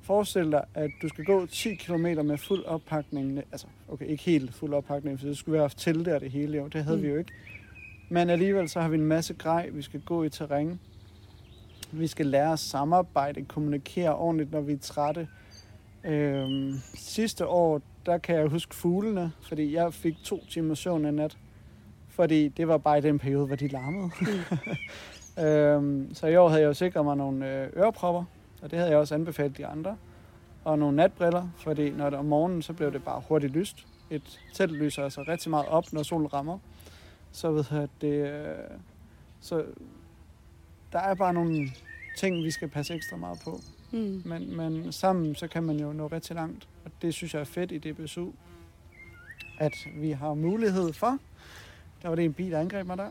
forestil 0.03 0.51
dig, 0.51 0.65
at 0.75 0.91
du 1.03 1.09
skal 1.09 1.25
gå 1.25 1.47
10 1.47 1.75
km 1.75 2.07
med 2.25 2.39
fuld 2.39 2.65
oppakning. 2.65 3.39
Altså, 3.39 3.67
okay, 3.89 4.07
ikke 4.07 4.25
helt 4.25 4.55
fuld 4.55 4.75
oppakning, 4.75 5.21
for 5.21 5.27
det 5.27 5.39
skulle 5.39 5.59
være 5.59 5.69
til 5.69 6.05
der 6.05 6.19
det 6.19 6.31
hele. 6.31 6.59
Jo. 6.59 6.67
Det 6.67 6.85
havde 6.85 6.97
mm. 6.97 7.03
vi 7.03 7.09
jo 7.09 7.17
ikke. 7.17 7.33
Men 8.09 8.31
alligevel 8.31 8.69
så 8.69 8.81
har 8.81 8.89
vi 8.89 8.97
en 8.97 9.07
masse 9.07 9.35
grej, 9.35 9.69
vi 9.73 9.83
skal 9.83 10.01
gå 10.01 10.25
i 10.25 10.31
terræn. 10.31 10.81
Vi 11.93 12.07
skal 12.07 12.27
lære 12.27 12.53
at 12.53 12.59
samarbejde, 12.59 13.45
kommunikere 13.45 14.17
ordentligt, 14.17 14.53
når 14.53 14.61
vi 14.61 14.73
er 14.73 14.79
trætte. 14.79 15.29
Øhm, 16.05 16.75
sidste 16.95 17.47
år, 17.47 17.81
der 18.07 18.19
kan 18.19 18.37
jeg 18.37 18.47
huske 18.47 18.75
fuglene, 18.75 19.33
fordi 19.43 19.75
jeg 19.75 19.95
fik 19.95 20.15
to 20.25 20.45
timer 20.51 20.75
søvn 20.75 21.07
en 21.07 21.15
nat. 21.15 21.39
Fordi 22.09 22.49
det 22.49 22.69
var 22.69 22.79
bare 22.79 22.99
i 22.99 23.01
den 23.01 23.19
periode, 23.19 23.47
hvor 23.47 23.57
de 23.57 23.69
larmede. 23.69 24.11
øhm, 25.49 26.15
så 26.15 26.27
i 26.27 26.37
år 26.37 26.49
havde 26.49 26.61
jeg 26.61 26.69
jo 26.69 26.75
sikret 26.75 27.05
mig 27.05 27.17
nogle 27.17 27.63
øh, 27.63 27.69
ørepropper, 27.77 28.25
og 28.63 28.71
det 28.71 28.79
havde 28.79 28.91
jeg 28.91 28.99
også 28.99 29.15
anbefalet 29.15 29.59
de 29.59 29.67
andre. 29.67 29.97
og 30.65 30.79
nogle 30.79 30.97
natbriller, 30.97 31.49
fordi 31.57 31.91
når 31.91 32.11
det 32.11 32.19
om 32.19 32.25
morgenen, 32.25 32.63
så 32.63 32.73
bliver 32.73 32.91
det 32.91 33.05
bare 33.05 33.23
hurtigt 33.29 33.53
lyst. 33.53 33.87
Et 34.11 34.41
telt 34.53 34.73
lyser 34.73 35.05
altså 35.05 35.25
rigtig 35.29 35.51
meget 35.51 35.67
op, 35.67 35.93
når 35.93 36.03
solen 36.03 36.35
rammer. 36.35 36.59
Så 37.33 37.53
ved 37.53 37.65
jeg, 37.71 37.83
at 37.83 37.91
det, 38.01 38.29
øh, 38.29 38.55
så 39.41 39.65
der 40.93 40.99
er 40.99 41.15
bare 41.15 41.35
nogle 41.35 41.69
ting, 42.19 42.37
vi 42.45 42.51
skal 42.51 42.69
passe 42.69 42.95
ekstra 42.95 43.17
meget 43.17 43.39
på. 43.45 43.61
Mm. 43.95 44.23
Men, 44.25 44.57
men 44.57 44.93
sammen, 44.93 45.35
så 45.35 45.49
kan 45.49 45.63
man 45.63 45.77
jo 45.81 45.93
nå 45.93 46.07
rigtig 46.07 46.37
langt. 46.37 46.69
Og 46.85 46.91
det 47.03 47.15
synes 47.15 47.35
jeg 47.35 47.41
er 47.41 47.45
fedt 47.45 47.73
i 47.73 47.79
DBSU, 47.79 48.31
at 49.59 49.73
vi 49.97 50.11
har 50.11 50.35
mulighed 50.35 50.93
for, 50.93 51.19
der 52.03 52.09
var 52.09 52.15
det 52.15 52.25
en 52.25 52.33
bil, 52.33 52.53
der 52.53 52.61
angreb 52.61 52.87
mig 52.87 52.99
der, 52.99 53.11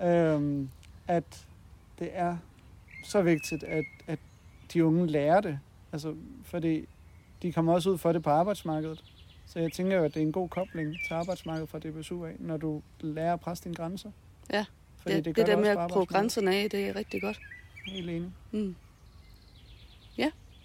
øhm, 0.34 0.70
at 1.08 1.46
det 1.98 2.08
er 2.12 2.36
så 3.04 3.22
vigtigt, 3.22 3.64
at, 3.64 3.84
at 4.06 4.18
de 4.72 4.84
unge 4.84 5.06
lærer 5.06 5.40
det. 5.40 5.58
Altså, 5.92 6.14
fordi 6.44 6.88
de 7.42 7.52
kommer 7.52 7.72
også 7.72 7.90
ud 7.90 7.98
for 7.98 8.12
det 8.12 8.22
på 8.22 8.30
arbejdsmarkedet. 8.30 9.04
Så 9.46 9.58
jeg 9.58 9.72
tænker 9.72 9.96
jo, 9.96 10.04
at 10.04 10.14
det 10.14 10.22
er 10.22 10.26
en 10.26 10.32
god 10.32 10.48
kobling 10.48 10.96
til 11.06 11.14
arbejdsmarkedet 11.14 11.68
fra 11.68 11.78
DBSU 11.78 12.24
af, 12.24 12.32
når 12.38 12.56
du 12.56 12.82
lærer 13.00 13.32
at 13.32 13.40
presse 13.40 13.64
dine 13.64 13.74
grænser. 13.74 14.10
Ja, 14.52 14.64
Fordi 14.96 15.16
det, 15.16 15.24
det 15.24 15.36
det, 15.36 15.36
gør 15.36 15.42
det 15.44 15.56
der 15.56 15.60
med 15.60 15.82
at 15.82 15.90
prøve 15.90 16.06
grænserne 16.06 16.54
af, 16.54 16.70
det 16.70 16.88
er 16.88 16.96
rigtig 16.96 17.22
godt. 17.22 17.40
Helt 17.86 18.10
enig. 18.10 18.30
Mm. 18.50 18.74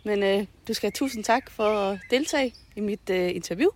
Men 0.03 0.23
øh, 0.23 0.45
du 0.67 0.73
skal 0.73 0.87
have 0.87 0.91
tusind 0.91 1.23
tak 1.23 1.49
for 1.51 1.63
at 1.63 1.99
deltage 2.09 2.53
i 2.75 2.79
mit 2.79 3.09
øh, 3.09 3.35
interview. 3.35 3.69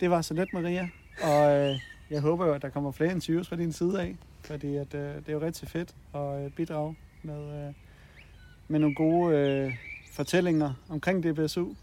Det 0.00 0.10
var 0.10 0.22
så 0.22 0.34
let, 0.34 0.52
Maria. 0.52 0.88
Og 1.22 1.56
øh, 1.56 1.80
jeg 2.10 2.20
håber 2.20 2.46
jo, 2.46 2.52
at 2.52 2.62
der 2.62 2.68
kommer 2.68 2.92
flere 2.92 3.12
interviews 3.12 3.48
fra 3.48 3.56
din 3.56 3.72
side 3.72 4.00
af. 4.02 4.16
Fordi 4.40 4.76
at, 4.76 4.94
øh, 4.94 5.16
det 5.16 5.28
er 5.28 5.32
jo 5.32 5.40
rigtig 5.40 5.68
fedt 5.68 5.94
at 6.14 6.44
øh, 6.44 6.50
bidrage 6.50 6.96
med, 7.22 7.66
øh, 7.66 7.74
med 8.68 8.80
nogle 8.80 8.94
gode 8.94 9.36
øh, 9.36 9.74
fortællinger 10.12 10.72
omkring 10.88 11.24
DBSU. 11.24 11.74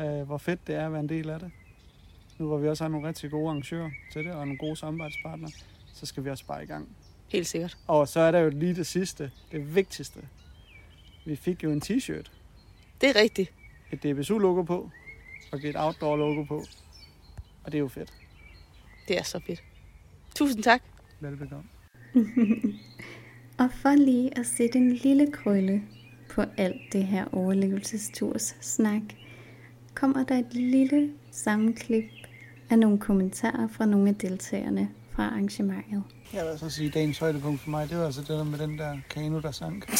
Øh, 0.00 0.22
hvor 0.22 0.38
fedt 0.38 0.66
det 0.66 0.74
er 0.74 0.86
at 0.86 0.92
være 0.92 1.00
en 1.00 1.08
del 1.08 1.30
af 1.30 1.40
det. 1.40 1.50
Nu 2.38 2.46
hvor 2.46 2.58
vi 2.58 2.68
også 2.68 2.84
har 2.84 2.88
nogle 2.88 3.08
rigtig 3.08 3.30
gode 3.30 3.48
arrangører 3.48 3.90
til 4.12 4.24
det, 4.24 4.32
og 4.32 4.46
nogle 4.46 4.58
gode 4.58 4.76
samarbejdspartnere, 4.76 5.50
så 5.94 6.06
skal 6.06 6.24
vi 6.24 6.30
også 6.30 6.46
bare 6.46 6.62
i 6.62 6.66
gang. 6.66 6.88
Helt 7.28 7.46
sikkert. 7.46 7.76
Og 7.86 8.08
så 8.08 8.20
er 8.20 8.30
der 8.30 8.38
jo 8.38 8.48
lige 8.48 8.74
det 8.74 8.86
sidste, 8.86 9.30
det 9.52 9.74
vigtigste. 9.74 10.20
Vi 11.26 11.36
fik 11.36 11.64
jo 11.64 11.70
en 11.70 11.82
t-shirt. 11.84 12.30
Det 13.00 13.08
er 13.08 13.16
rigtigt. 13.16 13.52
Et 13.92 14.02
DBSU-logo 14.02 14.62
på, 14.62 14.90
og 15.52 15.58
et 15.64 15.76
outdoor-logo 15.76 16.44
på. 16.44 16.64
Og 17.64 17.72
det 17.72 17.74
er 17.74 17.80
jo 17.80 17.88
fedt. 17.88 18.12
Det 19.08 19.18
er 19.18 19.22
så 19.22 19.40
fedt. 19.46 19.62
Tusind 20.34 20.62
tak. 20.62 20.82
Velbekomme. 21.20 21.64
Og 23.60 23.72
for 23.72 23.94
lige 23.94 24.38
at 24.38 24.46
sætte 24.46 24.78
en 24.78 24.92
lille 24.92 25.32
krølle 25.32 25.82
på 26.30 26.42
alt 26.56 26.92
det 26.92 27.04
her 27.04 27.24
overlevelsesturs 27.32 28.56
snak, 28.60 29.02
kommer 29.94 30.24
der 30.24 30.38
et 30.38 30.54
lille 30.54 31.12
sammenklip 31.30 32.04
af 32.70 32.78
nogle 32.78 32.98
kommentarer 32.98 33.68
fra 33.68 33.86
nogle 33.86 34.08
af 34.08 34.14
deltagerne 34.14 34.90
fra 35.10 35.22
arrangementet. 35.22 36.02
Jeg 36.32 36.46
vil 36.46 36.58
så 36.58 36.70
sige, 36.70 36.90
dagens 36.90 37.18
højdepunkt 37.18 37.60
for 37.60 37.70
mig, 37.70 37.90
det 37.90 37.98
var 37.98 38.06
altså 38.06 38.20
det 38.20 38.28
der 38.28 38.44
med 38.44 38.58
den 38.58 38.78
der 38.78 38.96
kano, 39.10 39.40
der 39.40 39.50
sank. 39.50 39.90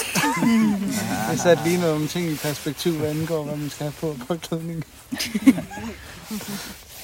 det 1.30 1.40
satte 1.40 1.64
lige 1.64 1.80
nogle 1.80 2.08
ting 2.08 2.26
i 2.26 2.36
perspektiv, 2.36 2.98
hvad 2.98 3.10
angår, 3.10 3.44
hvad 3.44 3.56
man 3.56 3.70
skal 3.70 3.84
have 3.84 3.92
på 4.00 4.24
påklædning. 4.28 4.84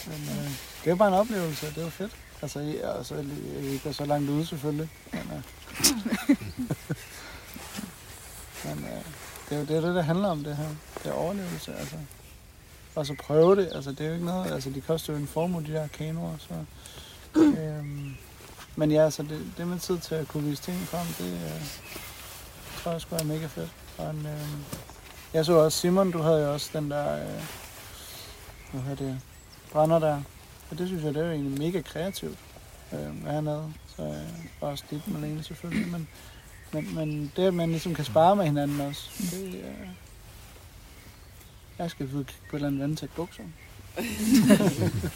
Men 0.07 0.29
øh, 0.31 0.51
det 0.85 0.91
var 0.91 0.95
bare 0.95 1.09
en 1.09 1.15
oplevelse, 1.15 1.67
det 1.75 1.83
var 1.85 1.91
fedt. 1.91 2.13
Altså, 2.43 2.61
jeg, 2.61 2.97
altså, 2.97 3.15
jeg 3.15 3.73
ikke 3.73 3.93
så 3.93 4.05
langt 4.05 4.31
ude 4.31 4.47
selvfølgelig. 4.47 4.89
Men, 5.13 5.21
øh, 5.21 5.43
men 8.65 8.85
øh, 8.85 9.03
det 9.49 9.55
er 9.55 9.59
jo 9.59 9.65
det, 9.65 9.83
det, 9.83 9.95
det 9.95 10.05
handler 10.05 10.29
om, 10.29 10.45
det 10.45 10.57
her. 10.57 10.69
Det 11.03 11.11
er 11.11 11.13
overlevelse, 11.13 11.75
altså. 11.75 11.97
Og 12.95 13.07
så 13.07 13.15
prøve 13.15 13.57
det, 13.57 13.69
altså 13.75 13.91
det 13.91 14.01
er 14.01 14.07
jo 14.07 14.13
ikke 14.13 14.27
noget, 14.27 14.53
altså 14.53 14.71
de 14.71 14.81
koster 14.81 15.13
jo 15.13 15.19
en 15.19 15.27
formue, 15.27 15.65
de 15.67 15.73
der 15.73 15.87
kanoer, 15.87 16.37
så... 16.39 16.55
Øhm, 17.61 18.17
men 18.77 18.91
ja, 18.91 19.11
så 19.11 19.23
det, 19.23 19.53
det 19.59 19.67
med 19.67 19.79
tid 19.79 19.99
til 19.99 20.15
at 20.15 20.29
kunne 20.29 20.43
vise 20.43 20.63
ting 20.63 20.79
frem, 20.79 21.07
det 21.07 21.33
øh, 21.33 21.67
tror 22.83 22.93
jeg 22.93 23.01
skulle 23.01 23.25
være 23.25 23.37
mega 23.37 23.47
fedt. 23.47 23.71
Og 23.99 24.11
en, 24.11 24.27
øh, 24.27 24.49
jeg 25.35 25.45
så 25.45 25.53
også, 25.53 25.79
Simon, 25.79 26.11
du 26.11 26.19
havde 26.19 26.41
jo 26.41 26.53
også 26.53 26.71
den 26.73 26.91
der, 26.91 27.13
øh, 27.15 27.43
hvad 28.73 28.81
hedder 28.83 29.05
det, 29.05 29.21
brænder 29.73 29.99
der. 29.99 30.23
Og 30.71 30.79
det 30.79 30.89
synes 30.89 31.05
jeg, 31.05 31.15
det 31.15 31.23
er 31.23 31.27
jo 31.27 31.33
egentlig 31.33 31.59
mega 31.59 31.81
kreativt, 31.81 32.39
øh, 32.93 33.23
hvad 33.23 33.33
han 33.33 33.47
havde. 33.47 33.73
Så 33.97 34.03
øh, 34.03 34.45
også 34.61 34.85
dit 34.91 35.09
Malene 35.09 35.43
selvfølgelig, 35.43 35.93
men, 35.93 36.09
men, 36.73 36.95
men 36.95 37.33
det, 37.37 37.47
at 37.47 37.55
man 37.55 37.69
ligesom 37.69 37.95
kan 37.95 38.05
spare 38.05 38.37
med 38.37 38.45
hinanden 38.45 38.81
også, 38.81 39.11
det 39.19 39.55
øh, 39.55 39.89
jeg 41.79 41.91
skal 41.91 42.07
ud 42.15 42.21
og 42.21 42.27
kigge 42.27 42.43
på 42.51 42.57
et 42.57 42.61
eller 42.61 42.69
andet 42.69 42.81
vandtæt 42.81 43.11
bukser. 43.17 43.43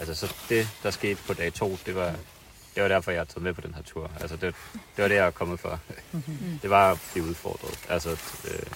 Altså, 0.00 0.14
så 0.14 0.34
det, 0.48 0.68
der 0.82 0.90
skete 0.90 1.20
på 1.26 1.34
dag 1.34 1.52
to, 1.52 1.78
det 1.86 1.94
var, 1.94 2.14
det 2.74 2.82
var 2.82 2.88
derfor, 2.88 3.10
jeg 3.10 3.20
har 3.20 3.24
taget 3.24 3.42
med 3.42 3.54
på 3.54 3.60
den 3.60 3.74
her 3.74 3.82
tur. 3.82 4.10
Altså, 4.20 4.36
det, 4.36 4.54
det 4.72 5.02
var 5.02 5.08
det, 5.08 5.14
jeg 5.14 5.26
er 5.26 5.30
kommet 5.30 5.60
for. 5.60 5.80
det 6.62 6.70
var 6.70 6.92
at 6.92 6.98
blive 7.12 7.26
udfordret. 7.26 7.78
Altså, 7.88 8.10
øh, 8.44 8.66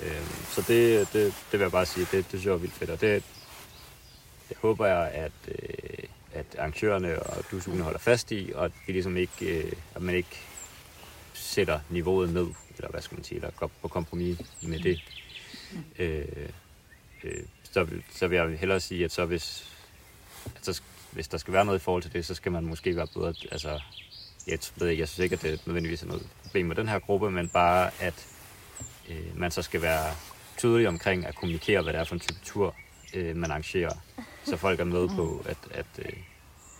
øh, 0.00 0.26
så 0.48 0.60
det, 0.60 1.12
det, 1.12 1.34
det 1.52 1.52
vil 1.52 1.60
jeg 1.60 1.70
bare 1.70 1.86
sige, 1.86 2.06
det, 2.12 2.12
det 2.12 2.26
synes 2.28 2.44
jeg 2.44 2.52
var 2.52 2.58
vildt 2.58 2.74
fedt. 2.74 2.90
Og 2.90 3.00
det, 3.00 3.22
det 4.48 4.56
håber 4.56 4.86
jeg, 4.86 5.10
at, 5.10 5.32
øh, 5.48 6.04
at 6.32 6.46
arrangørerne 6.58 7.22
og 7.22 7.44
dusugene 7.50 7.82
holder 7.82 7.98
fast 7.98 8.32
i, 8.32 8.52
og 8.54 8.64
at, 8.64 8.72
vi 8.86 8.92
ligesom 8.92 9.16
ikke, 9.16 9.58
øh, 9.58 9.72
at 9.94 10.02
man 10.02 10.14
ikke 10.14 10.40
sætter 11.32 11.80
niveauet 11.88 12.32
ned, 12.32 12.46
eller 12.76 12.90
hvad 12.90 13.02
skal 13.02 13.14
man 13.14 13.24
sige, 13.24 13.36
eller 13.36 13.50
går 13.50 13.70
på 13.82 13.88
kompromis 13.88 14.38
med 14.62 14.80
det. 14.80 15.00
Øh, 15.98 16.24
øh, 17.24 17.42
så, 17.62 17.86
så 18.14 18.26
vil 18.26 18.36
jeg 18.36 18.58
hellere 18.58 18.80
sige, 18.80 19.04
at 19.04 19.12
så 19.12 19.24
hvis, 19.24 19.74
at 20.56 20.64
så, 20.64 20.82
hvis 21.12 21.28
der 21.28 21.38
skal 21.38 21.54
være 21.54 21.64
noget 21.64 21.78
i 21.78 21.82
forhold 21.82 22.02
til 22.02 22.12
det, 22.12 22.26
så 22.26 22.34
skal 22.34 22.52
man 22.52 22.64
måske 22.64 22.96
være 22.96 23.06
bedre, 23.06 23.34
altså, 23.52 23.80
jeg 24.46 24.58
ved 24.76 24.88
ikke, 24.88 25.00
jeg 25.00 25.08
synes 25.08 25.24
ikke, 25.24 25.34
at 25.34 25.42
det 25.42 25.66
nødvendigvis 25.66 26.02
er 26.02 26.06
noget 26.06 26.26
problem 26.42 26.66
med 26.66 26.76
den 26.76 26.88
her 26.88 26.98
gruppe, 26.98 27.30
men 27.30 27.48
bare, 27.48 27.90
at 28.00 28.26
øh, 29.08 29.38
man 29.38 29.50
så 29.50 29.62
skal 29.62 29.82
være 29.82 30.14
tydelig 30.56 30.88
omkring 30.88 31.26
at 31.26 31.34
kommunikere, 31.34 31.82
hvad 31.82 31.92
det 31.92 32.00
er 32.00 32.04
for 32.04 32.14
en 32.14 32.20
type 32.20 32.38
tur, 32.44 32.74
øh, 33.14 33.36
man 33.36 33.50
arrangerer, 33.50 33.92
så 34.44 34.56
folk 34.56 34.80
er 34.80 34.84
med 34.84 35.08
på, 35.08 35.44
at, 35.48 35.58
at 35.70 35.86
øh, 35.98 36.12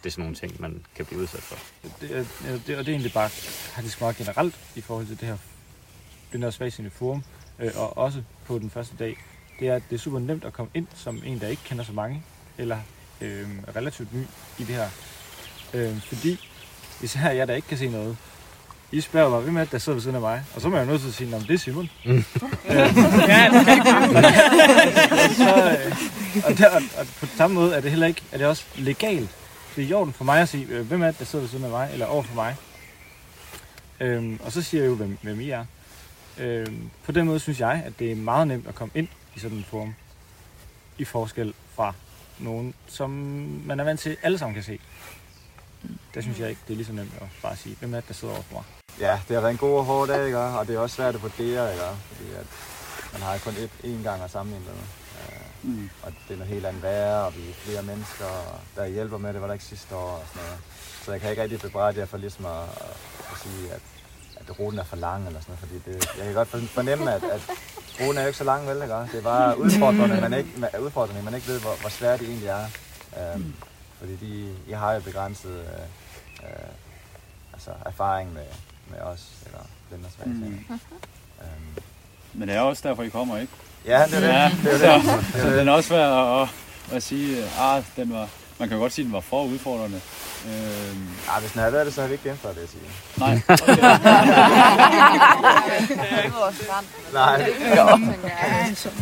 det 0.02 0.06
er 0.06 0.10
sådan 0.10 0.22
nogle 0.22 0.36
ting, 0.36 0.60
man 0.60 0.84
kan 0.94 1.06
blive 1.06 1.20
udsat 1.20 1.42
for. 1.42 1.56
Det, 2.00 2.10
er, 2.16 2.24
det, 2.66 2.78
og 2.78 2.86
det 2.86 2.88
er 2.88 2.92
egentlig 2.92 3.12
bare 3.12 3.28
faktisk 3.28 4.00
meget 4.00 4.16
generelt 4.16 4.54
i 4.76 4.80
forhold 4.80 5.06
til 5.06 5.20
det 5.20 5.28
her 5.28 5.36
den 6.32 6.42
her 6.42 6.50
svagsinde 6.50 6.90
forum, 6.90 7.24
øh, 7.58 7.70
og 7.76 7.98
også 7.98 8.22
på 8.46 8.58
den 8.58 8.70
første 8.70 8.96
dag, 8.96 9.16
det 9.60 9.68
er, 9.68 9.74
at 9.74 9.82
det 9.90 9.96
er 9.96 10.00
super 10.00 10.18
nemt 10.18 10.44
at 10.44 10.52
komme 10.52 10.70
ind 10.74 10.86
som 10.94 11.22
en, 11.24 11.40
der 11.40 11.48
ikke 11.48 11.62
kender 11.64 11.84
så 11.84 11.92
mange, 11.92 12.22
eller 12.58 12.78
øh, 13.20 13.48
er 13.66 13.76
relativt 13.76 14.14
ny 14.14 14.22
i 14.58 14.64
det 14.64 14.74
her. 14.74 14.88
Øh, 15.74 16.02
fordi 16.02 16.48
især 17.02 17.30
jeg, 17.30 17.48
der 17.48 17.54
ikke 17.54 17.68
kan 17.68 17.78
se 17.78 17.88
noget, 17.88 18.16
I 18.92 19.00
spørger 19.00 19.30
mig, 19.30 19.40
hvem 19.40 19.56
er 19.56 19.60
det, 19.60 19.72
der 19.72 19.78
sidder 19.78 19.96
ved 19.96 20.02
siden 20.02 20.14
af 20.14 20.20
mig? 20.20 20.42
Og 20.54 20.60
så 20.60 20.68
må 20.68 20.76
jeg 20.76 20.86
jo 20.86 20.90
nødt 20.90 21.00
til 21.00 21.08
at 21.08 21.14
sige, 21.14 21.36
at 21.36 21.42
det 21.42 21.54
er 21.54 21.58
Simon. 21.58 21.90
Mm. 22.04 22.24
Ja, 22.68 23.50
så, 25.34 25.78
øh, 25.84 25.96
og, 26.44 26.58
der, 26.58 26.70
og, 26.70 26.82
og, 26.98 27.06
på 27.20 27.26
samme 27.26 27.54
måde 27.54 27.74
er 27.74 27.80
det 27.80 27.90
heller 27.90 28.06
ikke, 28.06 28.22
er 28.32 28.38
det 28.38 28.46
også 28.46 28.64
legalt. 28.76 29.30
Det 29.76 29.84
er 29.84 29.88
i 29.88 29.92
orden 29.92 30.12
for 30.12 30.24
mig 30.24 30.40
at 30.40 30.48
sige, 30.48 30.66
øh, 30.70 30.86
hvem 30.86 31.02
er 31.02 31.06
det, 31.06 31.18
der 31.18 31.24
sidder 31.24 31.42
ved 31.42 31.50
siden 31.50 31.64
af 31.64 31.70
mig, 31.70 31.90
eller 31.92 32.06
over 32.06 32.22
for 32.22 32.34
mig. 32.34 32.56
Øhm, 34.00 34.40
og 34.44 34.52
så 34.52 34.62
siger 34.62 34.82
jeg 34.82 34.88
jo, 34.90 34.94
hvem, 34.94 35.18
hvem 35.22 35.40
I 35.40 35.50
er. 35.50 35.64
Øhm, 36.38 36.90
på 37.04 37.12
den 37.12 37.26
måde 37.26 37.40
synes 37.40 37.60
jeg, 37.60 37.82
at 37.86 37.98
det 37.98 38.12
er 38.12 38.16
meget 38.16 38.48
nemt 38.48 38.66
at 38.68 38.74
komme 38.74 38.92
ind 38.94 39.08
i 39.34 39.38
sådan 39.38 39.56
en 39.56 39.64
forum. 39.70 39.94
I 40.98 41.04
forskel 41.04 41.54
fra 41.74 41.94
nogen, 42.42 42.74
som 42.86 43.10
man 43.66 43.80
er 43.80 43.84
vant 43.84 44.00
til, 44.00 44.16
alle 44.22 44.38
sammen 44.38 44.54
kan 44.54 44.62
se. 44.64 44.80
Der 46.14 46.20
synes 46.20 46.38
jeg 46.38 46.48
ikke, 46.48 46.60
det 46.66 46.72
er 46.72 46.76
lige 46.76 46.86
så 46.86 46.92
nemt 46.92 47.12
at 47.20 47.28
bare 47.42 47.56
sige, 47.56 47.76
hvem 47.78 47.94
er 47.94 48.00
det, 48.00 48.08
der 48.08 48.14
sidder 48.14 48.34
over 48.34 48.42
for 48.42 48.54
mig. 48.54 48.64
Ja, 49.00 49.20
det 49.28 49.34
har 49.34 49.40
været 49.40 49.52
en 49.52 49.58
god 49.58 49.78
og 49.78 49.84
hård 49.84 50.08
dag, 50.08 50.26
ikke? 50.26 50.38
og 50.38 50.66
det 50.66 50.74
er 50.74 50.78
også 50.80 50.96
svært 50.96 51.14
at 51.14 51.22
vurdere, 51.22 51.72
ikke? 51.72 51.84
fordi 52.04 52.30
at 52.30 52.46
man 53.12 53.22
har 53.22 53.38
kun 53.38 53.52
et, 53.52 53.70
én 53.84 54.02
gang 54.02 54.22
at 54.22 54.30
sammenligne 54.30 54.66
det 54.66 54.74
med. 54.74 54.82
Øh, 54.82 55.40
Mm. 55.62 55.90
Og 56.02 56.12
det 56.28 56.34
er 56.34 56.38
noget 56.38 56.52
helt 56.52 56.66
andet 56.66 56.82
værre, 56.82 57.26
og 57.26 57.36
vi 57.36 57.50
er 57.50 57.54
flere 57.54 57.82
mennesker, 57.82 58.60
der 58.76 58.86
hjælper 58.86 59.18
med 59.18 59.32
det, 59.32 59.40
var 59.40 59.46
der 59.46 59.54
ikke 59.54 59.64
sidste 59.64 59.96
år 59.96 60.10
og 60.10 60.22
sådan 60.32 60.42
noget. 60.46 60.60
Så 61.04 61.12
jeg 61.12 61.20
kan 61.20 61.30
ikke 61.30 61.42
rigtig 61.42 61.60
bebrejde 61.60 61.98
jer 62.00 62.06
for 62.06 62.16
ligesom 62.16 62.46
at, 62.46 62.62
at 63.32 63.36
sige, 63.42 63.72
at 63.72 63.80
ruten 64.58 64.78
er 64.78 64.84
for 64.84 64.96
lang 64.96 65.26
eller 65.26 65.40
sådan 65.40 65.54
noget, 65.54 65.82
fordi 65.84 65.92
det, 65.98 66.18
jeg 66.18 66.24
kan 66.24 66.34
godt 66.34 66.48
fornemme, 66.70 67.12
at, 67.14 67.22
at 67.24 67.40
ruten 68.00 68.16
er 68.16 68.20
jo 68.22 68.26
ikke 68.26 68.38
så 68.38 68.44
lang, 68.44 68.68
vel, 68.68 68.82
ikke? 68.82 68.94
Det 68.94 69.14
er 69.14 69.22
bare 69.22 69.58
udfordrende, 69.58 70.20
man 70.20 70.32
ikke, 70.32 70.50
udfordrende, 70.80 71.22
man 71.22 71.34
ikke 71.34 71.48
ved, 71.48 71.60
hvor, 71.60 71.74
hvor 71.80 71.88
svært 71.90 72.20
det 72.20 72.28
egentlig 72.28 72.48
er. 72.48 72.64
Um, 73.34 73.54
fordi 73.98 74.16
de, 74.16 74.54
I 74.68 74.72
har 74.72 74.92
jo 74.92 75.00
begrænset 75.00 75.50
uh, 75.50 76.44
uh, 76.44 76.70
altså 77.52 77.70
erfaring 77.86 78.32
med, 78.32 78.46
med 78.90 79.00
os, 79.00 79.28
eller 79.46 79.58
blinde 79.88 80.06
og 80.06 80.12
svage. 80.12 80.34
Mm. 80.34 80.64
Mm. 80.68 80.80
Um, 81.38 81.82
Men 82.32 82.48
det 82.48 82.56
er 82.56 82.60
også 82.60 82.88
derfor, 82.88 83.02
I 83.02 83.08
kommer, 83.08 83.38
ikke? 83.38 83.52
Ja, 83.86 84.04
det 84.06 84.14
er 84.14 84.20
det. 84.20 84.28
Ja, 84.28 84.52
Det 84.70 84.84
er 84.84 85.02
så, 85.02 85.16
det. 85.16 85.26
Det 85.32 85.34
er 85.34 85.42
så 85.42 85.48
det. 85.50 85.58
den 85.58 85.68
er 85.68 85.72
også 85.72 85.94
værd 85.94 86.42
at, 86.42 86.48
at, 86.96 87.02
sige, 87.02 87.44
at 87.44 87.50
ah, 87.60 87.84
den 87.96 88.12
var, 88.12 88.28
man 88.60 88.68
kan 88.68 88.78
godt 88.78 88.92
sige, 88.92 89.02
at 89.02 89.06
den 89.06 89.12
var 89.12 89.20
for 89.20 89.44
udfordrende. 89.44 90.00
Øh, 90.46 90.52
Ja, 91.34 91.40
hvis 91.40 91.52
den 91.52 91.58
havde 91.60 91.72
været 91.72 91.86
det, 91.86 91.94
så 91.94 92.00
havde 92.00 92.08
vi 92.08 92.14
ikke 92.14 92.24
gennemført 92.24 92.54
det, 92.54 92.60
jeg 92.60 92.68
siger. 92.68 92.84
Nej. 93.16 93.40
Nej. 97.12 97.46
Jo. 97.76 97.98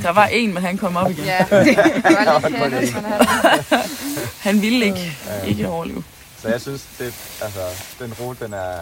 Der 0.02 0.10
var 0.10 0.26
en, 0.26 0.54
men 0.54 0.62
han 0.62 0.78
kom 0.78 0.96
op 0.96 1.10
igen. 1.10 1.24
Ja, 1.24 1.38
der 1.50 2.40
var 2.40 2.68
lidt 2.68 2.94
han, 4.48 4.62
ville 4.62 4.84
ikke, 4.86 5.16
ikke 5.46 5.68
overleve. 5.68 6.04
Så 6.42 6.48
jeg 6.48 6.60
synes, 6.60 6.82
det, 6.98 7.14
altså, 7.42 7.60
den 7.98 8.12
rute, 8.20 8.44
den 8.44 8.52
er 8.52 8.78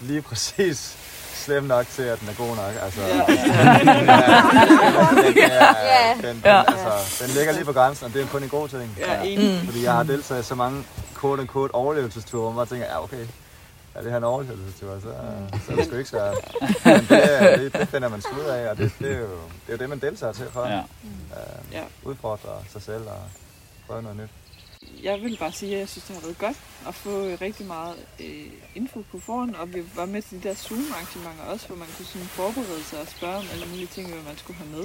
lige 0.00 0.22
præcis 0.22 0.96
slem 1.42 1.64
nok 1.64 1.86
til, 1.86 2.02
at 2.02 2.20
den 2.20 2.28
er 2.28 2.34
god 2.34 2.56
nok. 2.56 2.72
Altså, 2.82 3.00
Ja. 3.00 3.06
den, 3.14 4.08
er, 4.08 5.10
den, 5.22 5.36
Ja. 5.36 6.28
den, 6.28 6.42
Ja. 6.44 6.62
altså, 6.72 7.36
ligger 7.38 7.52
lige 7.52 7.64
på 7.64 7.72
grænsen, 7.72 8.06
og 8.06 8.12
det 8.14 8.22
er 8.22 8.26
kun 8.26 8.42
en 8.42 8.48
god 8.48 8.68
ting. 8.68 8.96
Ja, 8.98 9.22
enig. 9.22 9.60
Mm. 9.60 9.66
Fordi 9.66 9.84
jeg 9.84 9.92
har 9.92 10.02
deltaget 10.02 10.40
i 10.42 10.44
så 10.44 10.54
mange 10.54 10.84
quote-unquote 11.20 11.74
overlevelsesture, 11.74 12.42
hvor 12.42 12.52
man 12.52 12.66
tænker, 12.66 12.86
ja 12.86 13.02
okay, 13.02 13.26
er 13.94 14.02
det 14.02 14.10
her 14.10 14.18
en 14.18 14.24
overlevelsestur, 14.24 14.94
så, 15.02 15.08
så 15.66 15.72
er 15.72 15.76
det 15.76 15.86
sgu 15.86 15.96
ikke 15.96 16.10
svært. 16.10 16.34
Men 16.84 17.06
det, 17.08 17.42
er- 17.42 17.56
det, 17.58 17.72
det 17.72 17.88
finder 17.88 18.08
man 18.08 18.22
ud 18.40 18.44
af, 18.44 18.70
og 18.70 18.76
det, 18.78 18.92
det, 18.98 19.12
er 19.12 19.18
jo, 19.18 19.24
det 19.26 19.68
er 19.68 19.72
jo 19.72 19.76
det, 19.76 19.88
man 19.88 19.98
deltager 20.00 20.32
til 20.32 20.46
for. 20.52 20.66
Ja. 20.66 20.76
Øh, 20.78 21.72
Ja. 21.72 21.82
Udfordre 22.02 22.48
sig 22.72 22.82
selv 22.82 23.02
og 23.06 23.18
prøve 23.88 24.02
noget 24.02 24.16
nyt. 24.16 24.28
Jeg 25.02 25.22
vil 25.22 25.36
bare 25.36 25.52
sige, 25.52 25.74
at 25.74 25.80
jeg 25.80 25.88
synes, 25.88 26.04
det 26.04 26.16
har 26.16 26.22
været 26.22 26.38
godt 26.38 26.58
at 26.88 26.94
få 26.94 27.26
øh, 27.26 27.40
rigtig 27.40 27.66
meget 27.66 27.96
øh, 28.20 28.46
info 28.74 29.04
på 29.10 29.18
forhånd, 29.18 29.54
og 29.54 29.74
vi 29.74 29.82
var 29.96 30.06
med 30.06 30.22
til 30.22 30.42
de 30.42 30.48
der 30.48 30.54
Zoom-arrangementer 30.54 31.44
også, 31.52 31.66
hvor 31.66 31.76
man 31.76 31.88
kunne 31.96 32.06
sådan 32.06 32.26
forberede 32.26 32.84
sig 32.84 33.00
og 33.00 33.08
spørge 33.08 33.36
om 33.36 33.44
alle 33.52 33.66
mulige 33.66 33.86
ting, 33.86 34.08
hvad 34.08 34.22
man 34.22 34.38
skulle 34.38 34.58
have 34.58 34.70
med. 34.70 34.84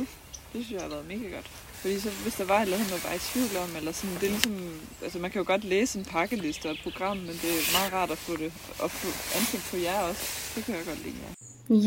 Det 0.54 0.66
synes 0.66 0.72
jeg 0.72 0.82
har 0.82 0.90
været 0.90 1.08
mega 1.08 1.28
godt. 1.36 1.48
Fordi 1.82 2.00
så, 2.00 2.10
hvis 2.24 2.36
der 2.36 2.46
var 2.46 2.58
et 2.58 2.62
eller 2.62 2.78
andet, 2.78 2.92
man 2.92 3.04
var 3.08 3.14
i 3.14 3.22
tvivl 3.32 3.54
om, 3.64 3.70
eller 3.80 3.92
sådan, 3.92 4.16
det 4.16 4.24
er 4.24 4.34
ligesom, 4.38 4.56
altså 5.04 5.20
man 5.20 5.32
kan 5.32 5.40
jo 5.42 5.48
godt 5.48 5.64
læse 5.64 6.00
en 6.00 6.06
pakkeliste 6.06 6.66
og 6.66 6.72
et 6.72 6.80
program, 6.84 7.18
men 7.18 7.36
det 7.44 7.50
er 7.58 7.62
meget 7.78 7.94
rart 7.94 8.12
at 8.12 8.18
få 8.18 8.38
det 8.38 8.52
og 8.80 8.92
få 8.92 9.08
ansigt 9.38 9.66
på 9.72 9.78
jer 9.78 10.00
også. 10.10 10.24
Det 10.56 10.66
kan 10.66 10.76
jeg 10.76 10.86
godt 10.86 11.04
lide. 11.06 11.16
Ja. 11.24 11.30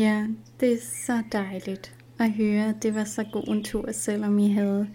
Ja, 0.03 0.27
det 0.59 0.73
er 0.73 0.77
så 1.05 1.23
dejligt 1.31 1.93
at 2.19 2.31
høre, 2.31 2.69
at 2.69 2.83
det 2.83 2.95
var 2.95 3.03
så 3.03 3.23
god 3.31 3.47
en 3.47 3.63
tur, 3.63 3.91
selvom 3.91 4.39
I 4.39 4.53
havde 4.53 4.89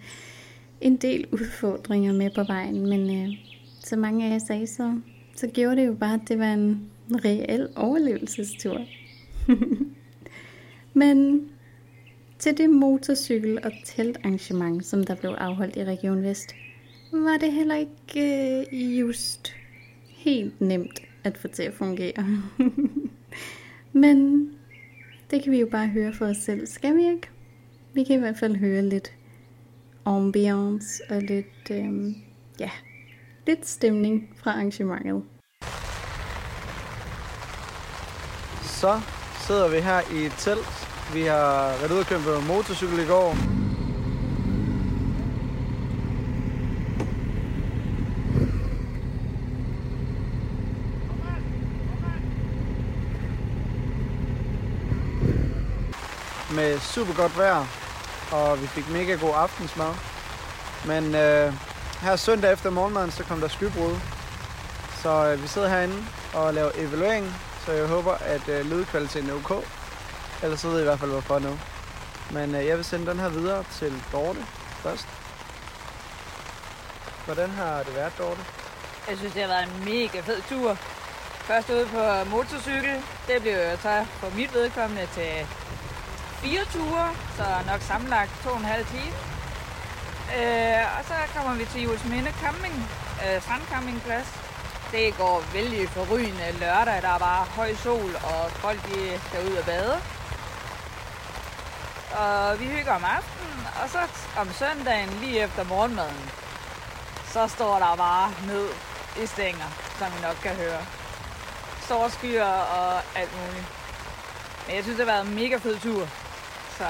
en 0.81 0.95
del 0.95 1.27
udfordringer 1.31 2.13
med 2.13 2.29
på 2.29 2.43
vejen. 2.43 2.89
Men 2.89 3.23
øh, 3.23 3.37
så 3.79 3.95
mange 3.95 4.25
af 4.25 4.31
jer 4.31 4.39
sagde, 4.39 4.67
så, 4.67 4.99
så 5.35 5.47
gjorde 5.47 5.75
det 5.75 5.87
jo 5.87 5.93
bare, 5.93 6.13
at 6.13 6.27
det 6.27 6.39
var 6.39 6.53
en 6.53 6.89
reel 7.25 7.69
overlevelsestur. 7.75 8.81
Men 10.93 11.49
til 12.39 12.57
det 12.57 12.69
motorcykel- 12.69 13.65
og 13.65 13.71
teltarrangement, 13.85 14.85
som 14.85 15.03
der 15.03 15.15
blev 15.15 15.31
afholdt 15.31 15.75
i 15.75 15.83
Region 15.83 16.23
Vest, 16.23 16.55
var 17.11 17.37
det 17.37 17.51
heller 17.51 17.75
ikke 17.75 18.65
øh, 18.71 18.99
just 18.99 19.55
helt 20.07 20.61
nemt 20.61 21.01
at 21.23 21.37
få 21.37 21.47
til 21.47 21.63
at 21.63 21.73
fungere. 21.73 22.41
Men 23.93 24.49
det 25.31 25.43
kan 25.43 25.51
vi 25.51 25.59
jo 25.59 25.67
bare 25.71 25.87
høre 25.87 26.13
for 26.13 26.25
os 26.25 26.37
selv, 26.37 26.67
skal 26.67 26.95
vi 26.95 27.07
ikke? 27.07 27.29
Vi 27.93 28.03
kan 28.03 28.15
i 28.15 28.19
hvert 28.19 28.37
fald 28.37 28.55
høre 28.55 28.81
lidt 28.81 29.13
ambiance 30.15 31.03
og 31.09 31.21
lidt, 31.21 31.71
øhm, 31.71 32.15
ja, 32.59 32.69
lidt 33.47 33.67
stemning 33.67 34.29
fra 34.37 34.51
arrangementet. 34.51 35.23
Så 38.61 39.01
sidder 39.47 39.67
vi 39.69 39.79
her 39.79 40.01
i 40.21 40.25
et 40.25 40.33
telt. 40.37 40.87
Vi 41.13 41.21
har 41.21 41.77
været 41.79 41.91
ude 41.91 41.99
og 41.99 42.05
køre 42.05 42.19
på 42.19 42.41
motorcykel 42.47 42.99
i 42.99 43.05
går. 43.05 43.35
Med 56.55 56.79
super 56.79 57.13
godt 57.13 57.37
vejr, 57.37 57.86
og 58.31 58.61
vi 58.61 58.67
fik 58.67 58.89
mega 58.89 59.15
god 59.15 59.33
aftensmad. 59.35 59.93
Men 60.85 61.15
øh, 61.15 61.53
her 62.01 62.15
søndag 62.15 62.53
efter 62.53 62.69
morgenmaden, 62.69 63.11
så 63.11 63.23
kom 63.23 63.39
der 63.39 63.47
skybrud. 63.47 63.95
Så 65.01 65.25
øh, 65.25 65.43
vi 65.43 65.47
sidder 65.47 65.67
herinde 65.69 66.03
og 66.33 66.53
laver 66.53 66.71
evaluering, 66.75 67.35
så 67.65 67.71
jeg 67.71 67.87
håber, 67.87 68.13
at 68.13 68.49
øh, 68.49 68.65
lydkvaliteten 68.65 69.29
er 69.29 69.33
ok. 69.33 69.65
Ellers 70.43 70.59
så 70.59 70.67
ved 70.67 70.75
jeg 70.75 70.83
i 70.83 70.89
hvert 70.89 70.99
fald, 70.99 71.11
hvorfor 71.11 71.39
nu. 71.39 71.59
Men 72.31 72.55
øh, 72.55 72.65
jeg 72.65 72.77
vil 72.77 72.85
sende 72.85 73.05
den 73.05 73.19
her 73.19 73.29
videre 73.29 73.63
til 73.79 73.93
Dorte 74.11 74.39
først. 74.83 75.07
Hvordan 77.25 77.49
har 77.49 77.83
det 77.83 77.95
været, 77.95 78.17
Dorte? 78.17 78.41
Jeg 79.09 79.17
synes, 79.17 79.33
det 79.33 79.41
har 79.41 79.49
været 79.49 79.63
en 79.63 79.85
mega 79.85 80.19
fed 80.19 80.41
tur. 80.49 80.77
Først 81.47 81.69
ude 81.69 81.85
på 81.85 82.29
motorcykel. 82.29 83.03
Det 83.27 83.41
blev 83.41 83.53
jo 83.53 83.77
så 83.81 84.05
for 84.19 84.29
mit 84.35 84.53
vedkommende 84.53 85.07
til 85.13 85.47
fire 86.41 86.65
ture, 86.73 87.15
så 87.37 87.45
nok 87.71 87.81
sammenlagt 87.81 88.31
to 88.43 88.49
og 88.49 88.57
en 88.57 88.65
halv 88.65 88.85
time. 88.85 89.15
Øh, 90.37 90.83
og 90.97 91.05
så 91.09 91.13
kommer 91.35 91.53
vi 91.55 91.65
til 91.65 91.81
Jules 91.81 92.01
Camping, 92.41 92.89
øh, 93.23 93.41
strandcampingplads. 93.41 94.27
Det 94.91 95.17
går 95.17 95.43
vældig 95.53 95.89
forrygende 95.89 96.51
lørdag. 96.59 97.01
Der 97.01 97.09
er 97.09 97.19
bare 97.19 97.45
høj 97.45 97.75
sol, 97.75 98.15
og 98.15 98.51
folk 98.51 98.79
de 98.85 99.19
skal 99.27 99.47
ud 99.49 99.55
og 99.55 99.65
bade. 99.65 100.01
Og 102.17 102.59
vi 102.59 102.65
hygger 102.65 102.93
om 102.93 103.03
aftenen, 103.03 103.67
og 103.83 103.89
så 103.89 103.99
om 104.37 104.53
søndagen, 104.53 105.09
lige 105.09 105.39
efter 105.39 105.63
morgenmaden, 105.63 106.31
så 107.33 107.47
står 107.47 107.79
der 107.79 107.95
bare 107.95 108.33
ned 108.45 108.67
i 109.23 109.25
stænger, 109.25 109.69
som 109.99 110.07
I 110.07 110.21
nok 110.21 110.35
kan 110.43 110.55
høre. 110.55 110.81
Store 111.81 112.09
skyer 112.09 112.45
og 112.45 113.01
alt 113.15 113.31
muligt. 113.37 113.67
Men 114.67 114.75
jeg 114.75 114.83
synes, 114.83 114.97
det 114.97 115.07
har 115.07 115.13
været 115.13 115.27
en 115.27 115.35
mega 115.35 115.57
fed 115.57 115.79
tur. 115.79 116.07
Så 116.77 116.87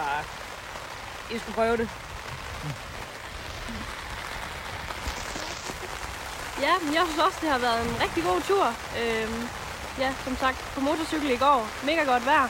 I 1.31 1.39
skulle 1.39 1.55
prøve 1.55 1.77
det. 1.77 1.89
Ja, 6.61 6.73
men 6.81 6.93
jeg 6.93 7.03
synes 7.05 7.19
også, 7.19 7.37
det 7.41 7.49
har 7.49 7.57
været 7.57 7.81
en 7.85 8.01
rigtig 8.01 8.23
god 8.23 8.41
tur. 8.41 8.65
Øhm, 9.01 9.49
ja, 9.99 10.13
som 10.23 10.35
sagt, 10.35 10.57
på 10.75 10.79
motorcykel 10.81 11.29
i 11.31 11.37
går. 11.37 11.67
Mega 11.83 12.03
godt 12.03 12.25
vejr. 12.25 12.47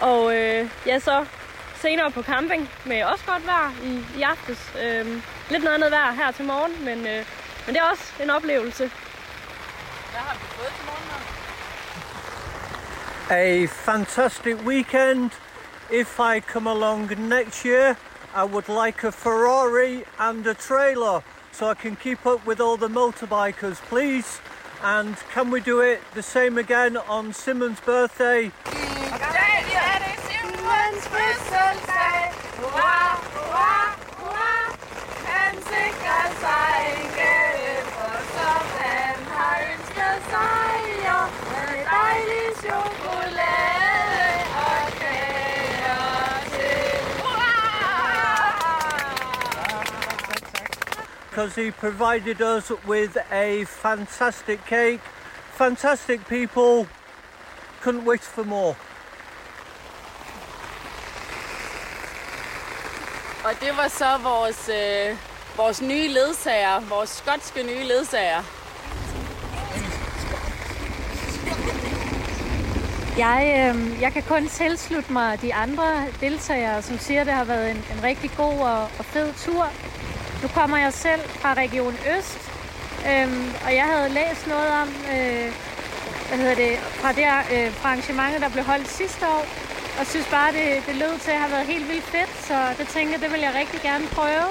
Og 0.00 0.36
øh, 0.36 0.70
ja, 0.86 0.98
så 0.98 1.26
senere 1.82 2.10
på 2.10 2.22
camping 2.22 2.70
med 2.84 3.04
også 3.04 3.24
godt 3.26 3.46
vejr 3.46 3.72
i, 3.82 4.04
i 4.18 4.22
aftes. 4.22 4.72
Øhm, 4.82 5.22
lidt 5.50 5.64
noget 5.64 5.74
andet 5.74 5.90
vejr 5.90 6.12
her 6.12 6.30
til 6.30 6.44
morgen, 6.44 6.84
men, 6.84 6.98
øh, 7.06 7.26
men 7.66 7.74
det 7.74 7.76
er 7.76 7.90
også 7.90 8.04
en 8.22 8.30
oplevelse. 8.30 8.90
Hvad 10.10 10.20
har 10.20 10.34
vi 10.34 10.46
fået 10.56 10.72
til 10.76 10.84
morgenmad? 10.86 11.33
A 13.30 13.66
fantastic 13.66 14.64
weekend. 14.64 15.32
If 15.90 16.20
I 16.20 16.40
come 16.40 16.66
along 16.66 17.08
next 17.28 17.64
year, 17.64 17.96
I 18.34 18.44
would 18.44 18.68
like 18.68 19.04
a 19.04 19.12
Ferrari 19.12 20.04
and 20.18 20.46
a 20.46 20.54
trailer 20.54 21.22
so 21.52 21.68
I 21.68 21.74
can 21.74 21.96
keep 21.96 22.26
up 22.26 22.44
with 22.46 22.60
all 22.60 22.76
the 22.76 22.88
motorbikers, 22.88 23.76
please. 23.76 24.40
And 24.82 25.16
can 25.32 25.50
we 25.50 25.60
do 25.60 25.80
it 25.80 26.02
the 26.14 26.22
same 26.22 26.58
again 26.58 26.96
on 26.96 27.32
Simon's 27.32 27.80
birthday? 27.80 28.50
Because 51.34 51.56
he 51.56 51.72
provided 51.72 52.40
us 52.40 52.70
with 52.86 53.16
a 53.32 53.64
fantastic 53.64 54.64
cake, 54.66 55.00
fantastic 55.54 56.20
people. 56.28 56.86
Couldn't 57.82 58.04
wish 58.04 58.20
for 58.20 58.44
more. 58.44 58.76
Og 63.44 63.50
det 63.60 63.76
var 63.76 63.88
så 63.88 64.18
vores, 64.22 64.68
øh, 64.68 65.16
vores 65.56 65.82
nye 65.82 66.08
ledsager, 66.08 66.80
vores 66.80 67.10
skotske 67.10 67.62
nye 67.62 67.84
ledsager. 67.84 68.42
Jeg, 73.18 73.72
øh, 73.74 74.00
jeg 74.02 74.12
kan 74.12 74.22
kun 74.22 74.48
tilslutte 74.48 75.12
mig 75.12 75.42
de 75.42 75.54
andre 75.54 76.06
deltagere, 76.20 76.82
som 76.82 76.98
siger, 76.98 77.20
at 77.20 77.26
det 77.26 77.34
har 77.34 77.44
været 77.44 77.70
en, 77.70 77.76
en 77.76 78.02
rigtig 78.02 78.30
god 78.36 78.58
og, 78.58 78.82
og 78.82 79.04
fed 79.04 79.32
tur. 79.44 79.70
Nu 80.44 80.48
kommer 80.48 80.78
jeg 80.78 80.92
selv 80.92 81.22
fra 81.40 81.54
Region 81.54 81.94
Øst, 82.14 82.42
øh, 83.10 83.28
og 83.66 83.70
jeg 83.80 83.86
havde 83.92 84.08
læst 84.20 84.46
noget 84.54 84.70
om, 84.82 84.88
øh, 85.14 85.48
hvad 86.28 86.38
hedder 86.42 86.56
det, 86.64 86.72
fra, 87.00 87.10
det 87.18 87.26
øh, 87.54 87.72
fra 87.78 87.88
arrangementet, 87.88 88.40
der 88.44 88.50
blev 88.54 88.64
holdt 88.64 88.88
sidste 89.00 89.24
år, 89.36 89.44
og 89.98 90.04
synes 90.06 90.28
bare, 90.36 90.50
det, 90.58 90.68
det 90.86 90.94
lød 91.02 91.14
til 91.24 91.30
at 91.30 91.40
have 91.44 91.52
været 91.56 91.66
helt 91.66 91.88
vildt 91.88 92.08
fedt, 92.14 92.32
så 92.48 92.56
det 92.78 92.86
tænker 92.88 93.12
jeg, 93.14 93.20
det 93.24 93.32
vil 93.32 93.40
jeg 93.46 93.54
rigtig 93.60 93.80
gerne 93.88 94.06
prøve. 94.16 94.48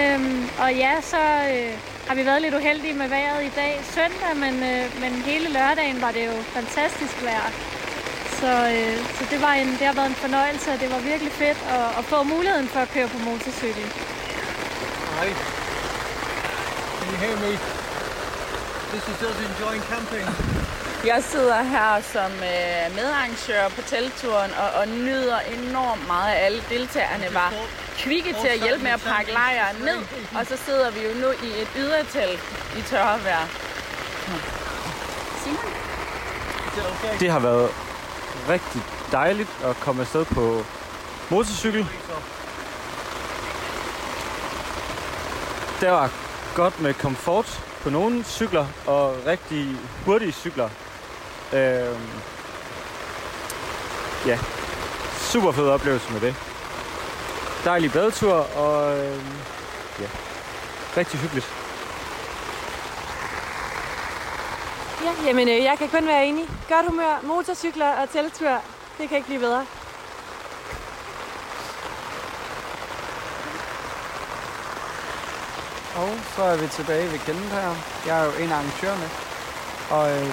Øhm, 0.00 0.42
og 0.62 0.70
ja, 0.84 0.94
så 1.12 1.22
øh, 1.52 1.72
har 2.08 2.14
vi 2.18 2.22
været 2.26 2.42
lidt 2.42 2.54
uheldige 2.54 2.94
med 3.02 3.08
vejret 3.08 3.40
i 3.50 3.52
dag 3.60 3.74
søndag, 3.96 4.32
men, 4.44 4.54
øh, 4.72 4.84
men 5.02 5.12
hele 5.30 5.48
lørdagen 5.56 5.98
var 6.04 6.12
det 6.16 6.24
jo 6.30 6.36
fantastisk 6.56 7.16
vejr. 7.28 7.48
Så, 8.40 8.52
øh, 8.76 8.96
så 9.16 9.22
det, 9.32 9.40
var 9.46 9.52
en, 9.60 9.68
det 9.78 9.86
har 9.90 9.96
været 10.00 10.12
en 10.14 10.22
fornøjelse, 10.24 10.68
og 10.74 10.80
det 10.82 10.88
var 10.94 11.00
virkelig 11.10 11.32
fedt 11.32 11.60
at, 11.76 11.88
at 11.98 12.04
få 12.12 12.22
muligheden 12.34 12.68
for 12.74 12.80
at 12.80 12.90
køre 12.94 13.08
på 13.08 13.18
motorcykel. 13.30 13.86
Hi. 15.20 15.28
Can 16.98 17.08
you 17.12 17.18
hear 17.24 17.36
me? 17.44 17.52
This 18.92 19.04
is 19.12 19.18
us 19.28 19.38
enjoying 19.50 19.82
camping. 19.92 20.26
Jeg 21.06 21.24
sidder 21.24 21.62
her 21.62 22.00
som 22.00 22.30
øh, 22.32 22.94
medarrangør 22.96 23.68
på 23.68 23.82
telturen 23.82 24.50
og, 24.62 24.68
og 24.80 24.88
nyder 24.88 25.38
enormt 25.40 26.06
meget, 26.06 26.34
at 26.34 26.44
alle 26.44 26.62
deltagerne 26.68 27.34
var 27.34 27.52
kvikke 27.98 28.34
til 28.42 28.48
at 28.48 28.60
hjælpe 28.62 28.82
med 28.84 28.90
at 28.90 29.00
pakke 29.00 29.32
lejren 29.32 29.76
ned. 29.76 29.98
Og 30.38 30.46
så 30.46 30.56
sidder 30.66 30.90
vi 30.90 31.00
jo 31.00 31.12
nu 31.20 31.30
i 31.48 31.62
et 31.62 31.68
ydertelt 31.76 32.40
i 32.78 32.82
tørrevejr. 32.82 33.46
Simon? 35.44 35.72
Det 37.20 37.30
har 37.30 37.38
været 37.38 37.70
rigtig 38.48 38.82
dejligt 39.12 39.50
at 39.64 39.76
komme 39.76 40.00
afsted 40.02 40.24
på 40.24 40.64
motorcykel. 41.30 41.86
Der 45.82 45.90
var 45.90 46.10
godt 46.54 46.80
med 46.80 46.94
komfort 46.94 47.64
på 47.82 47.90
nogle 47.90 48.24
cykler 48.24 48.66
og 48.86 49.16
rigtig 49.26 49.76
hurtige 50.04 50.32
cykler. 50.32 50.68
Øh, 51.52 51.98
ja, 54.26 54.38
super 55.18 55.52
fed 55.52 55.68
oplevelse 55.68 56.12
med 56.12 56.20
det. 56.20 56.34
Dejlig 57.64 57.92
badetur 57.92 58.32
og 58.34 58.98
øh, 58.98 59.18
ja, 60.00 60.06
rigtig 60.96 61.20
hyggeligt. 61.20 61.46
Ja, 65.04 65.26
jamen 65.26 65.48
øh, 65.48 65.64
jeg 65.64 65.78
kan 65.78 65.88
kun 65.88 66.06
være 66.06 66.26
enig. 66.26 66.48
Godt 66.68 66.86
humør, 66.88 67.20
motorcykler 67.22 67.88
og 67.88 68.10
teltur. 68.10 68.62
Det 68.98 69.08
kan 69.08 69.16
ikke 69.16 69.28
blive 69.28 69.40
bedre. 69.40 69.66
Og 75.96 76.10
så 76.36 76.42
er 76.42 76.56
vi 76.56 76.66
tilbage 76.66 77.12
ved 77.12 77.18
Kendet 77.18 77.50
her. 77.50 77.74
Jeg 78.06 78.20
er 78.20 78.24
jo 78.24 78.30
en 78.44 78.50
af 78.52 78.56
arrangørerne. 78.56 79.08
Og 79.90 80.04
øh, 80.10 80.28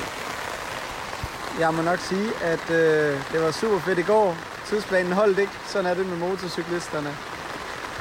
jeg 1.60 1.74
må 1.74 1.82
nok 1.82 2.00
sige, 2.00 2.30
at 2.42 2.70
øh, 2.72 3.22
det 3.32 3.42
var 3.44 3.52
super 3.52 3.80
fedt 3.80 4.00
i 4.00 4.02
går. 4.02 4.38
Tidsplanen 4.66 5.12
holdt 5.12 5.40
ikke. 5.40 5.52
Sådan 5.66 5.86
er 5.86 5.94
det 5.94 6.06
med 6.06 6.18
motorcyklisterne. 6.18 7.10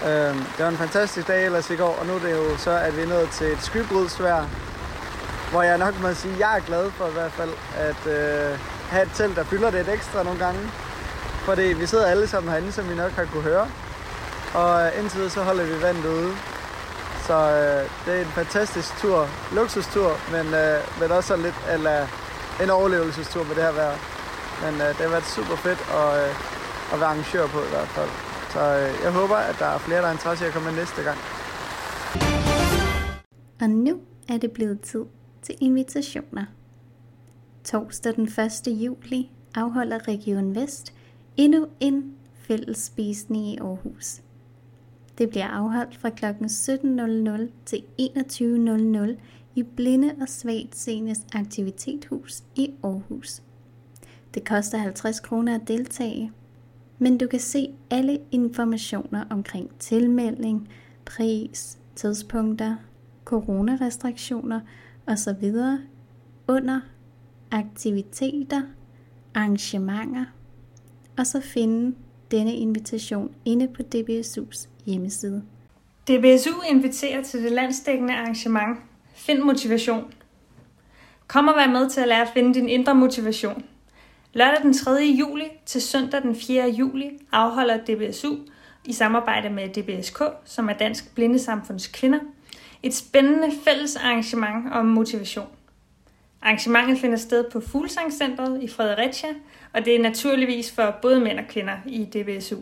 Øh, 0.05 0.35
det 0.35 0.59
var 0.59 0.69
en 0.69 0.77
fantastisk 0.77 1.29
dag 1.29 1.45
ellers 1.45 1.71
i 1.71 1.77
går, 1.77 1.97
og 2.01 2.07
nu 2.07 2.15
er 2.15 2.19
det 2.19 2.33
jo 2.33 2.57
så, 2.59 2.71
at 2.71 2.97
vi 2.97 3.03
er 3.03 3.07
nået 3.07 3.31
til 3.31 3.47
et 3.47 3.63
skybrudsvær, 3.63 4.45
hvor 5.51 5.63
jeg 5.63 5.79
nok 5.79 6.01
må 6.03 6.15
sige, 6.15 6.35
at 6.35 6.41
jeg 6.41 6.57
er 6.57 6.61
glad 6.61 6.91
for 6.91 7.07
i 7.07 7.13
hvert 7.13 7.33
fald 7.33 7.51
at 7.77 8.07
øh, 8.07 8.59
have 8.91 9.03
et 9.03 9.11
telt, 9.15 9.37
der 9.37 9.45
fylder 9.45 9.71
det 9.71 9.81
et 9.81 9.95
ekstra 9.95 10.23
nogle 10.23 10.39
gange. 10.39 10.61
Fordi 11.45 11.63
vi 11.63 11.87
sidder 11.87 12.07
alle 12.07 12.29
sammen 12.29 12.53
herinde, 12.53 12.73
som 12.73 12.91
vi 12.91 12.95
nok 12.95 13.13
har 13.13 13.25
kunne 13.25 13.43
høre. 13.43 13.69
Og 14.55 14.87
øh, 14.87 14.99
indtil 14.99 15.19
videre 15.19 15.31
så 15.31 15.43
holder 15.43 15.65
vi 15.65 15.83
vandet 15.83 16.07
ude. 16.07 16.33
Så 17.29 17.39
øh, 17.59 17.83
det 18.05 18.13
er 18.17 18.21
en 18.29 18.35
fantastisk 18.41 18.91
tur, 19.03 19.21
luksustur, 19.59 20.11
men, 20.35 20.47
øh, 20.63 20.79
men 21.01 21.09
også 21.17 21.29
sådan 21.29 21.45
lidt 21.49 21.61
eller 21.75 21.97
en 22.63 22.71
overlevelsestur 22.71 23.43
med 23.45 23.55
det 23.57 23.63
her 23.69 23.75
vejr. 23.81 23.97
Men 24.65 24.75
øh, 24.85 24.89
det 24.97 25.03
har 25.07 25.13
været 25.17 25.29
super 25.37 25.57
fedt 25.67 25.81
at, 26.01 26.09
øh, 26.21 26.31
at 26.93 26.97
være 27.01 27.09
arrangør 27.13 27.47
på 27.55 27.61
i 27.69 27.71
hvert 27.75 27.91
fald. 27.97 28.11
Så 28.55 28.61
øh, 28.79 28.91
jeg 29.05 29.13
håber, 29.21 29.37
at 29.51 29.57
der 29.59 29.67
er 29.75 29.79
flere, 29.79 30.01
der 30.03 30.09
er 30.09 30.13
interesse 30.13 30.45
i 30.45 30.49
at 30.49 30.53
komme 30.55 30.69
med 30.71 30.79
næste 30.83 31.01
gang. 31.09 31.19
Og 33.63 33.69
nu 33.71 33.95
er 34.29 34.39
det 34.39 34.51
blevet 34.53 34.81
tid 34.81 35.05
til 35.43 35.55
invitationer. 35.61 36.45
Torsdag 37.65 38.15
den 38.17 38.25
1. 38.25 38.83
juli 38.85 39.31
afholder 39.55 40.09
Region 40.09 40.55
Vest 40.55 40.93
endnu 41.37 41.67
en 41.81 42.15
fælles 42.47 42.79
spisning 42.79 43.47
i 43.47 43.59
Aarhus. 43.59 44.21
Det 45.19 45.31
bliver 45.31 45.47
afholdt 45.47 45.97
fra 45.97 46.11
kl. 46.11 46.24
17.00 46.24 47.51
til 47.65 47.85
21.00 48.01 49.20
i 49.55 49.62
Blinde 49.62 50.15
og 50.20 50.28
Svagt 50.28 50.77
Senes 50.77 51.27
Aktivitetshus 51.35 52.43
i 52.57 52.70
Aarhus. 52.82 53.43
Det 54.35 54.49
koster 54.49 54.78
50 54.78 55.20
kroner 55.20 55.55
at 55.55 55.69
deltage, 55.69 56.32
men 56.99 57.19
du 57.19 57.27
kan 57.27 57.40
se 57.40 57.74
alle 57.90 58.19
informationer 58.31 59.24
omkring 59.31 59.70
tilmelding, 59.78 60.69
pris, 61.05 61.78
tidspunkter, 61.95 62.77
coronarestriktioner 63.24 64.61
osv. 65.07 65.53
under 66.49 66.81
aktiviteter, 67.51 68.62
arrangementer, 69.35 70.24
og 71.19 71.27
så 71.27 71.40
finde 71.40 71.95
denne 72.31 72.55
invitation 72.55 73.31
inde 73.45 73.69
på 73.69 73.83
DBSU's 73.95 74.69
hjemmeside. 74.87 75.43
DBSU 76.09 76.63
inviterer 76.71 77.23
til 77.23 77.43
det 77.43 77.53
landsdækkende 77.53 78.15
arrangement 78.15 78.79
Find 79.15 79.39
motivation. 79.39 80.13
Kom 81.27 81.49
og 81.49 81.55
vær 81.57 81.67
med 81.67 81.91
til 81.91 82.01
at 82.01 82.09
lære 82.09 82.23
at 82.23 82.29
finde 82.35 82.55
din 82.55 82.69
indre 82.69 82.95
motivation. 82.95 83.65
Lørdag 84.33 84.63
den 84.63 84.73
3. 84.73 84.91
juli 85.19 85.45
til 85.67 85.83
søndag 85.83 86.23
den 86.23 86.37
4. 86.37 86.69
juli 86.69 87.11
afholder 87.33 87.77
DBSU 87.77 88.37
i 88.85 88.93
samarbejde 88.93 89.51
med 89.51 89.69
DBSK, 89.69 90.23
som 90.45 90.69
er 90.69 90.73
Dansk 90.73 91.15
Blindesamfunds 91.15 91.87
Kvinder, 91.87 92.19
et 92.83 92.95
spændende 92.95 93.49
fælles 93.65 93.97
arrangement 93.97 94.73
om 94.73 94.87
motivation. 94.87 95.47
Arrangementet 96.43 96.98
finder 96.98 97.16
sted 97.16 97.44
på 97.52 97.60
Fuglsangcentret 97.60 98.62
i 98.62 98.69
Fredericia, 98.69 99.28
og 99.73 99.85
det 99.85 99.97
er 99.97 100.02
naturligvis 100.02 100.73
for 100.73 100.97
både 101.02 101.20
mænd 101.20 101.39
og 101.39 101.44
kvinder 101.48 101.77
i 101.86 102.05
DBSU. 102.05 102.59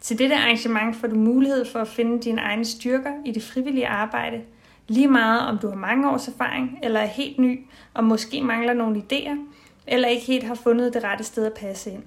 Til 0.00 0.18
dette 0.18 0.36
arrangement 0.36 0.96
får 0.96 1.08
du 1.08 1.16
mulighed 1.16 1.64
for 1.64 1.78
at 1.78 1.88
finde 1.88 2.22
dine 2.22 2.40
egne 2.40 2.64
styrker 2.64 3.12
i 3.24 3.32
det 3.32 3.42
frivillige 3.42 3.88
arbejde, 3.88 4.40
lige 4.88 5.08
meget 5.08 5.40
om 5.40 5.58
du 5.58 5.68
har 5.68 5.76
mange 5.76 6.10
års 6.10 6.28
erfaring 6.28 6.78
eller 6.82 7.00
er 7.00 7.06
helt 7.06 7.38
ny 7.38 7.60
og 7.94 8.04
måske 8.04 8.42
mangler 8.42 8.72
nogle 8.72 9.02
idéer, 9.12 9.36
eller 9.86 10.08
ikke 10.08 10.26
helt 10.26 10.44
har 10.44 10.54
fundet 10.54 10.94
det 10.94 11.04
rette 11.04 11.24
sted 11.24 11.46
at 11.46 11.54
passe 11.54 11.90
ind. 11.90 12.02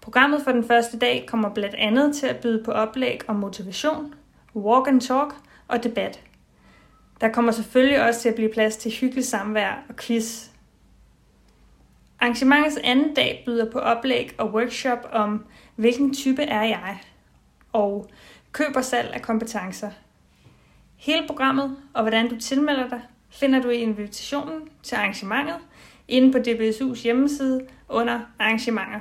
Programmet 0.00 0.42
for 0.44 0.52
den 0.52 0.64
første 0.64 0.98
dag 0.98 1.24
kommer 1.28 1.48
blandt 1.48 1.74
andet 1.74 2.16
til 2.16 2.26
at 2.26 2.36
byde 2.36 2.64
på 2.64 2.70
oplæg 2.70 3.20
om 3.28 3.36
motivation, 3.36 4.14
walk 4.56 4.88
and 4.88 5.00
talk 5.00 5.34
og 5.68 5.84
debat. 5.84 6.20
Der 7.20 7.32
kommer 7.32 7.52
selvfølgelig 7.52 8.02
også 8.02 8.20
til 8.20 8.28
at 8.28 8.34
blive 8.34 8.52
plads 8.52 8.76
til 8.76 8.92
hyggelig 8.92 9.24
samvær 9.24 9.84
og 9.88 9.96
quiz. 9.96 10.48
Arrangementets 12.20 12.78
anden 12.84 13.14
dag 13.14 13.42
byder 13.46 13.70
på 13.70 13.78
oplæg 13.78 14.34
og 14.38 14.54
workshop 14.54 15.08
om, 15.12 15.46
hvilken 15.76 16.14
type 16.14 16.42
er 16.42 16.62
jeg, 16.62 16.98
og 17.72 18.10
køb 18.52 18.76
og 18.76 18.84
salg 18.84 19.10
af 19.14 19.22
kompetencer. 19.22 19.90
Hele 20.96 21.26
programmet 21.26 21.76
og 21.94 22.02
hvordan 22.02 22.28
du 22.28 22.40
tilmelder 22.40 22.88
dig, 22.88 23.00
finder 23.30 23.62
du 23.62 23.68
i 23.68 23.76
invitationen 23.76 24.68
til 24.82 24.96
arrangementet 24.96 25.56
inde 26.08 26.32
på 26.32 26.38
DBSU's 26.38 27.02
hjemmeside 27.02 27.66
under 27.88 28.20
arrangementer. 28.38 29.00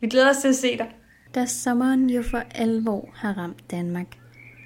Vi 0.00 0.08
glæder 0.08 0.30
os 0.30 0.36
til 0.36 0.48
at 0.48 0.56
se 0.56 0.78
dig. 0.78 0.90
Da 1.34 1.46
sommeren 1.46 2.10
jo 2.10 2.22
for 2.22 2.42
alvor 2.54 3.08
har 3.14 3.38
ramt 3.38 3.70
Danmark, 3.70 4.18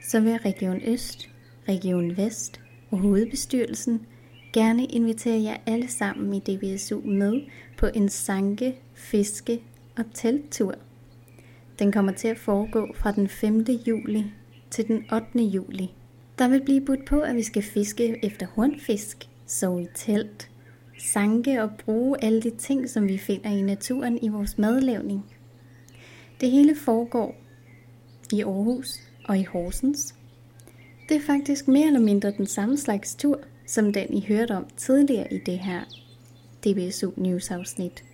så 0.02 0.20
vil 0.20 0.36
Region 0.36 0.80
Øst, 0.86 1.28
Region 1.68 2.16
Vest 2.16 2.60
og 2.90 2.98
hovedbestyrelsen 2.98 4.06
gerne 4.52 4.84
invitere 4.84 5.42
jer 5.42 5.56
alle 5.66 5.88
sammen 5.88 6.34
i 6.34 6.38
DBSU 6.38 7.00
med 7.00 7.42
på 7.78 7.86
en 7.94 8.08
sanke, 8.08 8.78
fiske 8.94 9.60
og 9.98 10.04
telttur. 10.14 10.74
Den 11.78 11.92
kommer 11.92 12.12
til 12.12 12.28
at 12.28 12.38
foregå 12.38 12.94
fra 12.94 13.12
den 13.12 13.28
5. 13.28 13.66
juli 13.86 14.24
til 14.70 14.88
den 14.88 15.04
8. 15.12 15.38
juli. 15.38 15.94
Der 16.38 16.48
vil 16.48 16.62
blive 16.64 16.80
budt 16.80 17.04
på, 17.04 17.20
at 17.20 17.36
vi 17.36 17.42
skal 17.42 17.62
fiske 17.62 18.24
efter 18.24 18.46
hornfisk, 18.46 19.28
sove 19.46 19.82
i 19.82 19.86
telt, 19.94 20.50
sanke 20.98 21.62
og 21.62 21.70
bruge 21.84 22.24
alle 22.24 22.42
de 22.42 22.50
ting, 22.50 22.90
som 22.90 23.08
vi 23.08 23.18
finder 23.18 23.50
i 23.50 23.62
naturen 23.62 24.18
i 24.22 24.28
vores 24.28 24.58
madlavning. 24.58 25.24
Det 26.40 26.50
hele 26.50 26.76
foregår 26.76 27.34
i 28.32 28.42
Aarhus 28.42 29.00
og 29.24 29.38
i 29.38 29.42
Horsens. 29.42 30.13
Det 31.09 31.16
er 31.16 31.20
faktisk 31.20 31.68
mere 31.68 31.86
eller 31.86 32.01
mindre 32.01 32.31
den 32.31 32.47
samme 32.47 32.76
slags 32.76 33.14
tur, 33.14 33.40
som 33.66 33.93
den 33.93 34.14
I 34.14 34.24
hørte 34.28 34.52
om 34.52 34.66
tidligere 34.76 35.32
i 35.32 35.39
det 35.39 35.59
her 35.59 35.81
DBSU 36.64 37.10
News 37.16 37.51
afsnit. 37.51 38.05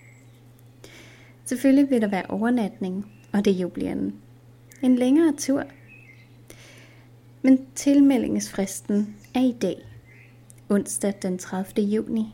Selvfølgelig 1.44 1.90
vil 1.90 2.00
der 2.00 2.08
være 2.08 2.26
overnatning, 2.28 3.12
og 3.32 3.44
det 3.44 3.50
jo 3.50 3.68
bliver 3.68 3.92
en, 3.92 4.14
en 4.82 4.96
længere 4.96 5.32
tur. 5.38 5.64
Men 7.42 7.66
tilmeldingsfristen 7.74 9.16
er 9.34 9.40
i 9.40 9.56
dag, 9.62 9.76
onsdag 10.68 11.14
den 11.22 11.38
30. 11.38 11.86
juni. 11.86 12.26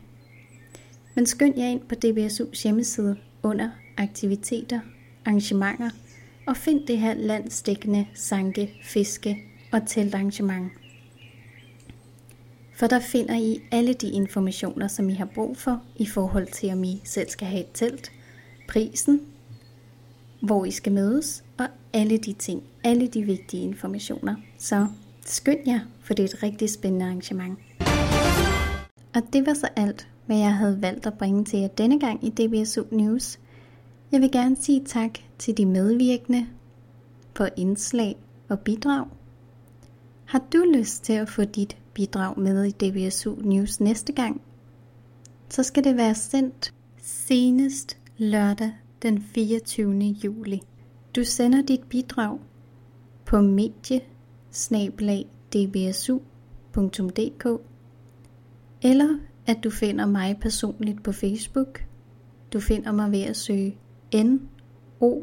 Men 1.15 1.25
skynd 1.25 1.57
jer 1.57 1.67
ind 1.67 1.81
på 1.81 1.95
DBSU's 2.05 2.63
hjemmeside 2.63 3.17
under 3.43 3.69
aktiviteter, 3.97 4.79
arrangementer, 5.25 5.89
og 6.47 6.57
find 6.57 6.87
det 6.87 6.97
her 6.97 7.13
landsdækkende 7.13 8.07
sanke, 8.13 8.73
fiske 8.83 9.46
og 9.71 9.81
teltarrangement. 9.87 10.71
For 12.73 12.87
der 12.87 12.99
finder 12.99 13.35
I 13.35 13.61
alle 13.71 13.93
de 13.93 14.09
informationer, 14.09 14.87
som 14.87 15.09
I 15.09 15.13
har 15.13 15.27
brug 15.35 15.57
for 15.57 15.81
i 15.95 16.05
forhold 16.05 16.47
til, 16.47 16.71
om 16.71 16.83
I 16.83 17.01
selv 17.03 17.29
skal 17.29 17.47
have 17.47 17.61
et 17.61 17.71
telt, 17.73 18.11
prisen, 18.69 19.21
hvor 20.41 20.65
I 20.65 20.71
skal 20.71 20.91
mødes, 20.91 21.43
og 21.57 21.67
alle 21.93 22.17
de 22.17 22.33
ting, 22.33 22.63
alle 22.83 23.07
de 23.07 23.23
vigtige 23.23 23.63
informationer. 23.63 24.35
Så 24.57 24.87
skynd 25.25 25.59
jer, 25.67 25.79
for 26.01 26.13
det 26.13 26.23
er 26.23 26.27
et 26.27 26.43
rigtig 26.43 26.69
spændende 26.69 27.05
arrangement. 27.05 27.59
Og 29.15 29.21
det 29.33 29.45
var 29.45 29.53
så 29.53 29.67
alt, 29.75 30.07
hvad 30.25 30.37
jeg 30.37 30.55
havde 30.55 30.81
valgt 30.81 31.05
at 31.05 31.17
bringe 31.17 31.45
til 31.45 31.59
jer 31.59 31.67
denne 31.67 31.99
gang 31.99 32.25
i 32.25 32.29
DBSU 32.29 32.83
News. 32.91 33.39
Jeg 34.11 34.21
vil 34.21 34.31
gerne 34.31 34.55
sige 34.55 34.83
tak 34.85 35.11
til 35.37 35.57
de 35.57 35.65
medvirkende 35.65 36.47
for 37.35 37.49
indslag 37.57 38.15
og 38.49 38.59
bidrag. 38.59 39.05
Har 40.27 40.43
du 40.53 40.65
lyst 40.73 41.03
til 41.03 41.13
at 41.13 41.29
få 41.29 41.43
dit 41.43 41.77
bidrag 41.93 42.39
med 42.39 42.65
i 42.65 42.71
DBSU 42.71 43.35
News 43.35 43.79
næste 43.79 44.13
gang, 44.13 44.41
så 45.49 45.63
skal 45.63 45.83
det 45.83 45.97
være 45.97 46.15
sendt 46.15 46.73
senest 47.01 47.97
lørdag 48.17 48.71
den 49.01 49.21
24. 49.21 49.93
juli. 49.93 50.61
Du 51.15 51.23
sender 51.23 51.61
dit 51.61 51.83
bidrag 51.89 52.39
på 53.25 53.41
medie 53.41 54.01
dbsu.dk 55.53 57.45
eller 58.81 59.19
at 59.45 59.57
du 59.63 59.69
finder 59.69 60.05
mig 60.05 60.37
personligt 60.41 61.03
på 61.03 61.11
Facebook. 61.11 61.85
Du 62.53 62.59
finder 62.59 62.91
mig 62.91 63.11
ved 63.11 63.21
at 63.21 63.37
søge 63.37 63.77
N 64.15 64.37
O 64.99 65.21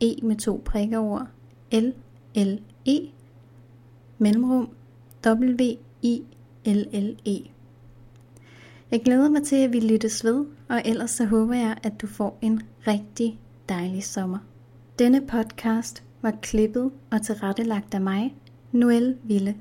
E 0.00 0.14
med 0.22 0.36
to 0.36 0.62
prikker 0.64 0.98
over 0.98 1.24
L 1.72 1.92
L 2.36 2.60
E 2.86 3.15
mellemrum 4.18 4.68
W 5.26 5.76
I 6.02 6.22
L 6.66 6.86
L 6.92 7.16
E. 7.26 7.38
Jeg 8.90 9.02
glæder 9.02 9.30
mig 9.30 9.42
til, 9.42 9.56
at 9.56 9.72
vi 9.72 9.80
lyttes 9.80 10.24
ved, 10.24 10.44
og 10.68 10.82
ellers 10.84 11.10
så 11.10 11.24
håber 11.24 11.54
jeg, 11.54 11.76
at 11.82 12.00
du 12.02 12.06
får 12.06 12.38
en 12.42 12.62
rigtig 12.86 13.38
dejlig 13.68 14.04
sommer. 14.04 14.38
Denne 14.98 15.26
podcast 15.26 16.02
var 16.22 16.30
klippet 16.42 16.90
og 17.10 17.22
tilrettelagt 17.22 17.94
af 17.94 18.00
mig, 18.00 18.34
Noelle 18.72 19.16
Ville 19.24 19.54